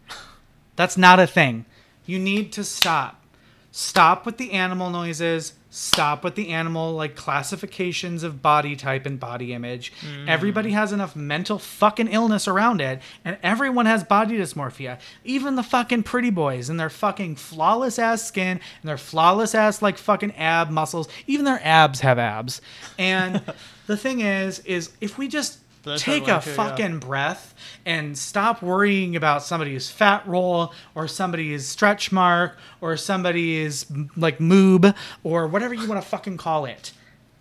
That's 0.75 0.97
not 0.97 1.19
a 1.19 1.27
thing. 1.27 1.65
You 2.05 2.19
need 2.19 2.51
to 2.53 2.63
stop. 2.63 3.23
Stop 3.71 4.25
with 4.25 4.37
the 4.37 4.51
animal 4.51 4.89
noises. 4.89 5.53
Stop 5.71 6.23
with 6.23 6.33
the 6.33 6.49
animal 6.49 6.93
like 6.93 7.15
classifications 7.15 8.23
of 8.23 8.41
body 8.41 8.75
type 8.75 9.05
and 9.05 9.19
body 9.19 9.53
image. 9.53 9.93
Hmm. 10.01 10.27
Everybody 10.27 10.71
has 10.71 10.91
enough 10.91 11.15
mental 11.15 11.59
fucking 11.59 12.07
illness 12.07 12.47
around 12.47 12.81
it, 12.81 13.01
and 13.23 13.37
everyone 13.43 13.85
has 13.85 14.03
body 14.03 14.37
dysmorphia. 14.37 14.99
Even 15.23 15.55
the 15.55 15.63
fucking 15.63 16.03
pretty 16.03 16.31
boys 16.31 16.69
and 16.69 16.79
their 16.79 16.89
fucking 16.89 17.35
flawless 17.35 17.99
ass 17.99 18.23
skin 18.23 18.59
and 18.81 18.89
their 18.89 18.97
flawless 18.97 19.53
ass 19.53 19.81
like 19.81 19.99
fucking 19.99 20.35
ab 20.35 20.71
muscles. 20.71 21.07
Even 21.27 21.45
their 21.45 21.61
abs 21.63 21.99
have 21.99 22.17
abs. 22.17 22.61
And 22.97 23.41
the 23.87 23.97
thing 23.97 24.21
is, 24.21 24.59
is 24.59 24.91
if 25.01 25.19
we 25.19 25.27
just 25.27 25.59
take 25.97 26.27
a 26.27 26.27
I 26.27 26.29
a 26.29 26.33
want 26.33 26.43
to, 26.43 26.49
yeah. 26.49 26.55
fucking 26.55 26.99
breath 26.99 27.55
and 27.85 28.17
stop 28.17 28.61
worrying 28.61 29.15
about 29.15 29.43
somebody's 29.43 29.89
fat 29.89 30.27
roll 30.27 30.73
or 30.95 31.07
somebody's 31.07 31.67
stretch 31.67 32.11
mark 32.11 32.57
or 32.81 32.97
somebody's 32.97 33.85
like 34.15 34.39
moob 34.39 34.95
or 35.23 35.47
whatever 35.47 35.73
you 35.73 35.87
want 35.87 36.01
to 36.01 36.07
fucking 36.07 36.37
call 36.37 36.65
it. 36.65 36.91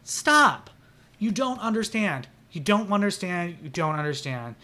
Stop. 0.05 0.71
You 1.19 1.31
don't 1.31 1.61
understand. 1.61 2.29
You 2.53 2.61
don't 2.61 2.93
understand. 2.93 3.59
You 3.63 3.69
don't 3.69 3.97
understand. 3.97 4.55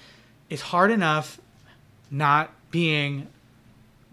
It's 0.48 0.62
hard 0.62 0.90
enough 0.90 1.40
not 2.10 2.52
being 2.70 3.28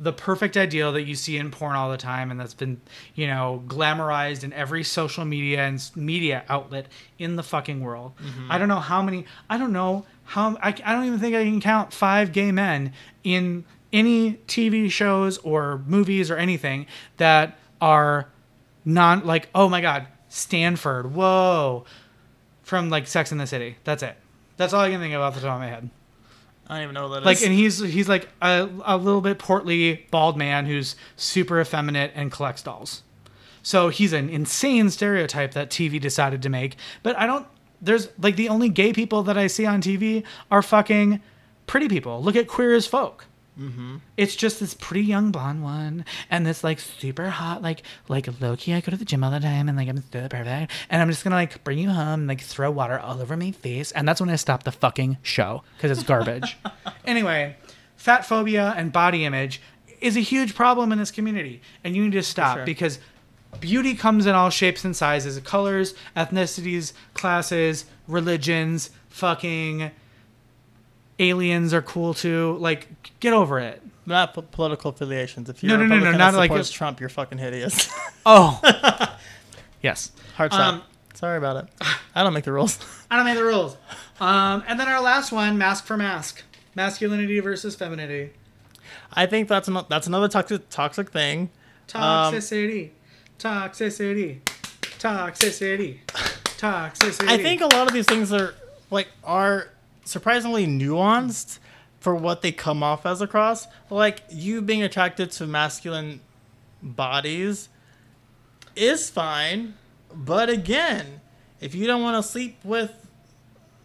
the 0.02 0.12
perfect 0.12 0.58
ideal 0.58 0.92
that 0.94 1.04
you 1.04 1.14
see 1.14 1.38
in 1.38 1.52
porn 1.52 1.76
all 1.76 1.92
the 1.92 1.98
time 1.98 2.32
and 2.32 2.40
that's 2.40 2.56
been 2.56 2.82
you 3.14 3.28
know 3.28 3.64
glamorized 3.68 4.44
in 4.44 4.52
every 4.52 4.84
social 4.84 5.24
media 5.24 5.62
and 5.62 5.92
media 5.96 6.44
outlet 6.50 6.88
in 7.20 7.36
the 7.36 7.44
fucking 7.44 7.82
world. 7.82 8.14
Mm-hmm. 8.18 8.52
I 8.52 8.58
don't 8.58 8.68
know 8.68 8.80
how 8.80 9.04
many 9.04 9.26
i 9.50 9.58
don't 9.58 9.72
know 9.72 10.06
how 10.24 10.58
I, 10.62 10.70
I 10.70 10.94
don't 10.94 11.06
even 11.06 11.20
think 11.20 11.36
i 11.36 11.44
can 11.44 11.62
count 11.62 11.94
five 11.94 12.32
gay 12.32 12.52
men 12.52 12.94
in 13.24 13.64
any 13.94 14.34
tv 14.48 14.90
shows 14.90 15.38
or 15.40 15.84
movies 15.86 16.32
or 16.32 16.38
anything 16.38 16.88
that 17.18 17.60
are 17.80 18.28
non 18.84 19.24
like 19.24 19.50
oh 19.54 19.70
my 19.70 19.82
god 19.82 20.08
stanford 20.30 21.14
whoa 21.14 21.86
from 22.64 22.90
like 22.90 23.06
sex 23.06 23.32
in 23.34 23.38
the 23.38 23.46
city. 23.46 23.76
That's 23.84 24.02
it. 24.02 24.16
That's 24.58 24.74
all 24.74 24.82
i 24.82 24.90
can 24.90 25.00
think 25.00 25.14
of 25.14 25.22
off 25.22 25.36
the 25.36 25.42
top 25.42 25.56
of 25.56 25.60
my 25.60 25.68
head 25.68 25.90
I 26.72 26.76
don't 26.76 26.84
even 26.84 26.94
know 26.96 27.10
what 27.10 27.24
that 27.24 27.30
is. 27.30 27.42
like 27.42 27.42
and 27.48 27.54
he's 27.54 27.80
he's 27.80 28.08
like 28.08 28.30
a, 28.42 28.70
a 28.86 28.98
little 28.98 29.20
bit 29.20 29.38
portly 29.38 30.08
bald 30.10 30.38
man 30.38 30.66
who's 30.66 30.96
super 31.18 31.60
effeminate 31.60 32.12
and 32.16 32.32
collects 32.32 32.64
dolls. 32.64 33.04
So 33.62 33.90
he's 33.90 34.14
an 34.14 34.30
insane 34.30 34.90
stereotype 34.90 35.54
that 35.54 35.70
tv 35.70 36.00
decided 36.00 36.42
to 36.42 36.50
make 36.50 36.78
but 37.04 37.16
i 37.20 37.28
don't 37.28 37.46
there's 37.82 38.08
like 38.18 38.36
the 38.38 38.50
only 38.50 38.70
gay 38.70 38.94
people 38.94 39.22
that 39.24 39.38
i 39.38 39.46
see 39.48 39.66
on 39.66 39.82
tv 39.82 40.24
are 40.50 40.64
fucking 40.64 41.22
pretty 41.68 41.88
people. 41.88 42.22
Look 42.22 42.36
at 42.36 42.48
queer 42.48 42.74
as 42.74 42.86
folk 42.88 43.26
Mm-hmm. 43.60 43.98
It's 44.18 44.36
just 44.36 44.60
this 44.60 44.74
pretty 44.74 45.04
young 45.06 45.32
blonde 45.32 45.64
one 45.64 46.06
and 46.30 46.46
this 46.46 46.64
like 46.64 46.80
super 46.80 47.30
hot 47.30 47.62
like 47.62 47.84
like 48.08 48.28
Loki. 48.40 48.74
I 48.74 48.82
go 48.82 48.92
to 48.92 48.98
the 48.98 49.06
gym 49.06 49.24
all 49.24 49.32
the 49.32 49.40
time 49.40 49.68
and 49.68 49.78
like 49.78 49.90
I'm 49.90 49.98
so 49.98 50.28
perfect 50.28 50.72
and 50.90 51.02
I'm 51.02 51.10
just 51.10 51.24
gonna 51.24 51.36
like 51.36 51.64
bring 51.64 51.78
you 51.78 51.90
home 51.90 52.22
and 52.22 52.28
like 52.28 52.42
throw 52.42 52.72
water 52.72 53.00
all 53.00 53.22
over 53.22 53.36
my 53.36 53.52
face 53.52 53.92
and 53.92 54.08
that's 54.08 54.22
when 54.22 54.30
I 54.30 54.36
stop 54.38 54.64
the 54.64 54.72
fucking 54.72 55.18
show 55.22 55.64
because 55.76 55.92
it's 55.92 56.08
garbage. 56.08 56.58
anyway, 57.06 57.58
fat 57.98 58.26
phobia 58.26 58.74
and 58.78 58.92
body 58.92 59.26
image 59.26 59.62
is 60.00 60.16
a 60.18 60.22
huge 60.22 60.56
problem 60.56 60.92
in 60.92 60.98
this 60.98 61.12
community 61.12 61.62
and 61.84 61.96
you 61.96 62.04
need 62.04 62.14
to 62.14 62.24
stop 62.24 62.58
sure. 62.58 62.66
because 62.66 63.00
beauty 63.60 63.94
comes 63.96 64.26
in 64.26 64.34
all 64.34 64.50
shapes 64.50 64.86
and 64.86 64.96
sizes, 64.96 65.38
colors, 65.42 65.94
ethnicities, 66.16 66.94
classes, 67.14 67.86
religions, 68.08 68.92
fucking 69.10 69.92
aliens 71.22 71.74
are 71.74 71.82
cool 71.82 72.14
too. 72.14 72.58
Like, 72.60 72.88
get 73.20 73.34
over 73.34 73.60
it. 73.60 73.82
Not 74.06 74.52
political 74.52 74.90
affiliations. 74.90 75.50
If 75.50 75.64
you're 75.64 75.78
No, 75.78 75.84
a 75.84 75.88
no, 75.88 76.00
no, 76.00 76.12
no, 76.12 76.18
not 76.18 76.32
that 76.32 76.38
like 76.38 76.50
supports 76.50 76.70
a- 76.70 76.74
Trump, 76.74 77.00
you're 77.00 77.10
fucking 77.10 77.38
hideous. 77.38 77.90
Oh, 78.26 78.62
yes. 79.82 80.12
Hard 80.36 80.54
stop. 80.54 80.74
Um, 80.76 80.82
Sorry 81.16 81.38
about 81.40 81.58
it. 81.58 81.66
I 82.14 82.22
don't 82.24 82.34
make 82.34 82.44
the 82.44 82.52
rules. 82.52 82.78
I 83.12 83.16
don't 83.16 83.26
make 83.26 83.36
the 83.36 83.44
rules. 83.44 83.76
Um, 84.20 84.64
and 84.68 84.80
then 84.80 84.88
our 84.88 85.02
last 85.02 85.32
one, 85.32 85.58
mask 85.58 85.86
for 85.86 85.98
mask, 85.98 86.44
masculinity 86.76 87.40
versus 87.40 87.76
femininity, 87.76 88.32
I 89.14 89.26
think 89.26 89.48
that's 89.48 89.68
an, 89.68 89.80
that's 89.90 90.06
another 90.08 90.28
toxic 90.28 90.70
toxic 90.70 91.10
thing. 91.12 91.50
Um, 91.96 92.32
toxicity, 92.34 92.92
toxicity, 93.40 94.40
toxicity, 95.00 96.00
toxicity. 96.58 97.28
I 97.28 97.38
think 97.38 97.62
a 97.62 97.66
lot 97.68 97.88
of 97.88 97.94
these 97.94 98.06
things 98.06 98.32
are 98.32 98.54
like 98.90 99.08
are 99.24 99.68
surprisingly 100.12 100.66
nuanced 100.68 101.60
for 102.00 102.16
what 102.16 102.42
they 102.42 102.52
come 102.52 102.84
off 102.84 103.06
as 103.06 103.22
across. 103.22 103.68
Like 103.90 104.22
you 104.30 104.62
being 104.62 104.84
attracted 104.84 105.32
to 105.32 105.48
masculine 105.48 106.20
bodies 106.84 107.70
is 108.76 109.10
fine, 109.10 109.76
but 110.14 110.50
again, 110.50 111.22
if 111.60 111.76
you 111.76 111.86
don't 111.88 112.02
want 112.02 112.24
to 112.24 112.30
sleep 112.30 112.58
with 112.64 112.92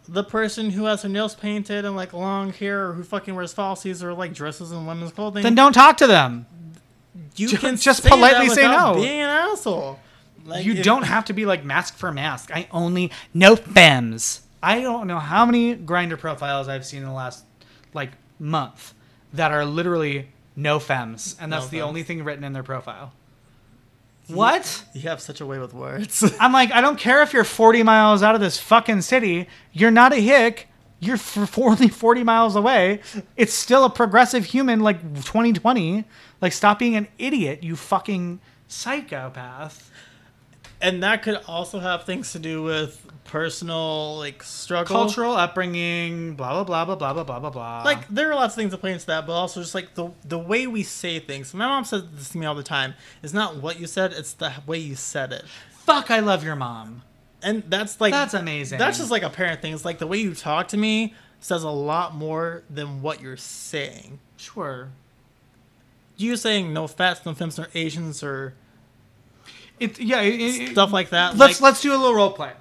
the 0.08 0.22
person 0.22 0.70
who 0.70 0.84
has 0.84 1.02
her 1.02 1.08
nails 1.08 1.34
painted 1.34 1.84
and 1.84 1.96
like 1.96 2.12
long 2.12 2.52
hair 2.52 2.88
or 2.88 2.92
who 2.92 3.02
fucking 3.02 3.34
wears 3.34 3.52
falsies 3.52 4.02
or 4.02 4.14
like 4.14 4.32
dresses 4.32 4.70
in 4.72 4.86
women's 4.86 5.12
clothing, 5.12 5.42
then 5.42 5.54
don't 5.54 5.72
talk 5.72 5.96
to 5.98 6.06
them. 6.06 6.46
you 7.34 7.48
ju- 7.48 7.56
can 7.58 7.76
just 7.76 8.02
say 8.04 8.08
politely 8.08 8.48
say 8.48 8.62
no. 8.62 8.94
Being 8.94 9.20
an 9.20 9.28
asshole. 9.28 9.98
Like, 10.44 10.64
You 10.64 10.74
if- 10.74 10.84
don't 10.84 11.02
have 11.02 11.24
to 11.26 11.32
be 11.32 11.44
like 11.44 11.64
mask 11.64 11.96
for 11.96 12.12
mask. 12.12 12.50
I 12.54 12.68
only 12.70 13.10
no 13.34 13.56
femmes. 13.56 14.42
I 14.62 14.80
don't 14.80 15.06
know 15.06 15.18
how 15.18 15.44
many 15.46 15.76
Grindr 15.76 16.18
profiles 16.18 16.68
I've 16.68 16.84
seen 16.86 17.00
in 17.02 17.06
the 17.08 17.14
last 17.14 17.44
like 17.94 18.10
month 18.38 18.94
that 19.32 19.52
are 19.52 19.64
literally 19.64 20.28
no 20.56 20.78
femmes, 20.78 21.36
and 21.40 21.52
that's 21.52 21.64
No 21.66 21.70
the 21.70 21.76
femmes. 21.78 21.88
only 21.88 22.02
thing 22.02 22.24
written 22.24 22.44
in 22.44 22.52
their 22.52 22.62
profile. 22.62 23.12
What? 24.28 24.84
You 24.92 25.02
have 25.02 25.20
such 25.20 25.40
a 25.40 25.46
way 25.46 25.58
with 25.60 25.72
words. 25.72 26.24
I'm 26.40 26.52
like, 26.52 26.72
I 26.72 26.80
don't 26.80 26.98
care 26.98 27.22
if 27.22 27.32
you're 27.32 27.44
40 27.44 27.82
miles 27.84 28.22
out 28.24 28.34
of 28.34 28.40
this 28.40 28.58
fucking 28.58 29.02
city. 29.02 29.46
You're 29.72 29.92
not 29.92 30.12
a 30.12 30.16
hick. 30.16 30.68
You're 30.98 31.18
only 31.56 31.88
40 31.88 32.24
miles 32.24 32.56
away. 32.56 33.00
It's 33.36 33.52
still 33.54 33.84
a 33.84 33.90
progressive 33.90 34.46
human 34.46 34.80
like 34.80 35.00
2020. 35.24 36.04
Like, 36.40 36.52
stop 36.52 36.78
being 36.80 36.96
an 36.96 37.06
idiot, 37.18 37.62
you 37.62 37.76
fucking 37.76 38.40
psychopath. 38.66 39.90
and 40.80 41.02
that 41.02 41.22
could 41.22 41.40
also 41.46 41.78
have 41.78 42.04
things 42.04 42.32
to 42.32 42.38
do 42.40 42.62
with 42.62 43.05
personal 43.26 44.18
like 44.18 44.42
struggle 44.42 44.94
Cultural 44.96 45.34
upbringing, 45.34 46.34
blah, 46.34 46.62
blah, 46.62 46.84
blah, 46.84 46.84
blah, 46.84 46.94
blah, 46.96 47.12
blah, 47.12 47.24
blah, 47.24 47.38
blah, 47.40 47.50
blah. 47.50 47.82
like 47.84 48.06
there 48.08 48.30
are 48.30 48.34
lots 48.34 48.54
of 48.54 48.58
things 48.58 48.70
that 48.70 48.78
play 48.78 48.92
into 48.92 49.06
that 49.06 49.26
but 49.26 49.32
also 49.32 49.60
just 49.60 49.74
like 49.74 49.94
the 49.94 50.10
the 50.24 50.38
way 50.38 50.66
we 50.66 50.82
say 50.82 51.18
things 51.18 51.52
my 51.54 51.66
mom 51.66 51.84
says 51.84 52.02
this 52.14 52.30
to 52.30 52.38
me 52.38 52.46
all 52.46 52.54
the 52.54 52.62
time 52.62 52.94
is 53.22 53.34
not 53.34 53.56
what 53.56 53.78
you 53.80 53.86
said 53.86 54.12
it's 54.12 54.32
the 54.34 54.52
way 54.66 54.78
you 54.78 54.94
said 54.94 55.32
it 55.32 55.44
fuck, 55.70 56.10
I 56.10 56.20
love 56.20 56.42
your 56.44 56.56
mom. 56.56 57.02
and 57.42 57.62
that's 57.68 58.00
like 58.00 58.12
That's 58.12 58.34
amazing. 58.34 58.78
that's 58.78 58.98
just 58.98 59.10
like 59.10 59.22
a 59.22 59.30
parent 59.30 59.60
thing 59.62 59.72
it's 59.74 59.84
like 59.84 59.98
the 59.98 60.06
way 60.06 60.18
you 60.18 60.34
talk 60.34 60.68
to 60.68 60.76
me 60.76 61.14
says 61.40 61.62
a 61.62 61.70
lot 61.70 62.14
more 62.14 62.62
than 62.70 63.02
what 63.02 63.20
you're 63.20 63.36
saying 63.36 64.18
Sure. 64.36 64.88
you 66.16 66.36
saying 66.36 66.72
no 66.72 66.86
fats 66.86 67.24
no 67.26 67.34
femmes 67.34 67.58
no 67.58 67.66
asians 67.74 68.22
or 68.22 68.54
It, 69.78 70.00
yeah, 70.00 70.22
it, 70.22 70.40
it- 70.40 70.70
stuff 70.72 70.92
like 70.92 71.10
that 71.10 71.36
let's 71.36 71.60
like, 71.60 71.70
let's 71.72 71.82
do 71.82 71.92
a 71.92 71.98
little 71.98 72.14
role 72.14 72.30
play. 72.32 72.52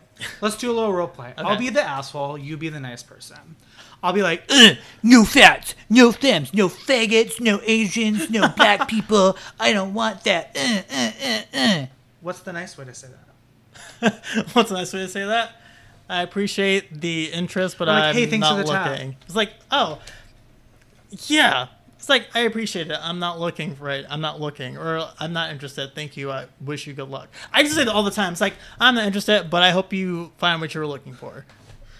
Let's 0.41 0.57
do 0.57 0.71
a 0.71 0.73
little 0.73 0.93
role 0.93 1.07
play. 1.07 1.33
I'll 1.37 1.57
be 1.57 1.69
the 1.69 1.83
asshole. 1.83 2.37
You 2.37 2.57
be 2.57 2.69
the 2.69 2.79
nice 2.79 3.03
person. 3.03 3.55
I'll 4.01 4.13
be 4.13 4.21
like, 4.21 4.43
"Ugh, 4.49 4.77
no 5.03 5.25
fats, 5.25 5.73
no 5.89 6.11
femmes, 6.11 6.53
no 6.53 6.69
faggots, 6.69 7.39
no 7.41 7.59
Asians, 7.63 8.29
no 8.29 8.47
black 8.55 8.87
people. 8.87 9.37
I 9.59 9.73
don't 9.73 9.93
want 9.93 10.23
that. 10.25 10.55
Uh, 10.55 10.81
uh, 10.93 11.11
uh, 11.25 11.57
uh." 11.57 11.85
What's 12.21 12.39
the 12.41 12.53
nice 12.53 12.77
way 12.77 12.85
to 12.85 12.93
say 12.93 13.07
that? 14.01 14.45
What's 14.53 14.69
the 14.69 14.75
nice 14.77 14.93
way 14.93 14.99
to 15.01 15.07
say 15.07 15.25
that? 15.25 15.61
I 16.07 16.21
appreciate 16.21 17.01
the 17.01 17.25
interest, 17.31 17.77
but 17.77 17.87
Or 17.87 17.91
like, 17.93 18.03
I'm 18.03 18.15
"Hey, 18.15 18.25
thanks 18.27 18.47
for 18.47 18.55
not 18.55 18.65
the 18.65 18.71
tab." 18.71 18.91
looking. 18.91 19.15
It's 19.25 19.35
like, 19.35 19.53
oh, 19.71 19.99
yeah. 21.27 21.67
It's 22.06 22.10
like 22.11 22.27
I 22.36 22.41
appreciate 22.41 22.91
it. 22.91 22.99
I'm 23.02 23.18
not 23.18 23.40
looking 23.40 23.76
for 23.76 23.90
it. 23.90 24.06
I'm 24.07 24.22
not 24.22 24.40
looking, 24.40 24.77
or 24.77 25.10
I'm 25.19 25.34
not 25.34 25.49
interested. 25.49 25.95
Thank 25.95 26.15
you. 26.15 26.30
I 26.30 26.45
wish 26.61 26.86
you 26.86 26.94
good 26.94 27.10
luck. 27.10 27.30
I 27.52 27.64
just 27.64 27.73
say 27.73 27.84
that 27.84 27.91
all 27.91 28.03
the 28.03 28.11
time. 28.11 28.34
It's 28.34 28.41
like 28.41 28.53
I'm 28.80 28.94
not 28.94 29.06
interested, 29.06 29.49
but 29.49 29.64
I 29.64 29.72
hope 29.72 29.91
you 29.91 30.32
find 30.38 30.61
what 30.61 30.76
you're 30.76 30.86
looking 30.86 31.15
for. 31.15 31.48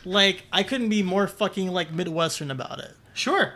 Like 0.04 0.44
I 0.54 0.62
couldn't 0.62 0.90
be 0.90 1.02
more 1.02 1.26
fucking 1.28 1.70
like 1.70 1.92
Midwestern 1.92 2.52
about 2.52 2.78
it. 2.78 2.92
Sure. 3.16 3.56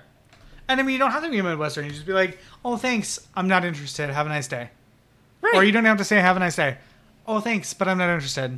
And 0.67 0.79
I 0.79 0.83
mean, 0.83 0.93
you 0.93 0.97
don't 0.97 1.11
have 1.11 1.21
to 1.23 1.29
be 1.29 1.37
a 1.37 1.43
Midwestern. 1.43 1.85
You 1.85 1.91
just 1.91 2.07
be 2.07 2.13
like, 2.13 2.39
"Oh, 2.65 2.77
thanks. 2.77 3.27
I'm 3.35 3.47
not 3.47 3.63
interested. 3.63 4.09
Have 4.09 4.25
a 4.25 4.29
nice 4.29 4.47
day." 4.47 4.71
Right. 5.41 5.53
Or 5.53 5.63
you 5.63 5.71
don't 5.71 5.85
have 5.85 5.99
to 5.99 6.03
say 6.03 6.19
"Have 6.19 6.35
a 6.35 6.39
nice 6.39 6.55
day." 6.55 6.77
Oh, 7.27 7.41
thanks, 7.41 7.75
but 7.75 7.87
I'm 7.87 7.99
not 7.99 8.09
interested. 8.09 8.57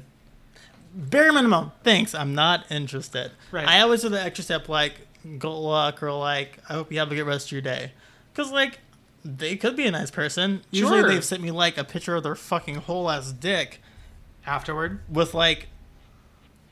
bare 0.96 1.34
minimum. 1.34 1.74
Thanks. 1.84 2.16
I'm 2.16 2.36
not 2.36 2.72
interested. 2.72 3.32
Right. 3.52 3.68
I 3.68 3.82
always 3.82 4.02
do 4.02 4.08
the 4.08 4.22
extra 4.22 4.46
step 4.46 4.70
like 4.70 4.94
good 5.38 5.50
luck 5.50 6.02
or 6.04 6.12
like 6.14 6.60
I 6.70 6.74
hope 6.74 6.92
you 6.92 7.00
have 7.00 7.12
a 7.12 7.16
good 7.16 7.26
rest 7.28 7.48
of 7.48 7.52
your 7.54 7.62
day. 7.62 7.92
Cause 8.34 8.52
like 8.52 8.80
they 9.24 9.56
could 9.56 9.76
be 9.76 9.86
a 9.86 9.92
nice 9.92 10.10
person. 10.12 10.62
Usually 10.72 11.00
Sure. 11.02 11.10
they've 11.10 11.24
sent 11.24 11.42
me 11.44 11.52
like 11.52 11.78
a 11.78 11.84
picture 11.84 12.16
of 12.16 12.24
their 12.24 12.36
fucking 12.36 12.76
whole 12.76 13.10
ass 13.10 13.32
dick 13.32 13.80
Afterward, 14.46 15.02
with 15.08 15.36
like, 15.36 15.68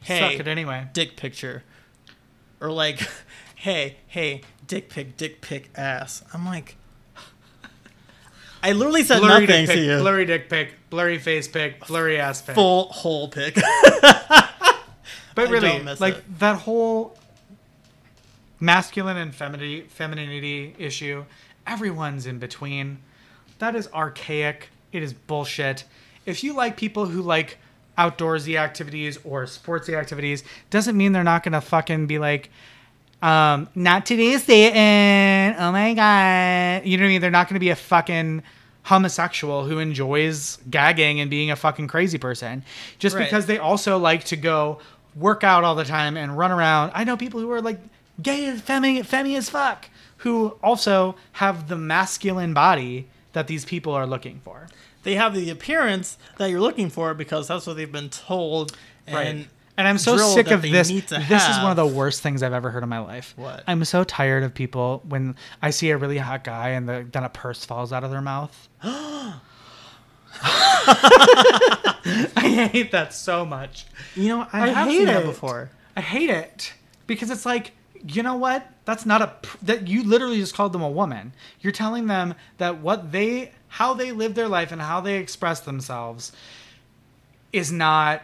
hey, 0.02 0.20
suck 0.32 0.40
it 0.40 0.48
anyway. 0.48 0.88
dick 0.94 1.16
picture, 1.16 1.64
or 2.60 2.72
like, 2.72 3.08
hey, 3.56 3.98
hey, 4.08 4.42
dick 4.66 4.90
pic, 4.90 5.16
dick 5.18 5.42
pic, 5.42 5.70
ass. 5.76 6.24
I'm 6.34 6.46
like, 6.48 6.76
I 8.64 8.72
literally 8.72 9.04
said 9.04 9.20
Blurry 9.20 9.46
nothing 9.46 9.66
dick 9.68 9.76
to 9.76 9.82
you. 9.84 10.00
blurry 10.00 10.26
dick 10.26 10.50
pic, 10.50 10.74
blurry 10.90 11.20
face 11.20 11.48
pic, 11.48 11.86
blurry 11.86 12.20
ass 12.20 12.42
pic. 12.42 12.56
Full 12.56 12.86
whole 12.90 13.28
pic. 13.28 13.56
But 15.36 15.50
really, 15.50 15.80
like 16.00 16.16
it. 16.16 16.40
that 16.40 16.58
whole 16.58 17.18
masculine 18.60 19.18
and 19.18 19.34
femininity, 19.34 19.88
femininity 19.90 20.76
issue, 20.78 21.26
everyone's 21.66 22.26
in 22.26 22.40
between. 22.40 23.00
That 23.60 23.76
is 23.76 23.88
archaic. 23.94 24.70
It 24.92 25.04
is 25.04 25.14
bullshit. 25.14 25.84
If 26.26 26.44
you 26.44 26.54
like 26.54 26.78
people 26.78 27.06
who 27.08 27.22
like 27.22 27.58
outdoorsy 27.98 28.58
activities 28.58 29.20
or 29.24 29.44
sportsy 29.46 29.94
activities, 29.98 30.44
doesn't 30.70 30.96
mean 30.98 31.12
they're 31.12 31.24
not 31.24 31.44
gonna 31.44 31.62
fucking 31.62 32.08
be 32.08 32.20
like, 32.20 32.50
um, 33.22 33.68
not 33.76 34.06
today, 34.06 34.38
Satan. 34.38 35.56
Oh 35.60 35.72
my 35.72 35.94
god. 35.94 36.86
You 36.88 36.98
know 36.98 37.04
what 37.04 37.08
I 37.08 37.12
mean? 37.12 37.22
They're 37.22 37.32
not 37.32 37.50
gonna 37.50 37.60
be 37.60 37.70
a 37.70 37.76
fucking 37.76 38.44
homosexual 38.84 39.66
who 39.66 39.80
enjoys 39.80 40.58
gagging 40.70 41.20
and 41.20 41.30
being 41.30 41.52
a 41.52 41.56
fucking 41.56 41.88
crazy 41.88 42.18
person. 42.18 42.64
Just 42.98 43.16
Right. 43.16 43.26
because 43.26 43.46
they 43.46 43.58
also 43.58 43.98
like 43.98 44.24
to 44.26 44.36
go 44.38 44.80
work 45.16 45.44
out 45.44 45.64
all 45.66 45.76
the 45.76 45.84
time 45.84 46.16
and 46.16 46.38
run 46.38 46.52
around. 46.52 46.92
I 46.96 47.04
know 47.04 47.18
people 47.18 47.40
who 47.42 47.52
are 47.52 47.62
like 47.62 47.80
gay 48.22 48.46
as 48.48 48.62
femi, 48.62 49.00
femi 49.06 49.38
as 49.38 49.50
fuck 49.50 49.90
who 50.18 50.58
also 50.62 51.16
have 51.34 51.70
the 51.70 51.78
masculine 51.78 52.54
body 52.54 53.08
that 53.34 53.48
these 53.48 53.64
people 53.66 53.94
are 53.94 54.06
looking 54.06 54.40
for. 54.44 54.68
they 55.04 55.16
have 55.16 55.34
the 55.34 55.50
appearance 55.50 56.18
that 56.38 56.50
you're 56.50 56.60
looking 56.60 56.90
for 56.90 57.14
because 57.14 57.48
that's 57.48 57.66
what 57.66 57.78
they've 57.78 57.92
been 57.92 58.10
told. 58.10 58.76
And 59.08 59.48
And 59.78 59.88
I'm 59.88 59.98
so 59.98 60.18
sick 60.18 60.52
of 60.52 60.62
this. 60.62 60.90
This 60.90 61.12
is 61.12 61.58
one 61.60 61.72
of 61.72 61.78
the 61.78 61.88
worst 61.88 62.22
things 62.22 62.44
I've 62.44 62.52
ever 62.52 62.70
heard 62.70 62.84
in 62.84 62.90
my 62.90 63.00
life. 63.00 63.34
What? 63.38 63.64
I'm 63.66 63.86
so 63.86 64.04
tired 64.04 64.44
of 64.44 64.54
people 64.54 65.02
when 65.08 65.38
I 65.62 65.70
see 65.70 65.90
a 65.92 65.98
really 65.98 66.18
hot 66.18 66.44
guy 66.44 66.70
and 66.70 66.90
the, 66.90 67.08
then 67.10 67.24
a 67.24 67.30
purse 67.30 67.64
falls 67.64 67.94
out 67.94 68.04
of 68.04 68.12
their 68.12 68.22
mouth. 68.22 68.68
I 68.84 69.40
hate 72.72 72.92
that 72.92 73.14
so 73.14 73.46
much. 73.46 73.86
You 74.16 74.30
know, 74.30 74.48
I, 74.52 74.64
I 74.64 74.68
have 74.70 74.88
hate 74.90 74.98
seen 74.98 75.06
that 75.06 75.24
it. 75.24 75.26
before. 75.26 75.70
I 75.96 76.02
hate 76.02 76.30
it 76.30 76.74
because 77.08 77.30
it's 77.30 77.46
like, 77.46 77.72
you 78.08 78.24
know 78.24 78.36
what? 78.36 78.68
That's 78.86 79.06
not 79.06 79.22
a 79.22 79.28
pr- 79.28 79.58
that 79.64 79.88
you 79.88 80.04
literally 80.04 80.38
just 80.38 80.54
called 80.54 80.74
them 80.74 80.82
a 80.82 80.90
woman. 80.90 81.34
You're 81.62 81.74
telling 81.74 82.08
them 82.08 82.36
that 82.58 82.80
what 82.80 83.12
they 83.12 83.52
how 83.68 83.94
they 83.94 84.12
live 84.12 84.36
their 84.36 84.48
life 84.48 84.72
and 84.72 84.82
how 84.82 85.02
they 85.02 85.18
express 85.18 85.60
themselves 85.60 86.32
is 87.54 87.72
not 87.72 88.22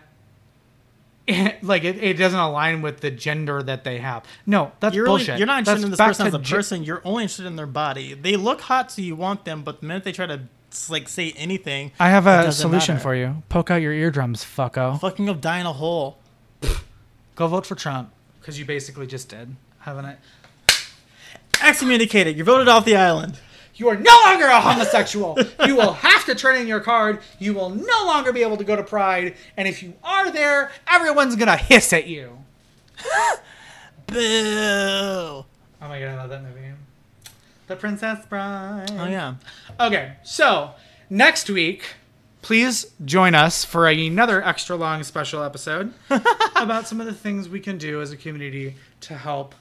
like 1.62 1.84
it, 1.84 2.04
it 2.04 2.14
doesn't 2.18 2.40
align 2.40 2.82
with 2.82 3.02
the 3.02 3.12
gender 3.12 3.62
that 3.64 3.84
they 3.84 4.00
have. 4.00 4.24
No, 4.46 4.72
that's 4.80 4.96
You're, 4.96 5.06
bullshit. 5.06 5.38
you're 5.38 5.48
not 5.48 5.60
interested 5.60 5.82
That's 5.82 5.86
in 5.86 5.92
this 5.92 6.00
person 6.00 6.28
as 6.28 6.34
a 6.34 6.40
person. 6.40 6.84
You're 6.84 7.02
only 7.04 7.24
interested 7.24 7.46
in 7.46 7.56
their 7.56 7.66
body. 7.66 8.14
They 8.14 8.36
look 8.36 8.62
hot, 8.62 8.92
so 8.92 9.02
you 9.02 9.16
want 9.16 9.46
them. 9.46 9.64
But 9.64 9.82
the 9.82 9.88
minute 9.88 10.04
they 10.04 10.12
try 10.12 10.28
to 10.28 10.42
like 10.90 11.08
say 11.08 11.32
anything, 11.38 11.92
I 12.00 12.10
have 12.10 12.28
a 12.28 12.52
solution 12.52 12.96
matter. 12.96 13.04
for 13.04 13.16
you. 13.16 13.44
Poke 13.50 13.72
out 13.72 13.82
your 13.82 13.94
eardrums, 13.94 14.44
fucko. 14.44 15.00
Fucking 15.00 15.30
up, 15.30 15.42
die 15.42 15.60
in 15.60 15.66
a 15.66 15.74
hole. 15.74 16.18
Go 17.36 17.48
vote 17.48 17.66
for 17.66 17.76
Trump 17.76 18.12
because 18.46 18.60
you 18.60 18.66
basically 18.66 19.08
just 19.08 19.28
did, 19.28 19.56
haven't 19.80 20.06
it? 20.06 20.20
Excommunicated. 21.64 22.36
You're 22.36 22.46
voted 22.46 22.68
off 22.68 22.86
the 22.86 22.96
island. 22.96 23.40
You 23.74 23.90
are 23.90 23.96
no 23.96 24.22
longer 24.24 24.46
a 24.46 24.62
homosexual. 24.62 25.36
you 25.66 25.76
will 25.76 25.94
have 25.94 26.26
to 26.26 26.36
turn 26.36 26.58
in 26.58 26.68
your 26.68 26.80
card. 26.80 27.22
You 27.40 27.56
will 27.56 27.72
no 27.72 28.06
longer 28.06 28.32
be 28.32 28.44
able 28.44 28.58
to 28.58 28.64
go 28.64 28.76
to 28.76 28.84
Pride. 28.84 29.36
And 29.58 29.68
if 29.68 29.82
you 29.82 29.96
are 30.04 30.30
there, 30.30 30.70
everyone's 30.88 31.36
gonna 31.36 31.58
hiss 31.58 31.92
at 31.92 32.06
you. 32.06 32.38
Boo. 34.08 34.16
Oh 34.16 35.46
my 35.82 36.00
god, 36.00 36.10
I 36.10 36.16
love 36.18 36.30
that 36.30 36.44
movie. 36.44 36.62
The 37.66 37.76
Princess 37.76 38.28
Bride. 38.28 38.92
Oh 38.92 39.08
yeah. 39.08 39.36
Okay, 39.80 40.18
so 40.24 40.76
next 41.10 41.50
week, 41.50 41.96
please 42.46 42.86
join 43.04 43.34
us 43.34 43.66
for 43.66 43.88
another 43.88 44.40
extra 44.44 44.76
long 44.76 45.02
special 45.02 45.42
episode 45.42 45.92
about 46.56 46.88
some 46.88 47.02
of 47.02 47.08
the 47.08 47.14
things 47.14 47.50
we 47.50 47.60
can 47.60 47.76
do 47.76 48.02
as 48.02 48.12
a 48.12 48.16
community 48.16 48.76
to 49.02 49.16
help 49.16 49.56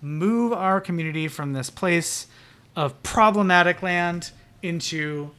move 0.00 0.52
our 0.52 0.80
community 0.80 1.26
from 1.26 1.52
this 1.52 1.68
place 1.68 2.28
of 2.76 3.02
problematic 3.02 3.82
land 3.82 4.30
into 4.62 5.32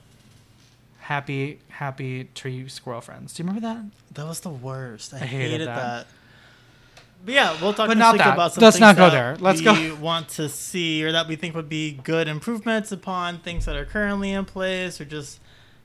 happy, 1.00 1.58
happy 1.70 2.26
tree 2.36 2.68
squirrel 2.68 3.00
friends. 3.00 3.34
Do 3.34 3.44
you 3.44 3.48
remember 3.48 3.66
that? 3.66 3.86
That 4.16 4.28
was 4.28 4.42
the 4.42 4.50
worst. 4.50 5.14
I, 5.14 5.20
hated 5.20 5.52
hated, 5.52 5.68
that. 5.70 5.76
that. 5.76 6.08
But 7.24 7.34
yeah, 7.34 7.62
we'll 7.62 7.74
talk 7.74 7.88
But 7.88 7.98
next 7.98 8.00
not 8.00 8.14
week 8.16 8.24
that. 8.24 8.34
about 8.34 8.54
some 8.56 8.62
Let's 8.62 8.76
things 8.76 8.82
not 8.82 8.98
go 8.98 9.10
that 9.10 9.12
there. 9.12 9.38
Let's 9.38 9.60
we 9.60 9.64
go- 9.64 9.96
want 10.02 10.28
to 10.32 10.50
see 10.50 11.02
or 11.06 11.14
that 11.14 11.30
we 11.30 11.38
think 11.38 11.56
would 11.56 11.70
be 11.70 11.94
good 12.04 12.28
improvements 12.28 12.92
upon 12.92 13.40
things 13.40 13.64
that 13.68 13.78
are 13.78 13.86
currently 13.86 14.34
in 14.34 14.44
place 14.44 15.00
or 15.00 15.06
just 15.06 15.40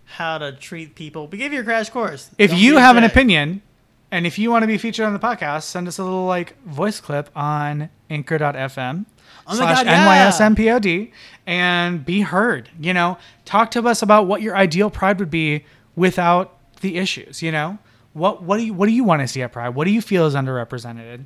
how 0.08 0.38
to 0.38 0.52
treat 0.52 0.94
people. 0.94 1.26
We 1.26 1.38
gave 1.38 1.52
you 1.52 1.60
a 1.60 1.64
crash 1.64 1.90
course. 1.90 2.30
If 2.38 2.50
Don't 2.50 2.60
you 2.60 2.76
have 2.78 2.96
an 2.96 3.04
opinion 3.04 3.62
and 4.10 4.26
if 4.26 4.38
you 4.38 4.50
want 4.50 4.62
to 4.62 4.66
be 4.66 4.78
featured 4.78 5.06
on 5.06 5.12
the 5.12 5.18
podcast, 5.18 5.64
send 5.64 5.86
us 5.86 5.98
a 5.98 6.04
little 6.04 6.26
like 6.26 6.60
voice 6.64 7.00
clip 7.00 7.30
on 7.36 7.90
anchor.fm 8.08 9.06
oh 9.46 9.54
slash 9.54 9.78
God, 9.78 9.86
yeah. 9.86 10.30
NYSMPOD 10.30 11.12
and 11.46 12.04
be 12.04 12.22
heard. 12.22 12.70
You 12.80 12.94
know, 12.94 13.18
talk 13.44 13.70
to 13.72 13.86
us 13.86 14.02
about 14.02 14.26
what 14.26 14.42
your 14.42 14.56
ideal 14.56 14.90
pride 14.90 15.18
would 15.18 15.30
be 15.30 15.64
without 15.94 16.56
the 16.80 16.96
issues, 16.96 17.42
you 17.42 17.52
know? 17.52 17.78
What 18.14 18.42
what 18.42 18.56
do 18.56 18.64
you 18.64 18.74
what 18.74 18.86
do 18.86 18.92
you 18.92 19.04
want 19.04 19.22
to 19.22 19.28
see 19.28 19.42
at 19.42 19.52
Pride? 19.52 19.70
What 19.70 19.84
do 19.84 19.90
you 19.90 20.00
feel 20.00 20.26
is 20.26 20.34
underrepresented? 20.34 21.24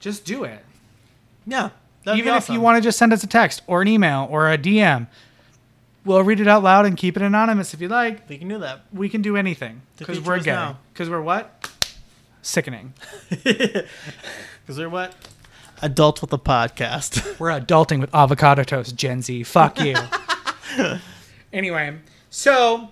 Just 0.00 0.24
do 0.24 0.44
it. 0.44 0.64
Yeah. 1.46 1.70
Even 2.08 2.34
if 2.34 2.48
you 2.48 2.60
want 2.60 2.76
to 2.76 2.80
just 2.80 2.98
send 2.98 3.12
us 3.12 3.22
a 3.24 3.26
text 3.26 3.62
or 3.66 3.82
an 3.82 3.88
email 3.88 4.28
or 4.30 4.50
a 4.50 4.56
DM. 4.56 5.08
We'll 6.06 6.22
read 6.22 6.38
it 6.38 6.46
out 6.46 6.62
loud 6.62 6.86
and 6.86 6.96
keep 6.96 7.16
it 7.16 7.22
anonymous 7.22 7.74
if 7.74 7.80
you 7.80 7.88
like 7.88 8.28
we 8.28 8.38
can 8.38 8.46
do 8.48 8.58
that. 8.60 8.82
we 8.92 9.08
can 9.08 9.22
do 9.22 9.36
anything 9.36 9.82
because 9.98 10.20
we're 10.20 10.38
gay. 10.38 10.72
Because 10.92 11.10
we're 11.10 11.20
what? 11.20 11.68
Sickening. 12.42 12.94
Because 14.66 14.78
we're 14.80 14.88
what? 14.88 15.14
Adults 15.80 16.20
with 16.20 16.32
a 16.32 16.38
podcast. 16.38 17.38
We're 17.38 17.50
adulting 17.50 18.00
with 18.00 18.12
avocado 18.12 18.64
toast, 18.64 18.96
Gen 18.96 19.22
Z. 19.22 19.44
Fuck 19.44 19.78
you. 19.78 19.94
anyway, 21.52 21.98
so 22.30 22.88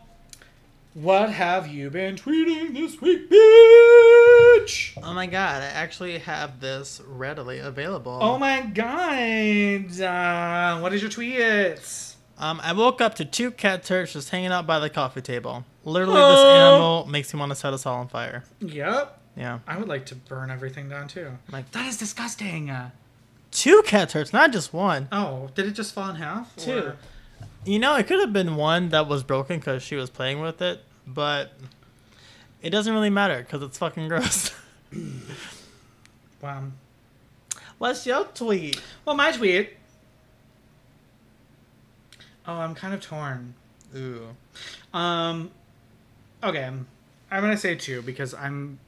what 0.93 1.31
have 1.31 1.67
you 1.67 1.91
been 1.91 2.15
tweeting 2.15 2.75
this 2.75 3.01
week, 3.01 3.29
bitch? 3.29 4.97
oh 5.03 5.13
my 5.15 5.27
god, 5.27 5.63
I 5.63 5.67
actually 5.67 6.19
have 6.19 6.61
this 6.61 7.01
readily 7.09 7.59
available. 7.59 8.19
Oh 8.23 8.39
my 8.39 8.61
god. 8.61 10.01
Uh, 10.01 10.79
what 10.81 10.93
is 10.93 11.03
your 11.03 11.11
tweets? 11.11 12.14
Um, 12.39 12.61
I 12.63 12.73
woke 12.73 13.01
up 13.01 13.15
to 13.17 13.25
two 13.25 13.51
cat 13.53 13.85
turds 13.85 14.13
just 14.13 14.31
hanging 14.31 14.51
out 14.51 14.67
by 14.67 14.79
the 14.81 14.91
coffee 14.91 15.21
table. 15.21 15.65
Literally, 15.85 16.15
this 16.15 16.39
Oh. 16.41 16.73
animal 16.75 17.07
makes 17.07 17.33
me 17.33 17.39
want 17.41 17.51
to 17.51 17.57
set 17.57 17.73
us 17.73 17.87
all 17.87 17.99
on 18.01 18.09
fire. 18.09 18.45
Yep. 18.61 19.21
Yeah. 19.37 19.59
I 19.67 19.77
would 19.79 19.89
like 19.89 20.07
to 20.07 20.15
burn 20.15 20.51
everything 20.51 20.89
down 20.89 21.09
too. 21.09 21.39
Like- 21.53 21.71
that 21.73 21.87
is 21.87 21.97
disgusting. 21.97 22.71
Uh, 22.71 22.91
Two 23.51 23.83
cat 23.87 24.09
turds, 24.09 24.33
not 24.33 24.53
just 24.53 24.73
one. 24.73 25.07
oh, 25.13 25.49
did 25.55 25.67
it 25.67 25.73
just 25.73 25.95
fall 25.95 26.09
in 26.11 26.17
half? 26.17 26.55
Two. 26.57 26.79
Or- 26.79 26.97
You 27.65 27.79
know, 27.79 27.95
it 27.97 28.07
could 28.09 28.19
have 28.21 28.33
been 28.33 28.57
one 28.57 28.89
that 28.91 29.07
was 29.07 29.23
broken 29.23 29.59
because 29.59 29.83
she 29.83 29.95
was 29.97 30.11
playing 30.11 30.41
with 30.41 30.61
it, 30.61 30.85
but 31.07 31.53
it 32.63 32.71
doesn't 32.71 32.93
really 32.93 33.11
matter 33.11 33.39
because 33.39 33.63
it's 33.63 33.79
fucking 33.79 34.09
gross. 34.09 34.51
Wow. 36.43 36.65
What's 37.79 38.07
your 38.07 38.25
tweet? 38.27 38.81
Well, 39.05 39.17
my 39.17 39.33
tweet. 39.33 39.77
Oh, 42.47 42.55
I'm 42.55 42.75
kind 42.75 42.95
of 42.95 43.01
torn. 43.01 43.55
Ooh. 43.97 44.29
Um, 44.93 45.51
okay, 46.43 46.65
I'm 46.65 46.87
gonna 47.31 47.57
say 47.57 47.75
two 47.75 48.03
because 48.03 48.35
I'm, 48.35 48.79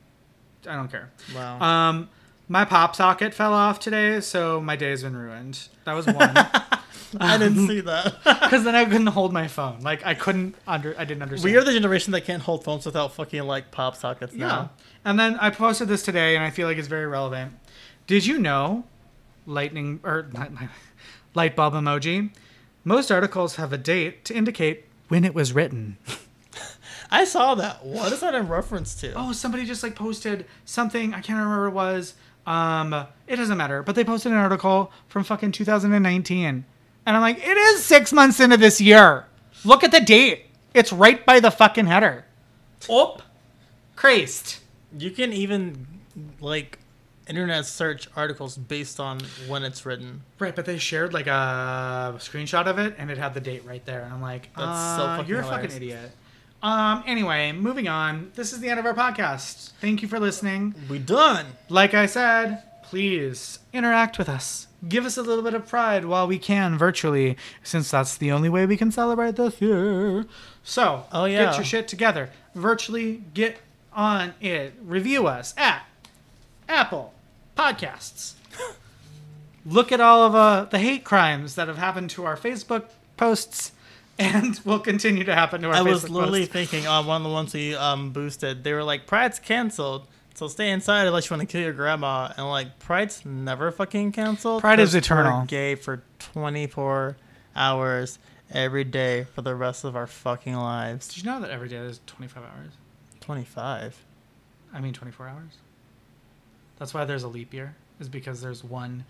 I 0.69 0.75
don't 0.75 0.91
care. 0.91 1.11
Wow. 1.35 1.61
Um, 1.61 2.09
my 2.49 2.65
pop 2.65 2.95
socket 2.95 3.35
fell 3.35 3.53
off 3.53 3.81
today, 3.81 4.21
so 4.21 4.61
my 4.61 4.77
day's 4.77 5.03
been 5.03 5.17
ruined. 5.17 5.69
That 5.85 5.95
was 5.95 6.07
one. 6.07 6.37
I 7.21 7.39
didn't 7.39 7.67
see 7.67 7.81
that. 7.81 8.15
Because 8.47 8.65
then 8.65 8.75
I 8.75 8.85
couldn't 8.85 9.09
hold 9.09 9.33
my 9.33 9.49
phone. 9.49 9.81
Like 9.81 10.07
I 10.07 10.15
couldn't 10.15 10.55
under, 10.67 10.95
I 10.99 11.05
didn't 11.05 11.23
understand. 11.23 11.53
we 11.53 11.59
are 11.59 11.65
the 11.65 11.73
generation 11.73 12.13
that 12.13 12.23
can't 12.23 12.43
hold 12.43 12.63
phones 12.63 12.87
without 12.87 13.15
fucking 13.15 13.43
like 13.43 13.71
pop 13.73 13.97
sockets 13.97 14.35
yeah. 14.35 14.47
now. 14.47 14.71
And 15.05 15.19
then 15.19 15.37
I 15.37 15.51
posted 15.51 15.89
this 15.89 16.03
today, 16.03 16.37
and 16.37 16.45
I 16.45 16.51
feel 16.51 16.69
like 16.69 16.79
it's 16.79 16.89
very 16.89 17.07
relevant. 17.07 17.55
Did 18.07 18.27
you 18.27 18.39
know, 18.39 18.85
lightning 19.47 20.01
or 20.05 20.29
light 21.35 21.57
bulb 21.57 21.75
emoji? 21.75 22.31
Most 22.87 23.11
articles 23.11 23.57
have 23.57 23.73
a 23.73 23.79
date 23.79 24.25
to 24.27 24.35
indicate 24.35 24.85
when 25.09 25.25
it 25.25 25.35
was 25.35 25.53
written. 25.53 25.97
I 27.11 27.25
saw 27.25 27.57
that. 27.57 27.85
What 27.85 28.13
is 28.13 28.21
that 28.21 28.33
in 28.33 28.47
reference 28.47 28.95
to? 29.01 29.13
oh, 29.17 29.33
somebody 29.33 29.65
just 29.65 29.83
like 29.83 29.97
posted 29.97 30.47
something. 30.65 31.13
I 31.13 31.21
can't 31.21 31.37
remember 31.37 31.65
what 31.65 31.71
it 31.71 31.75
was. 31.75 32.15
Um, 32.47 32.95
it 33.27 33.35
doesn't 33.35 33.59
matter. 33.59 33.83
But 33.83 33.97
they 33.97 34.05
posted 34.05 34.31
an 34.31 34.39
article 34.39 34.93
from 35.09 35.25
fucking 35.25 35.51
2019, 35.51 36.45
and 36.45 36.65
I'm 37.17 37.21
like, 37.21 37.39
it 37.39 37.57
is 37.57 37.85
six 37.85 38.13
months 38.13 38.39
into 38.39 38.57
this 38.57 38.81
year. 38.81 39.27
Look 39.65 39.83
at 39.83 39.91
the 39.91 39.99
date. 40.01 40.47
It's 40.73 40.93
right 40.93 41.27
by 41.27 41.41
the 41.41 41.51
fucking 41.51 41.87
header. 41.87 42.25
Oh, 42.89 43.19
Christ. 43.97 44.61
You 44.97 45.11
can 45.11 45.33
even 45.33 45.89
like 46.41 46.79
internet 47.29 47.67
search 47.67 48.09
articles 48.17 48.57
based 48.57 49.01
on 49.01 49.21
when 49.49 49.65
it's 49.65 49.85
written. 49.85 50.23
Right, 50.39 50.55
but 50.55 50.65
they 50.65 50.79
shared 50.79 51.13
like 51.13 51.27
a 51.27 52.15
screenshot 52.19 52.67
of 52.67 52.79
it, 52.79 52.95
and 52.99 53.11
it 53.11 53.19
had 53.19 53.35
the 53.35 53.41
date 53.41 53.65
right 53.65 53.85
there. 53.85 54.03
And 54.03 54.13
I'm 54.13 54.23
like, 54.23 54.51
That's 54.57 54.97
so 54.97 55.05
uh, 55.05 55.17
fucking 55.19 55.31
you're 55.31 55.41
a 55.41 55.45
fucking 55.45 55.73
idiot. 55.73 56.13
Um. 56.63 57.05
Anyway, 57.07 57.53
moving 57.53 57.87
on. 57.89 58.33
This 58.35 58.53
is 58.53 58.61
the 58.61 58.69
end 58.69 58.81
of 58.81 58.87
our 58.87 58.95
podcast. 58.95 59.73
Thank 59.81 60.03
you 60.03 60.09
for 60.09 60.19
listening. 60.19 60.75
We 60.89 60.99
done. 60.99 61.47
Like 61.69 61.95
I 61.95 62.07
said, 62.07 62.63
please 62.85 63.59
interact 63.73 64.19
with 64.19 64.29
us. 64.29 64.67
Give 64.89 65.05
us 65.05 65.17
a 65.17 65.23
little 65.23 65.43
bit 65.45 65.55
of 65.55 65.67
pride 65.69 66.05
while 66.05 66.27
we 66.27 66.39
can 66.39 66.79
virtually, 66.79 67.37
since 67.63 67.91
that's 67.91 68.17
the 68.17 68.31
only 68.33 68.49
way 68.49 68.67
we 68.67 68.77
can 68.77 68.91
celebrate 68.93 69.37
this 69.37 69.61
year. 69.61 70.27
So, 70.63 71.05
Oh, 71.13 71.25
yeah. 71.25 71.47
get 71.47 71.57
your 71.57 71.65
shit 71.65 71.89
together. 71.89 72.31
Virtually 72.55 73.23
get 73.35 73.59
on 73.93 74.35
it. 74.41 74.75
Review 74.85 75.27
us 75.27 75.55
at 75.57 75.85
Apple 76.69 77.13
Podcasts. 77.57 78.35
Look 79.65 79.91
at 79.91 80.01
all 80.01 80.25
of 80.25 80.35
uh, 80.35 80.65
the 80.67 80.79
hate 80.79 81.03
crimes 81.05 81.57
that 81.57 81.67
have 81.69 81.79
happened 81.79 82.11
to 82.11 82.25
our 82.25 82.37
Facebook 82.37 82.85
posts 83.17 83.73
and 84.19 84.61
will 84.65 84.79
continue 84.79 85.25
to 85.25 85.35
happen 85.35 85.61
to 85.63 85.69
our 85.69 85.75
I 85.75 85.79
Facebook 85.81 85.87
was 85.87 86.11
literally 86.11 86.41
posts. 86.47 86.53
thinking 86.53 86.87
on 86.87 87.07
one 87.07 87.23
of 87.23 87.25
the 87.25 87.33
ones 87.33 87.53
we 87.53 87.75
um 87.75 88.11
boosted. 88.13 88.63
They 88.63 88.73
were 88.73 88.85
like, 88.85 89.07
Pride's 89.07 89.39
canceled. 89.39 90.07
So 90.35 90.49
stay 90.49 90.71
inside 90.71 91.07
unless 91.07 91.31
you 91.31 91.37
want 91.37 91.49
to 91.49 91.53
kill 91.53 91.63
your 91.63 91.73
grandma. 91.73 92.31
And 92.37 92.47
like, 92.49 92.79
Pride's 92.79 93.25
never 93.25 93.73
fucking 93.73 94.13
canceled. 94.13 94.61
Pride 94.61 94.79
is 94.81 94.93
we're 94.93 94.99
eternal. 94.99 95.47
Gay 95.47 95.75
for 95.75 96.03
24 96.19 97.17
hours 97.57 98.19
every 98.53 98.85
day 98.85 99.25
for 99.35 99.41
the 99.43 99.55
rest 99.55 99.83
of 99.85 99.97
our 99.97 100.07
fucking 100.07 100.55
lives. 100.55 101.09
Did 101.09 101.19
you 101.19 101.25
know 101.25 101.41
that 101.41 101.51
every 101.51 101.69
day 101.69 101.77
is 101.77 102.01
25 102.07 102.43
hours? 102.45 102.73
25. 103.21 104.05
I 104.75 104.81
mean 104.81 104.93
24 104.93 105.27
hours. 105.29 105.53
That's 106.79 106.93
why 106.95 107.05
there's 107.05 107.23
a 107.23 107.29
leap 107.29 107.55
year, 107.55 107.75
is 108.01 108.09
because 108.09 108.41
there's 108.41 108.63
one 108.63 109.05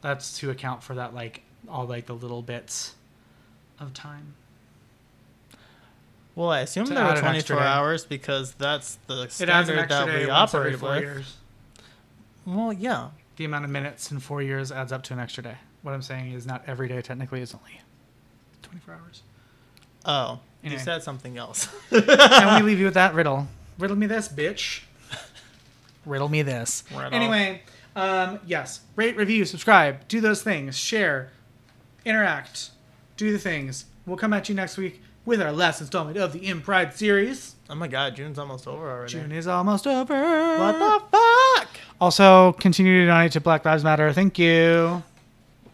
that's 0.00 0.38
to 0.38 0.50
account 0.50 0.82
for 0.82 0.94
that, 0.94 1.14
like, 1.14 1.42
all 1.68 1.86
like 1.86 2.06
the 2.06 2.14
little 2.14 2.42
bits 2.42 2.94
of 3.78 3.92
time. 3.94 4.34
Well, 6.34 6.48
I 6.50 6.60
assume 6.60 6.86
there 6.86 7.04
were 7.04 7.10
add 7.10 7.18
an 7.18 7.24
extra 7.36 7.56
24 7.56 7.60
hours 7.60 8.04
because 8.04 8.52
that's 8.54 8.96
the 9.06 9.28
standard 9.28 9.88
that 9.88 10.06
we 10.06 10.30
operate 10.30 10.80
with. 10.80 11.00
years. 11.00 11.36
Well, 12.46 12.72
yeah. 12.72 13.10
The 13.36 13.44
amount 13.44 13.64
of 13.64 13.70
minutes 13.70 14.10
in 14.10 14.18
four 14.18 14.42
years 14.42 14.72
adds 14.72 14.92
up 14.92 15.02
to 15.04 15.12
an 15.12 15.20
extra 15.20 15.42
day. 15.42 15.56
What 15.82 15.92
I'm 15.92 16.02
saying 16.02 16.32
is 16.32 16.46
not 16.46 16.62
every 16.66 16.88
day 16.88 17.02
technically 17.02 17.42
is 17.42 17.54
only 17.54 17.80
24 18.62 18.94
hours. 18.94 19.22
Oh, 20.04 20.40
you 20.62 20.78
said 20.78 21.02
something 21.02 21.36
else. 21.36 21.68
and 21.90 22.62
we 22.62 22.62
leave 22.70 22.78
you 22.78 22.86
with 22.86 22.94
that 22.94 23.14
riddle. 23.14 23.48
Riddle 23.78 23.96
me 23.96 24.06
this, 24.06 24.28
bitch. 24.28 24.82
Riddle 26.06 26.28
me 26.28 26.42
this. 26.42 26.84
Riddle. 26.90 27.14
Anyway, 27.14 27.62
um, 27.94 28.40
yes, 28.46 28.80
rate, 28.96 29.16
review, 29.16 29.44
subscribe, 29.44 30.08
do 30.08 30.20
those 30.20 30.42
things, 30.42 30.76
share, 30.76 31.30
interact, 32.04 32.70
do 33.16 33.32
the 33.32 33.38
things. 33.38 33.86
We'll 34.06 34.16
come 34.16 34.32
at 34.32 34.48
you 34.48 34.54
next 34.54 34.76
week 34.76 35.02
with 35.24 35.40
our 35.40 35.52
last 35.52 35.80
installment 35.80 36.16
of 36.16 36.32
the 36.32 36.46
In 36.46 36.60
Pride 36.60 36.94
series. 36.94 37.54
Oh 37.70 37.74
my 37.74 37.88
god, 37.88 38.16
June's 38.16 38.38
almost 38.38 38.66
over 38.66 38.90
already. 38.90 39.12
June 39.12 39.32
is 39.32 39.46
almost 39.46 39.86
over. 39.86 40.58
What 40.58 40.78
the 40.78 41.02
fuck? 41.10 41.68
Also, 42.00 42.52
continue 42.54 43.00
to 43.02 43.06
donate 43.06 43.32
to 43.32 43.40
Black 43.40 43.64
Lives 43.64 43.84
Matter. 43.84 44.12
Thank 44.12 44.38
you. 44.38 45.02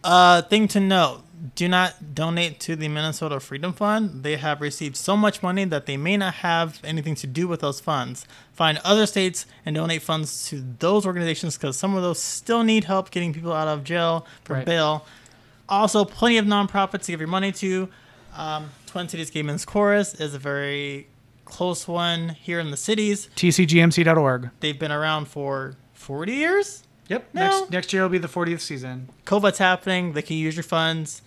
Uh, 0.03 0.43
thing 0.43 0.67
to 0.69 0.79
note: 0.79 1.23
Do 1.55 1.67
not 1.69 2.13
donate 2.15 2.59
to 2.61 2.75
the 2.75 2.87
Minnesota 2.89 3.39
Freedom 3.39 3.71
Fund. 3.71 4.23
They 4.23 4.35
have 4.37 4.59
received 4.59 4.97
so 4.97 5.15
much 5.15 5.41
money 5.41 5.63
that 5.65 5.85
they 5.85 5.95
may 5.95 6.17
not 6.17 6.33
have 6.35 6.79
anything 6.83 7.15
to 7.15 7.27
do 7.27 7.47
with 7.47 7.61
those 7.61 7.79
funds. 7.79 8.25
Find 8.51 8.77
other 8.83 9.05
states 9.05 9.45
and 9.65 9.75
donate 9.75 10.01
funds 10.01 10.47
to 10.49 10.63
those 10.79 11.05
organizations 11.05 11.57
because 11.57 11.77
some 11.77 11.95
of 11.95 12.01
those 12.03 12.21
still 12.21 12.63
need 12.63 12.83
help 12.85 13.09
getting 13.11 13.33
people 13.33 13.53
out 13.53 13.67
of 13.69 13.83
jail 13.85 14.25
for 14.43 14.55
Right. 14.55 14.65
bail. 14.65 15.05
Also, 15.69 16.03
plenty 16.03 16.37
of 16.37 16.45
nonprofits 16.45 17.03
to 17.05 17.11
give 17.13 17.19
your 17.21 17.29
money 17.29 17.51
to. 17.53 17.87
Um, 18.35 18.71
Twin 18.87 19.07
Cities 19.07 19.29
Gay 19.29 19.43
Men's 19.43 19.65
Chorus 19.65 20.15
is 20.15 20.33
a 20.33 20.39
very 20.39 21.07
close 21.45 21.87
one 21.87 22.29
here 22.29 22.59
in 22.59 22.69
the 22.71 22.77
cities. 22.77 23.29
TCGMC.org. 23.35 24.49
They've 24.59 24.77
been 24.77 24.91
around 24.91 25.27
for 25.27 25.75
40 25.93 26.33
years. 26.33 26.83
Yep. 27.07 27.29
No. 27.33 27.41
Next, 27.41 27.71
next 27.71 27.93
year 27.93 28.01
will 28.03 28.09
be 28.09 28.17
the 28.17 28.27
40th 28.27 28.61
season. 28.61 29.09
COVID's 29.25 29.57
happening. 29.57 30.13
They 30.13 30.21
can 30.21 30.35
use 30.37 30.55
your 30.55 30.63
funds. 30.63 31.21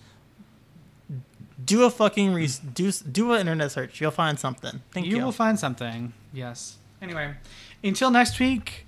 Do 1.63 1.83
a 1.83 1.89
fucking 1.89 2.33
re- 2.33 2.49
do 2.73 2.91
do 2.91 3.33
an 3.33 3.41
internet 3.41 3.71
search. 3.71 4.01
You'll 4.01 4.11
find 4.11 4.39
something. 4.39 4.81
Thank 4.91 5.05
you. 5.05 5.17
You 5.17 5.25
will 5.25 5.31
find 5.31 5.59
something. 5.59 6.13
Yes. 6.33 6.77
Anyway, 7.01 7.35
until 7.83 8.09
next 8.11 8.39
week, 8.39 8.85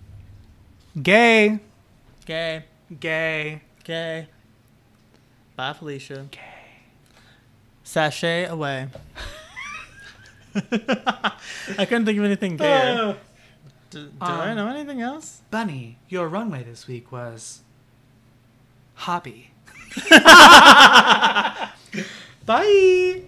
gay, 1.01 1.59
gay, 2.25 2.65
gay. 2.99 3.61
gay. 3.83 4.27
Bye, 5.55 5.73
Felicia. 5.73 6.27
Gay. 6.31 6.39
Sashay 7.83 8.45
away. 8.45 8.87
I 10.55 11.85
couldn't 11.85 12.05
think 12.05 12.17
of 12.17 12.25
anything 12.25 12.57
gay. 12.57 13.15
Do, 13.89 14.05
do 14.07 14.11
I 14.19 14.49
um, 14.49 14.57
know 14.57 14.67
anything 14.69 15.01
else? 15.01 15.41
Bunny, 15.51 15.97
your 16.09 16.27
runway 16.27 16.63
this 16.63 16.87
week 16.87 17.11
was 17.11 17.61
hoppy. 18.95 19.51
Bye. 22.45 23.23